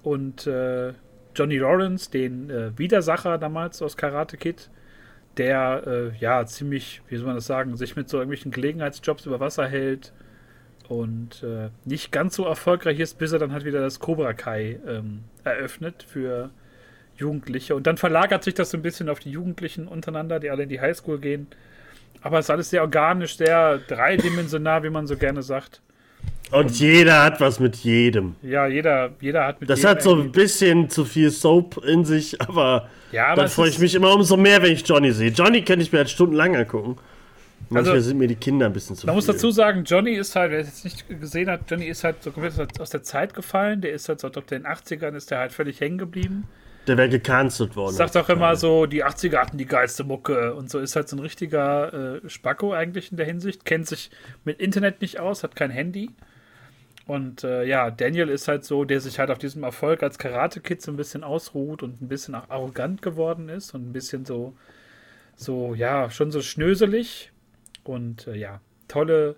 Und 0.03 0.45
äh, 0.45 0.91
Johnny 1.33 1.57
Lawrence, 1.57 2.11
den 2.11 2.49
äh, 2.49 2.77
Widersacher 2.77 3.37
damals 3.37 3.81
aus 3.81 3.95
Karate 3.95 4.35
Kid, 4.35 4.69
der 5.41 5.83
äh, 5.87 6.17
ja 6.19 6.45
ziemlich, 6.45 7.01
wie 7.09 7.17
soll 7.17 7.25
man 7.25 7.35
das 7.35 7.47
sagen, 7.47 7.75
sich 7.75 7.95
mit 7.95 8.07
so 8.09 8.17
irgendwelchen 8.17 8.51
Gelegenheitsjobs 8.51 9.25
über 9.25 9.39
Wasser 9.39 9.67
hält 9.67 10.13
und 10.87 11.41
äh, 11.41 11.69
nicht 11.83 12.11
ganz 12.11 12.35
so 12.35 12.45
erfolgreich 12.45 12.99
ist, 12.99 13.17
bis 13.17 13.31
er 13.31 13.39
dann 13.39 13.51
halt 13.51 13.65
wieder 13.65 13.81
das 13.81 13.99
Cobra 13.99 14.33
Kai 14.33 14.79
ähm, 14.87 15.23
eröffnet 15.43 16.05
für 16.07 16.51
Jugendliche. 17.17 17.75
Und 17.75 17.87
dann 17.87 17.97
verlagert 17.97 18.43
sich 18.43 18.53
das 18.53 18.69
so 18.69 18.77
ein 18.77 18.83
bisschen 18.83 19.09
auf 19.09 19.19
die 19.19 19.31
Jugendlichen 19.31 19.87
untereinander, 19.87 20.39
die 20.39 20.51
alle 20.51 20.63
in 20.63 20.69
die 20.69 20.79
Highschool 20.79 21.19
gehen. 21.19 21.47
Aber 22.21 22.37
es 22.37 22.45
ist 22.45 22.49
alles 22.51 22.69
sehr 22.69 22.81
organisch, 22.81 23.37
sehr 23.37 23.79
dreidimensional, 23.79 24.83
wie 24.83 24.91
man 24.91 25.07
so 25.07 25.17
gerne 25.17 25.41
sagt. 25.41 25.81
Und 26.51 26.79
jeder 26.79 27.23
hat 27.23 27.39
was 27.39 27.59
mit 27.59 27.77
jedem. 27.77 28.35
Ja, 28.41 28.67
jeder, 28.67 29.11
jeder 29.21 29.45
hat 29.47 29.61
mit 29.61 29.69
das 29.69 29.79
jedem. 29.79 29.95
Das 29.95 29.95
hat 29.97 30.03
so 30.03 30.15
ein 30.15 30.31
bisschen 30.31 30.89
zu 30.89 31.05
viel 31.05 31.31
Soap 31.31 31.83
in 31.85 32.03
sich, 32.03 32.39
aber, 32.41 32.89
ja, 33.11 33.27
aber 33.27 33.43
dann 33.43 33.49
freue 33.49 33.69
ich 33.69 33.79
mich 33.79 33.95
immer 33.95 34.13
umso 34.13 34.35
mehr, 34.35 34.61
wenn 34.61 34.73
ich 34.73 34.85
Johnny 34.85 35.11
sehe. 35.11 35.29
Johnny 35.31 35.63
könnte 35.63 35.83
ich 35.83 35.91
mir 35.91 35.99
halt 35.99 36.09
stundenlang 36.09 36.55
angucken. 36.55 36.97
Manchmal 37.69 37.95
also, 37.95 38.09
sind 38.09 38.17
mir 38.17 38.27
die 38.27 38.35
Kinder 38.35 38.65
ein 38.65 38.73
bisschen 38.73 38.97
zu 38.97 39.05
Man 39.05 39.13
viel. 39.13 39.17
muss 39.17 39.25
dazu 39.27 39.49
sagen, 39.49 39.85
Johnny 39.85 40.11
ist 40.11 40.35
halt, 40.35 40.51
wer 40.51 40.59
es 40.59 40.67
jetzt 40.67 40.83
nicht 40.83 41.21
gesehen 41.21 41.49
hat, 41.49 41.61
Johnny 41.69 41.85
ist 41.85 42.03
halt 42.03 42.21
so 42.21 42.31
komplett 42.31 42.81
aus 42.81 42.89
der 42.89 43.01
Zeit 43.01 43.33
gefallen. 43.33 43.79
Der 43.79 43.93
ist 43.93 44.09
halt 44.09 44.19
so, 44.19 44.27
ab 44.27 44.47
den 44.47 44.65
80ern 44.65 45.15
ist 45.15 45.31
der 45.31 45.39
halt 45.39 45.53
völlig 45.53 45.79
hängen 45.79 45.97
geblieben. 45.97 46.47
Der 46.87 46.97
wäre 46.97 47.07
gecancelt 47.07 47.77
worden. 47.77 47.95
Sagt 47.95 48.17
auch 48.17 48.27
immer 48.27 48.55
so, 48.57 48.87
die 48.87 49.05
80er 49.05 49.37
hatten 49.37 49.57
die 49.57 49.67
geilste 49.67 50.03
Mucke 50.03 50.53
und 50.55 50.69
so 50.69 50.79
ist 50.79 50.95
halt 50.95 51.07
so 51.07 51.15
ein 51.15 51.19
richtiger 51.19 52.21
äh, 52.23 52.29
Spacko 52.29 52.73
eigentlich 52.73 53.11
in 53.11 53.17
der 53.17 53.25
Hinsicht. 53.25 53.63
Kennt 53.63 53.87
sich 53.87 54.09
mit 54.43 54.59
Internet 54.59 54.99
nicht 55.01 55.19
aus, 55.19 55.43
hat 55.43 55.55
kein 55.55 55.69
Handy. 55.69 56.09
Und 57.11 57.43
äh, 57.43 57.65
ja, 57.65 57.91
Daniel 57.91 58.29
ist 58.29 58.47
halt 58.47 58.63
so, 58.63 58.85
der 58.85 59.01
sich 59.01 59.19
halt 59.19 59.31
auf 59.31 59.37
diesem 59.37 59.63
Erfolg 59.63 60.01
als 60.01 60.17
Karate-Kid 60.17 60.81
so 60.81 60.93
ein 60.93 60.95
bisschen 60.95 61.25
ausruht 61.25 61.83
und 61.83 62.01
ein 62.01 62.07
bisschen 62.07 62.35
auch 62.35 62.49
arrogant 62.49 63.01
geworden 63.01 63.49
ist 63.49 63.73
und 63.73 63.89
ein 63.89 63.91
bisschen 63.91 64.23
so, 64.23 64.55
so, 65.35 65.75
ja, 65.75 66.09
schon 66.09 66.31
so 66.31 66.41
schnöselig. 66.41 67.33
Und 67.83 68.27
äh, 68.27 68.37
ja, 68.37 68.61
tolle 68.87 69.35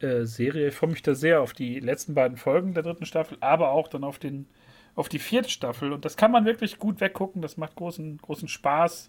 äh, 0.00 0.24
Serie. 0.24 0.66
Ich 0.66 0.74
freue 0.74 0.90
mich 0.90 1.02
da 1.02 1.14
sehr 1.14 1.40
auf 1.40 1.52
die 1.52 1.78
letzten 1.78 2.14
beiden 2.14 2.36
Folgen 2.36 2.74
der 2.74 2.82
dritten 2.82 3.06
Staffel, 3.06 3.38
aber 3.38 3.70
auch 3.70 3.86
dann 3.86 4.02
auf, 4.02 4.18
den, 4.18 4.48
auf 4.96 5.08
die 5.08 5.20
vierte 5.20 5.50
Staffel. 5.50 5.92
Und 5.92 6.04
das 6.04 6.16
kann 6.16 6.32
man 6.32 6.44
wirklich 6.46 6.80
gut 6.80 7.00
weggucken. 7.00 7.42
Das 7.42 7.56
macht 7.56 7.76
großen, 7.76 8.18
großen 8.18 8.48
Spaß. 8.48 9.08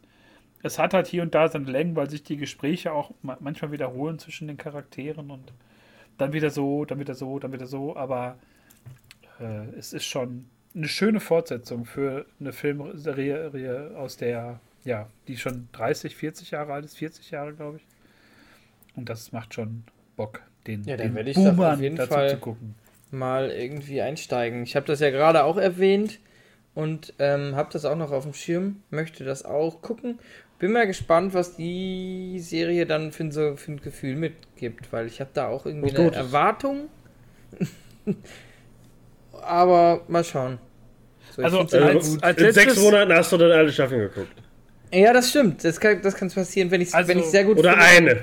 Es 0.61 0.77
hat 0.77 0.93
halt 0.93 1.07
hier 1.07 1.23
und 1.23 1.33
da 1.33 1.47
seine 1.47 1.71
Längen, 1.71 1.95
weil 1.95 2.11
sich 2.11 2.21
die 2.21 2.37
Gespräche 2.37 2.91
auch 2.91 3.09
manchmal 3.23 3.71
wiederholen 3.71 4.19
zwischen 4.19 4.47
den 4.47 4.57
Charakteren 4.57 5.31
und 5.31 5.53
dann 6.17 6.33
wieder 6.33 6.49
so, 6.49 6.85
dann 6.85 6.99
wieder 6.99 7.15
so, 7.15 7.39
dann 7.39 7.51
wieder 7.51 7.67
so, 7.67 7.95
aber 7.95 8.37
äh, 9.39 9.65
es 9.77 9.93
ist 9.93 10.05
schon 10.05 10.45
eine 10.75 10.87
schöne 10.87 11.19
Fortsetzung 11.19 11.85
für 11.85 12.25
eine 12.39 12.51
Filmserie 12.51 13.91
aus 13.95 14.17
der, 14.17 14.59
ja, 14.83 15.07
die 15.27 15.37
schon 15.37 15.69
30, 15.71 16.15
40 16.15 16.51
Jahre 16.51 16.73
alt 16.73 16.85
ist, 16.85 16.97
40 16.97 17.31
Jahre, 17.31 17.53
glaube 17.53 17.77
ich. 17.77 17.85
Und 18.95 19.09
das 19.09 19.31
macht 19.31 19.53
schon 19.53 19.83
Bock, 20.15 20.41
den, 20.67 20.83
ja, 20.83 20.97
den 20.97 21.15
werde 21.15 21.29
ich 21.31 21.35
Boomern 21.35 21.75
auf 21.75 21.81
jeden 21.81 21.97
Fall 21.97 22.29
zu 22.29 22.37
gucken. 22.37 22.75
mal 23.11 23.51
irgendwie 23.51 24.01
einsteigen. 24.01 24.63
Ich 24.63 24.75
habe 24.75 24.85
das 24.85 24.99
ja 24.99 25.11
gerade 25.11 25.43
auch 25.43 25.57
erwähnt 25.57 26.19
und 26.73 27.13
ähm, 27.19 27.55
habe 27.55 27.69
das 27.71 27.85
auch 27.85 27.95
noch 27.95 28.11
auf 28.11 28.23
dem 28.23 28.33
Schirm, 28.33 28.81
möchte 28.89 29.23
das 29.23 29.45
auch 29.45 29.81
gucken. 29.81 30.19
Bin 30.59 30.71
mal 30.71 30.87
gespannt, 30.87 31.33
was 31.33 31.55
die 31.55 32.39
Serie 32.39 32.85
dann 32.85 33.11
für 33.11 33.23
ein, 33.25 33.31
so, 33.31 33.55
für 33.55 33.73
ein 33.73 33.81
Gefühl 33.81 34.15
mitgibt, 34.15 34.91
weil 34.91 35.07
ich 35.07 35.19
habe 35.19 35.29
da 35.33 35.47
auch 35.47 35.65
irgendwie 35.65 35.95
eine. 35.95 36.13
Erwartung. 36.13 36.89
Aber 39.41 40.01
mal 40.07 40.23
schauen. 40.23 40.57
So, 41.35 41.41
ich 41.41 41.45
Also, 41.45 41.59
als- 41.77 42.09
gut. 42.11 42.23
als- 42.23 42.41
In 42.41 42.51
sechs 42.53 42.79
Monaten 42.79 43.13
hast 43.13 43.31
du 43.31 43.37
dann 43.37 43.51
alle 43.51 43.71
Staffeln 43.71 44.01
geguckt. 44.01 44.31
Ja, 44.93 45.11
das 45.13 45.29
stimmt. 45.29 45.63
Das 45.63 45.79
kann 45.79 46.01
das 46.01 46.15
kann's 46.15 46.33
passieren, 46.35 46.71
wenn 46.71 46.81
ich 46.81 46.93
Also- 46.93 47.07
wenn 47.09 47.19
ich 47.19 47.25
sehr 47.25 47.43
gut 47.43 47.57
Oder 47.57 47.73
finde. 47.77 48.11
eine. 48.11 48.21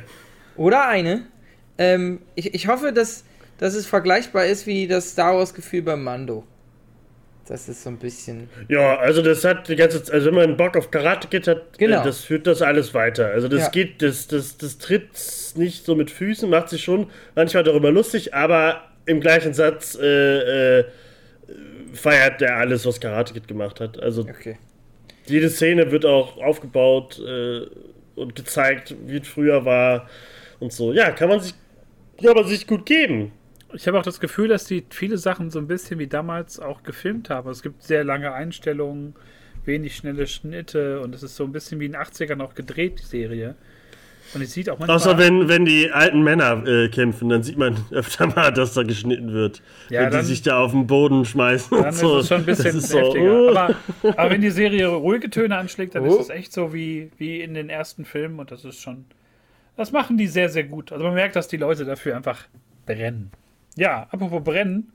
Oder 0.57 0.89
eine. 0.89 1.27
Ähm, 1.79 2.21
ich, 2.35 2.55
ich 2.55 2.69
hoffe, 2.69 2.93
dass, 2.93 3.25
dass 3.59 3.75
es 3.75 3.87
vergleichbar 3.87 4.47
ist 4.47 4.67
wie 4.67 4.87
das 4.87 5.11
Star 5.11 5.37
Wars-Gefühl 5.37 5.83
beim 5.83 6.03
Mando. 6.03 6.45
Das 7.53 7.69
ist 7.69 7.83
so 7.83 7.91
ein 7.91 7.99
bisschen. 7.99 8.49
Ja, 8.71 8.97
also 8.97 9.21
das 9.21 9.45
hat 9.45 9.69
die 9.69 9.77
ganze 9.77 10.03
Zeit, 10.03 10.15
also 10.15 10.29
wenn 10.29 10.35
man 10.37 10.57
Bock 10.57 10.75
auf 10.75 10.91
Karate 10.91 11.29
Kid 11.29 11.47
hat, 11.47 11.77
Genau. 11.79 12.01
äh, 12.01 12.05
das 12.05 12.21
führt 12.25 12.47
das 12.47 12.63
alles 12.63 12.95
weiter. 12.95 13.27
Also 13.27 13.47
das 13.47 13.65
Ja. 13.65 13.69
geht, 13.69 14.01
das, 14.01 14.27
das, 14.27 14.57
das 14.57 14.79
tritt 14.79 15.11
nicht 15.57 15.85
so 15.85 15.95
mit 15.95 16.11
Füßen, 16.11 16.49
macht 16.49 16.71
sich 16.71 16.83
schon 16.83 17.11
manchmal 17.35 17.63
darüber 17.63 17.91
lustig, 17.91 18.33
aber 18.33 18.81
im 19.05 19.21
gleichen 19.21 19.53
Satz 19.53 19.95
äh, 20.01 20.79
äh, 20.79 20.85
feiert 21.93 22.41
der 22.41 22.57
alles, 22.57 22.87
was 22.87 22.99
Karate 23.01 23.35
Kid 23.35 23.47
gemacht 23.49 23.81
hat. 23.81 24.03
Also 24.03 24.23
Okay. 24.23 24.57
jede 25.27 25.51
Szene 25.51 25.91
wird 25.91 26.07
auch 26.07 26.39
aufgebaut 26.39 27.21
äh, 27.21 27.67
und 28.15 28.35
gezeigt, 28.35 28.95
wie 29.05 29.19
es 29.19 29.29
früher 29.29 29.67
war 29.67 30.09
und 30.59 30.73
so. 30.73 30.91
Ja, 30.95 31.11
kann 31.11 31.29
man 31.29 31.41
sich, 31.41 31.53
kann 32.25 32.35
man 32.35 32.47
sich 32.47 32.67
gut 32.67 32.87
geben. 32.87 33.33
Ich 33.75 33.87
habe 33.89 33.99
auch 33.99 34.03
das 34.03 34.21
Gefühl, 34.21 34.49
dass 34.49 34.65
die 34.65 34.85
viele 34.91 35.17
Sachen 35.19 35.51
so 35.51 35.59
ein 35.59 35.67
bisschen 35.67 35.99
wie 35.99 36.07
damals 36.07 36.61
auch 36.61 36.83
gefilmt 36.83 37.31
haben. 37.31 37.51
Es 37.51 37.63
gibt 37.63 37.83
sehr 37.83 38.05
lange 38.05 38.33
Einstellungen, 38.33 39.15
wenig 39.65 39.97
schnelle 39.97 40.27
Schnitte 40.27 41.01
und 41.01 41.15
es 41.15 41.23
ist 41.23 41.37
so 41.37 41.45
ein 41.45 41.53
bisschen 41.53 41.81
wie 41.81 41.87
in 41.87 41.93
den 41.93 42.01
80ern 42.01 42.43
auch 42.43 42.55
gedreht, 42.55 43.01
die 43.01 43.07
Serie. 43.07 43.55
Und 44.35 44.41
es 44.41 44.53
sieht 44.53 44.71
auch 44.71 44.79
manchmal. 44.79 44.97
Außer 44.97 45.19
wenn, 45.19 45.49
wenn 45.49 45.65
die 45.67 45.91
alten 45.91 46.23
Männer 46.23 46.67
äh, 46.67 46.89
kämpfen, 46.89 47.29
dann 47.29 47.43
sieht 47.43 47.59
man 47.59 47.77
öfter 47.91 48.27
mal, 48.29 48.51
dass 48.53 48.73
da 48.73 48.83
geschnitten 48.83 49.33
wird. 49.33 49.61
Ja, 49.91 50.01
wenn 50.03 50.11
die 50.11 50.17
dann- 50.17 50.25
sich 50.25 50.43
da 50.43 50.59
auf 50.59 50.71
den 50.73 50.87
Boden 50.87 51.25
schmeißen. 51.25 51.71
dann 51.77 51.87
und 51.87 51.93
ist 51.93 51.99
so. 52.01 52.19
es 52.19 52.29
schon 52.29 52.39
ein 52.39 52.47
bisschen 52.47 52.75
Das 52.75 52.85
ist 52.85 52.91
so, 52.91 52.99
heftiger. 52.99 53.25
uh. 53.43 53.49
Aber, 53.51 53.77
aber 54.17 54.31
wenn 54.31 54.41
die 54.41 54.51
Serie 54.51 54.87
ruhige 54.89 55.29
Töne 55.29 55.57
anschlägt, 55.59 55.95
dann 55.95 56.05
Oh. 56.07 56.15
ist 56.15 56.21
es 56.21 56.29
echt 56.31 56.53
so 56.53 56.73
wie, 56.73 57.11
wie 57.19 57.41
in 57.43 57.53
den 57.55 57.69
ersten 57.69 58.05
Filmen 58.07 58.39
und 58.39 58.51
das 58.51 58.65
ist 58.65 58.81
schon. 58.81 59.05
Das 59.77 59.93
machen 59.93 60.17
die 60.17 60.27
sehr, 60.29 60.49
sehr 60.49 60.65
gut. 60.65 60.93
Also 60.93 61.05
man 61.05 61.15
merkt, 61.15 61.37
dass 61.37 61.49
die 61.49 61.57
Leute 61.59 61.85
dafür 61.85 62.17
einfach 62.17 62.45
brennen. 62.87 63.31
Ja, 63.77 64.07
apropos 64.11 64.43
brennen. 64.43 64.93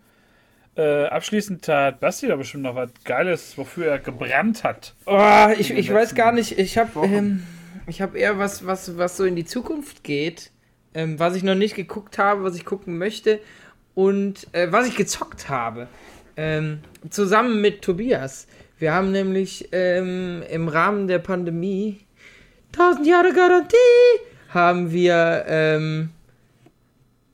Äh, 0.76 1.06
abschließend 1.06 1.68
hat 1.68 2.00
Basti 2.00 2.28
da 2.28 2.36
bestimmt 2.36 2.64
noch 2.64 2.76
was 2.76 2.92
Geiles, 3.04 3.58
wofür 3.58 3.88
er 3.88 4.00
gebrannt 4.00 4.64
hat. 4.64 4.94
Oh, 5.08 5.48
ich, 5.58 5.72
ich 5.72 5.92
weiß 5.92 6.14
gar 6.14 6.32
nicht. 6.32 6.60
Ich 6.60 6.78
habe 6.78 7.04
ähm, 7.04 7.44
ich 7.88 8.02
hab 8.02 8.16
eher 8.16 8.38
was, 8.38 8.66
was, 8.68 8.96
was 8.98 9.18
so 9.18 9.26
in 9.26 9.36
die 9.36 9.46
Zukunft 9.46 10.04
geht, 10.04 10.52
ähm, 10.94 11.20
was 11.20 11.36
ich 11.36 11.42
noch 11.42 11.56
nicht 11.56 11.76
geguckt 11.76 12.20
habe, 12.20 12.44
was 12.44 12.56
ich 12.56 12.64
gucken 12.64 13.00
möchte 13.00 13.40
und 13.96 14.48
äh, 14.54 14.72
was 14.72 14.88
ich 14.88 14.96
gezockt 14.96 15.50
habe. 15.50 15.88
Ähm, 16.36 16.82
zusammen 17.10 17.60
mit 17.62 17.82
Tobias. 17.82 18.48
Wir 18.78 18.94
haben 18.94 19.12
nämlich 19.12 19.70
ähm, 19.72 20.44
im 20.52 20.68
Rahmen 20.68 21.08
der 21.08 21.18
Pandemie 21.18 22.02
1000 22.74 23.08
Jahre 23.08 23.34
Garantie 23.34 23.76
haben 24.50 24.92
wir 24.92 25.46
ähm, 25.48 26.10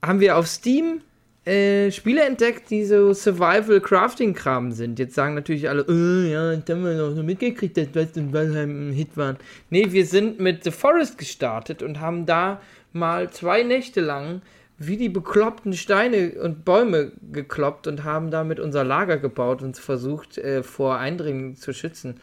haben 0.02 0.22
wir 0.22 0.38
auf 0.38 0.48
Steam 0.48 1.02
äh, 1.46 1.92
Spiele 1.92 2.24
entdeckt, 2.24 2.70
die 2.70 2.86
so 2.86 3.14
Survival-Crafting-Kram 3.14 4.72
sind. 4.72 4.98
Jetzt 5.00 5.16
sagen 5.16 5.36
natürlich 5.36 5.68
alle, 5.68 5.86
äh, 5.90 6.32
ja, 6.32 6.56
das 6.56 6.76
haben 6.76 6.86
wir 6.86 6.96
noch 6.96 7.14
nur 7.14 7.24
mitgekriegt, 7.24 7.76
dass 7.76 7.94
West 7.94 8.18
und 8.18 8.34
Valheim 8.34 8.90
ein 8.90 8.94
Hit 8.94 9.18
waren. 9.18 9.38
Nee, 9.70 9.92
wir 9.92 10.06
sind 10.06 10.40
mit 10.40 10.64
The 10.64 10.72
Forest 10.72 11.18
gestartet 11.18 11.84
und 11.84 12.00
haben 12.00 12.26
da 12.26 12.62
mal 12.94 13.30
zwei 13.32 13.64
Nächte 13.64 14.02
lang 14.02 14.42
wie 14.78 14.98
die 14.98 15.10
bekloppten 15.10 15.74
Steine 15.74 16.34
und 16.42 16.66
Bäume 16.66 17.12
gekloppt 17.32 17.88
und 17.88 18.04
haben 18.04 18.32
damit 18.32 18.60
unser 18.60 18.84
Lager 18.84 19.18
gebaut 19.18 19.62
und 19.62 19.78
versucht, 19.78 20.38
äh, 20.38 20.64
vor 20.64 20.98
Eindringen 20.98 21.56
zu 21.56 21.74
schützen. 21.74 22.20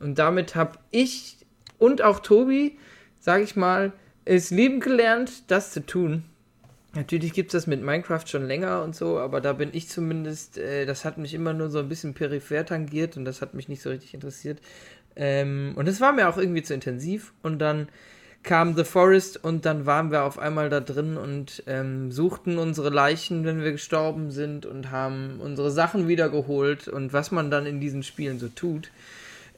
Und 0.00 0.18
damit 0.18 0.54
habe 0.54 0.78
ich 0.90 1.36
und 1.78 2.02
auch 2.02 2.20
Tobi, 2.20 2.78
sag 3.18 3.42
ich 3.42 3.56
mal, 3.56 3.92
es 4.24 4.50
lieben 4.50 4.80
gelernt, 4.80 5.50
das 5.50 5.72
zu 5.72 5.84
tun. 5.84 6.24
Natürlich 6.94 7.32
gibt 7.32 7.54
es 7.54 7.62
das 7.62 7.66
mit 7.66 7.82
Minecraft 7.82 8.26
schon 8.26 8.46
länger 8.46 8.82
und 8.82 8.94
so, 8.94 9.18
aber 9.18 9.40
da 9.40 9.54
bin 9.54 9.70
ich 9.72 9.88
zumindest, 9.88 10.58
äh, 10.58 10.84
das 10.84 11.06
hat 11.06 11.16
mich 11.16 11.32
immer 11.32 11.54
nur 11.54 11.70
so 11.70 11.78
ein 11.78 11.88
bisschen 11.88 12.12
peripher 12.12 12.66
tangiert 12.66 13.16
und 13.16 13.24
das 13.24 13.40
hat 13.40 13.54
mich 13.54 13.68
nicht 13.68 13.80
so 13.80 13.88
richtig 13.88 14.12
interessiert. 14.12 14.60
Ähm, 15.16 15.72
und 15.76 15.88
es 15.88 16.00
war 16.02 16.12
mir 16.12 16.28
auch 16.28 16.36
irgendwie 16.36 16.62
zu 16.62 16.74
intensiv 16.74 17.32
und 17.42 17.58
dann 17.60 17.88
kam 18.42 18.76
The 18.76 18.84
Forest 18.84 19.42
und 19.42 19.64
dann 19.64 19.86
waren 19.86 20.10
wir 20.10 20.24
auf 20.24 20.38
einmal 20.38 20.68
da 20.68 20.80
drin 20.80 21.16
und 21.16 21.62
ähm, 21.66 22.10
suchten 22.10 22.58
unsere 22.58 22.90
Leichen, 22.90 23.44
wenn 23.44 23.62
wir 23.62 23.72
gestorben 23.72 24.30
sind 24.30 24.66
und 24.66 24.90
haben 24.90 25.38
unsere 25.40 25.70
Sachen 25.70 26.08
wiedergeholt 26.08 26.88
und 26.88 27.12
was 27.12 27.30
man 27.30 27.50
dann 27.50 27.66
in 27.66 27.80
diesen 27.80 28.02
Spielen 28.02 28.38
so 28.38 28.48
tut. 28.48 28.90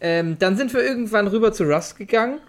Ähm, 0.01 0.39
dann 0.39 0.57
sind 0.57 0.73
wir 0.75 0.85
irgendwann 0.85 1.27
rüber 1.27 1.53
zu 1.53 1.65
Rust 1.65 1.97
gegangen 1.97 2.41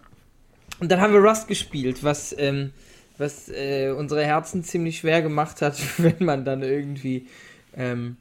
und 0.79 0.91
dann 0.91 0.99
haben 0.99 1.13
wir 1.13 1.21
Rust 1.21 1.47
gespielt, 1.47 2.03
was, 2.03 2.35
ähm, 2.37 2.71
was 3.17 3.49
äh, 3.49 3.91
unsere 3.91 4.25
Herzen 4.25 4.63
ziemlich 4.63 4.99
schwer 4.99 5.21
gemacht 5.21 5.61
hat, 5.61 5.77
wenn 5.97 6.25
man 6.25 6.45
dann 6.45 6.63
irgendwie, 6.63 7.27
ähm, 7.75 8.17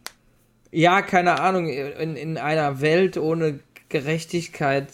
ja, 0.70 1.03
keine 1.03 1.40
Ahnung, 1.40 1.68
in, 1.68 2.16
in 2.16 2.38
einer 2.38 2.80
Welt 2.80 3.16
ohne 3.16 3.61
Gerechtigkeit 3.88 4.88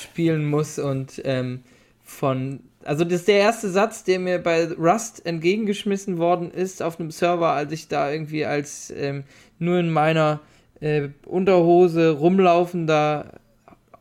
spielen 0.00 0.44
muss 0.44 0.78
und 0.78 1.20
ähm, 1.24 1.62
von. 2.04 2.60
Also, 2.84 3.04
das 3.04 3.20
ist 3.20 3.28
der 3.28 3.38
erste 3.38 3.70
Satz, 3.70 4.02
der 4.02 4.18
mir 4.18 4.40
bei 4.40 4.66
Rust 4.66 5.24
entgegengeschmissen 5.24 6.18
worden 6.18 6.50
ist 6.50 6.82
auf 6.82 6.98
einem 6.98 7.12
Server, 7.12 7.52
als 7.52 7.72
ich 7.72 7.86
da 7.86 8.10
irgendwie 8.10 8.44
als 8.44 8.92
ähm, 8.96 9.22
nur 9.60 9.78
in 9.78 9.92
meiner 9.92 10.40
äh, 10.80 11.10
Unterhose 11.24 12.10
rumlaufender 12.10 13.40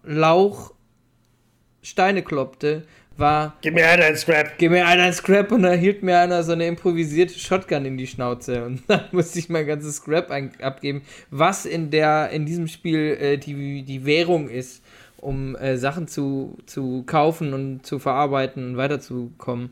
Lauch 0.03 0.73
Steine 1.83 2.23
kloppte, 2.23 2.83
war 3.21 3.53
Gib 3.61 3.75
mir 3.75 3.87
einer 3.87 4.05
ein 4.05 4.17
Scrap. 4.17 4.57
Gib 4.57 4.71
mir 4.71 4.85
einer 4.85 5.03
ein 5.03 5.13
Scrap 5.13 5.51
und 5.53 5.63
dann 5.63 5.79
hielt 5.79 6.03
mir 6.03 6.19
einer 6.19 6.43
so 6.43 6.51
eine 6.51 6.67
improvisierte 6.67 7.39
Shotgun 7.39 7.85
in 7.85 7.97
die 7.97 8.07
Schnauze 8.07 8.65
und 8.65 8.81
dann 8.87 9.05
musste 9.13 9.39
ich 9.39 9.47
mein 9.47 9.65
ganzes 9.65 9.97
Scrap 9.97 10.29
abgeben, 10.61 11.03
was 11.29 11.65
in 11.65 11.91
der 11.91 12.31
in 12.31 12.45
diesem 12.45 12.67
Spiel 12.67 13.17
äh, 13.19 13.37
die, 13.37 13.83
die 13.83 14.05
Währung 14.05 14.49
ist, 14.49 14.83
um 15.17 15.55
äh, 15.55 15.77
Sachen 15.77 16.07
zu, 16.07 16.57
zu 16.65 17.03
kaufen 17.05 17.53
und 17.53 17.85
zu 17.85 17.99
verarbeiten 17.99 18.71
und 18.71 18.77
weiterzukommen. 18.77 19.69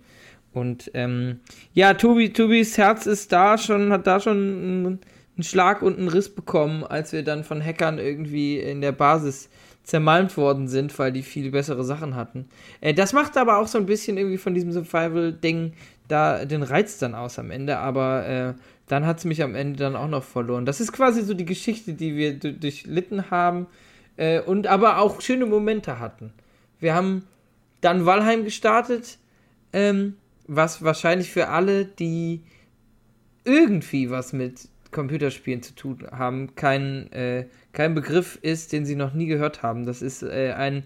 Und 0.54 0.92
ähm, 0.94 1.40
ja, 1.74 1.94
Tobi, 1.94 2.32
Tobis 2.32 2.78
Herz 2.78 3.06
ist 3.06 3.32
da 3.32 3.58
schon, 3.58 3.92
hat 3.92 4.08
da 4.08 4.20
schon 4.20 4.38
einen, 4.38 4.86
einen 5.36 5.44
Schlag 5.44 5.82
und 5.82 5.98
einen 5.98 6.08
Riss 6.08 6.34
bekommen, 6.34 6.84
als 6.84 7.12
wir 7.12 7.24
dann 7.24 7.44
von 7.44 7.64
Hackern 7.64 8.00
irgendwie 8.00 8.60
in 8.60 8.82
der 8.82 8.92
Basis 8.92 9.50
zermalmt 9.90 10.38
worden 10.38 10.68
sind, 10.68 10.98
weil 11.00 11.12
die 11.12 11.24
viel 11.24 11.50
bessere 11.50 11.84
Sachen 11.84 12.16
hatten. 12.16 12.48
Äh, 12.80 12.94
das 12.94 13.12
macht 13.12 13.38
aber 13.38 13.58
auch 13.58 13.68
so 13.68 13.78
ein 13.78 13.88
bisschen 13.88 14.18
irgendwie 14.18 14.38
von 14.38 14.54
diesem 14.54 14.72
Survival-Ding 14.72 15.74
da 16.08 16.46
den 16.46 16.64
Reiz 16.64 17.00
dann 17.00 17.16
aus 17.16 17.40
am 17.40 17.52
Ende, 17.52 17.78
aber 17.78 18.28
äh, 18.28 18.54
dann 18.88 19.06
hat 19.06 19.20
es 19.20 19.26
mich 19.26 19.42
am 19.44 19.56
Ende 19.56 19.80
dann 19.80 19.96
auch 19.96 20.08
noch 20.08 20.24
verloren. 20.24 20.66
Das 20.66 20.80
ist 20.80 20.92
quasi 20.92 21.24
so 21.24 21.34
die 21.34 21.46
Geschichte, 21.46 21.94
die 21.94 22.16
wir 22.16 22.38
du- 22.38 22.54
durchlitten 22.54 23.32
haben 23.32 23.68
äh, 24.18 24.42
und 24.42 24.68
aber 24.68 25.00
auch 25.00 25.22
schöne 25.22 25.46
Momente 25.46 26.00
hatten. 26.00 26.34
Wir 26.80 26.94
haben 26.94 27.28
dann 27.82 28.06
Valheim 28.06 28.44
gestartet, 28.44 29.18
ähm, 29.74 30.16
was 30.48 30.84
wahrscheinlich 30.84 31.32
für 31.32 31.50
alle, 31.50 31.86
die 31.86 32.42
irgendwie 33.44 34.10
was 34.10 34.34
mit 34.34 34.68
Computerspielen 34.92 35.62
zu 35.62 35.76
tun 35.76 36.08
haben, 36.12 36.56
kein, 36.56 37.12
äh, 37.12 37.46
kein 37.74 37.94
Begriff 37.94 38.40
ist, 38.42 38.72
den 38.72 38.86
sie 38.86 38.96
noch 38.96 39.14
nie 39.14 39.28
gehört 39.28 39.62
haben. 39.62 39.86
Das 39.86 40.02
ist 40.02 40.24
äh, 40.24 40.54
ein, 40.54 40.84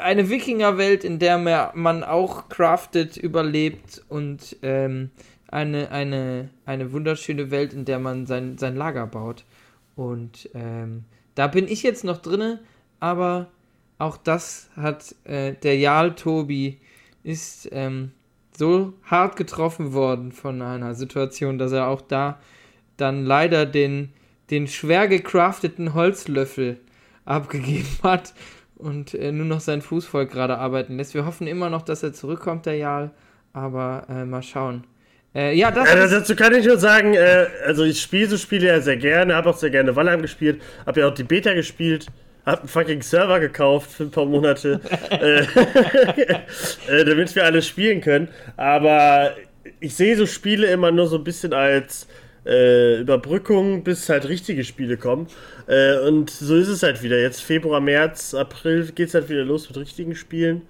eine 0.00 0.30
Wikingerwelt, 0.30 1.04
in 1.04 1.18
der 1.18 1.38
man 1.38 2.04
auch 2.04 2.48
craftet, 2.48 3.16
überlebt 3.16 4.02
und 4.08 4.56
ähm, 4.62 5.10
eine, 5.48 5.90
eine, 5.90 6.50
eine 6.64 6.92
wunderschöne 6.92 7.50
Welt, 7.50 7.72
in 7.72 7.84
der 7.84 7.98
man 7.98 8.26
sein, 8.26 8.58
sein 8.58 8.76
Lager 8.76 9.06
baut. 9.06 9.44
Und 9.96 10.50
ähm, 10.54 11.04
da 11.34 11.46
bin 11.46 11.68
ich 11.68 11.82
jetzt 11.82 12.04
noch 12.04 12.18
drinne, 12.18 12.60
aber 13.00 13.48
auch 13.98 14.16
das 14.16 14.70
hat 14.76 15.14
äh, 15.24 15.54
der 15.54 15.78
Jarl 15.78 16.14
Tobi 16.14 16.80
ist 17.22 17.68
ähm, 17.72 18.12
so 18.56 18.94
hart 19.04 19.36
getroffen 19.36 19.92
worden 19.92 20.32
von 20.32 20.62
einer 20.62 20.94
Situation, 20.94 21.58
dass 21.58 21.72
er 21.72 21.88
auch 21.88 22.00
da 22.00 22.38
dann 22.96 23.24
leider 23.24 23.66
den, 23.66 24.12
den 24.50 24.66
schwer 24.66 25.08
gecrafteten 25.08 25.94
Holzlöffel 25.94 26.80
abgegeben 27.24 27.88
hat 28.02 28.34
und 28.76 29.14
äh, 29.14 29.32
nur 29.32 29.46
noch 29.46 29.60
sein 29.60 29.82
Fußvolk 29.82 30.30
gerade 30.30 30.58
arbeiten 30.58 30.96
lässt. 30.96 31.14
Wir 31.14 31.26
hoffen 31.26 31.46
immer 31.46 31.70
noch, 31.70 31.82
dass 31.82 32.02
er 32.02 32.12
zurückkommt, 32.12 32.66
der 32.66 32.76
Jarl, 32.76 33.10
aber 33.52 34.06
äh, 34.08 34.24
mal 34.24 34.42
schauen. 34.42 34.84
Äh, 35.34 35.56
ja, 35.56 35.70
das 35.70 35.92
ist, 35.92 36.12
dazu 36.12 36.36
kann 36.36 36.54
ich 36.54 36.64
nur 36.64 36.78
sagen, 36.78 37.14
äh, 37.14 37.46
also 37.66 37.82
ich 37.82 38.00
spiele 38.00 38.28
so 38.28 38.36
Spiele 38.36 38.68
ja 38.68 38.80
sehr 38.80 38.96
gerne, 38.96 39.34
habe 39.34 39.50
auch 39.50 39.56
sehr 39.56 39.70
gerne 39.70 39.96
Valheim 39.96 40.22
gespielt, 40.22 40.62
habe 40.86 41.00
ja 41.00 41.08
auch 41.08 41.14
die 41.14 41.24
Beta 41.24 41.54
gespielt. 41.54 42.06
hab 42.46 42.60
einen 42.60 42.68
fucking 42.68 43.02
Server 43.02 43.40
gekauft 43.40 43.90
für 43.90 44.04
ein 44.04 44.10
paar 44.10 44.26
Monate, 44.26 44.80
äh, 45.10 45.44
damit 47.04 47.34
wir 47.34 47.44
alle 47.44 47.62
spielen 47.62 48.00
können. 48.00 48.28
Aber 48.56 49.34
ich 49.80 49.94
sehe 49.94 50.16
so 50.16 50.26
Spiele 50.26 50.68
immer 50.68 50.92
nur 50.92 51.08
so 51.08 51.16
ein 51.16 51.24
bisschen 51.24 51.52
als 51.52 52.06
äh, 52.46 53.00
Überbrückung, 53.00 53.84
bis 53.84 54.08
halt 54.08 54.28
richtige 54.28 54.64
Spiele 54.64 54.96
kommen. 54.96 55.28
Äh, 55.66 55.98
und 55.98 56.30
so 56.30 56.56
ist 56.56 56.68
es 56.68 56.82
halt 56.82 57.02
wieder. 57.02 57.20
Jetzt 57.20 57.42
Februar, 57.42 57.80
März, 57.80 58.34
April 58.34 58.90
geht 58.94 59.08
es 59.08 59.14
halt 59.14 59.28
wieder 59.28 59.44
los 59.44 59.68
mit 59.68 59.78
richtigen 59.78 60.14
Spielen. 60.14 60.62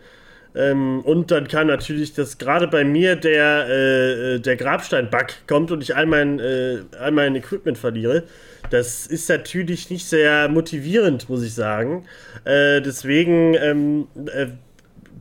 Ähm, 0.57 1.01
und 1.01 1.31
dann 1.31 1.49
kann 1.49 1.67
natürlich 1.67 2.15
das 2.15 2.39
gerade 2.39 2.69
bei 2.69 2.85
mir 2.85 3.17
der, 3.17 3.69
äh, 3.69 4.41
der 4.41 4.57
Grabstein-Bug 4.57 5.27
kommt 5.49 5.73
und 5.73 5.83
ich 5.83 5.97
all 5.97 6.07
mein, 6.07 6.39
äh, 6.39 6.79
all 6.99 7.11
mein 7.11 7.35
Equipment 7.35 7.77
verliere. 7.77 8.23
Das 8.71 9.07
ist 9.07 9.29
natürlich 9.29 9.91
nicht 9.91 10.07
sehr 10.07 10.49
motivierend, 10.49 11.29
muss 11.29 11.43
ich 11.43 11.55
sagen. 11.55 12.07
Äh, 12.45 12.81
deswegen 12.81 13.55
ähm, 13.55 14.07
äh, 14.27 14.47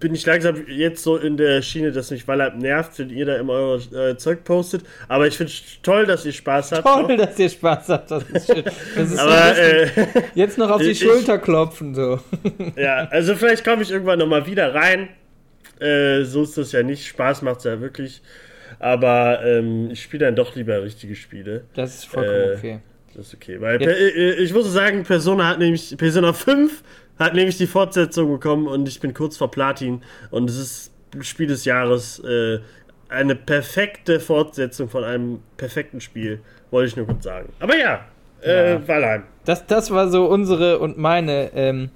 bin 0.04 0.14
ich 0.14 0.26
langsam 0.26 0.68
jetzt 0.68 1.01
so 1.01 1.16
in 1.16 1.38
der 1.38 1.62
Schiene, 1.62 1.93
dass 1.93 2.12
mich 2.12 2.28
Wallab 2.28 2.58
nervt, 2.58 2.99
wenn 2.99 3.10
ihr 3.10 3.26
da 3.26 3.38
immer 3.38 3.54
euer 3.54 4.10
äh, 4.10 4.18
Zeug 4.18 4.43
postet. 4.43 4.84
Aber 5.08 5.28
ich 5.28 5.38
finde 5.38 5.54
es 5.54 5.62
toll, 5.82 6.06
dass 6.06 6.26
ihr 6.26 6.34
Spaß 6.34 6.74
habt. 6.74 6.86
Toll, 6.86 7.16
noch. 7.16 7.26
dass 7.26 7.39
ihr 7.39 7.47
Spaß 7.49 7.88
habt. 7.88 8.12
Das 8.12 8.24
ist 8.30 8.47
schön. 8.54 8.64
Das 8.97 9.12
ist 9.12 9.18
Aber, 9.18 9.58
äh, 9.58 9.88
jetzt 10.36 10.58
noch 10.58 10.70
auf 10.72 10.82
die 10.82 10.89
ich- 10.91 10.99
Schulter 10.99 11.38
klopfen, 11.38 11.95
so. 11.95 12.20
Ja, 12.76 13.08
also 13.12 13.34
vielleicht 13.36 13.64
komme 13.64 13.82
ich 13.82 13.91
irgendwann 13.91 14.20
nochmal 14.20 14.45
wieder 14.45 14.76
rein. 14.76 15.08
Äh, 15.80 16.24
so 16.26 16.43
ist 16.43 16.58
das 16.58 16.74
ja 16.74 16.84
nicht. 16.84 17.08
Spaß 17.08 17.41
macht 17.41 17.60
es 17.60 17.64
ja 17.64 17.80
wirklich. 17.80 18.22
Aber 18.80 19.39
ähm, 19.45 19.89
ich 19.89 20.04
spiele 20.04 20.26
dann 20.26 20.36
doch 20.36 20.54
lieber 20.54 20.84
richtige 20.84 21.16
Spiele. 21.16 21.64
Das 21.76 21.95
ist 21.95 22.06
vollkommen 22.08 22.51
Äh, 22.51 22.56
okay. 22.58 22.80
Das 23.16 23.28
ist 23.28 23.36
okay. 23.36 23.62
Weil 23.62 23.78
per, 23.78 23.95
äh, 23.97 24.34
ich 24.34 24.54
muss 24.54 24.70
sagen, 24.74 25.04
Persona 25.04 25.47
hat 25.47 25.60
nämlich, 25.60 25.95
Persona 25.97 26.34
5 26.34 26.84
hat 27.20 27.34
nämlich 27.36 27.57
die 27.57 27.68
Fortsetzung 27.68 28.32
bekommen 28.32 28.68
und 28.68 28.88
ich 28.88 28.99
bin 28.99 29.14
kurz 29.14 29.38
vor 29.38 29.51
Platin. 29.51 30.01
Und 30.32 30.49
es 30.49 30.57
ist 30.57 30.91
Spiel 31.22 31.47
des 31.47 31.66
Jahres. 31.66 32.20
Äh, 32.20 32.59
eine 33.09 33.36
perfekte 33.36 34.20
Fortsetzung 34.20 34.89
von 34.89 35.03
einem 35.03 35.39
perfekten 35.57 36.01
Spiel. 36.01 36.41
Wollte 36.72 36.88
ich 36.88 36.95
nur 36.95 37.05
kurz 37.05 37.24
sagen. 37.24 37.49
Aber 37.59 37.78
ja, 37.78 38.05
äh, 38.41 38.74
Ja. 38.74 38.88
Valheim. 38.88 39.24
Das, 39.45 39.66
das 39.68 39.91
war 39.91 40.09
so 40.09 40.26
unsere 40.26 40.80
und 40.80 40.97
meine, 40.97 41.51
ähm, 41.53 41.91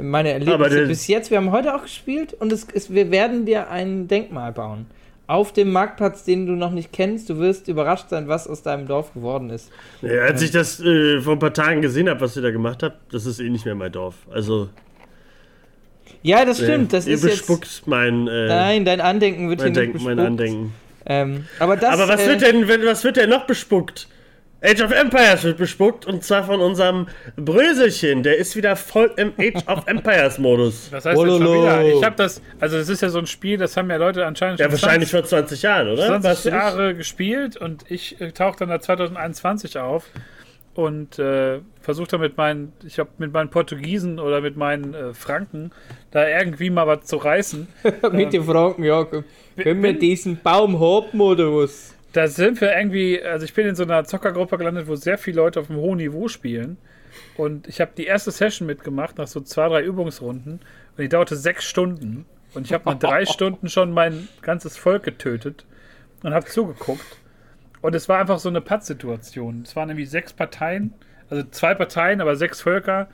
meine 0.00 0.32
Erlebnisse 0.32 0.86
bis 0.86 1.06
jetzt. 1.06 1.30
Wir 1.30 1.38
haben 1.38 1.52
heute 1.52 1.74
auch 1.74 1.82
gespielt 1.82 2.34
und 2.34 2.52
es 2.52 2.64
ist, 2.64 2.92
wir 2.92 3.10
werden 3.10 3.46
dir 3.46 3.70
ein 3.70 4.08
Denkmal 4.08 4.52
bauen. 4.52 4.86
Auf 5.28 5.52
dem 5.52 5.70
Marktplatz, 5.72 6.24
den 6.24 6.46
du 6.46 6.52
noch 6.52 6.72
nicht 6.72 6.92
kennst. 6.92 7.30
Du 7.30 7.38
wirst 7.38 7.68
überrascht 7.68 8.08
sein, 8.10 8.28
was 8.28 8.46
aus 8.48 8.62
deinem 8.62 8.86
Dorf 8.86 9.14
geworden 9.14 9.50
ist. 9.50 9.70
Ja, 10.02 10.22
als 10.22 10.42
ich 10.42 10.50
das 10.50 10.80
äh, 10.80 11.20
vor 11.20 11.34
ein 11.34 11.38
paar 11.38 11.54
Tagen 11.54 11.80
gesehen 11.80 12.08
habe, 12.08 12.20
was 12.20 12.36
ihr 12.36 12.42
da 12.42 12.50
gemacht 12.50 12.82
habt, 12.82 13.14
das 13.14 13.24
ist 13.26 13.38
eh 13.40 13.48
nicht 13.48 13.64
mehr 13.64 13.74
mein 13.74 13.92
Dorf. 13.92 14.16
Also, 14.30 14.68
Ja, 16.22 16.44
das 16.44 16.58
stimmt. 16.58 16.92
Das 16.92 17.06
ihr 17.06 17.14
ist 17.14 17.24
jetzt. 17.24 17.38
bespuckt 17.46 17.82
mein, 17.86 18.26
äh, 18.28 18.48
Nein, 18.48 18.84
dein 18.84 19.00
Andenken 19.00 19.48
wird 19.48 19.60
mein, 19.60 19.72
hier 19.72 19.82
Denk 19.82 19.94
nicht 19.94 20.04
mein 20.04 20.16
bespuckt. 20.16 20.40
Andenken. 20.40 20.74
Ähm, 21.06 21.46
aber 21.58 21.76
das, 21.76 21.90
Aber 21.94 22.08
was 22.08 22.20
äh, 22.22 22.28
wird 22.28 22.42
denn, 22.42 22.68
was 22.86 23.02
wird 23.04 23.16
denn 23.16 23.30
noch 23.30 23.46
bespuckt? 23.46 24.08
Age 24.64 24.82
of 24.82 24.92
Empires 24.92 25.42
wird 25.42 25.58
bespuckt 25.58 26.06
und 26.06 26.22
zwar 26.22 26.44
von 26.44 26.60
unserem 26.60 27.08
Bröselchen. 27.36 28.22
Der 28.22 28.36
ist 28.36 28.54
wieder 28.54 28.76
voll 28.76 29.12
im 29.16 29.32
Age 29.38 29.66
of 29.66 29.82
Empires 29.86 30.38
Modus. 30.38 30.88
Was 30.92 31.04
heißt 31.04 31.18
denn 31.20 31.26
schon 31.28 31.44
Wololo. 31.44 31.62
wieder? 31.62 31.84
Ich 31.84 32.04
habe 32.04 32.14
das, 32.16 32.40
also 32.60 32.76
es 32.76 32.88
ist 32.88 33.02
ja 33.02 33.08
so 33.08 33.18
ein 33.18 33.26
Spiel, 33.26 33.58
das 33.58 33.76
haben 33.76 33.90
ja 33.90 33.96
Leute 33.96 34.24
anscheinend 34.24 34.60
Ja, 34.60 34.66
schon 34.66 34.72
wahrscheinlich 34.72 35.10
vor 35.10 35.24
20 35.24 35.62
Jahren, 35.62 35.88
oder? 35.88 36.06
20 36.06 36.24
Warst 36.24 36.44
du 36.44 36.50
nicht? 36.50 36.58
Jahre 36.58 36.94
gespielt 36.94 37.56
und 37.56 37.84
ich 37.90 38.20
äh, 38.20 38.30
tauche 38.30 38.58
dann 38.60 38.68
da 38.68 38.80
2021 38.80 39.78
auf 39.78 40.06
und 40.74 41.18
äh, 41.18 41.58
versuche 41.80 42.08
dann 42.08 42.20
mit 42.20 42.36
meinen, 42.36 42.72
ich 42.86 42.98
habe 42.98 43.10
mit 43.18 43.32
meinen 43.32 43.50
Portugiesen 43.50 44.18
oder 44.20 44.40
mit 44.40 44.56
meinen 44.56 44.94
äh, 44.94 45.12
Franken 45.12 45.72
da 46.12 46.26
irgendwie 46.28 46.70
mal 46.70 46.86
was 46.86 47.04
zu 47.04 47.16
reißen. 47.16 47.66
mit 48.12 48.32
den 48.32 48.44
Franken, 48.44 48.84
ja, 48.84 49.04
können 49.04 49.82
wir 49.82 49.98
diesen 49.98 50.40
Baum 50.40 50.78
haben 50.80 51.20
oder 51.20 51.46
was? 51.52 51.94
Da 52.12 52.28
sind 52.28 52.60
wir 52.60 52.76
irgendwie, 52.76 53.22
also 53.22 53.44
ich 53.44 53.54
bin 53.54 53.66
in 53.66 53.74
so 53.74 53.82
einer 53.82 54.04
Zockergruppe 54.04 54.58
gelandet, 54.58 54.86
wo 54.86 54.96
sehr 54.96 55.18
viele 55.18 55.36
Leute 55.36 55.60
auf 55.60 55.70
einem 55.70 55.80
hohen 55.80 55.98
Niveau 55.98 56.28
spielen. 56.28 56.76
Und 57.36 57.68
ich 57.68 57.80
habe 57.80 57.92
die 57.96 58.04
erste 58.04 58.30
Session 58.30 58.66
mitgemacht 58.66 59.18
nach 59.18 59.26
so 59.26 59.40
zwei, 59.40 59.68
drei 59.68 59.82
Übungsrunden. 59.82 60.60
Und 60.96 60.98
die 60.98 61.08
dauerte 61.08 61.36
sechs 61.36 61.64
Stunden. 61.64 62.26
Und 62.54 62.66
ich 62.66 62.72
habe 62.72 62.84
nach 62.84 62.98
drei 62.98 63.24
Stunden 63.26 63.68
schon 63.68 63.92
mein 63.92 64.28
ganzes 64.42 64.76
Volk 64.76 65.04
getötet 65.04 65.64
und 66.22 66.34
habe 66.34 66.46
zugeguckt. 66.46 67.18
Und 67.80 67.94
es 67.94 68.08
war 68.08 68.20
einfach 68.20 68.38
so 68.38 68.48
eine 68.48 68.60
Pattsituation. 68.60 69.62
Es 69.64 69.74
waren 69.74 69.88
nämlich 69.88 70.08
sechs 70.08 70.32
Parteien, 70.32 70.94
also 71.30 71.42
zwei 71.50 71.74
Parteien, 71.74 72.20
aber 72.20 72.36
sechs 72.36 72.60
Völker. 72.60 73.08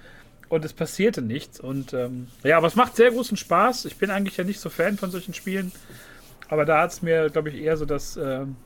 Und 0.48 0.64
es 0.64 0.72
passierte 0.72 1.22
nichts. 1.22 1.60
Und 1.60 1.92
ähm, 1.92 2.28
ja, 2.42 2.56
aber 2.56 2.66
es 2.66 2.74
macht 2.74 2.96
sehr 2.96 3.10
großen 3.10 3.36
Spaß. 3.36 3.84
Ich 3.84 3.96
bin 3.96 4.10
eigentlich 4.10 4.36
ja 4.36 4.44
nicht 4.44 4.60
so 4.60 4.70
Fan 4.70 4.96
von 4.96 5.10
solchen 5.10 5.34
Spielen. 5.34 5.72
Aber 6.48 6.64
da 6.64 6.82
hat 6.82 6.92
es 6.92 7.02
mir, 7.02 7.28
glaube 7.30 7.50
ich, 7.50 7.56
eher 7.56 7.76
so 7.76 7.84
das, 7.84 8.16
ähm, 8.16 8.56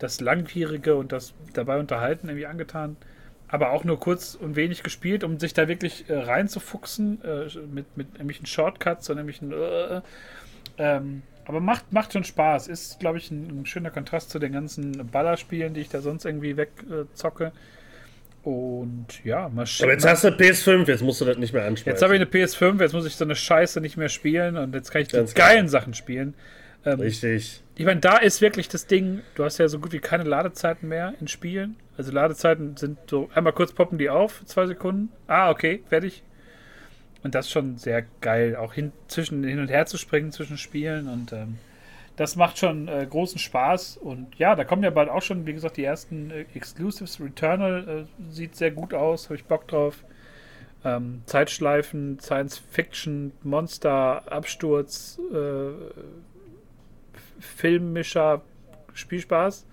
das 0.00 0.20
Langwierige 0.20 0.96
und 0.96 1.12
das 1.12 1.34
dabei 1.52 1.78
unterhalten 1.78 2.28
irgendwie 2.28 2.46
angetan. 2.46 2.96
Aber 3.48 3.70
auch 3.70 3.84
nur 3.84 3.98
kurz 3.98 4.34
und 4.34 4.56
wenig 4.56 4.82
gespielt, 4.82 5.24
um 5.24 5.38
sich 5.38 5.54
da 5.54 5.68
wirklich 5.68 6.08
äh, 6.08 6.16
reinzufuchsen, 6.16 7.22
äh, 7.24 7.46
mit, 7.72 7.96
mit 7.96 8.08
irgendwelchen 8.14 8.46
Shortcuts 8.46 9.10
und 9.10 9.18
irgendwelchen. 9.18 9.52
Äh, 9.52 10.00
ähm, 10.78 11.22
aber 11.44 11.60
macht, 11.60 11.92
macht 11.92 12.12
schon 12.12 12.22
Spaß. 12.22 12.68
Ist, 12.68 13.00
glaube 13.00 13.18
ich, 13.18 13.30
ein, 13.30 13.62
ein 13.62 13.66
schöner 13.66 13.90
Kontrast 13.90 14.30
zu 14.30 14.38
den 14.38 14.52
ganzen 14.52 15.08
Ballerspielen, 15.10 15.74
die 15.74 15.80
ich 15.80 15.88
da 15.88 16.00
sonst 16.00 16.24
irgendwie 16.24 16.56
wegzocke. 16.56 17.46
Äh, 17.46 17.50
und 18.42 19.06
ja, 19.24 19.48
mal 19.48 19.66
schauen. 19.66 19.86
Aber 19.86 19.92
jetzt 19.92 20.06
hast 20.06 20.24
du 20.24 20.28
PS5, 20.28 20.88
jetzt 20.88 21.02
musst 21.02 21.20
du 21.20 21.24
das 21.24 21.36
nicht 21.36 21.52
mehr 21.52 21.62
Jetzt 21.62 21.70
ansprechen. 21.70 22.02
habe 22.02 22.14
ich 22.14 22.20
eine 22.20 22.30
PS5, 22.30 22.80
jetzt 22.80 22.92
muss 22.92 23.04
ich 23.04 23.16
so 23.16 23.24
eine 23.24 23.34
Scheiße 23.34 23.80
nicht 23.80 23.96
mehr 23.96 24.08
spielen 24.08 24.56
und 24.56 24.74
jetzt 24.74 24.90
kann 24.90 25.02
ich 25.02 25.08
die 25.08 25.16
Ganz 25.16 25.34
geilen 25.34 25.68
Sachen 25.68 25.92
spielen. 25.92 26.34
Ähm, 26.86 27.00
Richtig. 27.00 27.62
Ich 27.80 27.86
meine, 27.86 28.00
da 28.00 28.18
ist 28.18 28.42
wirklich 28.42 28.68
das 28.68 28.86
Ding, 28.86 29.22
du 29.36 29.42
hast 29.42 29.56
ja 29.56 29.66
so 29.66 29.78
gut 29.78 29.92
wie 29.92 30.00
keine 30.00 30.24
Ladezeiten 30.24 30.86
mehr 30.86 31.14
in 31.18 31.28
Spielen. 31.28 31.76
Also 31.96 32.12
Ladezeiten 32.12 32.76
sind 32.76 32.98
so, 33.08 33.30
einmal 33.34 33.54
kurz 33.54 33.72
poppen 33.72 33.96
die 33.96 34.10
auf, 34.10 34.44
zwei 34.44 34.66
Sekunden. 34.66 35.08
Ah, 35.26 35.48
okay, 35.48 35.82
fertig. 35.88 36.22
Und 37.22 37.34
das 37.34 37.46
ist 37.46 37.52
schon 37.52 37.78
sehr 37.78 38.04
geil, 38.20 38.54
auch 38.54 38.74
hin, 38.74 38.92
zwischen, 39.08 39.44
hin 39.44 39.60
und 39.60 39.68
her 39.68 39.86
zu 39.86 39.96
springen 39.96 40.30
zwischen 40.30 40.58
Spielen 40.58 41.08
und 41.08 41.32
ähm, 41.32 41.56
das 42.16 42.36
macht 42.36 42.58
schon 42.58 42.86
äh, 42.86 43.06
großen 43.08 43.38
Spaß. 43.38 43.96
Und 43.96 44.36
ja, 44.36 44.54
da 44.54 44.64
kommen 44.64 44.82
ja 44.82 44.90
bald 44.90 45.08
auch 45.08 45.22
schon, 45.22 45.46
wie 45.46 45.54
gesagt, 45.54 45.78
die 45.78 45.84
ersten 45.84 46.30
äh, 46.30 46.44
Exclusives. 46.54 47.18
Returnal 47.18 48.06
äh, 48.06 48.30
sieht 48.30 48.56
sehr 48.56 48.72
gut 48.72 48.92
aus, 48.92 49.30
habe 49.30 49.36
ich 49.36 49.46
Bock 49.46 49.66
drauf. 49.68 50.04
Ähm, 50.84 51.22
Zeitschleifen, 51.24 52.20
Science 52.20 52.58
Fiction, 52.58 53.32
Monster, 53.42 54.30
Absturz, 54.30 55.18
äh, 57.40 57.42
Filmmischer, 57.42 58.42
Spielspaß. 58.94 59.66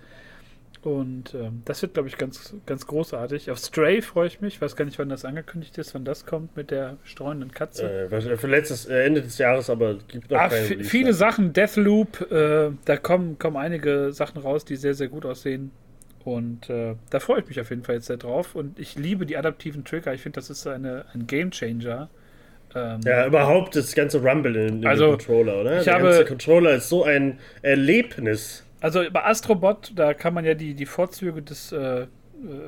Und 0.82 1.34
ähm, 1.34 1.62
das 1.64 1.82
wird, 1.82 1.94
glaube 1.94 2.08
ich, 2.08 2.16
ganz, 2.18 2.54
ganz 2.64 2.86
großartig. 2.86 3.50
Auf 3.50 3.58
Stray 3.58 4.00
freue 4.00 4.28
ich 4.28 4.40
mich. 4.40 4.54
Ich 4.54 4.60
weiß 4.62 4.76
gar 4.76 4.84
nicht, 4.84 4.96
wann 5.00 5.08
das 5.08 5.24
angekündigt 5.24 5.76
ist, 5.76 5.92
wann 5.94 6.04
das 6.04 6.24
kommt 6.24 6.56
mit 6.56 6.70
der 6.70 6.96
streuenden 7.02 7.50
Katze. 7.50 8.04
Äh, 8.06 8.10
was- 8.12 8.40
für 8.40 8.46
letztes, 8.46 8.86
äh, 8.86 9.04
Ende 9.06 9.20
des 9.22 9.38
Jahres, 9.38 9.70
aber 9.70 9.94
gibt 10.06 10.30
noch 10.30 10.38
Ah, 10.38 10.48
keine 10.48 10.70
Release 10.70 10.88
viele. 10.88 11.12
Sachen, 11.14 11.52
Deathloop, 11.52 12.30
äh, 12.30 12.70
da 12.84 12.96
kommen, 12.96 13.38
kommen 13.40 13.56
einige 13.56 14.12
Sachen 14.12 14.40
raus, 14.40 14.64
die 14.64 14.76
sehr, 14.76 14.94
sehr 14.94 15.08
gut 15.08 15.26
aussehen. 15.26 15.72
Und 16.24 16.70
äh, 16.70 16.94
da 17.10 17.18
freue 17.20 17.40
ich 17.40 17.48
mich 17.48 17.60
auf 17.60 17.70
jeden 17.70 17.82
Fall 17.82 17.96
jetzt 17.96 18.06
sehr 18.06 18.16
drauf. 18.16 18.54
Und 18.54 18.78
ich 18.78 18.94
liebe 18.96 19.26
die 19.26 19.36
adaptiven 19.36 19.84
Trigger. 19.84 20.14
Ich 20.14 20.22
finde, 20.22 20.36
das 20.36 20.48
ist 20.48 20.64
eine, 20.66 21.06
ein 21.12 21.26
Game 21.26 21.50
Changer. 21.50 22.08
Ähm, 22.78 23.00
Ja, 23.04 23.26
überhaupt 23.26 23.74
das 23.76 23.94
ganze 23.94 24.22
Rumble 24.22 24.56
in, 24.56 24.82
in 24.82 24.86
Also, 24.86 25.06
dem 25.06 25.10
Controller, 25.18 25.60
oder? 25.60 25.78
ich 25.78 25.84
Der 25.84 25.94
habe- 25.94 26.04
ganze 26.04 26.24
Controller 26.24 26.70
ist 26.74 26.88
so 26.88 27.04
ein 27.04 27.38
Erlebnis. 27.62 28.64
Also 28.80 29.02
bei 29.12 29.24
Astrobot, 29.24 29.92
da 29.96 30.14
kann 30.14 30.34
man 30.34 30.44
ja 30.44 30.54
die, 30.54 30.74
die 30.74 30.86
Vorzüge 30.86 31.42
des 31.42 31.72
äh, 31.72 32.02
äh, 32.02 32.06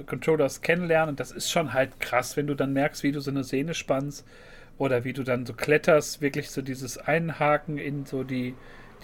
Controllers 0.06 0.60
kennenlernen. 0.62 1.10
Und 1.10 1.20
das 1.20 1.30
ist 1.30 1.50
schon 1.50 1.72
halt 1.72 2.00
krass, 2.00 2.36
wenn 2.36 2.46
du 2.46 2.54
dann 2.54 2.72
merkst, 2.72 3.02
wie 3.02 3.12
du 3.12 3.20
so 3.20 3.30
eine 3.30 3.44
Sehne 3.44 3.74
spannst 3.74 4.26
oder 4.78 5.04
wie 5.04 5.12
du 5.12 5.22
dann 5.22 5.46
so 5.46 5.52
kletterst, 5.52 6.20
wirklich 6.20 6.50
so 6.50 6.62
dieses 6.62 6.98
Einhaken 6.98 7.78
in 7.78 8.06
so 8.06 8.24
die, 8.24 8.54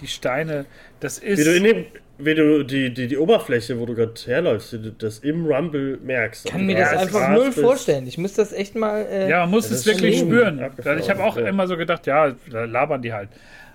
die 0.01 0.07
Steine. 0.07 0.66
Das 1.01 1.18
ist. 1.18 1.38
Wie 1.40 1.44
du, 1.44 1.57
in 1.57 1.64
dem, 1.64 1.84
wie 2.18 2.34
du 2.34 2.62
die, 2.64 2.92
die, 2.92 3.07
die 3.09 3.16
Oberfläche, 3.18 3.78
wo 3.78 3.86
du 3.86 3.94
gerade 3.94 4.14
herläufst, 4.24 4.72
wie 4.72 4.78
du 4.78 4.90
das 4.92 5.18
im 5.20 5.47
Rumble 5.47 5.99
merkst. 6.03 6.47
Ich 6.47 6.53
kann 6.53 6.64
mir 6.66 6.76
das 6.76 6.92
Ja, 6.92 6.99
einfach 7.01 7.28
null 7.30 7.47
bist. 7.47 7.61
vorstellen. 7.61 8.07
Ich 8.07 8.18
muss 8.18 8.34
das 8.34 8.53
echt 8.53 8.74
mal. 8.74 9.03
Äh, 9.11 9.28
Ja, 9.30 9.40
man 9.40 9.51
muss 9.51 9.68
Das 9.68 9.78
es 9.80 9.86
wirklich 9.86 10.18
spüren. 10.18 10.61
abgefahren, 10.62 10.99
Ich 10.99 11.11
habe 11.11 11.22
auch 11.24 11.36
ja. 11.36 11.47
immer 11.49 11.66
so 11.66 11.76
gedacht, 11.76 12.07
ja, 12.07 12.34
da 12.51 12.64
labern 12.64 13.03
die 13.03 13.12
halt. 13.12 13.28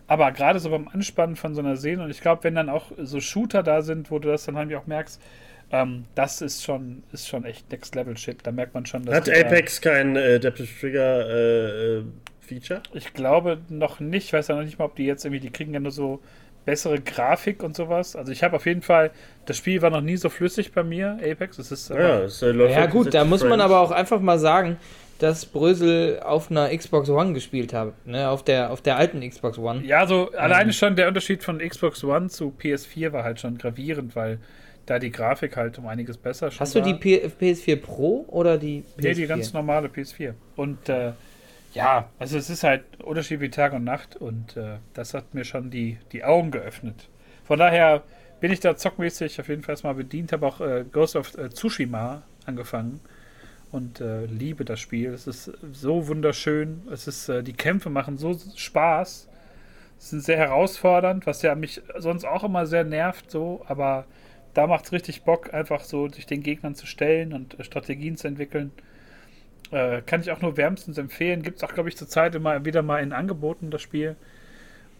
Aber 0.07 0.31
gerade 0.33 0.59
so 0.59 0.69
beim 0.69 0.87
Anspannen 0.89 1.35
von 1.37 1.53
so 1.55 1.61
einer 1.61 1.77
Szene, 1.77 2.03
und 2.03 2.09
ich 2.11 2.19
glaube, 2.19 2.43
wenn 2.43 2.55
dann 2.55 2.67
auch 2.69 2.91
so 3.01 3.21
Shooter 3.21 3.63
da 3.63 3.81
sind, 3.81 4.11
wo 4.11 4.19
du 4.19 4.27
das 4.29 4.45
dann 4.45 4.55
irgendwie 4.57 4.75
auch 4.75 4.85
merkst, 4.87 5.21
ähm, 5.71 6.03
das 6.15 6.41
ist 6.41 6.63
schon, 6.65 7.03
ist 7.13 7.29
schon 7.29 7.45
echt 7.45 7.71
Next 7.71 7.95
Level 7.95 8.17
Shit. 8.17 8.39
Da 8.43 8.51
merkt 8.51 8.73
man 8.73 8.85
schon, 8.85 9.05
dass 9.05 9.15
Hat 9.15 9.29
Apex 9.29 9.79
kein 9.79 10.17
äh, 10.17 10.35
Adaptive 10.35 10.67
Trigger 10.81 11.29
äh, 11.29 11.97
äh, 11.99 12.03
Feature? 12.51 12.81
Ich 12.93 13.13
glaube 13.13 13.59
noch 13.69 13.99
nicht. 13.99 14.25
Ich 14.25 14.33
weiß 14.33 14.49
ja 14.49 14.55
noch 14.55 14.63
nicht 14.63 14.77
mal, 14.77 14.85
ob 14.85 14.95
die 14.95 15.05
jetzt 15.05 15.23
irgendwie, 15.23 15.39
die 15.39 15.51
kriegen 15.51 15.73
ja 15.73 15.79
nur 15.79 15.91
so 15.91 16.19
bessere 16.65 16.99
Grafik 16.99 17.63
und 17.63 17.75
sowas. 17.75 18.15
Also 18.15 18.31
ich 18.31 18.43
habe 18.43 18.55
auf 18.55 18.65
jeden 18.65 18.81
Fall, 18.81 19.11
das 19.45 19.57
Spiel 19.57 19.81
war 19.81 19.89
noch 19.89 20.01
nie 20.01 20.17
so 20.17 20.29
flüssig 20.29 20.73
bei 20.73 20.83
mir, 20.83 21.17
Apex. 21.23 21.57
Es 21.57 21.71
ist 21.71 21.91
aber, 21.91 22.01
Ja, 22.01 22.19
es 22.21 22.41
äh, 22.41 22.51
läuft 22.51 22.73
ja, 22.73 22.81
halt 22.81 22.91
gut, 22.91 23.07
da 23.07 23.23
60 23.23 23.29
muss 23.29 23.43
man 23.43 23.61
aber 23.61 23.79
auch 23.79 23.91
einfach 23.91 24.19
mal 24.19 24.37
sagen, 24.37 24.77
das 25.17 25.45
Brösel 25.45 26.19
auf 26.23 26.51
einer 26.51 26.75
Xbox 26.75 27.09
One 27.09 27.33
gespielt 27.33 27.73
habe. 27.73 27.93
Ne? 28.05 28.29
Auf, 28.29 28.43
der, 28.43 28.71
auf 28.71 28.81
der 28.81 28.97
alten 28.97 29.27
Xbox 29.27 29.57
One. 29.57 29.83
Ja, 29.85 30.05
so 30.07 30.31
alleine 30.31 30.73
schon 30.73 30.95
der 30.95 31.07
Unterschied 31.07 31.43
von 31.43 31.59
Xbox 31.59 32.03
One 32.03 32.29
zu 32.29 32.53
PS4 32.59 33.11
war 33.11 33.23
halt 33.23 33.39
schon 33.39 33.57
gravierend, 33.57 34.15
weil 34.15 34.39
da 34.87 34.99
die 34.99 35.11
Grafik 35.11 35.57
halt 35.57 35.77
um 35.77 35.87
einiges 35.87 36.17
besser 36.17 36.49
schon 36.49 36.59
Hast 36.59 36.75
du 36.75 36.79
war. 36.79 36.87
die 36.87 36.95
P 36.95 37.27
PS4 37.39 37.75
Pro 37.75 38.25
oder 38.27 38.57
die 38.57 38.79
PS4? 38.97 39.01
Nee, 39.01 39.13
die 39.13 39.27
ganz 39.27 39.53
normale 39.53 39.87
PS4. 39.87 40.33
Und 40.55 40.89
äh, 40.89 41.11
ja, 41.73 42.09
also 42.19 42.37
es 42.37 42.49
ist 42.49 42.63
halt 42.63 42.83
Unterschied 43.01 43.39
wie 43.39 43.49
Tag 43.49 43.73
und 43.73 43.83
Nacht 43.83 44.15
und 44.15 44.57
äh, 44.57 44.77
das 44.93 45.13
hat 45.13 45.33
mir 45.33 45.45
schon 45.45 45.71
die, 45.71 45.97
die 46.11 46.23
Augen 46.23 46.51
geöffnet. 46.51 47.09
Von 47.43 47.59
daher 47.59 48.03
bin 48.39 48.51
ich 48.51 48.59
da 48.59 48.75
zockmäßig 48.75 49.39
auf 49.39 49.47
jeden 49.47 49.61
Fall 49.63 49.73
erstmal 49.73 49.95
bedient, 49.95 50.31
habe 50.33 50.45
auch 50.45 50.61
äh, 50.61 50.83
Ghost 50.91 51.15
of 51.15 51.37
äh, 51.37 51.49
Tsushima 51.49 52.23
angefangen 52.45 52.99
und 53.71 54.01
äh, 54.01 54.25
liebe 54.25 54.65
das 54.65 54.79
Spiel. 54.79 55.13
Es 55.13 55.27
ist 55.27 55.51
so 55.71 56.07
wunderschön. 56.07 56.81
Es 56.91 57.07
ist, 57.07 57.29
äh, 57.29 57.43
die 57.43 57.53
Kämpfe 57.53 57.89
machen 57.89 58.17
so 58.17 58.37
Spaß. 58.55 59.29
sind 59.97 60.23
sehr 60.23 60.37
herausfordernd, 60.37 61.25
was 61.25 61.41
ja 61.41 61.55
mich 61.55 61.81
sonst 61.97 62.25
auch 62.25 62.43
immer 62.43 62.65
sehr 62.65 62.83
nervt, 62.83 63.31
so, 63.31 63.63
aber 63.67 64.05
da 64.53 64.67
macht 64.67 64.85
es 64.85 64.91
richtig 64.91 65.23
Bock, 65.23 65.53
einfach 65.53 65.81
so 65.81 66.09
sich 66.09 66.25
den 66.25 66.43
Gegnern 66.43 66.75
zu 66.75 66.85
stellen 66.85 67.33
und 67.33 67.55
Strategien 67.61 68.17
zu 68.17 68.27
entwickeln. 68.27 68.71
Äh, 69.71 70.01
kann 70.05 70.21
ich 70.21 70.31
auch 70.31 70.41
nur 70.41 70.57
wärmstens 70.57 70.97
empfehlen. 70.97 71.43
Gibt 71.43 71.57
es 71.57 71.63
auch, 71.63 71.73
glaube 71.73 71.89
ich, 71.89 71.97
zurzeit 71.97 72.35
immer 72.35 72.65
wieder 72.65 72.81
mal 72.81 73.01
in 73.01 73.13
Angeboten, 73.13 73.71
das 73.71 73.81
Spiel. 73.81 74.15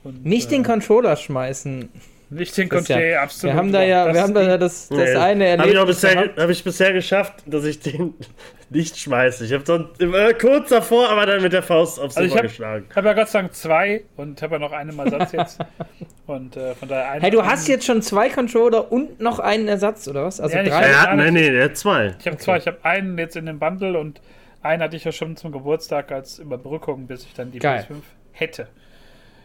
Und, 0.03 0.26
Nicht 0.26 0.49
den 0.51 0.61
äh, 0.63 0.67
Controller 0.67 1.15
schmeißen. 1.15 1.89
Nicht 2.32 2.57
den. 2.57 2.69
Controller, 2.69 3.22
absolut. 3.22 3.53
Wir 3.53 3.59
haben 3.59 3.72
da 3.74 3.84
ja, 3.84 4.05
Das 4.05 4.13
wir 4.15 4.22
haben 4.22 4.34
da 4.34 4.41
ja 4.41 4.57
das, 4.57 4.88
das 4.88 4.97
Nee, 4.97 5.15
eine 5.15 5.57
Habe 5.57 5.69
ich, 5.69 5.86
bisher, 5.86 6.30
hab 6.38 6.49
ich 6.49 6.63
bisher 6.63 6.93
geschafft, 6.93 7.43
dass 7.45 7.65
ich 7.65 7.82
den 7.82 8.13
nicht 8.69 8.97
schmeiße. 8.97 9.43
Ich 9.43 9.51
habe 9.51 9.65
so 9.65 9.89
immer 9.99 10.34
kurz 10.34 10.69
davor, 10.69 11.09
aber 11.09 11.26
dann 11.26 11.41
mit 11.41 11.51
der 11.51 11.61
Faust 11.61 11.99
aufs 11.99 12.15
Also 12.15 12.30
ich 12.30 12.38
habe 12.38 12.47
geschlagen. 12.47 12.86
hab 12.95 13.03
ja 13.03 13.11
Gott 13.11 13.28
sei 13.28 13.41
Dank 13.41 13.53
zwei 13.53 14.05
und 14.15 14.41
habe 14.41 14.55
ja 14.55 14.59
noch 14.59 14.72
einen 14.72 14.91
im 14.91 14.99
Ersatz 14.99 15.34
jetzt. 15.34 15.59
und 16.26 16.55
äh, 16.55 16.74
von 16.76 16.88
daher 16.88 17.11
einen. 17.11 17.22
Hey, 17.22 17.32
du 17.32 17.43
hast 17.43 17.67
jetzt 17.67 17.86
schon 17.86 18.01
zwei 18.01 18.30
Controller 18.30 18.89
und 18.89 19.19
noch 19.19 19.39
einen 19.39 19.67
Ersatz, 19.67 20.07
oder 20.07 20.24
was? 20.24 20.39
Also 20.39 20.55
Ja, 20.55 20.63
drei? 20.63 20.84
Er 20.84 21.15
nee, 21.15 21.32
nicht. 21.32 21.51
nee, 21.51 21.57
er 21.57 21.65
hat 21.65 21.76
zwei. 21.76 22.15
Ich 22.17 22.28
habe 22.28 22.38
zwei. 22.38 22.57
Ich 22.59 22.67
habe 22.67 22.78
einen 22.84 23.17
jetzt 23.17 23.36
in 23.36 23.45
dem 23.45 23.59
Bundle 23.59 23.99
und 23.99 24.22
einen 24.64 24.82
hatte 24.84 24.95
ich 24.95 25.03
ja 25.03 25.12
schon 25.12 25.36
zum 25.38 25.51
Geburtstag 25.51 26.12
als 26.12 26.39
Überbrückung, 26.39 27.07
bis 27.07 27.24
ich 27.26 27.34
dann 27.34 27.51
die 27.51 27.59
Geil. 27.59 27.86
PS5 27.89 28.01
hätte. 28.34 28.68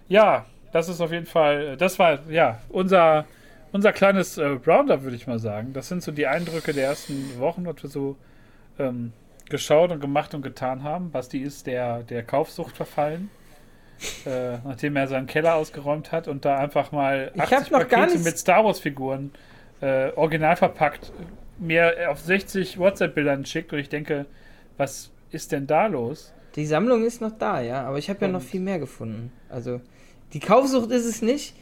Ja, 0.09 0.47
das 0.73 0.89
ist 0.89 1.01
auf 1.01 1.11
jeden 1.13 1.27
Fall, 1.27 1.77
das 1.77 1.99
war 1.99 2.19
ja 2.29 2.61
unser, 2.69 3.25
unser 3.73 3.93
kleines 3.93 4.39
äh, 4.39 4.45
Roundup, 4.67 5.03
würde 5.03 5.17
ich 5.17 5.27
mal 5.27 5.39
sagen. 5.39 5.73
Das 5.73 5.89
sind 5.89 6.03
so 6.03 6.13
die 6.13 6.27
Eindrücke 6.27 6.73
der 6.73 6.85
ersten 6.87 7.39
Wochen, 7.39 7.65
was 7.67 7.83
wir 7.83 7.91
so 7.91 8.17
ähm, 8.79 9.13
geschaut 9.49 9.91
und 9.91 10.01
gemacht 10.01 10.35
und 10.35 10.43
getan 10.43 10.83
haben. 10.83 11.11
Basti 11.11 11.39
ist 11.39 11.67
der, 11.67 12.03
der 12.03 12.23
Kaufsucht 12.23 12.77
verfallen. 12.77 13.31
Äh, 14.27 14.59
nachdem 14.63 14.95
er 14.97 15.09
seinen 15.09 15.27
Keller 15.27 15.55
ausgeräumt 15.55 16.13
hat 16.13 16.29
und 16.29 16.45
da 16.45 16.59
einfach 16.59 16.93
mal 16.93 17.33
Ich 17.35 17.41
hab 17.41 17.71
noch 17.71 17.89
gar 17.89 18.05
nichts- 18.05 18.25
mit 18.25 18.37
Star 18.37 18.63
Wars 18.63 18.79
Figuren 18.79 19.31
äh, 19.81 20.11
original 20.17 20.55
verpackt 20.57 21.13
mir 21.59 22.11
auf 22.11 22.19
60 22.21 22.79
WhatsApp-Bildern 22.79 23.47
schickt 23.47 23.73
und 23.73 23.79
ich 23.79 23.89
denke, 23.89 24.27
was 24.77 25.11
ist 25.31 25.53
denn 25.53 25.67
da 25.67 25.87
los? 25.87 26.33
Die 26.55 26.67
Sammlung 26.67 27.05
ist 27.05 27.21
noch 27.21 27.33
da, 27.37 27.61
ja, 27.61 27.85
aber 27.85 27.99
ich 27.99 28.09
habe 28.09 28.25
ja 28.25 28.29
noch 28.29 28.43
viel 28.43 28.61
mehr 28.61 28.79
gefunden. 28.79 29.31
Also, 29.49 29.81
die 30.33 30.41
Kaufsucht 30.41 30.91
ist 30.91 31.05
es 31.05 31.23
nicht, 31.23 31.55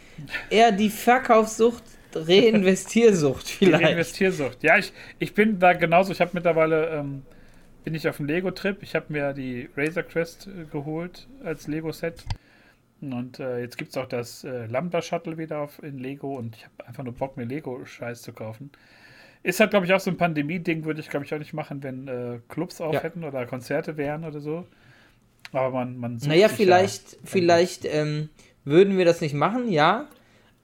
eher 0.51 0.73
die 0.73 0.91
Verkaufssucht, 0.91 1.83
Reinvestiersucht 2.15 3.49
Die 3.61 3.67
vielleicht. 3.67 3.91
Investiersucht. 3.91 4.63
Ja, 4.63 4.79
ich, 4.79 4.93
ich 5.19 5.35
bin 5.35 5.59
da 5.59 5.73
genauso. 5.73 6.13
Ich 6.13 6.21
habe 6.21 6.31
mittlerweile, 6.35 6.89
ähm, 6.91 7.23
bin 7.83 7.95
ich 7.95 8.09
auf 8.09 8.19
dem 8.19 8.27
Lego-Trip. 8.27 8.83
Ich 8.83 8.95
habe 8.95 9.07
mir 9.09 9.33
die 9.33 9.69
Razor 9.77 10.05
Crest 10.05 10.47
äh, 10.47 10.65
geholt 10.71 11.27
als 11.43 11.67
Lego-Set. 11.67 12.25
Und 13.01 13.39
äh, 13.39 13.61
jetzt 13.61 13.77
gibt 13.77 13.91
es 13.91 13.97
auch 13.97 14.07
das 14.07 14.45
äh, 14.45 14.67
Lambda-Shuttle 14.67 15.37
wieder 15.37 15.59
auf, 15.59 15.83
in 15.83 15.99
Lego 15.99 16.39
und 16.39 16.57
ich 16.57 16.65
habe 16.65 16.87
einfach 16.87 17.05
nur 17.05 17.13
Bock, 17.13 17.37
mir 17.37 17.45
Lego-Scheiß 17.45 18.23
zu 18.23 18.33
kaufen. 18.33 18.71
Ist 19.45 19.61
halt, 19.61 19.71
glaube 19.71 19.85
ich, 19.85 19.93
auch 19.93 20.01
so 20.01 20.11
ein 20.11 20.17
Pandemie-Ding, 20.17 20.85
würde 20.87 21.01
ich, 21.01 21.11
glaube 21.11 21.27
ich, 21.27 21.35
auch 21.35 21.39
nicht 21.39 21.53
machen, 21.53 21.83
wenn 21.83 22.09
äh, 22.09 22.39
Clubs 22.49 22.81
auf 22.81 22.95
Ja. 22.95 23.03
hätten 23.03 23.25
oder 23.25 23.45
Konzerte 23.45 23.97
wären 23.99 24.25
oder 24.25 24.41
so. 24.41 24.67
Aber 25.53 25.71
man, 25.71 25.99
man 25.99 26.19
sucht 26.19 26.31
Naja, 26.31 26.49
vielleicht, 26.49 27.13
ja. 27.13 27.19
vielleicht 27.25 27.85
ähm, 27.85 28.31
würden 28.65 28.97
wir 28.97 29.05
das 29.05 29.21
nicht 29.21 29.35
machen, 29.35 29.71
ja. 29.71 30.09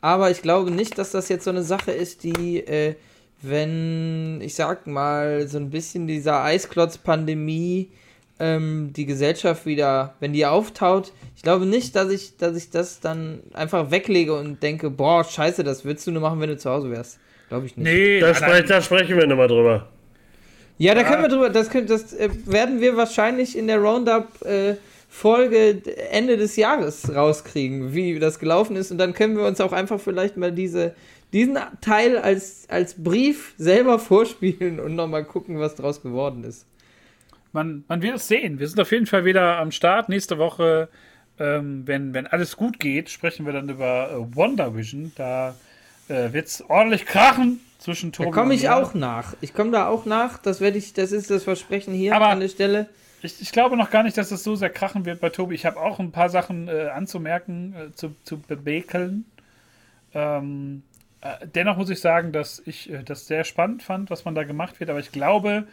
Aber 0.01 0.31
ich 0.31 0.41
glaube 0.41 0.71
nicht, 0.71 0.97
dass 0.97 1.11
das 1.11 1.29
jetzt 1.29 1.45
so 1.45 1.51
eine 1.51 1.63
Sache 1.63 1.93
ist, 1.93 2.25
die, 2.25 2.67
äh, 2.67 2.95
wenn, 3.43 4.41
ich 4.41 4.55
sag 4.55 4.87
mal, 4.87 5.47
so 5.47 5.59
ein 5.59 5.69
bisschen 5.69 6.07
dieser 6.07 6.43
Eisklotz-Pandemie 6.43 7.91
ähm, 8.39 8.95
die 8.97 9.05
Gesellschaft 9.05 9.67
wieder, 9.67 10.15
wenn 10.21 10.33
die 10.33 10.47
auftaut, 10.47 11.13
ich 11.37 11.43
glaube 11.43 11.67
nicht, 11.67 11.95
dass 11.97 12.11
ich, 12.11 12.39
dass 12.39 12.57
ich 12.57 12.71
das 12.71 13.01
dann 13.01 13.43
einfach 13.53 13.91
weglege 13.91 14.35
und 14.35 14.63
denke, 14.63 14.89
boah, 14.89 15.23
scheiße, 15.23 15.65
das 15.65 15.85
würdest 15.85 16.07
du 16.07 16.13
nur 16.13 16.23
machen, 16.23 16.41
wenn 16.41 16.49
du 16.49 16.57
zu 16.57 16.71
Hause 16.71 16.91
wärst. 16.91 17.19
Glaube 17.51 17.67
ich 17.67 17.77
nicht. 17.77 17.85
Nee, 17.85 18.21
Da, 18.21 18.27
nein, 18.29 18.35
sprech, 18.37 18.65
da 18.67 18.81
sprechen 18.81 19.17
wir 19.19 19.27
nochmal 19.27 19.49
drüber. 19.49 19.89
Ja, 20.79 20.95
da 20.95 21.03
Ja. 21.03 21.09
können 21.09 21.23
wir 21.23 21.29
drüber, 21.29 21.51
das, 21.51 21.69
können, 21.69 21.89
das 21.89 22.15
äh, 22.15 22.31
werden 22.47 22.81
wir 22.81 22.97
wahrscheinlich 22.97 23.59
in 23.59 23.67
der 23.67 23.79
Roundup-Folge 23.81 25.83
Ende 26.11 26.37
des 26.37 26.57
Jahres 26.57 27.15
rauskriegen, 27.15 27.93
wie 27.93 28.19
das 28.19 28.39
gelaufen 28.39 28.77
ist. 28.77 28.91
Und 28.91 28.99
dann 28.99 29.13
können 29.13 29.37
wir 29.37 29.45
uns 29.45 29.61
auch 29.61 29.73
einfach 29.73 30.01
vielleicht 30.01 30.37
mal 30.37 30.53
diese, 30.53 30.95
diesen 31.33 31.59
Teil 31.81 32.19
als, 32.19 32.67
als 32.69 33.03
Brief 33.03 33.55
selber 33.59 33.99
vorspielen 33.99 34.81
und 34.81 34.95
nochmal 34.95 35.25
gucken, 35.25 35.59
was 35.59 35.75
draus 35.75 36.03
geworden 36.03 36.45
ist. 36.45 36.67
Man, 37.53 37.85
man 37.89 38.01
wird 38.01 38.17
es 38.17 38.29
sehen. 38.29 38.61
Wir 38.61 38.69
sind 38.69 38.81
auf 38.81 38.93
jeden 38.93 39.07
Fall 39.07 39.25
wieder 39.25 39.59
am 39.59 39.73
Start. 39.73 40.09
Nächste 40.09 40.39
Woche, 40.39 40.89
ähm, 41.39 41.83
wenn, 41.85 42.15
wenn 42.15 42.29
alles 42.29 42.57
gut 42.57 42.79
geht, 42.79 43.11
sprechen 43.11 43.45
wir 43.45 43.53
dann 43.53 43.69
über 43.69 44.11
äh, 44.13 44.37
Wonder 44.37 44.77
Vision. 44.77 45.11
Da 45.17 45.57
äh, 46.11 46.33
wird 46.33 46.49
es 46.49 46.63
ordentlich 46.69 47.07
krachen 47.07 47.61
zwischen 47.79 48.13
Tobi 48.13 48.29
Da 48.29 48.35
komme 48.35 48.55
ich 48.55 48.69
auch 48.69 48.95
nach. 48.95 49.35
Ich 49.41 49.55
komme 49.55 49.71
da 49.71 49.89
auch 49.89 50.05
nach. 50.05 50.39
Das 50.39 50.61
werde 50.61 50.79
ich, 50.79 50.93
das 50.93 51.13
ist 51.13 51.31
das 51.31 51.45
Versprechen 51.45 51.95
hier 51.95 52.15
Aber- 52.15 52.29
an 52.29 52.41
der 52.41 52.49
Stelle. 52.49 52.89
Ich, 53.23 53.41
ich 53.43 53.53
glaube 53.53 53.77
noch 53.77 53.91
gar 53.91 54.03
nicht, 54.03 54.17
dass 54.17 54.31
es 54.31 54.43
so 54.43 54.57
sehr 54.57 54.71
krachen 54.71 55.05
wird 55.05 55.21
bei 55.21 55.29
Tobi. 55.29 55.55
Ich 55.55 55.67
habe 55.67 55.79
auch 55.79 55.99
ein 55.99 56.11
paar 56.11 56.31
Sachen 56.31 56.69
äh, 56.69 56.89
anzumerken, 56.89 57.75
äh, 57.75 57.93
zu, 57.93 58.15
zu 58.25 58.39
bebekeln. 58.39 59.27
Ähm, 60.15 60.83
äh, 61.21 61.47
dennoch 61.55 61.77
muss 61.77 61.91
ich 61.91 62.01
sagen, 62.01 62.33
dass 62.33 62.63
ich 62.65 62.91
äh, 62.91 63.03
das 63.03 63.27
sehr 63.27 63.45
spannend 63.45 63.83
fand, 63.83 64.09
was 64.09 64.25
man 64.25 64.35
da 64.35 64.45
gemacht 64.45 64.81
wird. 64.81 64.89
Aber 64.89 65.01
ich 65.01 65.13
glaube, 65.13 65.67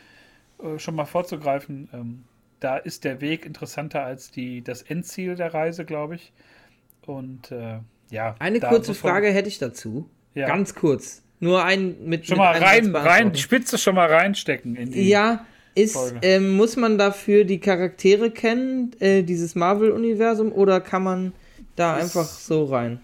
äh, 0.62 0.78
schon 0.78 0.96
mal 0.96 1.06
vorzugreifen, 1.06 1.88
ähm, 1.94 2.24
da 2.60 2.76
ist 2.76 3.06
der 3.06 3.22
Weg 3.22 3.46
interessanter 3.46 4.04
als 4.04 4.30
die, 4.30 4.62
das 4.62 4.82
Endziel 4.82 5.36
der 5.36 5.54
Reise, 5.54 5.86
glaube 5.86 6.16
ich. 6.16 6.34
Und 7.06 7.54
ja. 8.10 8.36
Eine 8.40 8.60
kurze 8.60 8.94
Frage 8.94 9.30
hätte 9.30 9.48
ich 9.48 9.60
dazu. 9.60 10.10
Ja. 10.38 10.48
Ganz 10.48 10.76
kurz. 10.76 11.24
Nur 11.40 11.64
ein 11.64 11.96
mit. 12.06 12.26
Schon 12.28 12.38
mit 12.38 12.46
mal 12.46 12.58
rein, 12.58 12.96
rein, 12.96 13.32
die 13.32 13.40
Spitze 13.40 13.78
schon 13.78 13.96
mal 13.96 14.08
reinstecken 14.12 14.76
in 14.76 14.92
die. 14.92 15.08
Ja, 15.10 15.46
ist, 15.76 15.94
Folge. 15.94 16.20
ähm, 16.22 16.56
muss 16.56 16.76
man 16.76 16.98
dafür 16.98 17.44
die 17.44 17.60
Charaktere 17.60 18.32
kennen, 18.32 18.92
äh, 19.00 19.24
dieses 19.24 19.56
Marvel-Universum, 19.56 20.52
oder 20.52 20.80
kann 20.82 21.04
man 21.04 21.34
da 21.76 21.96
Das- 21.96 22.04
einfach 22.04 22.26
so 22.32 22.66
rein? 22.66 23.00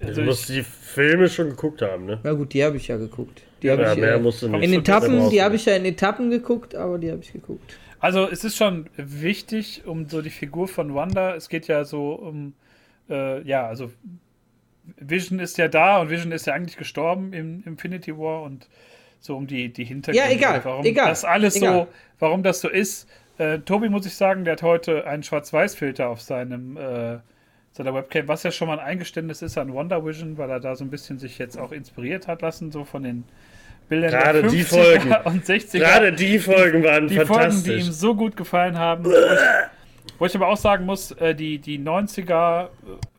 Also 0.00 0.20
du 0.20 0.26
musst 0.26 0.50
ich, 0.50 0.56
die 0.56 0.62
Filme 0.62 1.28
schon 1.28 1.50
geguckt 1.50 1.80
haben, 1.82 2.04
ne? 2.06 2.20
Na 2.22 2.32
gut, 2.34 2.52
die 2.52 2.62
habe 2.64 2.76
ich 2.76 2.88
ja 2.88 2.96
geguckt. 2.98 3.42
Die 3.62 3.70
habe 3.70 3.82
Ja, 3.82 3.92
ich 3.94 3.98
mehr 3.98 4.14
äh, 4.16 4.20
musst 4.20 4.42
du 4.42 4.48
nicht. 4.48 4.62
in 4.64 4.72
Etappen, 4.74 5.30
die 5.30 5.42
habe 5.42 5.56
ich 5.56 5.64
ja 5.64 5.74
in 5.74 5.84
Etappen 5.86 6.28
geguckt, 6.30 6.74
aber 6.74 6.98
die 6.98 7.10
habe 7.10 7.20
ich 7.22 7.32
geguckt. 7.32 7.78
Also 7.98 8.28
es 8.28 8.44
ist 8.44 8.56
schon 8.56 8.90
wichtig 8.96 9.82
um 9.86 10.06
so 10.08 10.20
die 10.20 10.30
Figur 10.30 10.68
von 10.68 10.94
Wanda. 10.94 11.34
Es 11.34 11.48
geht 11.48 11.66
ja 11.66 11.84
so 11.84 12.12
um, 12.12 12.52
äh, 13.08 13.40
ja, 13.48 13.66
also 13.66 13.90
Vision 14.98 15.38
ist 15.38 15.58
ja 15.58 15.68
da 15.68 16.00
und 16.00 16.10
Vision 16.10 16.32
ist 16.32 16.46
ja 16.46 16.54
eigentlich 16.54 16.76
gestorben 16.76 17.32
im 17.32 17.62
Infinity 17.66 18.16
War 18.16 18.42
und 18.42 18.68
so 19.20 19.36
um 19.36 19.46
die, 19.46 19.72
die 19.72 19.84
Hintergründe. 19.84 20.28
Ja, 20.28 20.34
egal, 20.34 20.60
Warum 20.64 20.84
egal, 20.84 21.08
das 21.08 21.24
alles 21.24 21.56
egal. 21.56 21.72
so, 21.72 21.88
warum 22.18 22.42
das 22.42 22.60
so 22.60 22.68
ist. 22.68 23.08
Äh, 23.38 23.58
Tobi 23.60 23.88
muss 23.88 24.06
ich 24.06 24.14
sagen, 24.14 24.44
der 24.44 24.52
hat 24.52 24.62
heute 24.62 25.06
einen 25.06 25.22
Schwarz-Weiß-Filter 25.22 26.08
auf 26.08 26.20
seinem 26.20 26.76
äh, 26.76 27.18
seiner 27.72 27.94
Webcam, 27.94 28.26
was 28.26 28.42
ja 28.42 28.50
schon 28.50 28.68
mal 28.68 28.78
ein 28.78 28.86
Eingeständnis 28.86 29.42
ist 29.42 29.58
an 29.58 29.72
Wonder 29.72 30.04
Vision, 30.04 30.38
weil 30.38 30.48
er 30.48 30.60
da 30.60 30.74
so 30.76 30.84
ein 30.84 30.90
bisschen 30.90 31.18
sich 31.18 31.38
jetzt 31.38 31.58
auch 31.58 31.72
inspiriert 31.72 32.26
hat 32.26 32.40
lassen, 32.40 32.72
so 32.72 32.84
von 32.84 33.02
den 33.02 33.24
Bildern 33.88 34.10
Gerade 34.10 34.42
der 34.42 34.50
die 34.50 34.64
50er 34.64 34.66
Folgen. 34.66 35.14
und 35.24 35.44
60er 35.44 35.78
Gerade 35.78 36.12
die 36.12 36.38
Folgen 36.38 36.82
waren 36.82 37.08
die 37.08 37.16
Folgen, 37.16 37.28
die 37.28 37.34
fantastisch. 37.34 37.86
ihm 37.86 37.92
so 37.92 38.14
gut 38.14 38.36
gefallen 38.36 38.78
haben. 38.78 39.04
Wo 40.18 40.24
ich, 40.26 40.32
ich 40.32 40.36
aber 40.36 40.48
auch 40.48 40.56
sagen 40.56 40.84
muss, 40.86 41.12
äh, 41.12 41.34
die, 41.34 41.58
die 41.58 41.78
90er 41.78 42.64
äh, 42.64 42.66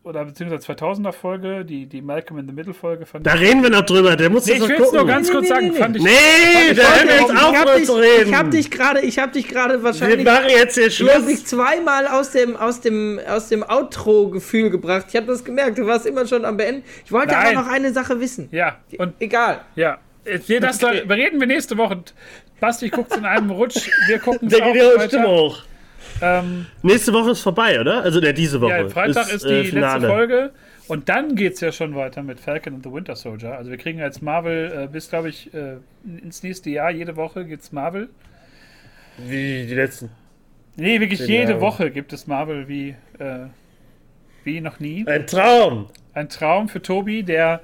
oder 0.07 0.23
beziehungsweise 0.25 0.71
2000er 0.71 1.11
Folge, 1.11 1.65
die, 1.65 1.85
die 1.85 2.01
Malcolm 2.01 2.39
in 2.39 2.47
the 2.47 2.53
Middle 2.53 2.73
Folge 2.73 3.05
fand 3.05 3.25
da 3.27 3.33
reden 3.33 3.61
wir 3.61 3.69
noch 3.69 3.81
drüber, 3.81 4.15
der 4.15 4.29
muss 4.29 4.45
Nee, 4.45 4.53
das 4.59 4.63
ich 4.69 4.77
will 4.77 4.85
es 4.85 4.91
nur 4.93 5.05
ganz 5.05 5.27
Nee, 5.27 5.33
kurz 5.33 5.43
nee, 5.43 5.47
sagen, 5.49 5.65
nee, 5.67 5.71
nee. 5.73 5.77
fand 5.79 5.95
ich. 5.97 6.03
nee, 6.03 6.09
ich 6.71 6.75
der 6.75 6.85
wollte- 6.85 6.97
hört 6.97 7.09
jetzt 7.19 7.31
ich 7.31 7.39
auf, 7.41 7.83
zu 7.83 7.93
reden. 7.95 8.29
ich 8.29 8.35
hab 8.35 8.51
dich 8.51 8.71
gerade, 8.71 9.01
ich 9.01 9.19
habe 9.19 9.31
dich 9.33 9.47
gerade 9.49 9.73
wir 9.75 9.83
wahrscheinlich, 9.83 10.25
machen 10.25 10.45
jetzt 10.49 10.75
hier 10.75 10.87
ich 10.87 11.01
habe 11.01 11.11
Schluss. 11.11 11.25
dich 11.27 11.45
zweimal 11.45 12.07
aus 12.07 12.31
dem 12.31 12.55
aus 12.55 12.79
dem 12.81 13.19
aus 13.27 13.49
dem 13.49 13.63
Outro-Gefühl 13.63 14.69
gebracht. 14.69 15.05
Ich 15.09 15.15
habe 15.15 15.27
das 15.27 15.43
gemerkt. 15.43 15.77
Du 15.77 15.85
warst 15.85 16.05
immer 16.05 16.25
schon 16.25 16.45
am 16.45 16.57
Beenden. 16.57 16.83
Ich 17.05 17.11
wollte 17.11 17.33
Nein. 17.33 17.57
aber 17.57 17.65
noch 17.65 17.71
eine 17.71 17.91
Sache 17.91 18.19
wissen. 18.19 18.47
Ja, 18.51 18.77
und 18.97 19.13
Egal. 19.19 19.61
ja. 19.75 19.97
Wir, 20.45 20.59
das 20.59 20.83
Okay. 20.83 21.03
da, 21.07 21.13
reden 21.13 21.39
wir 21.39 21.47
nächste 21.47 21.77
Woche. 21.77 21.99
Basti 22.59 22.89
guckt 22.89 23.15
in 23.15 23.23
einem 23.25 23.49
Rutsch, 23.49 23.89
wir 24.07 24.19
gucken 24.19 24.49
Der 24.49 24.59
geht 24.73 24.83
auch 24.83 25.01
die 25.01 25.07
Stimme 25.07 25.27
hoch. 25.27 25.59
Ähm, 26.21 26.65
Nächste 26.81 27.13
Woche 27.13 27.31
ist 27.31 27.41
vorbei, 27.41 27.79
oder? 27.79 28.03
Also 28.03 28.19
der 28.19 28.33
diese 28.33 28.61
Woche. 28.61 28.71
ja, 28.71 28.89
Freitag 28.89 29.31
ist, 29.31 29.45
die 29.45 29.53
äh, 29.53 29.69
letzte. 29.69 30.07
Folge. 30.07 30.51
Und 30.87 31.09
dann 31.09 31.35
geht 31.35 31.55
es 31.55 31.59
ja 31.59 31.71
schon 31.71 31.95
weiter 31.95 32.23
mit 32.23 32.39
Falcon 32.39 32.75
and 32.75 32.83
the 32.83 32.91
Winter 32.91 33.15
Soldier. 33.15 33.57
Also 33.57 33.69
wir 33.69 33.77
kriegen 33.77 33.99
jetzt 33.99 34.21
Marvel 34.21 34.83
äh, 34.85 34.87
bis, 34.87 35.09
glaube 35.09 35.29
ich, 35.29 35.53
äh, 35.53 35.77
ins 36.05 36.43
nächste 36.43 36.69
Jahr. 36.69 36.91
Jede 36.91 37.15
Woche 37.15 37.45
gibt's 37.45 37.71
Marvel. 37.71 38.09
Wie 39.17 39.65
die 39.67 39.73
letzten. 39.73 40.09
Nee, 40.77 40.99
wirklich 40.99 41.19
jede 41.21 41.51
Jahre. 41.51 41.61
Woche 41.61 41.91
gibt 41.91 42.13
es 42.13 42.27
Marvel 42.27 42.67
wie, 42.67 42.95
äh, 43.19 43.47
wie 44.43 44.61
noch 44.61 44.79
nie. 44.79 45.05
Ein 45.07 45.27
Traum! 45.27 45.87
Ein 46.13 46.29
Traum 46.29 46.69
für 46.69 46.81
Tobi, 46.81 47.23
der 47.23 47.61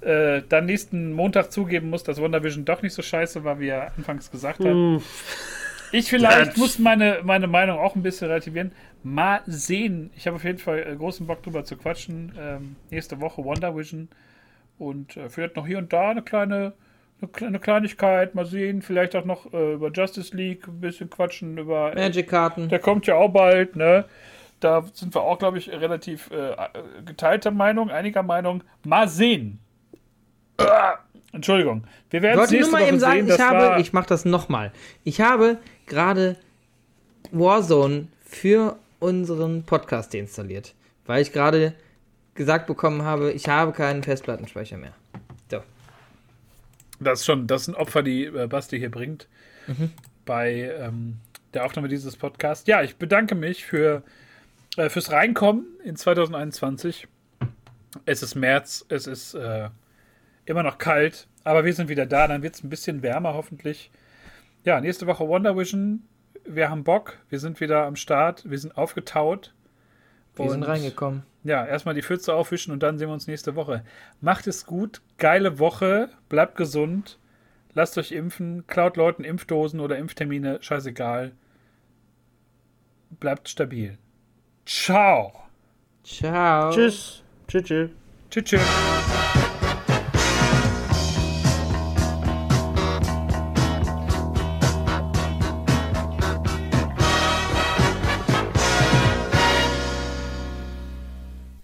äh, 0.00 0.42
dann 0.48 0.66
nächsten 0.66 1.12
Montag 1.12 1.52
zugeben 1.52 1.90
muss, 1.90 2.02
dass 2.04 2.20
WandaVision 2.20 2.64
doch 2.64 2.82
nicht 2.82 2.94
so 2.94 3.02
scheiße 3.02 3.44
war, 3.44 3.60
wie 3.60 3.68
er 3.68 3.92
anfangs 3.96 4.30
gesagt 4.30 4.60
hat. 4.60 4.66
Hm, 4.66 5.00
Ich 5.96 6.08
vielleicht 6.10 6.52
Das- 6.52 6.56
muss 6.56 6.78
meine, 6.78 7.20
meine 7.22 7.46
Meinung 7.46 7.78
auch 7.78 7.94
ein 7.94 8.02
bisschen 8.02 8.28
relativieren. 8.28 8.72
Mal 9.02 9.42
sehen. 9.46 10.10
Ich 10.16 10.26
habe 10.26 10.36
auf 10.36 10.44
jeden 10.44 10.58
Fall 10.58 10.78
äh, 10.86 10.96
großen 10.96 11.26
Bock 11.26 11.42
drüber 11.42 11.64
zu 11.64 11.76
quatschen. 11.76 12.32
Ähm, 12.38 12.76
nächste 12.90 13.20
Woche 13.20 13.44
WandaVision. 13.44 14.08
Und 14.78 15.16
äh, 15.16 15.28
vielleicht 15.28 15.56
noch 15.56 15.66
hier 15.66 15.78
und 15.78 15.92
da 15.92 16.10
eine 16.10 16.22
kleine, 16.22 16.72
eine 17.20 17.30
kleine 17.30 17.58
Kleinigkeit. 17.60 18.34
Mal 18.34 18.46
sehen. 18.46 18.82
Vielleicht 18.82 19.14
auch 19.14 19.24
noch 19.24 19.52
äh, 19.52 19.74
über 19.74 19.90
Justice 19.92 20.36
League 20.36 20.66
ein 20.66 20.80
bisschen 20.80 21.10
quatschen. 21.10 21.58
Über, 21.58 21.92
äh, 21.92 22.00
Magic-Karten. 22.08 22.68
der 22.68 22.78
kommt 22.80 23.06
ja 23.06 23.14
auch 23.14 23.28
bald, 23.28 23.76
ne? 23.76 24.04
Da 24.60 24.82
sind 24.94 25.14
wir 25.14 25.20
auch, 25.22 25.38
glaube 25.38 25.58
ich, 25.58 25.70
relativ 25.70 26.30
äh, 26.30 26.54
geteilter 27.04 27.50
Meinung, 27.50 27.90
einiger 27.90 28.22
Meinung. 28.22 28.64
Mal 28.84 29.08
sehen. 29.08 29.58
Entschuldigung. 31.32 31.84
Wir 32.10 32.18
Ich 32.18 32.22
werden 32.22 32.34
es 32.34 32.38
wollte 32.40 32.52
nur 32.52 32.58
nächste 32.60 32.72
mal 32.72 32.80
Woche 32.82 32.88
eben 32.88 32.98
sagen, 33.00 33.26
sehen. 33.26 33.34
ich 33.34 33.40
habe, 33.40 33.58
war, 33.58 33.78
ich 33.80 33.92
mache 33.92 34.06
das 34.06 34.24
nochmal. 34.24 34.72
Ich 35.02 35.20
habe 35.20 35.58
gerade 35.86 36.36
Warzone 37.30 38.08
für 38.24 38.78
unseren 39.00 39.64
Podcast 39.64 40.14
deinstalliert, 40.14 40.74
weil 41.06 41.22
ich 41.22 41.32
gerade 41.32 41.74
gesagt 42.34 42.66
bekommen 42.66 43.02
habe, 43.02 43.32
ich 43.32 43.48
habe 43.48 43.72
keinen 43.72 44.02
Festplattenspeicher 44.02 44.76
mehr. 44.76 44.94
So. 45.50 45.62
Das 47.00 47.20
ist 47.20 47.26
schon, 47.26 47.46
das 47.46 47.66
sind 47.66 47.74
Opfer, 47.74 48.02
die 48.02 48.24
äh, 48.24 48.46
Basti 48.46 48.78
hier 48.78 48.90
bringt 48.90 49.28
bei 50.24 50.72
ähm, 50.78 51.16
der 51.52 51.64
Aufnahme 51.64 51.88
dieses 51.88 52.16
Podcasts. 52.16 52.66
Ja, 52.66 52.82
ich 52.82 52.96
bedanke 52.96 53.34
mich 53.34 53.64
für, 53.64 54.02
äh, 54.76 54.88
fürs 54.88 55.12
Reinkommen 55.12 55.66
in 55.84 55.96
2021. 55.96 57.08
Es 58.06 58.22
ist 58.22 58.34
März, 58.34 58.84
es 58.88 59.06
ist 59.06 59.34
äh, 59.34 59.68
immer 60.46 60.62
noch 60.62 60.78
kalt, 60.78 61.28
aber 61.44 61.64
wir 61.64 61.72
sind 61.72 61.88
wieder 61.88 62.06
da. 62.06 62.26
Dann 62.26 62.42
wird 62.42 62.54
es 62.54 62.64
ein 62.64 62.70
bisschen 62.70 63.02
wärmer 63.02 63.34
hoffentlich. 63.34 63.90
Ja, 64.64 64.80
nächste 64.80 65.06
Woche 65.06 65.28
Wonder 65.28 65.56
Vision. 65.56 66.04
Wir 66.46 66.70
haben 66.70 66.84
Bock, 66.84 67.18
wir 67.28 67.38
sind 67.38 67.60
wieder 67.60 67.84
am 67.84 67.96
Start, 67.96 68.48
wir 68.48 68.58
sind 68.58 68.76
aufgetaut. 68.76 69.52
Wir 70.36 70.50
sind 70.50 70.62
reingekommen. 70.62 71.22
ja, 71.44 71.64
erstmal 71.64 71.94
die 71.94 72.02
Pfütze 72.02 72.34
aufwischen 72.34 72.72
und 72.72 72.82
dann 72.82 72.98
sehen 72.98 73.08
wir 73.08 73.12
uns 73.14 73.26
nächste 73.26 73.54
Woche. 73.54 73.84
Macht 74.20 74.46
es 74.46 74.66
gut, 74.66 75.00
geile 75.18 75.58
Woche, 75.58 76.08
bleibt 76.28 76.56
gesund, 76.56 77.18
lasst 77.74 77.96
euch 77.98 78.10
impfen, 78.12 78.66
klaut 78.66 78.96
Leuten 78.96 79.22
Impfdosen 79.22 79.80
oder 79.80 79.96
Impftermine, 79.98 80.58
scheißegal. 80.60 81.32
Bleibt 83.20 83.48
stabil. 83.48 83.98
Ciao. 84.66 85.44
Ciao. 86.02 86.70
Tschüss. 86.70 87.22
tschüss. 87.46 87.90
Tschüss. 88.30 88.44
tschüss. 88.44 89.43